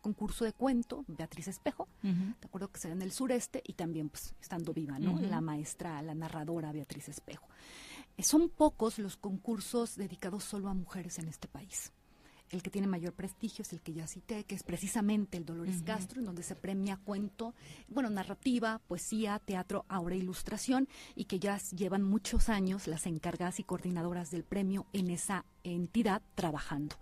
concurso 0.00 0.44
de 0.44 0.52
cuento, 0.52 1.04
Beatriz 1.06 1.48
Espejo, 1.48 1.88
de 2.02 2.34
acuerdo 2.44 2.70
que 2.70 2.80
se 2.80 2.90
en 2.90 3.02
el 3.02 3.12
sureste 3.12 3.62
y 3.64 3.74
también 3.74 4.08
pues 4.08 4.34
estando 4.40 4.72
viva, 4.72 4.98
¿no? 4.98 5.20
La 5.20 5.40
maestra, 5.40 6.02
la 6.02 6.14
narradora 6.14 6.72
Beatriz 6.72 7.08
Espejo. 7.08 7.46
Eh, 8.16 8.22
son 8.22 8.48
pocos 8.48 8.98
los 8.98 9.16
concursos 9.16 9.96
dedicados 9.96 10.44
solo 10.44 10.68
a 10.68 10.74
mujeres 10.74 11.18
en 11.18 11.28
este 11.28 11.48
país. 11.48 11.92
El 12.52 12.62
que 12.62 12.70
tiene 12.70 12.86
mayor 12.86 13.14
prestigio 13.14 13.62
es 13.62 13.72
el 13.72 13.80
que 13.80 13.94
ya 13.94 14.06
cité, 14.06 14.44
que 14.44 14.54
es 14.54 14.62
precisamente 14.62 15.38
el 15.38 15.46
Dolores 15.46 15.82
Castro, 15.82 16.20
en 16.20 16.26
donde 16.26 16.42
se 16.42 16.54
premia 16.54 16.98
cuento, 17.02 17.54
bueno, 17.88 18.10
narrativa, 18.10 18.80
poesía, 18.86 19.40
teatro, 19.44 19.86
ahora 19.88 20.14
ilustración, 20.14 20.86
y 21.16 21.24
que 21.24 21.38
ya 21.38 21.58
llevan 21.74 22.02
muchos 22.02 22.50
años 22.50 22.86
las 22.86 23.06
encargadas 23.06 23.58
y 23.58 23.64
coordinadoras 23.64 24.30
del 24.30 24.44
premio 24.44 24.86
en 24.92 25.10
esa 25.10 25.46
entidad 25.64 26.22
trabajando. 26.34 26.96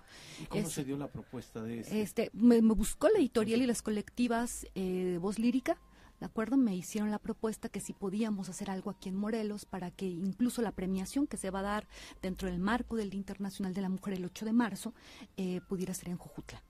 ¿Cómo 0.49 0.69
se 0.69 0.85
dio 0.85 0.97
la 0.97 1.09
propuesta 1.09 1.63
de 1.63 1.81
este? 1.81 2.01
este 2.01 2.31
me, 2.33 2.61
buscó 2.61 3.09
la 3.09 3.19
editorial 3.19 3.61
y 3.61 3.67
las 3.67 3.83
colectivas 3.83 4.67
eh, 4.75 5.19
Voz 5.21 5.39
Lírica, 5.39 5.79
¿de 6.21 6.27
acuerdo? 6.27 6.57
Me 6.57 6.77
hicieron 6.77 7.11
la 7.11 7.19
propuesta 7.19 7.69
que 7.69 7.81
si 7.81 7.93
podíamos 7.93 8.49
hacer 8.49 8.71
algo 8.71 8.91
aquí 8.91 9.09
en 9.09 9.17
Morelos 9.17 9.65
para 9.65 9.91
que 9.91 10.07
incluso 10.07 10.63
la 10.63 10.73
premiación 10.73 11.27
que 11.27 11.37
se 11.37 11.51
va 11.51 11.61
a 11.61 11.63
dar 11.63 11.89
dentro 12.23 12.49
del 12.49 12.61
marco 12.61 12.97
del 12.97 13.11
Día 13.11 13.19
Internacional 13.19 13.75
de 13.75 13.81
la 13.81 13.89
Mujer 13.89 14.15
el 14.15 14.25
8 14.25 14.45
de 14.45 14.53
marzo 14.53 14.95
eh, 15.37 15.61
pudiera 15.69 15.95
ser 15.95 16.11
en 16.11 16.19
Jojutla 16.19 16.63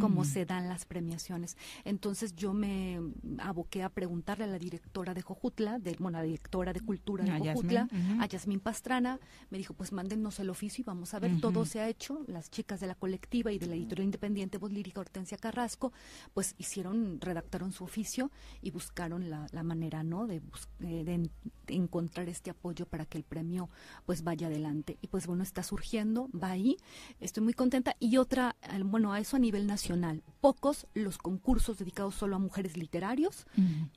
cómo 0.00 0.24
se 0.24 0.44
dan 0.44 0.68
las 0.68 0.84
premiaciones. 0.84 1.56
Entonces 1.84 2.34
yo 2.34 2.52
me 2.52 3.00
aboqué 3.38 3.82
a 3.82 3.88
preguntarle 3.88 4.44
a 4.44 4.48
la 4.48 4.58
directora 4.58 5.14
de 5.14 5.22
Jojutla, 5.22 5.78
de, 5.78 5.96
bueno, 5.98 6.18
la 6.18 6.24
directora 6.24 6.72
de 6.72 6.80
Cultura 6.80 7.24
de 7.24 7.38
Jojutla, 7.38 7.88
a 8.20 8.26
Yasmín 8.26 8.60
Pastrana, 8.60 9.18
me 9.50 9.58
dijo, 9.58 9.74
pues 9.74 9.92
mándenos 9.92 10.38
el 10.40 10.50
oficio 10.50 10.82
y 10.82 10.84
vamos 10.84 11.14
a 11.14 11.18
ver, 11.18 11.40
todo 11.40 11.64
se 11.64 11.80
ha 11.80 11.88
hecho, 11.88 12.24
las 12.26 12.50
chicas 12.50 12.80
de 12.80 12.86
la 12.86 12.94
colectiva 12.94 13.52
y 13.52 13.58
de 13.58 13.66
la 13.66 13.74
editorial 13.74 14.04
independiente 14.04 14.58
Voz 14.58 14.72
Lírica 14.72 15.00
Hortensia 15.00 15.38
Carrasco, 15.38 15.92
pues 16.34 16.54
hicieron, 16.58 17.20
redactaron 17.20 17.72
su 17.72 17.84
oficio 17.84 18.30
y 18.62 18.70
buscaron 18.70 19.30
la, 19.30 19.62
manera, 19.62 20.02
¿no?, 20.02 20.26
de, 20.26 20.42
eh, 20.80 21.04
de, 21.04 21.30
encontrar 21.68 22.28
este 22.28 22.50
apoyo 22.50 22.86
para 22.86 23.06
que 23.06 23.18
el 23.18 23.24
premio, 23.24 23.68
pues 24.04 24.22
vaya 24.22 24.46
adelante. 24.46 24.98
Y 25.00 25.08
pues 25.08 25.26
bueno, 25.26 25.42
está 25.42 25.62
surgiendo, 25.62 26.28
va 26.32 26.50
ahí, 26.50 26.76
estoy 27.20 27.42
muy 27.42 27.54
contenta. 27.54 27.96
Y 27.98 28.18
otra, 28.18 28.56
bueno, 28.84 29.12
a 29.12 29.20
eso 29.20 29.36
a 29.36 29.40
nivel 29.40 29.65
nacional. 29.66 30.22
Pocos 30.40 30.86
los 30.94 31.18
concursos 31.18 31.78
dedicados 31.78 32.14
solo 32.14 32.36
a 32.36 32.38
mujeres 32.38 32.76
literarios 32.76 33.46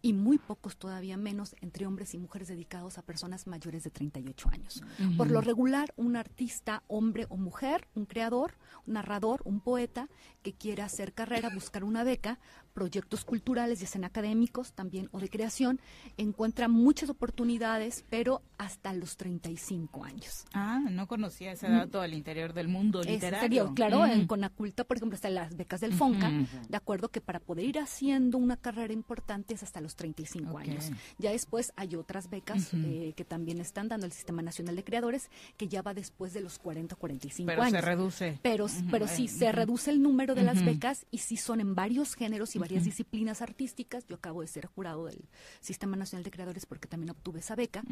y 0.01 0.13
muy 0.13 0.37
pocos 0.37 0.77
todavía 0.77 1.17
menos 1.17 1.55
entre 1.61 1.85
hombres 1.85 2.13
y 2.13 2.17
mujeres 2.17 2.47
dedicados 2.47 2.97
a 2.97 3.03
personas 3.03 3.47
mayores 3.47 3.83
de 3.83 3.91
38 3.91 4.49
años. 4.51 4.83
Por 5.17 5.31
lo 5.31 5.41
regular, 5.41 5.93
un 5.95 6.15
artista, 6.15 6.83
hombre 6.87 7.25
o 7.29 7.37
mujer, 7.37 7.87
un 7.95 8.05
creador, 8.05 8.53
un 8.87 8.93
narrador, 8.95 9.41
un 9.45 9.59
poeta 9.59 10.09
que 10.41 10.53
quiera 10.53 10.85
hacer 10.85 11.13
carrera, 11.13 11.49
buscar 11.53 11.83
una 11.83 12.03
beca, 12.03 12.39
proyectos 12.69 13.25
culturales, 13.25 13.79
ya 13.79 13.87
sean 13.87 14.03
académicos 14.03 14.73
también 14.73 15.09
o 15.11 15.19
de 15.19 15.29
creación, 15.29 15.79
encuentra 16.17 16.67
muchas 16.67 17.09
oportunidades, 17.09 18.05
pero 18.09 18.41
hasta 18.57 18.93
los 18.93 19.17
35 19.17 20.03
años. 20.03 20.45
Ah, 20.53 20.79
no 20.89 21.07
conocía 21.07 21.51
ese 21.51 21.69
dato 21.69 22.01
al 22.01 22.13
interior 22.13 22.53
del 22.53 22.67
mundo 22.67 23.01
literario. 23.03 23.73
claro, 23.73 24.05
en 24.05 24.27
Conaculta, 24.27 24.83
por 24.83 24.97
ejemplo, 24.97 25.15
están 25.15 25.35
las 25.35 25.55
becas 25.55 25.81
del 25.81 25.93
FONCA, 25.93 26.31
de 26.67 26.77
acuerdo 26.77 27.09
que 27.09 27.21
para 27.21 27.39
poder 27.39 27.65
ir 27.65 27.79
haciendo 27.79 28.37
una 28.37 28.57
carrera 28.57 28.93
importante 28.93 29.53
es 29.53 29.63
hasta 29.63 29.81
los 29.81 29.95
35 29.95 30.57
años. 30.57 30.91
Ya 31.17 31.31
después 31.31 31.71
hay 31.75 31.95
otras 31.95 32.29
becas 32.29 32.73
eh, 32.73 33.13
que 33.15 33.25
también 33.25 33.59
están 33.59 33.87
dando 33.87 34.05
el 34.05 34.11
Sistema 34.11 34.41
Nacional 34.41 34.75
de 34.75 34.83
Creadores, 34.83 35.29
que 35.57 35.67
ya 35.67 35.81
va 35.81 35.93
después 35.93 36.33
de 36.33 36.41
los 36.41 36.59
40 36.59 36.95
o 36.95 36.97
45 36.97 37.47
pero 37.47 37.61
años. 37.61 37.71
Pero 37.71 37.81
se 37.81 37.89
reduce. 37.89 38.39
Pero, 38.41 38.67
pero 38.91 39.07
sí, 39.07 39.27
se 39.27 39.51
reduce 39.51 39.91
el 39.91 40.01
número 40.01 40.35
de 40.35 40.43
las 40.43 40.63
becas 40.63 41.05
y 41.11 41.19
sí 41.19 41.37
son 41.37 41.61
en 41.61 41.75
varios 41.75 42.15
géneros 42.15 42.55
y 42.55 42.58
varias 42.59 42.83
disciplinas 42.83 43.41
artísticas. 43.41 44.05
Yo 44.07 44.15
acabo 44.15 44.41
de 44.41 44.47
ser 44.47 44.67
jurado 44.67 45.05
del 45.05 45.27
Sistema 45.61 45.95
Nacional 45.95 46.23
de 46.23 46.31
Creadores 46.31 46.65
porque 46.65 46.87
también 46.87 47.11
obtuve 47.11 47.39
esa 47.39 47.55
beca. 47.55 47.83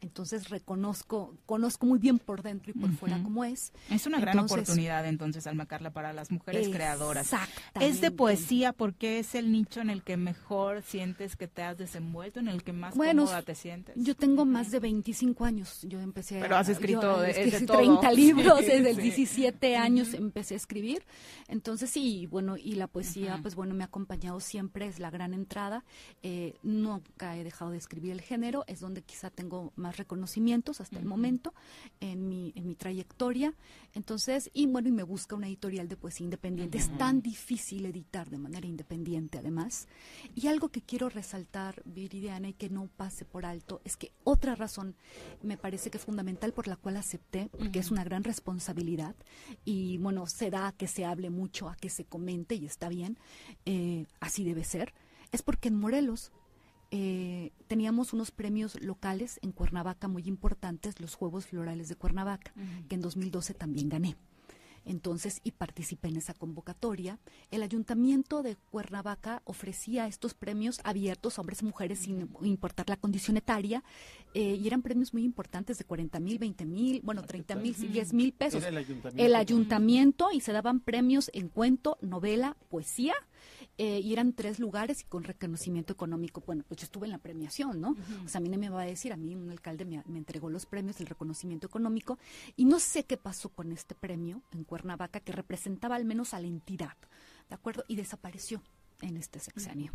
Entonces 0.00 0.48
reconozco, 0.48 1.36
conozco 1.46 1.86
muy 1.86 1.98
bien 1.98 2.18
por 2.18 2.42
dentro 2.42 2.72
y 2.74 2.78
por 2.78 2.90
fuera 2.92 3.22
cómo 3.22 3.44
es. 3.44 3.72
Es 3.90 4.06
una 4.06 4.20
gran 4.20 4.38
oportunidad 4.38 5.06
entonces, 5.06 5.46
Alma 5.46 5.66
Carla, 5.66 5.90
para 5.90 6.12
las 6.12 6.30
mujeres 6.30 6.68
creadoras. 6.68 7.30
Es 7.80 8.00
de 8.00 8.10
poesía 8.10 8.72
porque 8.72 9.18
es 9.18 9.34
el 9.34 9.52
nicho 9.52 9.80
en 9.80 9.90
el 9.90 10.02
que 10.02 10.16
mejor 10.16 10.82
sientes 10.82 11.36
que 11.36 11.48
te 11.48 11.62
has 11.62 11.78
desenvuelto, 11.78 12.40
en 12.40 12.48
el 12.48 12.62
que 12.62 12.72
más 12.72 12.94
cómoda 12.94 13.42
te 13.42 13.54
sientes. 13.54 13.94
Yo 13.96 14.14
tengo 14.14 14.44
más 14.44 14.70
de 14.70 14.80
25 14.80 15.44
años. 15.44 15.80
Yo 15.82 16.00
empecé 16.00 16.40
Pero 16.40 16.56
has 16.56 16.68
escrito 16.68 17.20
de, 17.20 17.32
30 17.66 18.12
libros, 18.12 18.60
desde 18.60 18.90
el 18.90 18.96
17 18.96 19.76
años 19.76 20.14
empecé 20.14 20.54
a 20.54 20.56
escribir. 20.56 21.04
Entonces 21.48 21.90
sí, 21.90 22.26
bueno, 22.26 22.56
y 22.56 22.74
la 22.74 22.86
poesía, 22.86 23.38
pues 23.42 23.54
bueno, 23.54 23.74
me 23.74 23.84
ha 23.84 23.88
acompañado 24.16 24.40
siempre, 24.40 24.86
es 24.86 24.98
la 24.98 25.10
gran 25.10 25.34
entrada. 25.34 25.84
Eh, 26.22 26.54
nunca 26.62 27.36
he 27.36 27.44
dejado 27.44 27.70
de 27.70 27.78
escribir 27.78 28.12
el 28.12 28.20
género, 28.20 28.64
es 28.66 28.80
donde 28.80 29.02
quizá 29.02 29.30
tengo 29.30 29.72
más 29.76 29.96
reconocimientos 29.96 30.80
hasta 30.80 30.98
el 30.98 31.04
momento 31.04 31.52
en 32.00 32.28
mi, 32.28 32.52
en 32.56 32.66
mi 32.66 32.74
trayectoria. 32.74 33.54
Entonces, 33.94 34.50
y 34.52 34.66
bueno, 34.66 34.88
y 34.88 34.92
me 34.92 35.02
busca 35.02 35.36
una 35.36 35.46
editorial 35.46 35.88
de 35.88 35.96
poesía 35.96 36.24
independiente. 36.24 36.78
Es 36.78 36.96
tan 36.96 37.20
difícil 37.20 37.86
editar 37.86 38.28
de 38.30 38.38
manera 38.38 38.66
independiente, 38.66 39.38
además. 39.38 39.86
Y 40.34 40.46
algo 40.48 40.68
que 40.68 40.82
quiero 40.82 41.08
resaltar, 41.08 41.82
Viridiana, 41.84 42.48
y 42.48 42.52
que 42.54 42.70
no 42.70 42.88
pase 42.96 43.24
por 43.24 43.44
alto, 43.44 43.80
es 43.84 43.96
que 43.96 44.12
otra 44.24 44.54
razón 44.54 44.96
me 45.42 45.56
parece 45.56 45.90
que 45.90 45.98
es 45.98 46.04
fundamental 46.04 46.52
por 46.52 46.68
la 46.68 46.76
cual 46.76 46.96
acepté, 46.96 47.50
porque 47.58 47.78
es 47.78 47.90
una 47.90 48.04
gran 48.04 48.24
responsabilidad, 48.24 49.14
y 49.64 49.98
bueno, 49.98 50.26
se 50.26 50.50
da 50.50 50.72
que 50.72 50.86
se 50.86 51.04
hable 51.04 51.30
mucho, 51.30 51.68
a 51.68 51.76
que 51.76 51.90
se 51.90 52.04
comente, 52.04 52.54
y 52.54 52.66
está 52.66 52.88
bien, 52.88 53.18
eh, 53.64 54.05
así 54.20 54.44
debe 54.44 54.64
ser, 54.64 54.94
es 55.32 55.42
porque 55.42 55.68
en 55.68 55.78
Morelos 55.78 56.32
eh, 56.90 57.50
teníamos 57.66 58.12
unos 58.12 58.30
premios 58.30 58.80
locales 58.80 59.40
en 59.42 59.52
Cuernavaca 59.52 60.08
muy 60.08 60.22
importantes, 60.26 61.00
los 61.00 61.14
Juegos 61.14 61.46
Florales 61.46 61.88
de 61.88 61.96
Cuernavaca, 61.96 62.52
que 62.88 62.94
en 62.94 63.00
2012 63.00 63.54
también 63.54 63.88
gané. 63.88 64.16
Entonces, 64.86 65.40
y 65.42 65.50
participé 65.50 66.08
en 66.08 66.16
esa 66.16 66.32
convocatoria. 66.32 67.18
El 67.50 67.64
ayuntamiento 67.64 68.44
de 68.44 68.54
Cuernavaca 68.70 69.42
ofrecía 69.44 70.06
estos 70.06 70.34
premios 70.34 70.80
abiertos 70.84 71.36
a 71.36 71.40
hombres 71.40 71.60
y 71.60 71.64
mujeres 71.64 71.98
sin 71.98 72.30
importar 72.42 72.88
la 72.88 72.96
condición 72.96 73.36
etaria, 73.36 73.82
eh, 74.32 74.54
y 74.54 74.64
eran 74.64 74.82
premios 74.82 75.12
muy 75.12 75.24
importantes 75.24 75.78
de 75.78 75.84
40 75.84 76.20
mil, 76.20 76.38
20 76.38 76.64
mil, 76.66 77.00
bueno, 77.02 77.24
30 77.24 77.56
mil, 77.56 77.74
10 77.74 78.12
mil 78.12 78.32
pesos. 78.32 78.62
el 79.16 79.34
ayuntamiento 79.34 80.28
y 80.32 80.40
se 80.40 80.52
daban 80.52 80.78
premios 80.78 81.32
en 81.34 81.48
cuento, 81.48 81.98
novela, 82.00 82.56
poesía 82.68 83.14
eh, 83.78 84.00
y 84.00 84.12
eran 84.12 84.32
tres 84.32 84.58
lugares 84.58 85.02
y 85.02 85.04
con 85.04 85.24
reconocimiento 85.24 85.92
económico. 85.92 86.42
Bueno, 86.46 86.64
pues 86.66 86.80
yo 86.80 86.84
estuve 86.84 87.06
en 87.06 87.12
la 87.12 87.18
premiación, 87.18 87.80
¿no? 87.80 87.94
O 88.24 88.28
sea, 88.28 88.38
a 88.38 88.42
mí 88.42 88.48
no 88.48 88.58
me 88.58 88.70
va 88.70 88.82
a 88.82 88.86
decir, 88.86 89.12
a 89.12 89.16
mí 89.16 89.34
un 89.34 89.50
alcalde 89.50 89.84
me, 89.84 90.02
entregó 90.16 90.48
los 90.48 90.64
premios, 90.64 91.00
el 91.00 91.06
reconocimiento 91.06 91.66
económico, 91.66 92.18
y 92.56 92.64
no 92.64 92.78
sé 92.78 93.04
qué 93.04 93.16
pasó 93.16 93.50
con 93.50 93.72
este 93.72 93.94
premio 93.94 94.42
en 94.52 94.64
Cuernavaca 94.64 95.20
que 95.20 95.32
representaba 95.32 95.96
al 95.96 96.04
menos 96.04 96.32
a 96.32 96.40
la 96.40 96.46
entidad, 96.46 96.96
¿de 97.48 97.54
acuerdo? 97.54 97.84
Y 97.88 97.96
desapareció 97.96 98.62
en 99.02 99.16
este 99.16 99.40
sexenio. 99.40 99.92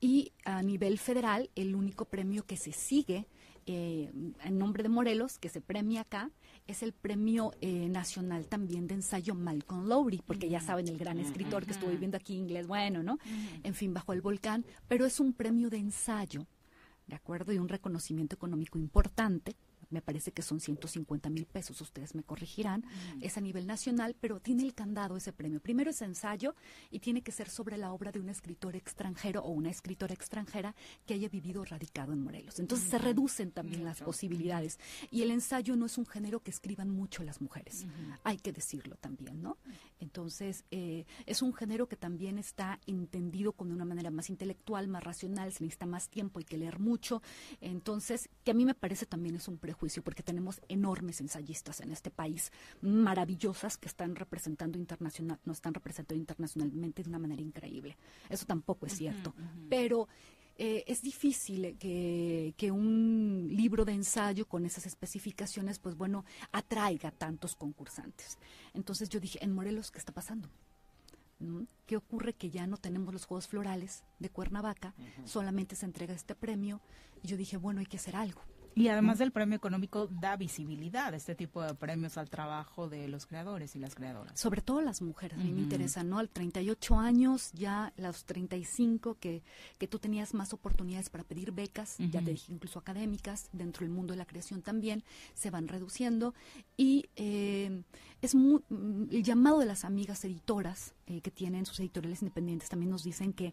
Y 0.00 0.32
a 0.44 0.62
nivel 0.62 0.98
federal, 0.98 1.50
el 1.56 1.74
único 1.74 2.06
premio 2.06 2.46
que 2.46 2.56
se 2.56 2.72
sigue 2.72 3.26
eh, 3.66 4.10
en 4.44 4.58
nombre 4.58 4.82
de 4.82 4.88
Morelos, 4.88 5.38
que 5.38 5.48
se 5.48 5.60
premia 5.60 6.02
acá, 6.02 6.30
es 6.66 6.82
el 6.82 6.92
premio 6.92 7.52
eh, 7.60 7.88
nacional 7.88 8.46
también 8.46 8.86
de 8.86 8.94
ensayo 8.94 9.34
Malcolm 9.34 9.86
Lowry, 9.86 10.22
porque 10.26 10.48
ya 10.48 10.60
saben, 10.60 10.88
el 10.88 10.98
gran 10.98 11.18
escritor 11.18 11.64
que 11.64 11.72
estuvo 11.72 11.90
viviendo 11.90 12.16
aquí 12.16 12.34
inglés, 12.34 12.66
bueno, 12.66 13.02
¿no? 13.02 13.18
En 13.62 13.74
fin, 13.74 13.92
bajo 13.92 14.12
el 14.12 14.20
volcán, 14.20 14.64
pero 14.88 15.06
es 15.06 15.20
un 15.20 15.32
premio 15.32 15.70
de 15.70 15.78
ensayo, 15.78 16.46
¿de 17.06 17.16
acuerdo? 17.16 17.52
Y 17.52 17.58
un 17.58 17.68
reconocimiento 17.68 18.34
económico 18.34 18.78
importante 18.78 19.56
me 19.90 20.00
parece 20.00 20.32
que 20.32 20.42
son 20.42 20.60
150 20.60 21.30
mil 21.30 21.46
pesos, 21.46 21.80
ustedes 21.80 22.14
me 22.14 22.22
corregirán, 22.22 22.84
es 23.20 23.36
a 23.36 23.40
nivel 23.40 23.66
nacional, 23.66 24.16
pero 24.20 24.40
tiene 24.40 24.62
el 24.62 24.74
candado 24.74 25.16
ese 25.16 25.32
premio. 25.32 25.60
Primero 25.60 25.90
es 25.90 26.00
ensayo 26.02 26.54
y 26.90 27.00
tiene 27.00 27.22
que 27.22 27.32
ser 27.32 27.48
sobre 27.48 27.76
la 27.76 27.92
obra 27.92 28.12
de 28.12 28.20
un 28.20 28.28
escritor 28.28 28.76
extranjero 28.76 29.42
o 29.42 29.50
una 29.50 29.70
escritora 29.70 30.14
extranjera 30.14 30.74
que 31.06 31.14
haya 31.14 31.28
vivido 31.28 31.64
radicado 31.64 32.12
en 32.12 32.22
Morelos. 32.22 32.58
Entonces 32.58 32.88
se 32.88 32.98
reducen 32.98 33.50
también 33.50 33.84
las 33.84 34.00
posibilidades. 34.00 34.78
Y 35.10 35.22
el 35.22 35.30
ensayo 35.30 35.76
no 35.76 35.86
es 35.86 35.98
un 35.98 36.06
género 36.06 36.40
que 36.40 36.50
escriban 36.50 36.90
mucho 36.90 37.22
las 37.22 37.40
mujeres, 37.40 37.86
hay 38.24 38.36
que 38.38 38.52
decirlo 38.52 38.96
también, 38.96 39.42
¿no? 39.42 39.58
Entonces 39.98 40.64
eh, 40.70 41.04
es 41.26 41.42
un 41.42 41.52
género 41.52 41.88
que 41.88 41.96
también 41.96 42.38
está 42.38 42.78
entendido 42.86 43.52
como 43.52 43.70
de 43.70 43.76
una 43.76 43.84
manera 43.84 44.10
más 44.10 44.30
intelectual, 44.30 44.88
más 44.88 45.02
racional, 45.02 45.52
se 45.52 45.64
necesita 45.64 45.86
más 45.86 46.08
tiempo, 46.08 46.38
hay 46.38 46.44
que 46.44 46.56
leer 46.56 46.78
mucho. 46.78 47.22
Entonces, 47.60 48.28
que 48.44 48.52
a 48.52 48.54
mí 48.54 48.64
me 48.64 48.74
parece 48.74 49.06
también 49.06 49.34
es 49.34 49.48
un 49.48 49.58
prejuicio 49.58 49.79
juicio 49.80 50.04
porque 50.04 50.22
tenemos 50.22 50.60
enormes 50.68 51.20
ensayistas 51.20 51.80
en 51.80 51.90
este 51.90 52.10
país, 52.10 52.52
maravillosas 52.82 53.78
que 53.78 53.88
están 53.88 54.14
representando 54.14 54.78
internacional, 54.78 55.40
nos 55.44 55.56
están 55.56 55.74
representando 55.74 56.20
internacionalmente 56.20 57.02
de 57.02 57.08
una 57.08 57.18
manera 57.18 57.40
increíble. 57.40 57.96
Eso 58.28 58.44
tampoco 58.44 58.86
es 58.86 58.92
cierto. 58.92 59.34
Pero 59.70 60.06
eh, 60.56 60.84
es 60.86 61.00
difícil 61.00 61.78
que, 61.78 62.52
que, 62.58 62.70
un 62.70 63.48
libro 63.50 63.86
de 63.86 63.92
ensayo 63.92 64.46
con 64.46 64.66
esas 64.66 64.84
especificaciones, 64.84 65.78
pues 65.78 65.96
bueno, 65.96 66.26
atraiga 66.52 67.10
tantos 67.10 67.54
concursantes. 67.56 68.38
Entonces 68.74 69.08
yo 69.08 69.18
dije, 69.20 69.38
en 69.42 69.54
Morelos, 69.54 69.90
¿qué 69.90 69.98
está 69.98 70.12
pasando? 70.12 70.50
¿Qué 71.86 71.96
ocurre? 71.96 72.34
Que 72.34 72.50
ya 72.50 72.66
no 72.66 72.76
tenemos 72.76 73.14
los 73.14 73.24
Juegos 73.24 73.48
Florales 73.48 74.04
de 74.18 74.28
Cuernavaca, 74.28 74.94
solamente 75.24 75.74
se 75.74 75.86
entrega 75.86 76.12
este 76.12 76.34
premio. 76.34 76.82
Y 77.22 77.28
yo 77.28 77.38
dije, 77.38 77.56
bueno, 77.56 77.80
hay 77.80 77.86
que 77.86 77.96
hacer 77.96 78.14
algo 78.14 78.42
Y 78.74 78.88
además 78.88 79.18
del 79.18 79.32
premio 79.32 79.56
económico 79.56 80.08
da 80.08 80.36
visibilidad 80.36 81.12
este 81.14 81.34
tipo 81.34 81.62
de 81.62 81.74
premios 81.74 82.16
al 82.16 82.30
trabajo 82.30 82.88
de 82.88 83.08
los 83.08 83.26
creadores 83.26 83.74
y 83.76 83.78
las 83.78 83.94
creadoras. 83.94 84.38
Sobre 84.38 84.62
todo 84.62 84.80
las 84.80 85.02
mujeres, 85.02 85.38
a 85.38 85.42
mí 85.42 85.52
me 85.52 85.60
interesa, 85.60 86.04
¿no? 86.04 86.18
Al 86.18 86.28
38 86.28 86.98
años, 86.98 87.50
ya 87.52 87.92
los 87.96 88.24
35 88.24 89.16
que, 89.18 89.42
que 89.78 89.86
tú 89.86 89.98
tenías 89.98 90.34
más 90.34 90.52
oportunidades 90.52 91.10
para 91.10 91.24
pedir 91.24 91.52
becas, 91.52 91.96
ya 91.98 92.22
te 92.22 92.30
dije 92.30 92.52
incluso 92.52 92.78
académicas, 92.78 93.48
dentro 93.52 93.84
del 93.84 93.92
mundo 93.92 94.12
de 94.12 94.18
la 94.18 94.24
creación 94.24 94.62
también, 94.62 95.04
se 95.34 95.50
van 95.50 95.68
reduciendo. 95.68 96.34
Y 96.76 97.08
eh, 97.16 97.82
es 98.22 98.34
muy, 98.34 98.62
el 99.10 99.22
llamado 99.22 99.58
de 99.58 99.66
las 99.66 99.84
amigas 99.84 100.24
editoras 100.24 100.94
eh, 101.10 101.20
que 101.22 101.32
tienen 101.32 101.66
sus 101.66 101.80
editoriales 101.80 102.22
independientes 102.22 102.68
también 102.68 102.88
nos 102.88 103.02
dicen 103.02 103.32
que, 103.32 103.52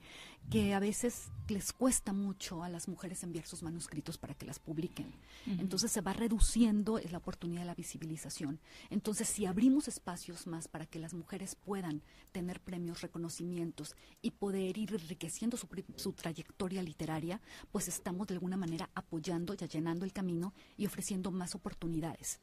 que 0.51 0.75
a 0.75 0.79
veces 0.79 1.31
les 1.47 1.73
cuesta 1.73 2.13
mucho 2.13 2.61
a 2.61 2.69
las 2.69 2.87
mujeres 2.87 3.23
enviar 3.23 3.47
sus 3.47 3.63
manuscritos 3.63 4.19
para 4.19 4.35
que 4.35 4.45
las 4.45 4.59
publiquen. 4.59 5.11
Entonces 5.47 5.91
se 5.91 6.01
va 6.01 6.13
reduciendo 6.13 6.99
la 7.09 7.17
oportunidad 7.17 7.61
de 7.61 7.65
la 7.65 7.73
visibilización. 7.73 8.59
Entonces 8.91 9.27
si 9.27 9.47
abrimos 9.47 9.87
espacios 9.87 10.45
más 10.45 10.67
para 10.67 10.85
que 10.85 10.99
las 10.99 11.15
mujeres 11.15 11.55
puedan 11.55 12.03
tener 12.31 12.59
premios, 12.59 13.01
reconocimientos 13.01 13.95
y 14.21 14.31
poder 14.31 14.77
ir 14.77 14.93
enriqueciendo 14.93 15.57
su, 15.57 15.67
su 15.95 16.13
trayectoria 16.13 16.83
literaria, 16.83 17.41
pues 17.71 17.87
estamos 17.87 18.27
de 18.27 18.35
alguna 18.35 18.57
manera 18.57 18.91
apoyando 18.93 19.55
y 19.59 19.63
allanando 19.63 20.05
el 20.05 20.13
camino 20.13 20.53
y 20.77 20.85
ofreciendo 20.85 21.31
más 21.31 21.55
oportunidades 21.55 22.39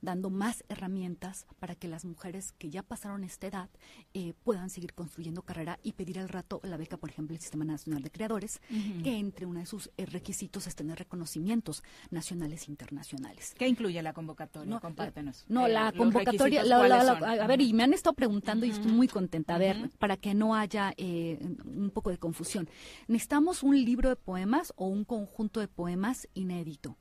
dando 0.00 0.30
más 0.30 0.64
herramientas 0.68 1.46
para 1.58 1.74
que 1.74 1.88
las 1.88 2.04
mujeres 2.04 2.52
que 2.52 2.70
ya 2.70 2.82
pasaron 2.82 3.24
esta 3.24 3.46
edad 3.46 3.70
eh, 4.14 4.34
puedan 4.44 4.70
seguir 4.70 4.94
construyendo 4.94 5.42
carrera 5.42 5.78
y 5.82 5.92
pedir 5.92 6.18
al 6.18 6.28
rato 6.28 6.60
la 6.62 6.76
beca, 6.76 6.96
por 6.96 7.10
ejemplo, 7.10 7.34
el 7.34 7.40
Sistema 7.40 7.64
Nacional 7.64 8.02
de 8.02 8.10
Creadores, 8.10 8.60
que 9.02 9.18
entre 9.18 9.46
uno 9.46 9.60
de 9.60 9.66
sus 9.66 9.90
eh, 9.96 10.06
requisitos 10.06 10.66
es 10.66 10.74
tener 10.74 10.98
reconocimientos 10.98 11.82
nacionales 12.10 12.68
e 12.68 12.70
internacionales. 12.70 13.54
¿Qué 13.58 13.68
incluye 13.68 14.02
la 14.02 14.12
convocatoria? 14.12 14.68
No, 14.68 14.80
Compártenos. 14.80 15.44
No, 15.48 15.68
la 15.68 15.92
convocatoria, 15.92 16.62
a 16.62 17.46
ver, 17.46 17.60
y 17.60 17.72
me 17.72 17.82
han 17.82 17.92
estado 17.92 18.14
preguntando 18.14 18.66
y 18.66 18.70
estoy 18.70 18.92
muy 18.92 19.08
contenta, 19.08 19.54
a 19.54 19.58
ver, 19.58 19.90
para 19.98 20.16
que 20.16 20.34
no 20.34 20.54
haya 20.54 20.92
eh, 20.96 21.38
un 21.64 21.90
poco 21.90 22.10
de 22.10 22.18
confusión. 22.18 22.68
Necesitamos 23.08 23.62
un 23.62 23.76
libro 23.76 24.08
de 24.08 24.16
poemas 24.16 24.72
o 24.76 24.86
un 24.86 25.04
conjunto 25.04 25.60
de 25.60 25.68
poemas 25.68 26.28
inédito, 26.34 26.96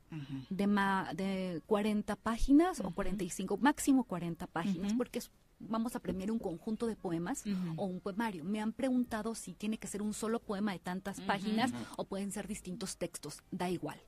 de, 0.49 0.67
ma, 0.67 1.11
de 1.13 1.61
40 1.65 2.15
páginas 2.15 2.81
o 2.85 2.91
45, 2.91 3.57
máximo 3.57 4.03
40 4.03 4.47
páginas, 4.47 4.93
porque 4.93 5.19
es 5.19 5.31
vamos 5.59 5.95
a 5.95 5.99
premiar 5.99 6.31
un 6.31 6.39
conjunto 6.39 6.87
de 6.87 6.95
poemas 6.95 7.43
o 7.75 7.85
un 7.85 7.99
poemario. 7.99 8.43
Me 8.43 8.61
han 8.61 8.73
preguntado 8.73 9.35
si 9.35 9.53
tiene 9.53 9.77
que 9.77 9.87
ser 9.87 10.01
un 10.01 10.13
solo 10.13 10.39
poema 10.39 10.73
de 10.73 10.79
tantas 10.79 11.21
páginas 11.21 11.71
o 11.97 12.05
pueden 12.05 12.31
ser 12.31 12.47
distintos 12.47 12.97
textos. 12.97 13.41
Da 13.51 13.69
igual. 13.69 13.99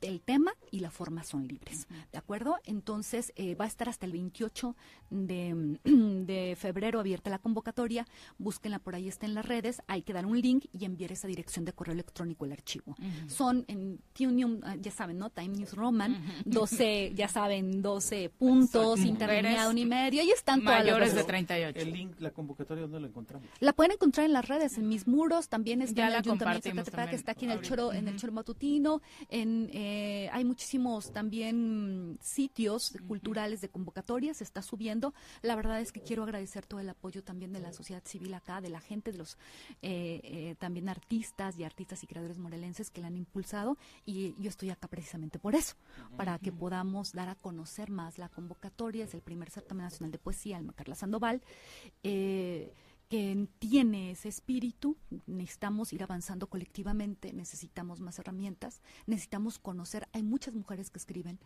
el 0.00 0.20
tema 0.20 0.52
y 0.70 0.80
la 0.80 0.90
forma 0.90 1.22
son 1.24 1.46
libres. 1.46 1.88
¿De 2.12 2.18
acuerdo? 2.18 2.56
Entonces 2.64 3.32
eh, 3.36 3.54
va 3.54 3.64
a 3.64 3.68
estar 3.68 3.88
hasta 3.88 4.06
el 4.06 4.12
28 4.12 4.76
de, 5.10 5.78
de, 5.84 6.56
febrero 6.56 7.00
abierta 7.00 7.30
la 7.30 7.38
convocatoria. 7.38 8.06
Búsquenla 8.38 8.78
por 8.78 8.94
ahí, 8.94 9.08
está 9.08 9.26
en 9.26 9.34
las 9.34 9.46
redes. 9.46 9.82
Hay 9.86 10.02
que 10.02 10.12
dar 10.12 10.26
un 10.26 10.40
link 10.40 10.66
y 10.72 10.84
enviar 10.84 11.12
esa 11.12 11.28
dirección 11.28 11.64
de 11.64 11.72
correo 11.72 11.92
electrónico 11.94 12.44
el 12.44 12.52
archivo. 12.52 12.96
Son 13.26 13.64
en 13.68 14.00
Tunium, 14.12 14.60
ah, 14.62 14.76
ya 14.76 14.90
saben, 14.90 15.18
¿no? 15.18 15.30
Time 15.30 15.48
News 15.48 15.74
Roman, 15.74 16.22
12, 16.44 17.12
ya 17.14 17.28
saben, 17.28 17.82
12 17.98 18.30
puntos, 18.30 19.00
interlineado 19.00 19.70
un 19.70 19.78
y 19.78 19.84
medio. 19.84 20.20
Ahí 20.20 20.30
están 20.30 20.62
mayores 20.62 21.14
de 21.16 21.24
38. 21.24 21.80
El 21.80 21.92
link, 21.92 22.20
la 22.20 22.30
convocatoria, 22.30 22.82
¿dónde 22.82 23.00
lo 23.00 23.08
encontramos? 23.08 23.48
La 23.58 23.72
pueden 23.72 23.92
encontrar 23.92 24.24
en 24.24 24.32
las 24.32 24.46
redes, 24.46 24.78
en 24.78 24.88
mis 24.88 25.08
muros, 25.08 25.48
también 25.48 25.82
está 25.82 26.02
en 26.02 26.08
el 26.08 26.14
Ayuntamiento 26.14 26.70
que 26.72 27.16
está 27.16 27.32
aquí 27.32 27.46
en 27.46 27.50
el 27.50 27.62
Choro, 27.62 27.92
en 27.92 28.06
el 28.06 28.16
Choro 28.16 28.32
Matutino, 28.32 29.02
en, 29.28 29.68
eh, 29.72 30.30
hay 30.32 30.44
muchísimos 30.44 31.12
también 31.12 32.18
sitios 32.20 32.94
culturales 33.08 33.60
de 33.60 33.68
convocatorias, 33.68 34.36
se 34.36 34.44
está 34.44 34.62
subiendo. 34.62 35.12
La 35.42 35.56
verdad 35.56 35.80
es 35.80 35.90
que 35.90 36.00
quiero 36.00 36.22
agradecer 36.22 36.66
todo 36.66 36.78
el 36.78 36.88
apoyo 36.88 37.24
también 37.24 37.52
de 37.52 37.60
la 37.60 37.72
sociedad 37.72 38.02
civil 38.04 38.32
acá, 38.34 38.60
de 38.60 38.68
la 38.68 38.80
gente, 38.80 39.10
de 39.10 39.18
los 39.18 39.38
eh, 39.82 40.20
eh, 40.22 40.54
también 40.58 40.88
artistas 40.88 41.58
y 41.58 41.64
artistas 41.64 42.02
y 42.04 42.06
creadores 42.06 42.38
morelenses 42.38 42.90
que 42.90 43.00
la 43.00 43.08
han 43.08 43.16
impulsado 43.16 43.76
y 44.06 44.34
yo 44.40 44.48
estoy 44.48 44.70
acá 44.70 44.86
precisamente 44.86 45.38
por 45.38 45.56
eso, 45.56 45.74
para 46.16 46.38
que 46.38 46.52
podamos 46.52 47.12
dar 47.12 47.28
a 47.28 47.34
conocer 47.34 47.87
más 47.90 48.18
la 48.18 48.28
convocatoria, 48.28 49.04
es 49.04 49.14
el 49.14 49.22
primer 49.22 49.50
certamen 49.50 49.84
nacional 49.84 50.12
de 50.12 50.18
poesía, 50.18 50.62
Carla 50.74 50.94
Sandoval, 50.94 51.42
eh, 52.02 52.72
que 53.08 53.48
tiene 53.58 54.10
ese 54.10 54.28
espíritu, 54.28 54.96
necesitamos 55.26 55.92
ir 55.92 56.02
avanzando 56.02 56.48
colectivamente, 56.48 57.32
necesitamos 57.32 58.00
más 58.00 58.18
herramientas, 58.18 58.82
necesitamos 59.06 59.58
conocer, 59.58 60.06
hay 60.12 60.22
muchas 60.22 60.54
mujeres 60.54 60.90
que 60.90 60.98
escriben 60.98 61.38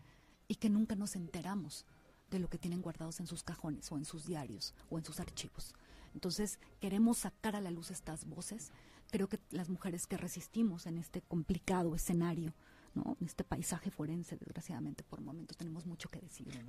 y 0.48 0.56
que 0.56 0.70
nunca 0.70 0.96
nos 0.96 1.14
enteramos 1.14 1.86
de 2.30 2.40
lo 2.40 2.48
que 2.48 2.58
tienen 2.58 2.82
guardados 2.82 3.20
en 3.20 3.26
sus 3.26 3.44
cajones 3.44 3.92
o 3.92 3.96
en 3.96 4.04
sus 4.04 4.26
diarios 4.26 4.74
o 4.90 4.98
en 4.98 5.04
sus 5.04 5.20
archivos. 5.20 5.74
Entonces, 6.14 6.58
queremos 6.80 7.18
sacar 7.18 7.54
a 7.54 7.60
la 7.60 7.70
luz 7.70 7.90
estas 7.90 8.26
voces. 8.26 8.72
Creo 9.10 9.28
que 9.28 9.38
las 9.50 9.68
mujeres 9.68 10.06
que 10.06 10.16
resistimos 10.16 10.86
en 10.86 10.98
este 10.98 11.22
complicado 11.22 11.94
escenario 11.94 12.54
¿no? 12.94 13.16
En 13.20 13.26
este 13.26 13.44
paisaje 13.44 13.90
forense, 13.90 14.36
desgraciadamente, 14.36 15.02
por 15.04 15.20
momentos 15.20 15.56
tenemos 15.56 15.86
mucho 15.86 16.08
que 16.08 16.20
decir, 16.20 16.64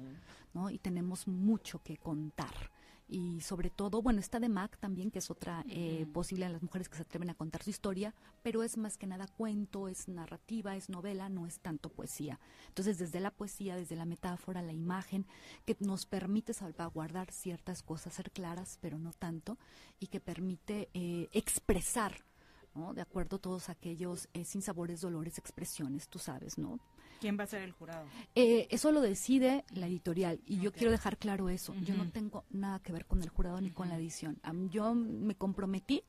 ¿no? 0.53 0.69
Y 0.69 0.79
tenemos 0.79 1.27
mucho 1.27 1.81
que 1.83 1.97
contar. 1.97 2.71
Y 3.07 3.41
sobre 3.41 3.69
todo, 3.69 4.01
bueno, 4.01 4.19
está 4.19 4.39
de 4.39 4.49
Mac 4.49 4.77
también, 4.79 5.11
que 5.11 5.19
es 5.19 5.29
otra 5.29 5.63
eh, 5.69 6.07
posible 6.13 6.45
a 6.45 6.49
las 6.49 6.63
mujeres 6.63 6.87
que 6.89 6.95
se 6.95 7.03
atreven 7.03 7.29
a 7.29 7.35
contar 7.35 7.61
su 7.61 7.69
historia, 7.69 8.15
pero 8.41 8.63
es 8.63 8.77
más 8.77 8.97
que 8.97 9.05
nada 9.05 9.27
cuento, 9.27 9.87
es 9.87 10.07
narrativa, 10.07 10.75
es 10.75 10.89
novela, 10.89 11.29
no 11.29 11.45
es 11.45 11.59
tanto 11.59 11.89
poesía. 11.89 12.39
Entonces, 12.69 12.97
desde 12.97 13.19
la 13.19 13.31
poesía, 13.31 13.75
desde 13.75 13.95
la 13.95 14.05
metáfora, 14.05 14.61
la 14.61 14.73
imagen, 14.73 15.25
que 15.65 15.75
nos 15.79 16.05
permite 16.05 16.53
salvaguardar 16.53 17.29
ciertas 17.31 17.83
cosas, 17.83 18.13
ser 18.13 18.31
claras, 18.31 18.79
pero 18.81 18.97
no 18.97 19.11
tanto, 19.11 19.59
y 19.99 20.07
que 20.07 20.19
permite 20.19 20.89
eh, 20.93 21.29
expresar 21.33 22.23
de 22.93 23.01
acuerdo 23.01 23.37
a 23.37 23.39
todos 23.39 23.69
aquellos 23.69 24.27
eh, 24.33 24.45
sin 24.45 24.61
sabores, 24.61 25.01
dolores, 25.01 25.37
expresiones, 25.37 26.07
tú 26.09 26.19
sabes, 26.19 26.57
¿no? 26.57 26.79
¿Quién 27.19 27.39
va 27.39 27.43
a 27.43 27.47
ser 27.47 27.61
el 27.61 27.71
jurado? 27.71 28.05
Eh, 28.35 28.67
eso 28.69 28.91
lo 28.91 28.99
decide 28.99 29.63
la 29.73 29.87
editorial 29.87 30.41
y 30.45 30.59
yo 30.59 30.73
quiero 30.73 30.91
dejar 30.91 31.17
claro 31.17 31.47
eso. 31.47 31.73
Yo 31.75 31.95
no 31.95 32.09
tengo 32.11 32.43
nada 32.49 32.79
que 32.79 32.91
ver 32.91 33.05
con 33.05 33.21
el 33.21 33.29
jurado 33.29 33.61
ni 33.61 33.71
con 33.71 33.87
la 33.87 33.95
edición. 33.95 34.41
yo 34.69 34.93
me 34.93 35.35
comprometí 35.35 36.03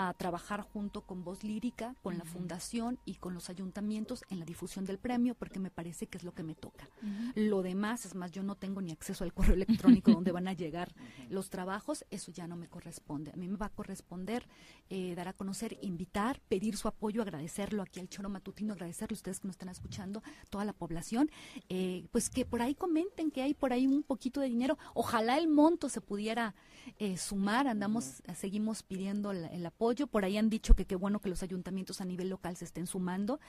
a 0.00 0.14
trabajar 0.14 0.60
junto 0.60 1.00
con 1.00 1.24
Voz 1.24 1.42
Lírica, 1.42 1.96
con 2.04 2.18
la 2.18 2.24
fundación 2.24 3.00
y 3.04 3.16
con 3.16 3.34
los 3.34 3.50
ayuntamientos 3.50 4.22
en 4.30 4.38
la 4.38 4.44
difusión 4.44 4.84
del 4.84 4.96
premio, 4.96 5.34
porque 5.34 5.58
me 5.58 5.72
parece 5.72 6.06
que 6.06 6.18
es 6.18 6.22
lo 6.22 6.32
que 6.32 6.44
me 6.44 6.54
toca. 6.54 6.88
Lo 7.34 7.62
demás, 7.62 8.06
es 8.06 8.14
más, 8.14 8.30
yo 8.30 8.44
no 8.44 8.54
tengo 8.54 8.80
ni 8.80 8.92
acceso 8.92 9.24
al 9.24 9.34
correo 9.34 9.54
electrónico 9.54 10.12
donde 10.12 10.30
van 10.30 10.46
a 10.46 10.52
llegar 10.52 10.94
los 11.30 11.50
trabajos, 11.50 12.04
eso 12.12 12.30
ya 12.30 12.46
no 12.46 12.54
me 12.54 12.68
corresponde. 12.68 13.32
A 13.32 13.36
mí 13.36 13.48
me 13.48 13.56
va 13.56 13.66
a 13.66 13.70
corresponder 13.70 14.46
eh, 14.88 15.16
dar 15.16 15.26
a 15.26 15.32
conocer, 15.32 15.76
invitar, 15.82 16.40
pedir 16.48 16.76
su 16.76 16.86
apoyo, 16.86 17.20
agradecerlo 17.20 17.82
aquí 17.82 17.98
al 17.98 18.08
Choro 18.08 18.28
Matutino, 18.28 18.74
agradecerle 18.74 19.14
a 19.14 19.18
ustedes 19.18 19.40
que 19.40 19.48
nos 19.48 19.54
están 19.54 19.68
escuchando, 19.68 20.22
toda 20.48 20.64
la 20.64 20.74
población, 20.74 21.28
eh, 21.68 22.06
pues 22.12 22.30
que 22.30 22.44
por 22.44 22.62
ahí 22.62 22.76
comenten 22.76 23.32
que 23.32 23.42
hay 23.42 23.52
por 23.52 23.72
ahí 23.72 23.88
un 23.88 24.04
poquito 24.04 24.40
de 24.40 24.48
dinero. 24.48 24.78
Ojalá 24.94 25.38
el 25.38 25.48
monto 25.48 25.88
se 25.88 26.00
pudiera 26.00 26.54
eh, 27.00 27.16
sumar, 27.16 27.66
andamos, 27.66 28.22
seguimos 28.36 28.84
pidiendo 28.84 29.32
el 29.32 29.66
apoyo 29.66 29.87
por 30.06 30.24
ahí 30.24 30.36
han 30.36 30.50
dicho 30.50 30.74
que 30.74 30.86
qué 30.86 30.96
bueno 30.96 31.20
que 31.20 31.28
los 31.28 31.42
ayuntamientos 31.42 32.00
a 32.00 32.04
nivel 32.04 32.28
local 32.28 32.56
se 32.56 32.64
estén 32.64 32.86
sumando. 32.86 33.40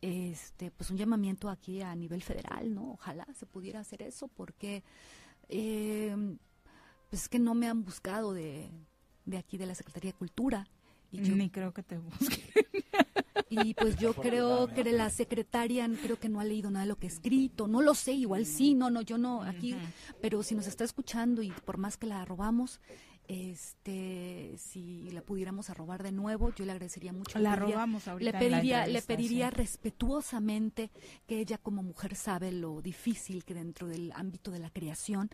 Este, 0.00 0.70
pues 0.70 0.90
un 0.90 0.96
llamamiento 0.96 1.48
aquí 1.48 1.80
a 1.82 1.94
nivel 1.94 2.22
federal, 2.22 2.74
¿no? 2.74 2.92
Ojalá 2.92 3.26
se 3.34 3.46
pudiera 3.46 3.80
hacer 3.80 4.02
eso 4.02 4.28
porque 4.28 4.82
eh, 5.48 6.16
pues 7.10 7.22
es 7.22 7.28
que 7.28 7.38
no 7.38 7.54
me 7.54 7.68
han 7.68 7.84
buscado 7.84 8.32
de, 8.32 8.70
de 9.24 9.38
aquí 9.38 9.56
de 9.56 9.66
la 9.66 9.74
Secretaría 9.74 10.12
de 10.12 10.18
Cultura. 10.18 10.68
Y 11.10 11.22
yo, 11.22 11.36
Ni 11.36 11.48
creo 11.48 11.72
que 11.72 11.82
te 11.82 11.98
busquen. 11.98 12.42
Y 13.50 13.74
pues 13.74 13.96
yo 13.96 14.14
creo 14.14 14.68
que 14.68 14.84
la 14.84 15.10
secretaria 15.10 15.88
creo 16.02 16.18
que 16.18 16.28
no 16.28 16.40
ha 16.40 16.44
leído 16.44 16.70
nada 16.70 16.84
de 16.84 16.88
lo 16.88 16.96
que 16.96 17.06
he 17.06 17.10
escrito, 17.10 17.68
no 17.68 17.82
lo 17.82 17.94
sé, 17.94 18.12
igual 18.12 18.46
sí, 18.46 18.74
no, 18.74 18.90
no, 18.90 19.02
yo 19.02 19.18
no 19.18 19.42
aquí, 19.42 19.76
pero 20.20 20.42
si 20.42 20.54
nos 20.54 20.66
está 20.66 20.84
escuchando 20.84 21.42
y 21.42 21.50
por 21.50 21.78
más 21.78 21.96
que 21.96 22.06
la 22.06 22.24
robamos, 22.24 22.80
este 23.28 24.54
si 24.58 25.10
la 25.10 25.22
pudiéramos 25.22 25.70
arrobar 25.70 26.02
de 26.02 26.12
nuevo 26.12 26.52
yo 26.54 26.64
le 26.64 26.72
agradecería 26.72 27.12
mucho 27.12 27.38
la 27.38 27.56
robamos 27.56 28.06
ahorita 28.06 28.32
le 28.32 28.38
pediría 28.38 28.86
le 28.86 29.02
pediría 29.02 29.50
respetuosamente 29.50 30.90
que 31.26 31.40
ella 31.40 31.58
como 31.58 31.82
mujer 31.82 32.16
sabe 32.16 32.52
lo 32.52 32.82
difícil 32.82 33.44
que 33.44 33.54
dentro 33.54 33.86
del 33.86 34.12
ámbito 34.12 34.50
de 34.50 34.58
la 34.58 34.70
creación 34.70 35.30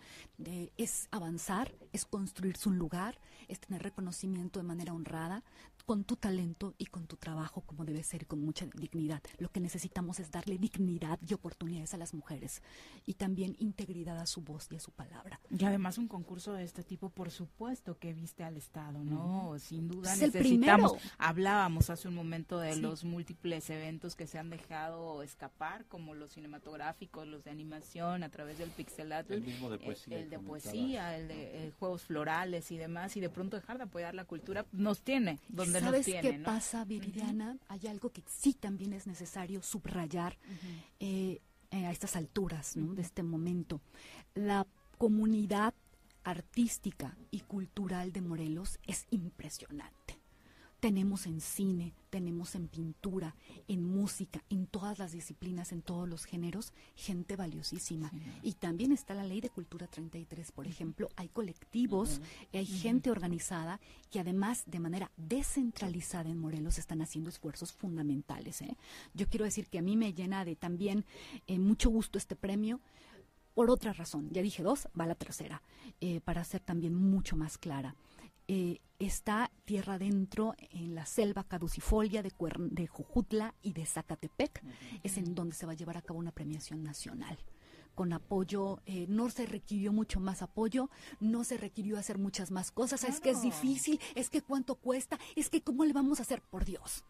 es 0.76 1.08
avanzar 1.10 1.74
es 1.92 2.04
construirse 2.04 2.68
un 2.68 2.78
lugar 2.78 3.18
es 3.48 3.60
tener 3.60 3.82
reconocimiento 3.82 4.60
de 4.60 4.64
manera 4.64 4.92
honrada 4.92 5.42
con 5.86 6.04
tu 6.04 6.14
talento 6.14 6.74
y 6.78 6.86
con 6.86 7.06
tu 7.08 7.16
trabajo 7.16 7.62
como 7.62 7.84
debe 7.84 8.04
ser, 8.04 8.26
con 8.26 8.40
mucha 8.40 8.64
dignidad. 8.76 9.20
Lo 9.38 9.50
que 9.50 9.58
necesitamos 9.58 10.20
es 10.20 10.30
darle 10.30 10.56
dignidad 10.56 11.18
y 11.26 11.34
oportunidades 11.34 11.94
a 11.94 11.96
las 11.96 12.14
mujeres 12.14 12.62
y 13.06 13.14
también 13.14 13.56
integridad 13.58 14.18
a 14.18 14.26
su 14.26 14.40
voz 14.42 14.68
y 14.70 14.76
a 14.76 14.80
su 14.80 14.92
palabra. 14.92 15.40
Y 15.50 15.64
además 15.64 15.98
un 15.98 16.06
concurso 16.06 16.52
de 16.52 16.62
este 16.62 16.84
tipo, 16.84 17.10
por 17.10 17.30
supuesto 17.32 17.98
que 17.98 18.12
viste 18.12 18.44
al 18.44 18.56
Estado, 18.56 19.02
¿no? 19.02 19.58
Sin 19.58 19.88
duda 19.88 20.12
Es 20.14 20.20
necesitamos. 20.20 20.92
Hablábamos 21.18 21.90
hace 21.90 22.06
un 22.06 22.14
momento 22.14 22.58
de 22.60 22.74
Sí. 22.74 22.80
los 22.80 23.02
múltiples 23.04 23.68
eventos 23.70 24.14
que 24.14 24.28
se 24.28 24.38
han 24.38 24.50
dejado 24.50 25.24
escapar, 25.24 25.86
como 25.86 26.14
los 26.14 26.30
cinematográficos, 26.32 27.26
los 27.26 27.42
de 27.42 27.50
animación 27.50 28.22
a 28.22 28.28
través 28.28 28.58
del 28.58 28.70
pixelatl, 28.70 29.32
El 29.32 29.42
mismo 29.42 29.68
de 29.70 29.76
eh, 29.76 29.80
poesía 29.80 30.18
el 30.20 30.30
de 30.30 30.38
poesía, 30.38 31.16
el 31.16 31.26
de 31.26 31.66
eh, 31.66 31.72
juegos 31.80 32.04
florales 32.04 32.70
y 32.70 32.78
demás, 32.78 33.16
y 33.16 33.20
de 33.20 33.30
pronto 33.30 33.56
dejar 33.56 33.78
de 33.78 33.84
apoyar 33.84 34.14
la 34.14 34.24
cultura 34.24 34.66
nos 34.70 35.02
tiene 35.02 35.40
donde 35.48 35.80
¿Sabes 35.80 36.00
nos 36.00 36.04
tiene, 36.04 36.20
qué 36.20 36.38
¿no? 36.38 36.44
pasa, 36.44 36.84
Viridiana? 36.84 37.56
Hay 37.68 37.86
algo 37.88 38.10
que 38.10 38.22
sí 38.26 38.52
también 38.52 38.92
es 38.92 39.06
necesario 39.06 39.62
subrayar 39.62 40.38
eh, 41.00 41.40
eh, 41.70 41.86
a 41.86 41.90
estas 41.90 42.14
alturas 42.14 42.76
¿no? 42.76 42.94
de 42.94 43.02
este 43.02 43.22
momento. 43.22 43.80
La 44.34 44.66
comunidad 44.98 45.74
artística 46.22 47.16
y 47.30 47.40
cultural 47.40 48.12
de 48.12 48.20
Morelos 48.20 48.78
es 48.86 49.06
impresionante. 49.10 50.19
Tenemos 50.80 51.26
en 51.26 51.40
cine, 51.40 51.92
tenemos 52.08 52.54
en 52.54 52.66
pintura, 52.66 53.36
en 53.68 53.84
música, 53.84 54.42
en 54.48 54.66
todas 54.66 54.98
las 54.98 55.12
disciplinas, 55.12 55.72
en 55.72 55.82
todos 55.82 56.08
los 56.08 56.24
géneros, 56.24 56.72
gente 56.96 57.36
valiosísima. 57.36 58.10
Y 58.42 58.54
también 58.54 58.90
está 58.92 59.14
la 59.14 59.24
Ley 59.24 59.40
de 59.42 59.50
Cultura 59.50 59.86
33, 59.86 60.52
por 60.52 60.66
ejemplo. 60.66 61.08
Hay 61.16 61.28
colectivos, 61.28 62.20
hay 62.52 62.66
gente 62.66 63.10
organizada 63.10 63.78
que 64.10 64.20
además 64.20 64.64
de 64.66 64.80
manera 64.80 65.10
descentralizada 65.16 66.30
en 66.30 66.38
Morelos 66.38 66.78
están 66.78 67.02
haciendo 67.02 67.30
esfuerzos 67.30 67.72
fundamentales. 67.72 68.62
¿eh? 68.62 68.76
Yo 69.14 69.28
quiero 69.28 69.44
decir 69.44 69.66
que 69.68 69.78
a 69.78 69.82
mí 69.82 69.96
me 69.96 70.14
llena 70.14 70.44
de 70.44 70.56
también 70.56 71.04
eh, 71.46 71.58
mucho 71.58 71.90
gusto 71.90 72.18
este 72.18 72.36
premio 72.36 72.80
por 73.54 73.70
otra 73.70 73.92
razón. 73.92 74.28
Ya 74.30 74.42
dije 74.42 74.62
dos, 74.62 74.88
va 74.98 75.06
la 75.06 75.14
tercera, 75.14 75.62
eh, 76.00 76.20
para 76.20 76.44
ser 76.44 76.60
también 76.60 76.94
mucho 76.94 77.36
más 77.36 77.58
clara. 77.58 77.94
Eh, 78.52 78.80
está 78.98 79.48
tierra 79.64 79.94
adentro 79.94 80.56
en 80.70 80.96
la 80.96 81.06
selva 81.06 81.44
caducifolia 81.44 82.20
de, 82.20 82.32
Cuern- 82.32 82.70
de 82.70 82.88
Jujutla 82.88 83.54
y 83.62 83.74
de 83.74 83.86
Zacatepec. 83.86 84.60
Es 85.04 85.18
en 85.18 85.36
donde 85.36 85.54
se 85.54 85.66
va 85.66 85.72
a 85.72 85.76
llevar 85.76 85.96
a 85.96 86.02
cabo 86.02 86.18
una 86.18 86.32
premiación 86.32 86.82
nacional. 86.82 87.38
Con 87.94 88.12
apoyo, 88.12 88.80
eh, 88.86 89.06
no 89.08 89.30
se 89.30 89.46
requirió 89.46 89.92
mucho 89.92 90.18
más 90.18 90.42
apoyo, 90.42 90.90
no 91.20 91.44
se 91.44 91.58
requirió 91.58 91.96
hacer 91.96 92.18
muchas 92.18 92.50
más 92.50 92.72
cosas. 92.72 93.04
Es 93.04 93.20
que 93.20 93.30
es 93.30 93.40
difícil, 93.40 94.00
es 94.16 94.30
que 94.30 94.42
cuánto 94.42 94.74
cuesta, 94.74 95.16
es 95.36 95.48
que 95.48 95.62
cómo 95.62 95.84
le 95.84 95.92
vamos 95.92 96.18
a 96.18 96.22
hacer, 96.22 96.42
por 96.42 96.64
Dios. 96.64 97.04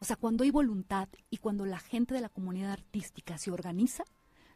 O 0.00 0.04
sea, 0.04 0.16
cuando 0.16 0.42
hay 0.42 0.50
voluntad 0.50 1.08
y 1.30 1.36
cuando 1.36 1.66
la 1.66 1.78
gente 1.78 2.14
de 2.14 2.20
la 2.20 2.30
comunidad 2.30 2.72
artística 2.72 3.38
se 3.38 3.52
organiza, 3.52 4.02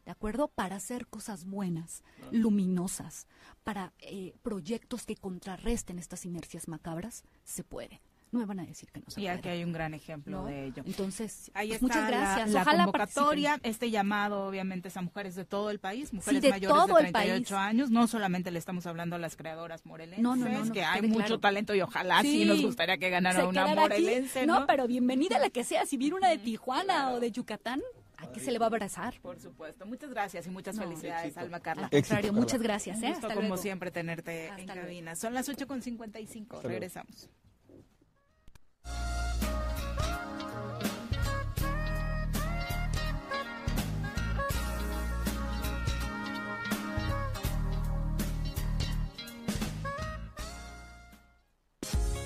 ¿de 0.05 0.11
acuerdo? 0.13 0.49
Para 0.49 0.77
hacer 0.77 1.07
cosas 1.07 1.45
buenas, 1.45 2.03
luminosas, 2.31 3.27
para 3.63 3.93
eh, 4.01 4.35
proyectos 4.43 5.07
que 5.07 5.17
contrarresten 5.17 5.99
estas 5.99 6.25
inercias 6.25 6.69
macabras, 6.69 7.25
se 7.45 7.65
puede. 7.65 8.01
No 8.33 8.41
me 8.41 8.47
van 8.47 8.59
a 8.59 8.67
decir 8.67 8.91
que 8.91 8.99
no 8.99 9.07
se 9.09 9.21
Y 9.21 9.25
puede. 9.25 9.37
aquí 9.39 9.49
hay 9.49 9.63
un 9.63 9.73
gran 9.73 9.95
ejemplo 9.95 10.39
¿no? 10.43 10.47
de 10.47 10.67
ello. 10.67 10.83
Entonces, 10.85 11.53
Ahí 11.55 11.69
pues, 11.69 11.77
está 11.83 11.87
muchas 11.87 12.09
gracias. 12.09 12.49
la, 12.49 12.55
la 12.55 12.63
Ojalá 12.63 12.79
convocatoria, 12.87 13.49
participen. 13.51 13.71
este 13.71 13.91
llamado 13.93 14.47
obviamente 14.49 14.89
es 14.89 14.97
a 14.97 15.03
mujeres 15.03 15.37
de 15.37 15.45
todo 15.45 15.71
el 15.71 15.79
país, 15.79 16.13
mujeres 16.13 16.43
de 16.43 16.51
mayores 16.51 16.77
todo 16.77 16.97
de 16.97 17.05
el 17.07 17.13
38 17.13 17.45
país. 17.45 17.53
años, 17.53 17.91
no 17.91 18.09
solamente 18.09 18.51
le 18.51 18.59
estamos 18.59 18.87
hablando 18.87 19.15
a 19.15 19.21
las 19.21 19.37
creadoras 19.37 19.87
morelenses, 19.87 20.21
No, 20.21 20.35
no, 20.35 20.73
que 20.73 20.83
hay 20.83 21.03
mucho 21.03 21.19
claro. 21.27 21.39
talento 21.41 21.77
y 21.77 21.81
ojalá 21.83 22.23
sí, 22.23 22.41
Sí. 22.41 22.45
nos 22.45 22.61
gustaría 22.61 22.99
que 22.99 23.09
ganara 23.09 23.47
una 23.47 23.67
aquí. 23.71 23.75
morelense, 23.77 24.47
¿no? 24.47 24.61
No, 24.61 24.67
pero 24.67 24.89
bienvenida 24.89 25.39
la 25.39 25.49
que 25.51 25.63
sea. 25.63 25.87
Si 25.87 25.97
viene 25.97 26.17
una 26.17 26.29
de 26.29 26.39
Tijuana 26.39 27.13
o 27.13 27.21
de 27.21 27.31
Yucatán, 27.31 27.83
aquí 28.19 28.41
se 28.41 28.51
le 28.53 28.59
va 28.59 28.67
a 28.67 28.69
abrazar. 28.69 29.21
Por 29.21 29.39
supuesto. 29.41 29.87
Muchas 29.87 30.11
gracias 30.11 30.47
y 30.47 30.51
muchas 30.51 30.77
No, 30.77 30.83
felicidades, 30.83 31.25
éxito. 31.27 31.41
Alma 31.41 31.61
Carla. 31.61 31.85
Al 31.85 31.91
contrario, 31.91 32.33
muchas 32.33 32.61
gracias, 32.63 32.99
Un 32.99 33.05
¿eh? 33.05 33.09
gusto, 33.11 33.27
Hasta 33.27 33.35
como 33.35 33.49
luego. 33.49 33.63
siempre, 33.63 33.91
tenerte 33.91 34.49
Hasta 34.51 34.61
en 34.61 34.67
luego. 34.67 34.83
cabina. 34.83 35.17
Son 35.17 35.35
las 35.35 35.49
8.55. 35.49 36.63
luego. 36.63 36.95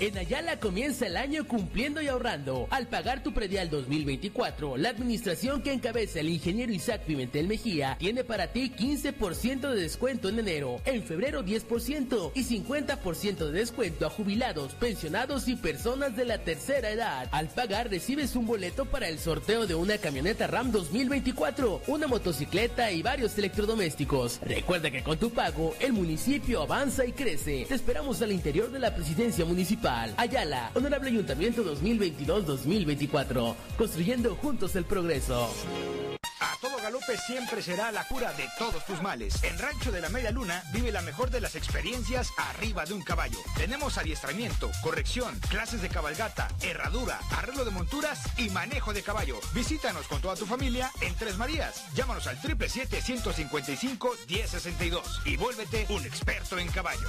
En 0.01 0.17
Ayala 0.17 0.61
comienza 0.61 1.09
el 1.09 1.17
año 1.17 1.45
cumpliendo 1.45 2.01
y 2.01 2.07
ahorrando. 2.07 2.69
Al 2.71 2.87
pagar 2.87 3.25
tu 3.25 3.33
predial 3.33 3.69
2024, 3.69 4.77
la 4.77 4.91
administración 4.91 5.61
que 5.61 5.73
encabeza 5.73 6.21
el 6.21 6.29
ingeniero 6.29 6.73
Isaac 6.73 7.03
Pimentel 7.05 7.49
Mejía 7.49 7.97
tiene 7.99 8.23
para 8.23 8.53
ti 8.53 8.71
15% 8.71 9.69
de 9.69 9.81
descuento 9.81 10.29
en 10.29 10.39
enero, 10.39 10.81
en 10.85 11.03
febrero 11.03 11.45
10% 11.45 12.31
y 12.33 12.45
50% 12.45 13.39
de 13.39 13.51
descuento 13.51 14.07
a 14.07 14.11
jubilados, 14.11 14.75
pensionados 14.75 15.49
y 15.49 15.57
personas 15.57 16.15
de 16.15 16.27
la 16.27 16.39
tercera 16.39 16.91
edad. 16.91 17.29
Al 17.33 17.49
pagar 17.49 17.91
recibes 17.91 18.37
un 18.37 18.47
boleto 18.47 18.85
para 18.85 19.09
el 19.09 19.19
sorteo 19.19 19.67
de 19.67 19.75
una 19.75 19.99
camioneta 19.99 20.47
RAM 20.47 20.71
2024, 20.71 21.83
una 21.89 22.07
motocicleta 22.07 22.93
y 22.93 23.03
varios 23.03 23.37
electrodomésticos. 23.37 24.39
Recuerda 24.43 24.93
que 24.93 25.03
con 25.03 25.19
tu 25.19 25.31
pago 25.31 25.75
el 25.81 25.93
municipio 25.93 26.63
avanza 26.63 27.05
y 27.05 27.11
crece. 27.11 27.65
Te 27.67 27.75
esperamos 27.75 28.23
al 28.23 28.31
interior 28.31 28.71
de 28.71 28.79
la 28.79 28.95
presidencia 28.95 29.45
municipal. 29.45 29.88
Ayala, 29.89 30.71
Honorable 30.75 31.09
Ayuntamiento 31.09 31.65
2022-2024. 31.65 33.55
Construyendo 33.79 34.37
juntos 34.37 34.77
el 34.77 34.85
progreso. 34.85 35.51
A 36.41 36.59
todo 36.61 36.77
galope 36.83 37.17
siempre 37.17 37.63
será 37.63 37.91
la 37.91 38.07
cura 38.07 38.35
de 38.35 38.47
todos 38.59 38.85
tus 38.85 39.01
males. 39.01 39.43
En 39.43 39.59
Rancho 39.59 39.91
de 39.91 40.03
la 40.03 40.11
Media 40.11 40.31
Luna 40.31 40.63
vive 40.73 40.93
la 40.93 41.01
mejor 41.01 41.31
de 41.31 41.41
las 41.41 41.57
experiencias 41.57 42.31
arriba 42.37 42.85
de 42.85 42.93
un 42.93 43.01
caballo. 43.03 43.39
Tenemos 43.57 43.97
adiestramiento, 43.97 44.71
corrección, 44.83 45.41
clases 45.49 45.81
de 45.81 45.89
cabalgata, 45.89 46.49
herradura, 46.61 47.19
arreglo 47.31 47.65
de 47.65 47.71
monturas 47.71 48.21
y 48.37 48.51
manejo 48.51 48.93
de 48.93 49.03
caballo. 49.03 49.41
Visítanos 49.55 50.07
con 50.07 50.21
toda 50.21 50.37
tu 50.37 50.45
familia 50.45 50.91
en 51.01 51.15
Tres 51.15 51.39
Marías. 51.39 51.87
Llámanos 51.95 52.27
al 52.27 52.37
777-155-1062 52.43 55.01
y 55.25 55.39
vuélvete 55.39 55.87
un 55.89 56.05
experto 56.05 56.59
en 56.59 56.69
caballos. 56.69 57.09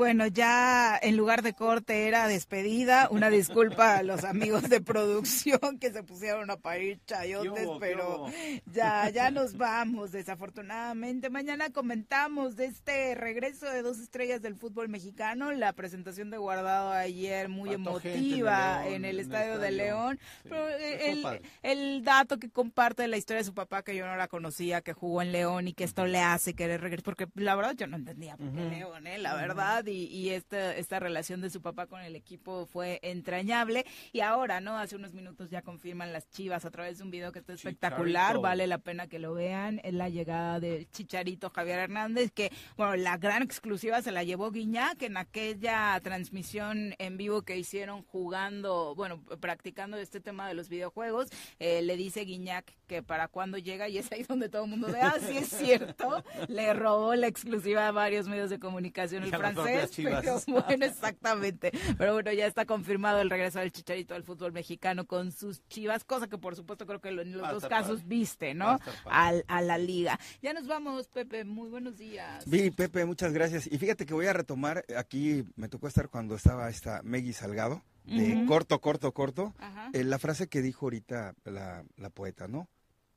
Bueno, 0.00 0.26
ya 0.26 0.98
en 1.02 1.18
lugar 1.18 1.42
de 1.42 1.52
corte 1.52 2.08
era 2.08 2.26
despedida. 2.26 3.08
Una 3.10 3.28
disculpa 3.28 3.98
a 3.98 4.02
los 4.02 4.24
amigos 4.24 4.66
de 4.70 4.80
producción 4.80 5.78
que 5.78 5.92
se 5.92 6.02
pusieron 6.02 6.50
a 6.50 6.56
parir 6.56 7.00
chayotes, 7.04 7.52
¿Qué 7.52 7.66
hubo, 7.66 7.78
qué 7.78 7.86
pero 7.86 8.26
ya, 8.72 9.10
ya 9.10 9.30
nos 9.30 9.58
vamos, 9.58 10.10
desafortunadamente. 10.10 11.28
Mañana 11.28 11.68
comentamos 11.68 12.56
de 12.56 12.64
este 12.64 13.14
regreso 13.14 13.66
de 13.66 13.82
dos 13.82 13.98
estrellas 13.98 14.40
del 14.40 14.56
fútbol 14.56 14.88
mexicano, 14.88 15.52
la 15.52 15.74
presentación 15.74 16.30
de 16.30 16.38
Guardado 16.38 16.92
ayer 16.92 17.50
muy 17.50 17.68
en 17.68 17.82
el 17.82 17.86
emotiva 17.86 18.80
León, 18.80 18.94
en 18.94 19.04
el 19.04 19.20
estadio 19.20 19.58
de. 19.58 19.70
León. 19.70 20.18
Sí, 20.44 20.48
Pero 20.48 20.68
eh, 20.70 21.42
el, 21.62 22.04
dato 22.04 22.38
que 22.38 22.48
comparte 22.48 23.02
de 23.02 23.08
la 23.08 23.18
historia 23.18 23.40
de 23.42 23.44
su 23.44 23.52
papá, 23.52 23.82
que 23.82 23.94
yo 23.94 24.06
no 24.06 24.16
la 24.16 24.28
conocía, 24.28 24.80
que 24.80 24.94
jugó 24.94 25.20
en 25.20 25.30
León 25.30 25.68
y 25.68 25.74
que 25.74 25.84
esto 25.84 26.06
le 26.06 26.20
hace 26.20 26.54
querer 26.54 26.80
regresar, 26.80 27.04
porque 27.04 27.28
la 27.34 27.54
verdad 27.54 27.74
yo 27.76 27.86
no 27.86 27.96
entendía 27.96 28.38
por 28.38 28.50
qué. 28.50 28.64
León, 28.64 29.06
¿eh? 29.06 29.18
la 29.18 29.34
verdad, 29.34 29.84
y, 29.90 30.04
y 30.06 30.30
esta, 30.30 30.76
esta 30.76 30.98
relación 31.00 31.40
de 31.40 31.50
su 31.50 31.60
papá 31.60 31.86
con 31.86 32.00
el 32.00 32.16
equipo 32.16 32.66
fue 32.66 33.00
entrañable. 33.02 33.84
Y 34.12 34.20
ahora, 34.20 34.60
¿no? 34.60 34.78
Hace 34.78 34.96
unos 34.96 35.12
minutos 35.12 35.50
ya 35.50 35.62
confirman 35.62 36.12
las 36.12 36.28
chivas 36.30 36.64
a 36.64 36.70
través 36.70 36.98
de 36.98 37.04
un 37.04 37.10
video 37.10 37.32
que 37.32 37.40
está 37.40 37.52
espectacular, 37.52 38.28
Chicharito. 38.28 38.42
vale 38.42 38.66
la 38.66 38.78
pena 38.78 39.06
que 39.06 39.18
lo 39.18 39.34
vean, 39.34 39.80
es 39.84 39.94
la 39.94 40.08
llegada 40.08 40.60
del 40.60 40.90
Chicharito 40.90 41.50
Javier 41.50 41.78
Hernández, 41.80 42.30
que, 42.32 42.52
bueno, 42.76 42.96
la 42.96 43.16
gran 43.16 43.42
exclusiva 43.42 44.02
se 44.02 44.12
la 44.12 44.24
llevó 44.24 44.50
Guiñac 44.50 45.02
en 45.02 45.16
aquella 45.16 45.98
transmisión 46.02 46.94
en 46.98 47.16
vivo 47.16 47.42
que 47.42 47.56
hicieron 47.56 48.02
jugando, 48.04 48.94
bueno, 48.94 49.22
practicando 49.40 49.96
este 49.96 50.20
tema 50.20 50.48
de 50.48 50.54
los 50.54 50.68
videojuegos, 50.68 51.28
eh, 51.58 51.82
le 51.82 51.96
dice 51.96 52.24
Guiñac 52.24 52.72
que 52.86 53.02
para 53.02 53.28
cuando 53.28 53.56
llega, 53.56 53.88
y 53.88 53.98
es 53.98 54.10
ahí 54.10 54.24
donde 54.24 54.48
todo 54.48 54.64
el 54.64 54.70
mundo 54.70 54.88
ve, 54.88 55.00
ah, 55.00 55.14
sí 55.20 55.36
es 55.36 55.48
cierto, 55.48 56.24
le 56.48 56.74
robó 56.74 57.14
la 57.14 57.28
exclusiva 57.28 57.86
a 57.86 57.92
varios 57.92 58.26
medios 58.26 58.50
de 58.50 58.58
comunicación 58.58 59.22
el 59.22 59.30
francés, 59.30 59.69
pero 59.96 60.40
bueno, 60.46 60.84
exactamente. 60.84 61.72
Pero 61.98 62.14
bueno, 62.14 62.32
ya 62.32 62.46
está 62.46 62.66
confirmado 62.66 63.20
el 63.20 63.30
regreso 63.30 63.58
del 63.58 63.72
Chicharito 63.72 64.14
al 64.14 64.24
fútbol 64.24 64.52
mexicano 64.52 65.06
con 65.06 65.32
sus 65.32 65.66
chivas, 65.68 66.04
cosa 66.04 66.28
que 66.28 66.38
por 66.38 66.56
supuesto 66.56 66.86
creo 66.86 67.00
que 67.00 67.08
en 67.10 67.32
los 67.36 67.50
dos 67.50 67.66
casos 67.66 68.00
padre. 68.00 68.08
viste, 68.08 68.54
¿no? 68.54 68.78
Al, 69.06 69.44
a 69.48 69.62
la 69.62 69.78
liga. 69.78 70.18
Ya 70.42 70.52
nos 70.52 70.66
vamos, 70.66 71.08
Pepe. 71.08 71.44
Muy 71.44 71.68
buenos 71.68 71.98
días. 71.98 72.44
Viri, 72.46 72.70
Pepe, 72.70 73.04
muchas 73.04 73.32
gracias. 73.32 73.66
Y 73.70 73.78
fíjate 73.78 74.06
que 74.06 74.14
voy 74.14 74.26
a 74.26 74.32
retomar, 74.32 74.84
aquí 74.96 75.44
me 75.56 75.68
tocó 75.68 75.88
estar 75.88 76.08
cuando 76.08 76.34
estaba 76.34 76.68
esta 76.68 77.02
Meggy 77.02 77.32
Salgado, 77.32 77.82
de 78.04 78.44
corto, 78.46 78.80
corto, 78.80 79.12
corto, 79.12 79.54
eh, 79.92 80.04
la 80.04 80.18
frase 80.18 80.48
que 80.48 80.62
dijo 80.62 80.86
ahorita 80.86 81.34
la, 81.44 81.84
la 81.96 82.10
poeta, 82.10 82.48
¿no? 82.48 82.68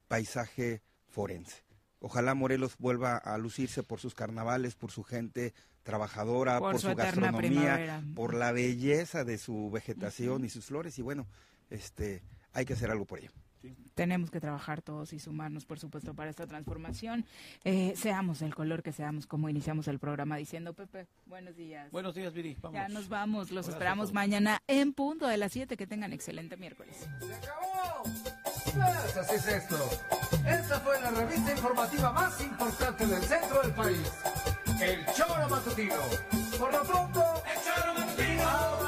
Paisaje 0.07 0.81
forense. 1.07 1.63
Ojalá 1.99 2.33
Morelos 2.33 2.75
vuelva 2.77 3.17
a 3.17 3.37
lucirse 3.37 3.81
por 3.81 3.99
sus 3.99 4.13
carnavales, 4.13 4.75
por 4.75 4.91
su 4.91 5.03
gente 5.03 5.53
trabajadora, 5.83 6.59
por, 6.59 6.79
su, 6.79 6.95
gastronomía, 6.95 8.01
por 8.15 8.33
la 8.33 8.51
belleza 8.51 9.23
de 9.23 9.37
su 9.37 9.69
vegetación 9.69 10.45
y 10.45 10.49
sus 10.49 10.65
flores. 10.65 10.97
Y 10.97 11.01
bueno, 11.01 11.27
este, 11.69 12.23
hay 12.53 12.65
que 12.65 12.73
hacer 12.73 12.89
algo 12.89 13.05
por 13.05 13.19
ello. 13.19 13.31
Tenemos 13.95 14.31
que 14.31 14.39
trabajar 14.41 14.81
todos 14.81 15.13
y 15.13 15.19
sumarnos, 15.19 15.65
por 15.65 15.79
supuesto, 15.79 16.13
para 16.13 16.29
esta 16.29 16.47
transformación. 16.47 17.25
Eh, 17.63 17.93
seamos 17.95 18.41
el 18.41 18.55
color 18.55 18.83
que 18.83 18.91
seamos, 18.91 19.27
como 19.27 19.49
iniciamos 19.49 19.87
el 19.87 19.99
programa 19.99 20.35
diciendo, 20.35 20.73
Pepe, 20.73 21.07
buenos 21.25 21.55
días. 21.55 21.91
Buenos 21.91 22.15
días, 22.15 22.33
Viri. 22.33 22.57
Vamos. 22.59 22.75
Ya 22.75 22.89
nos 22.89 23.07
vamos. 23.07 23.51
Los 23.51 23.67
esperamos 23.67 24.11
mañana 24.11 24.61
en 24.67 24.93
punto 24.93 25.27
de 25.27 25.37
las 25.37 25.51
7. 25.51 25.77
Que 25.77 25.87
tengan 25.87 26.11
excelente 26.11 26.57
miércoles. 26.57 27.07
¡Se 27.19 27.33
acabó! 27.33 28.03
Pues 28.03 29.17
así 29.17 29.35
es 29.35 29.47
esto. 29.47 29.77
Esta 30.45 30.79
fue 30.79 30.99
la 30.99 31.11
revista 31.11 31.51
informativa 31.51 32.11
más 32.11 32.41
importante 32.41 33.05
del 33.05 33.21
centro 33.21 33.61
del 33.61 33.71
país. 33.73 34.11
El 34.81 35.05
Choro 35.13 35.47
Matutino. 35.49 35.95
Por 36.59 36.73
lo 36.73 36.83
pronto, 36.83 37.43
el 37.45 37.61
Choro 37.63 37.93
Matutino. 37.93 38.82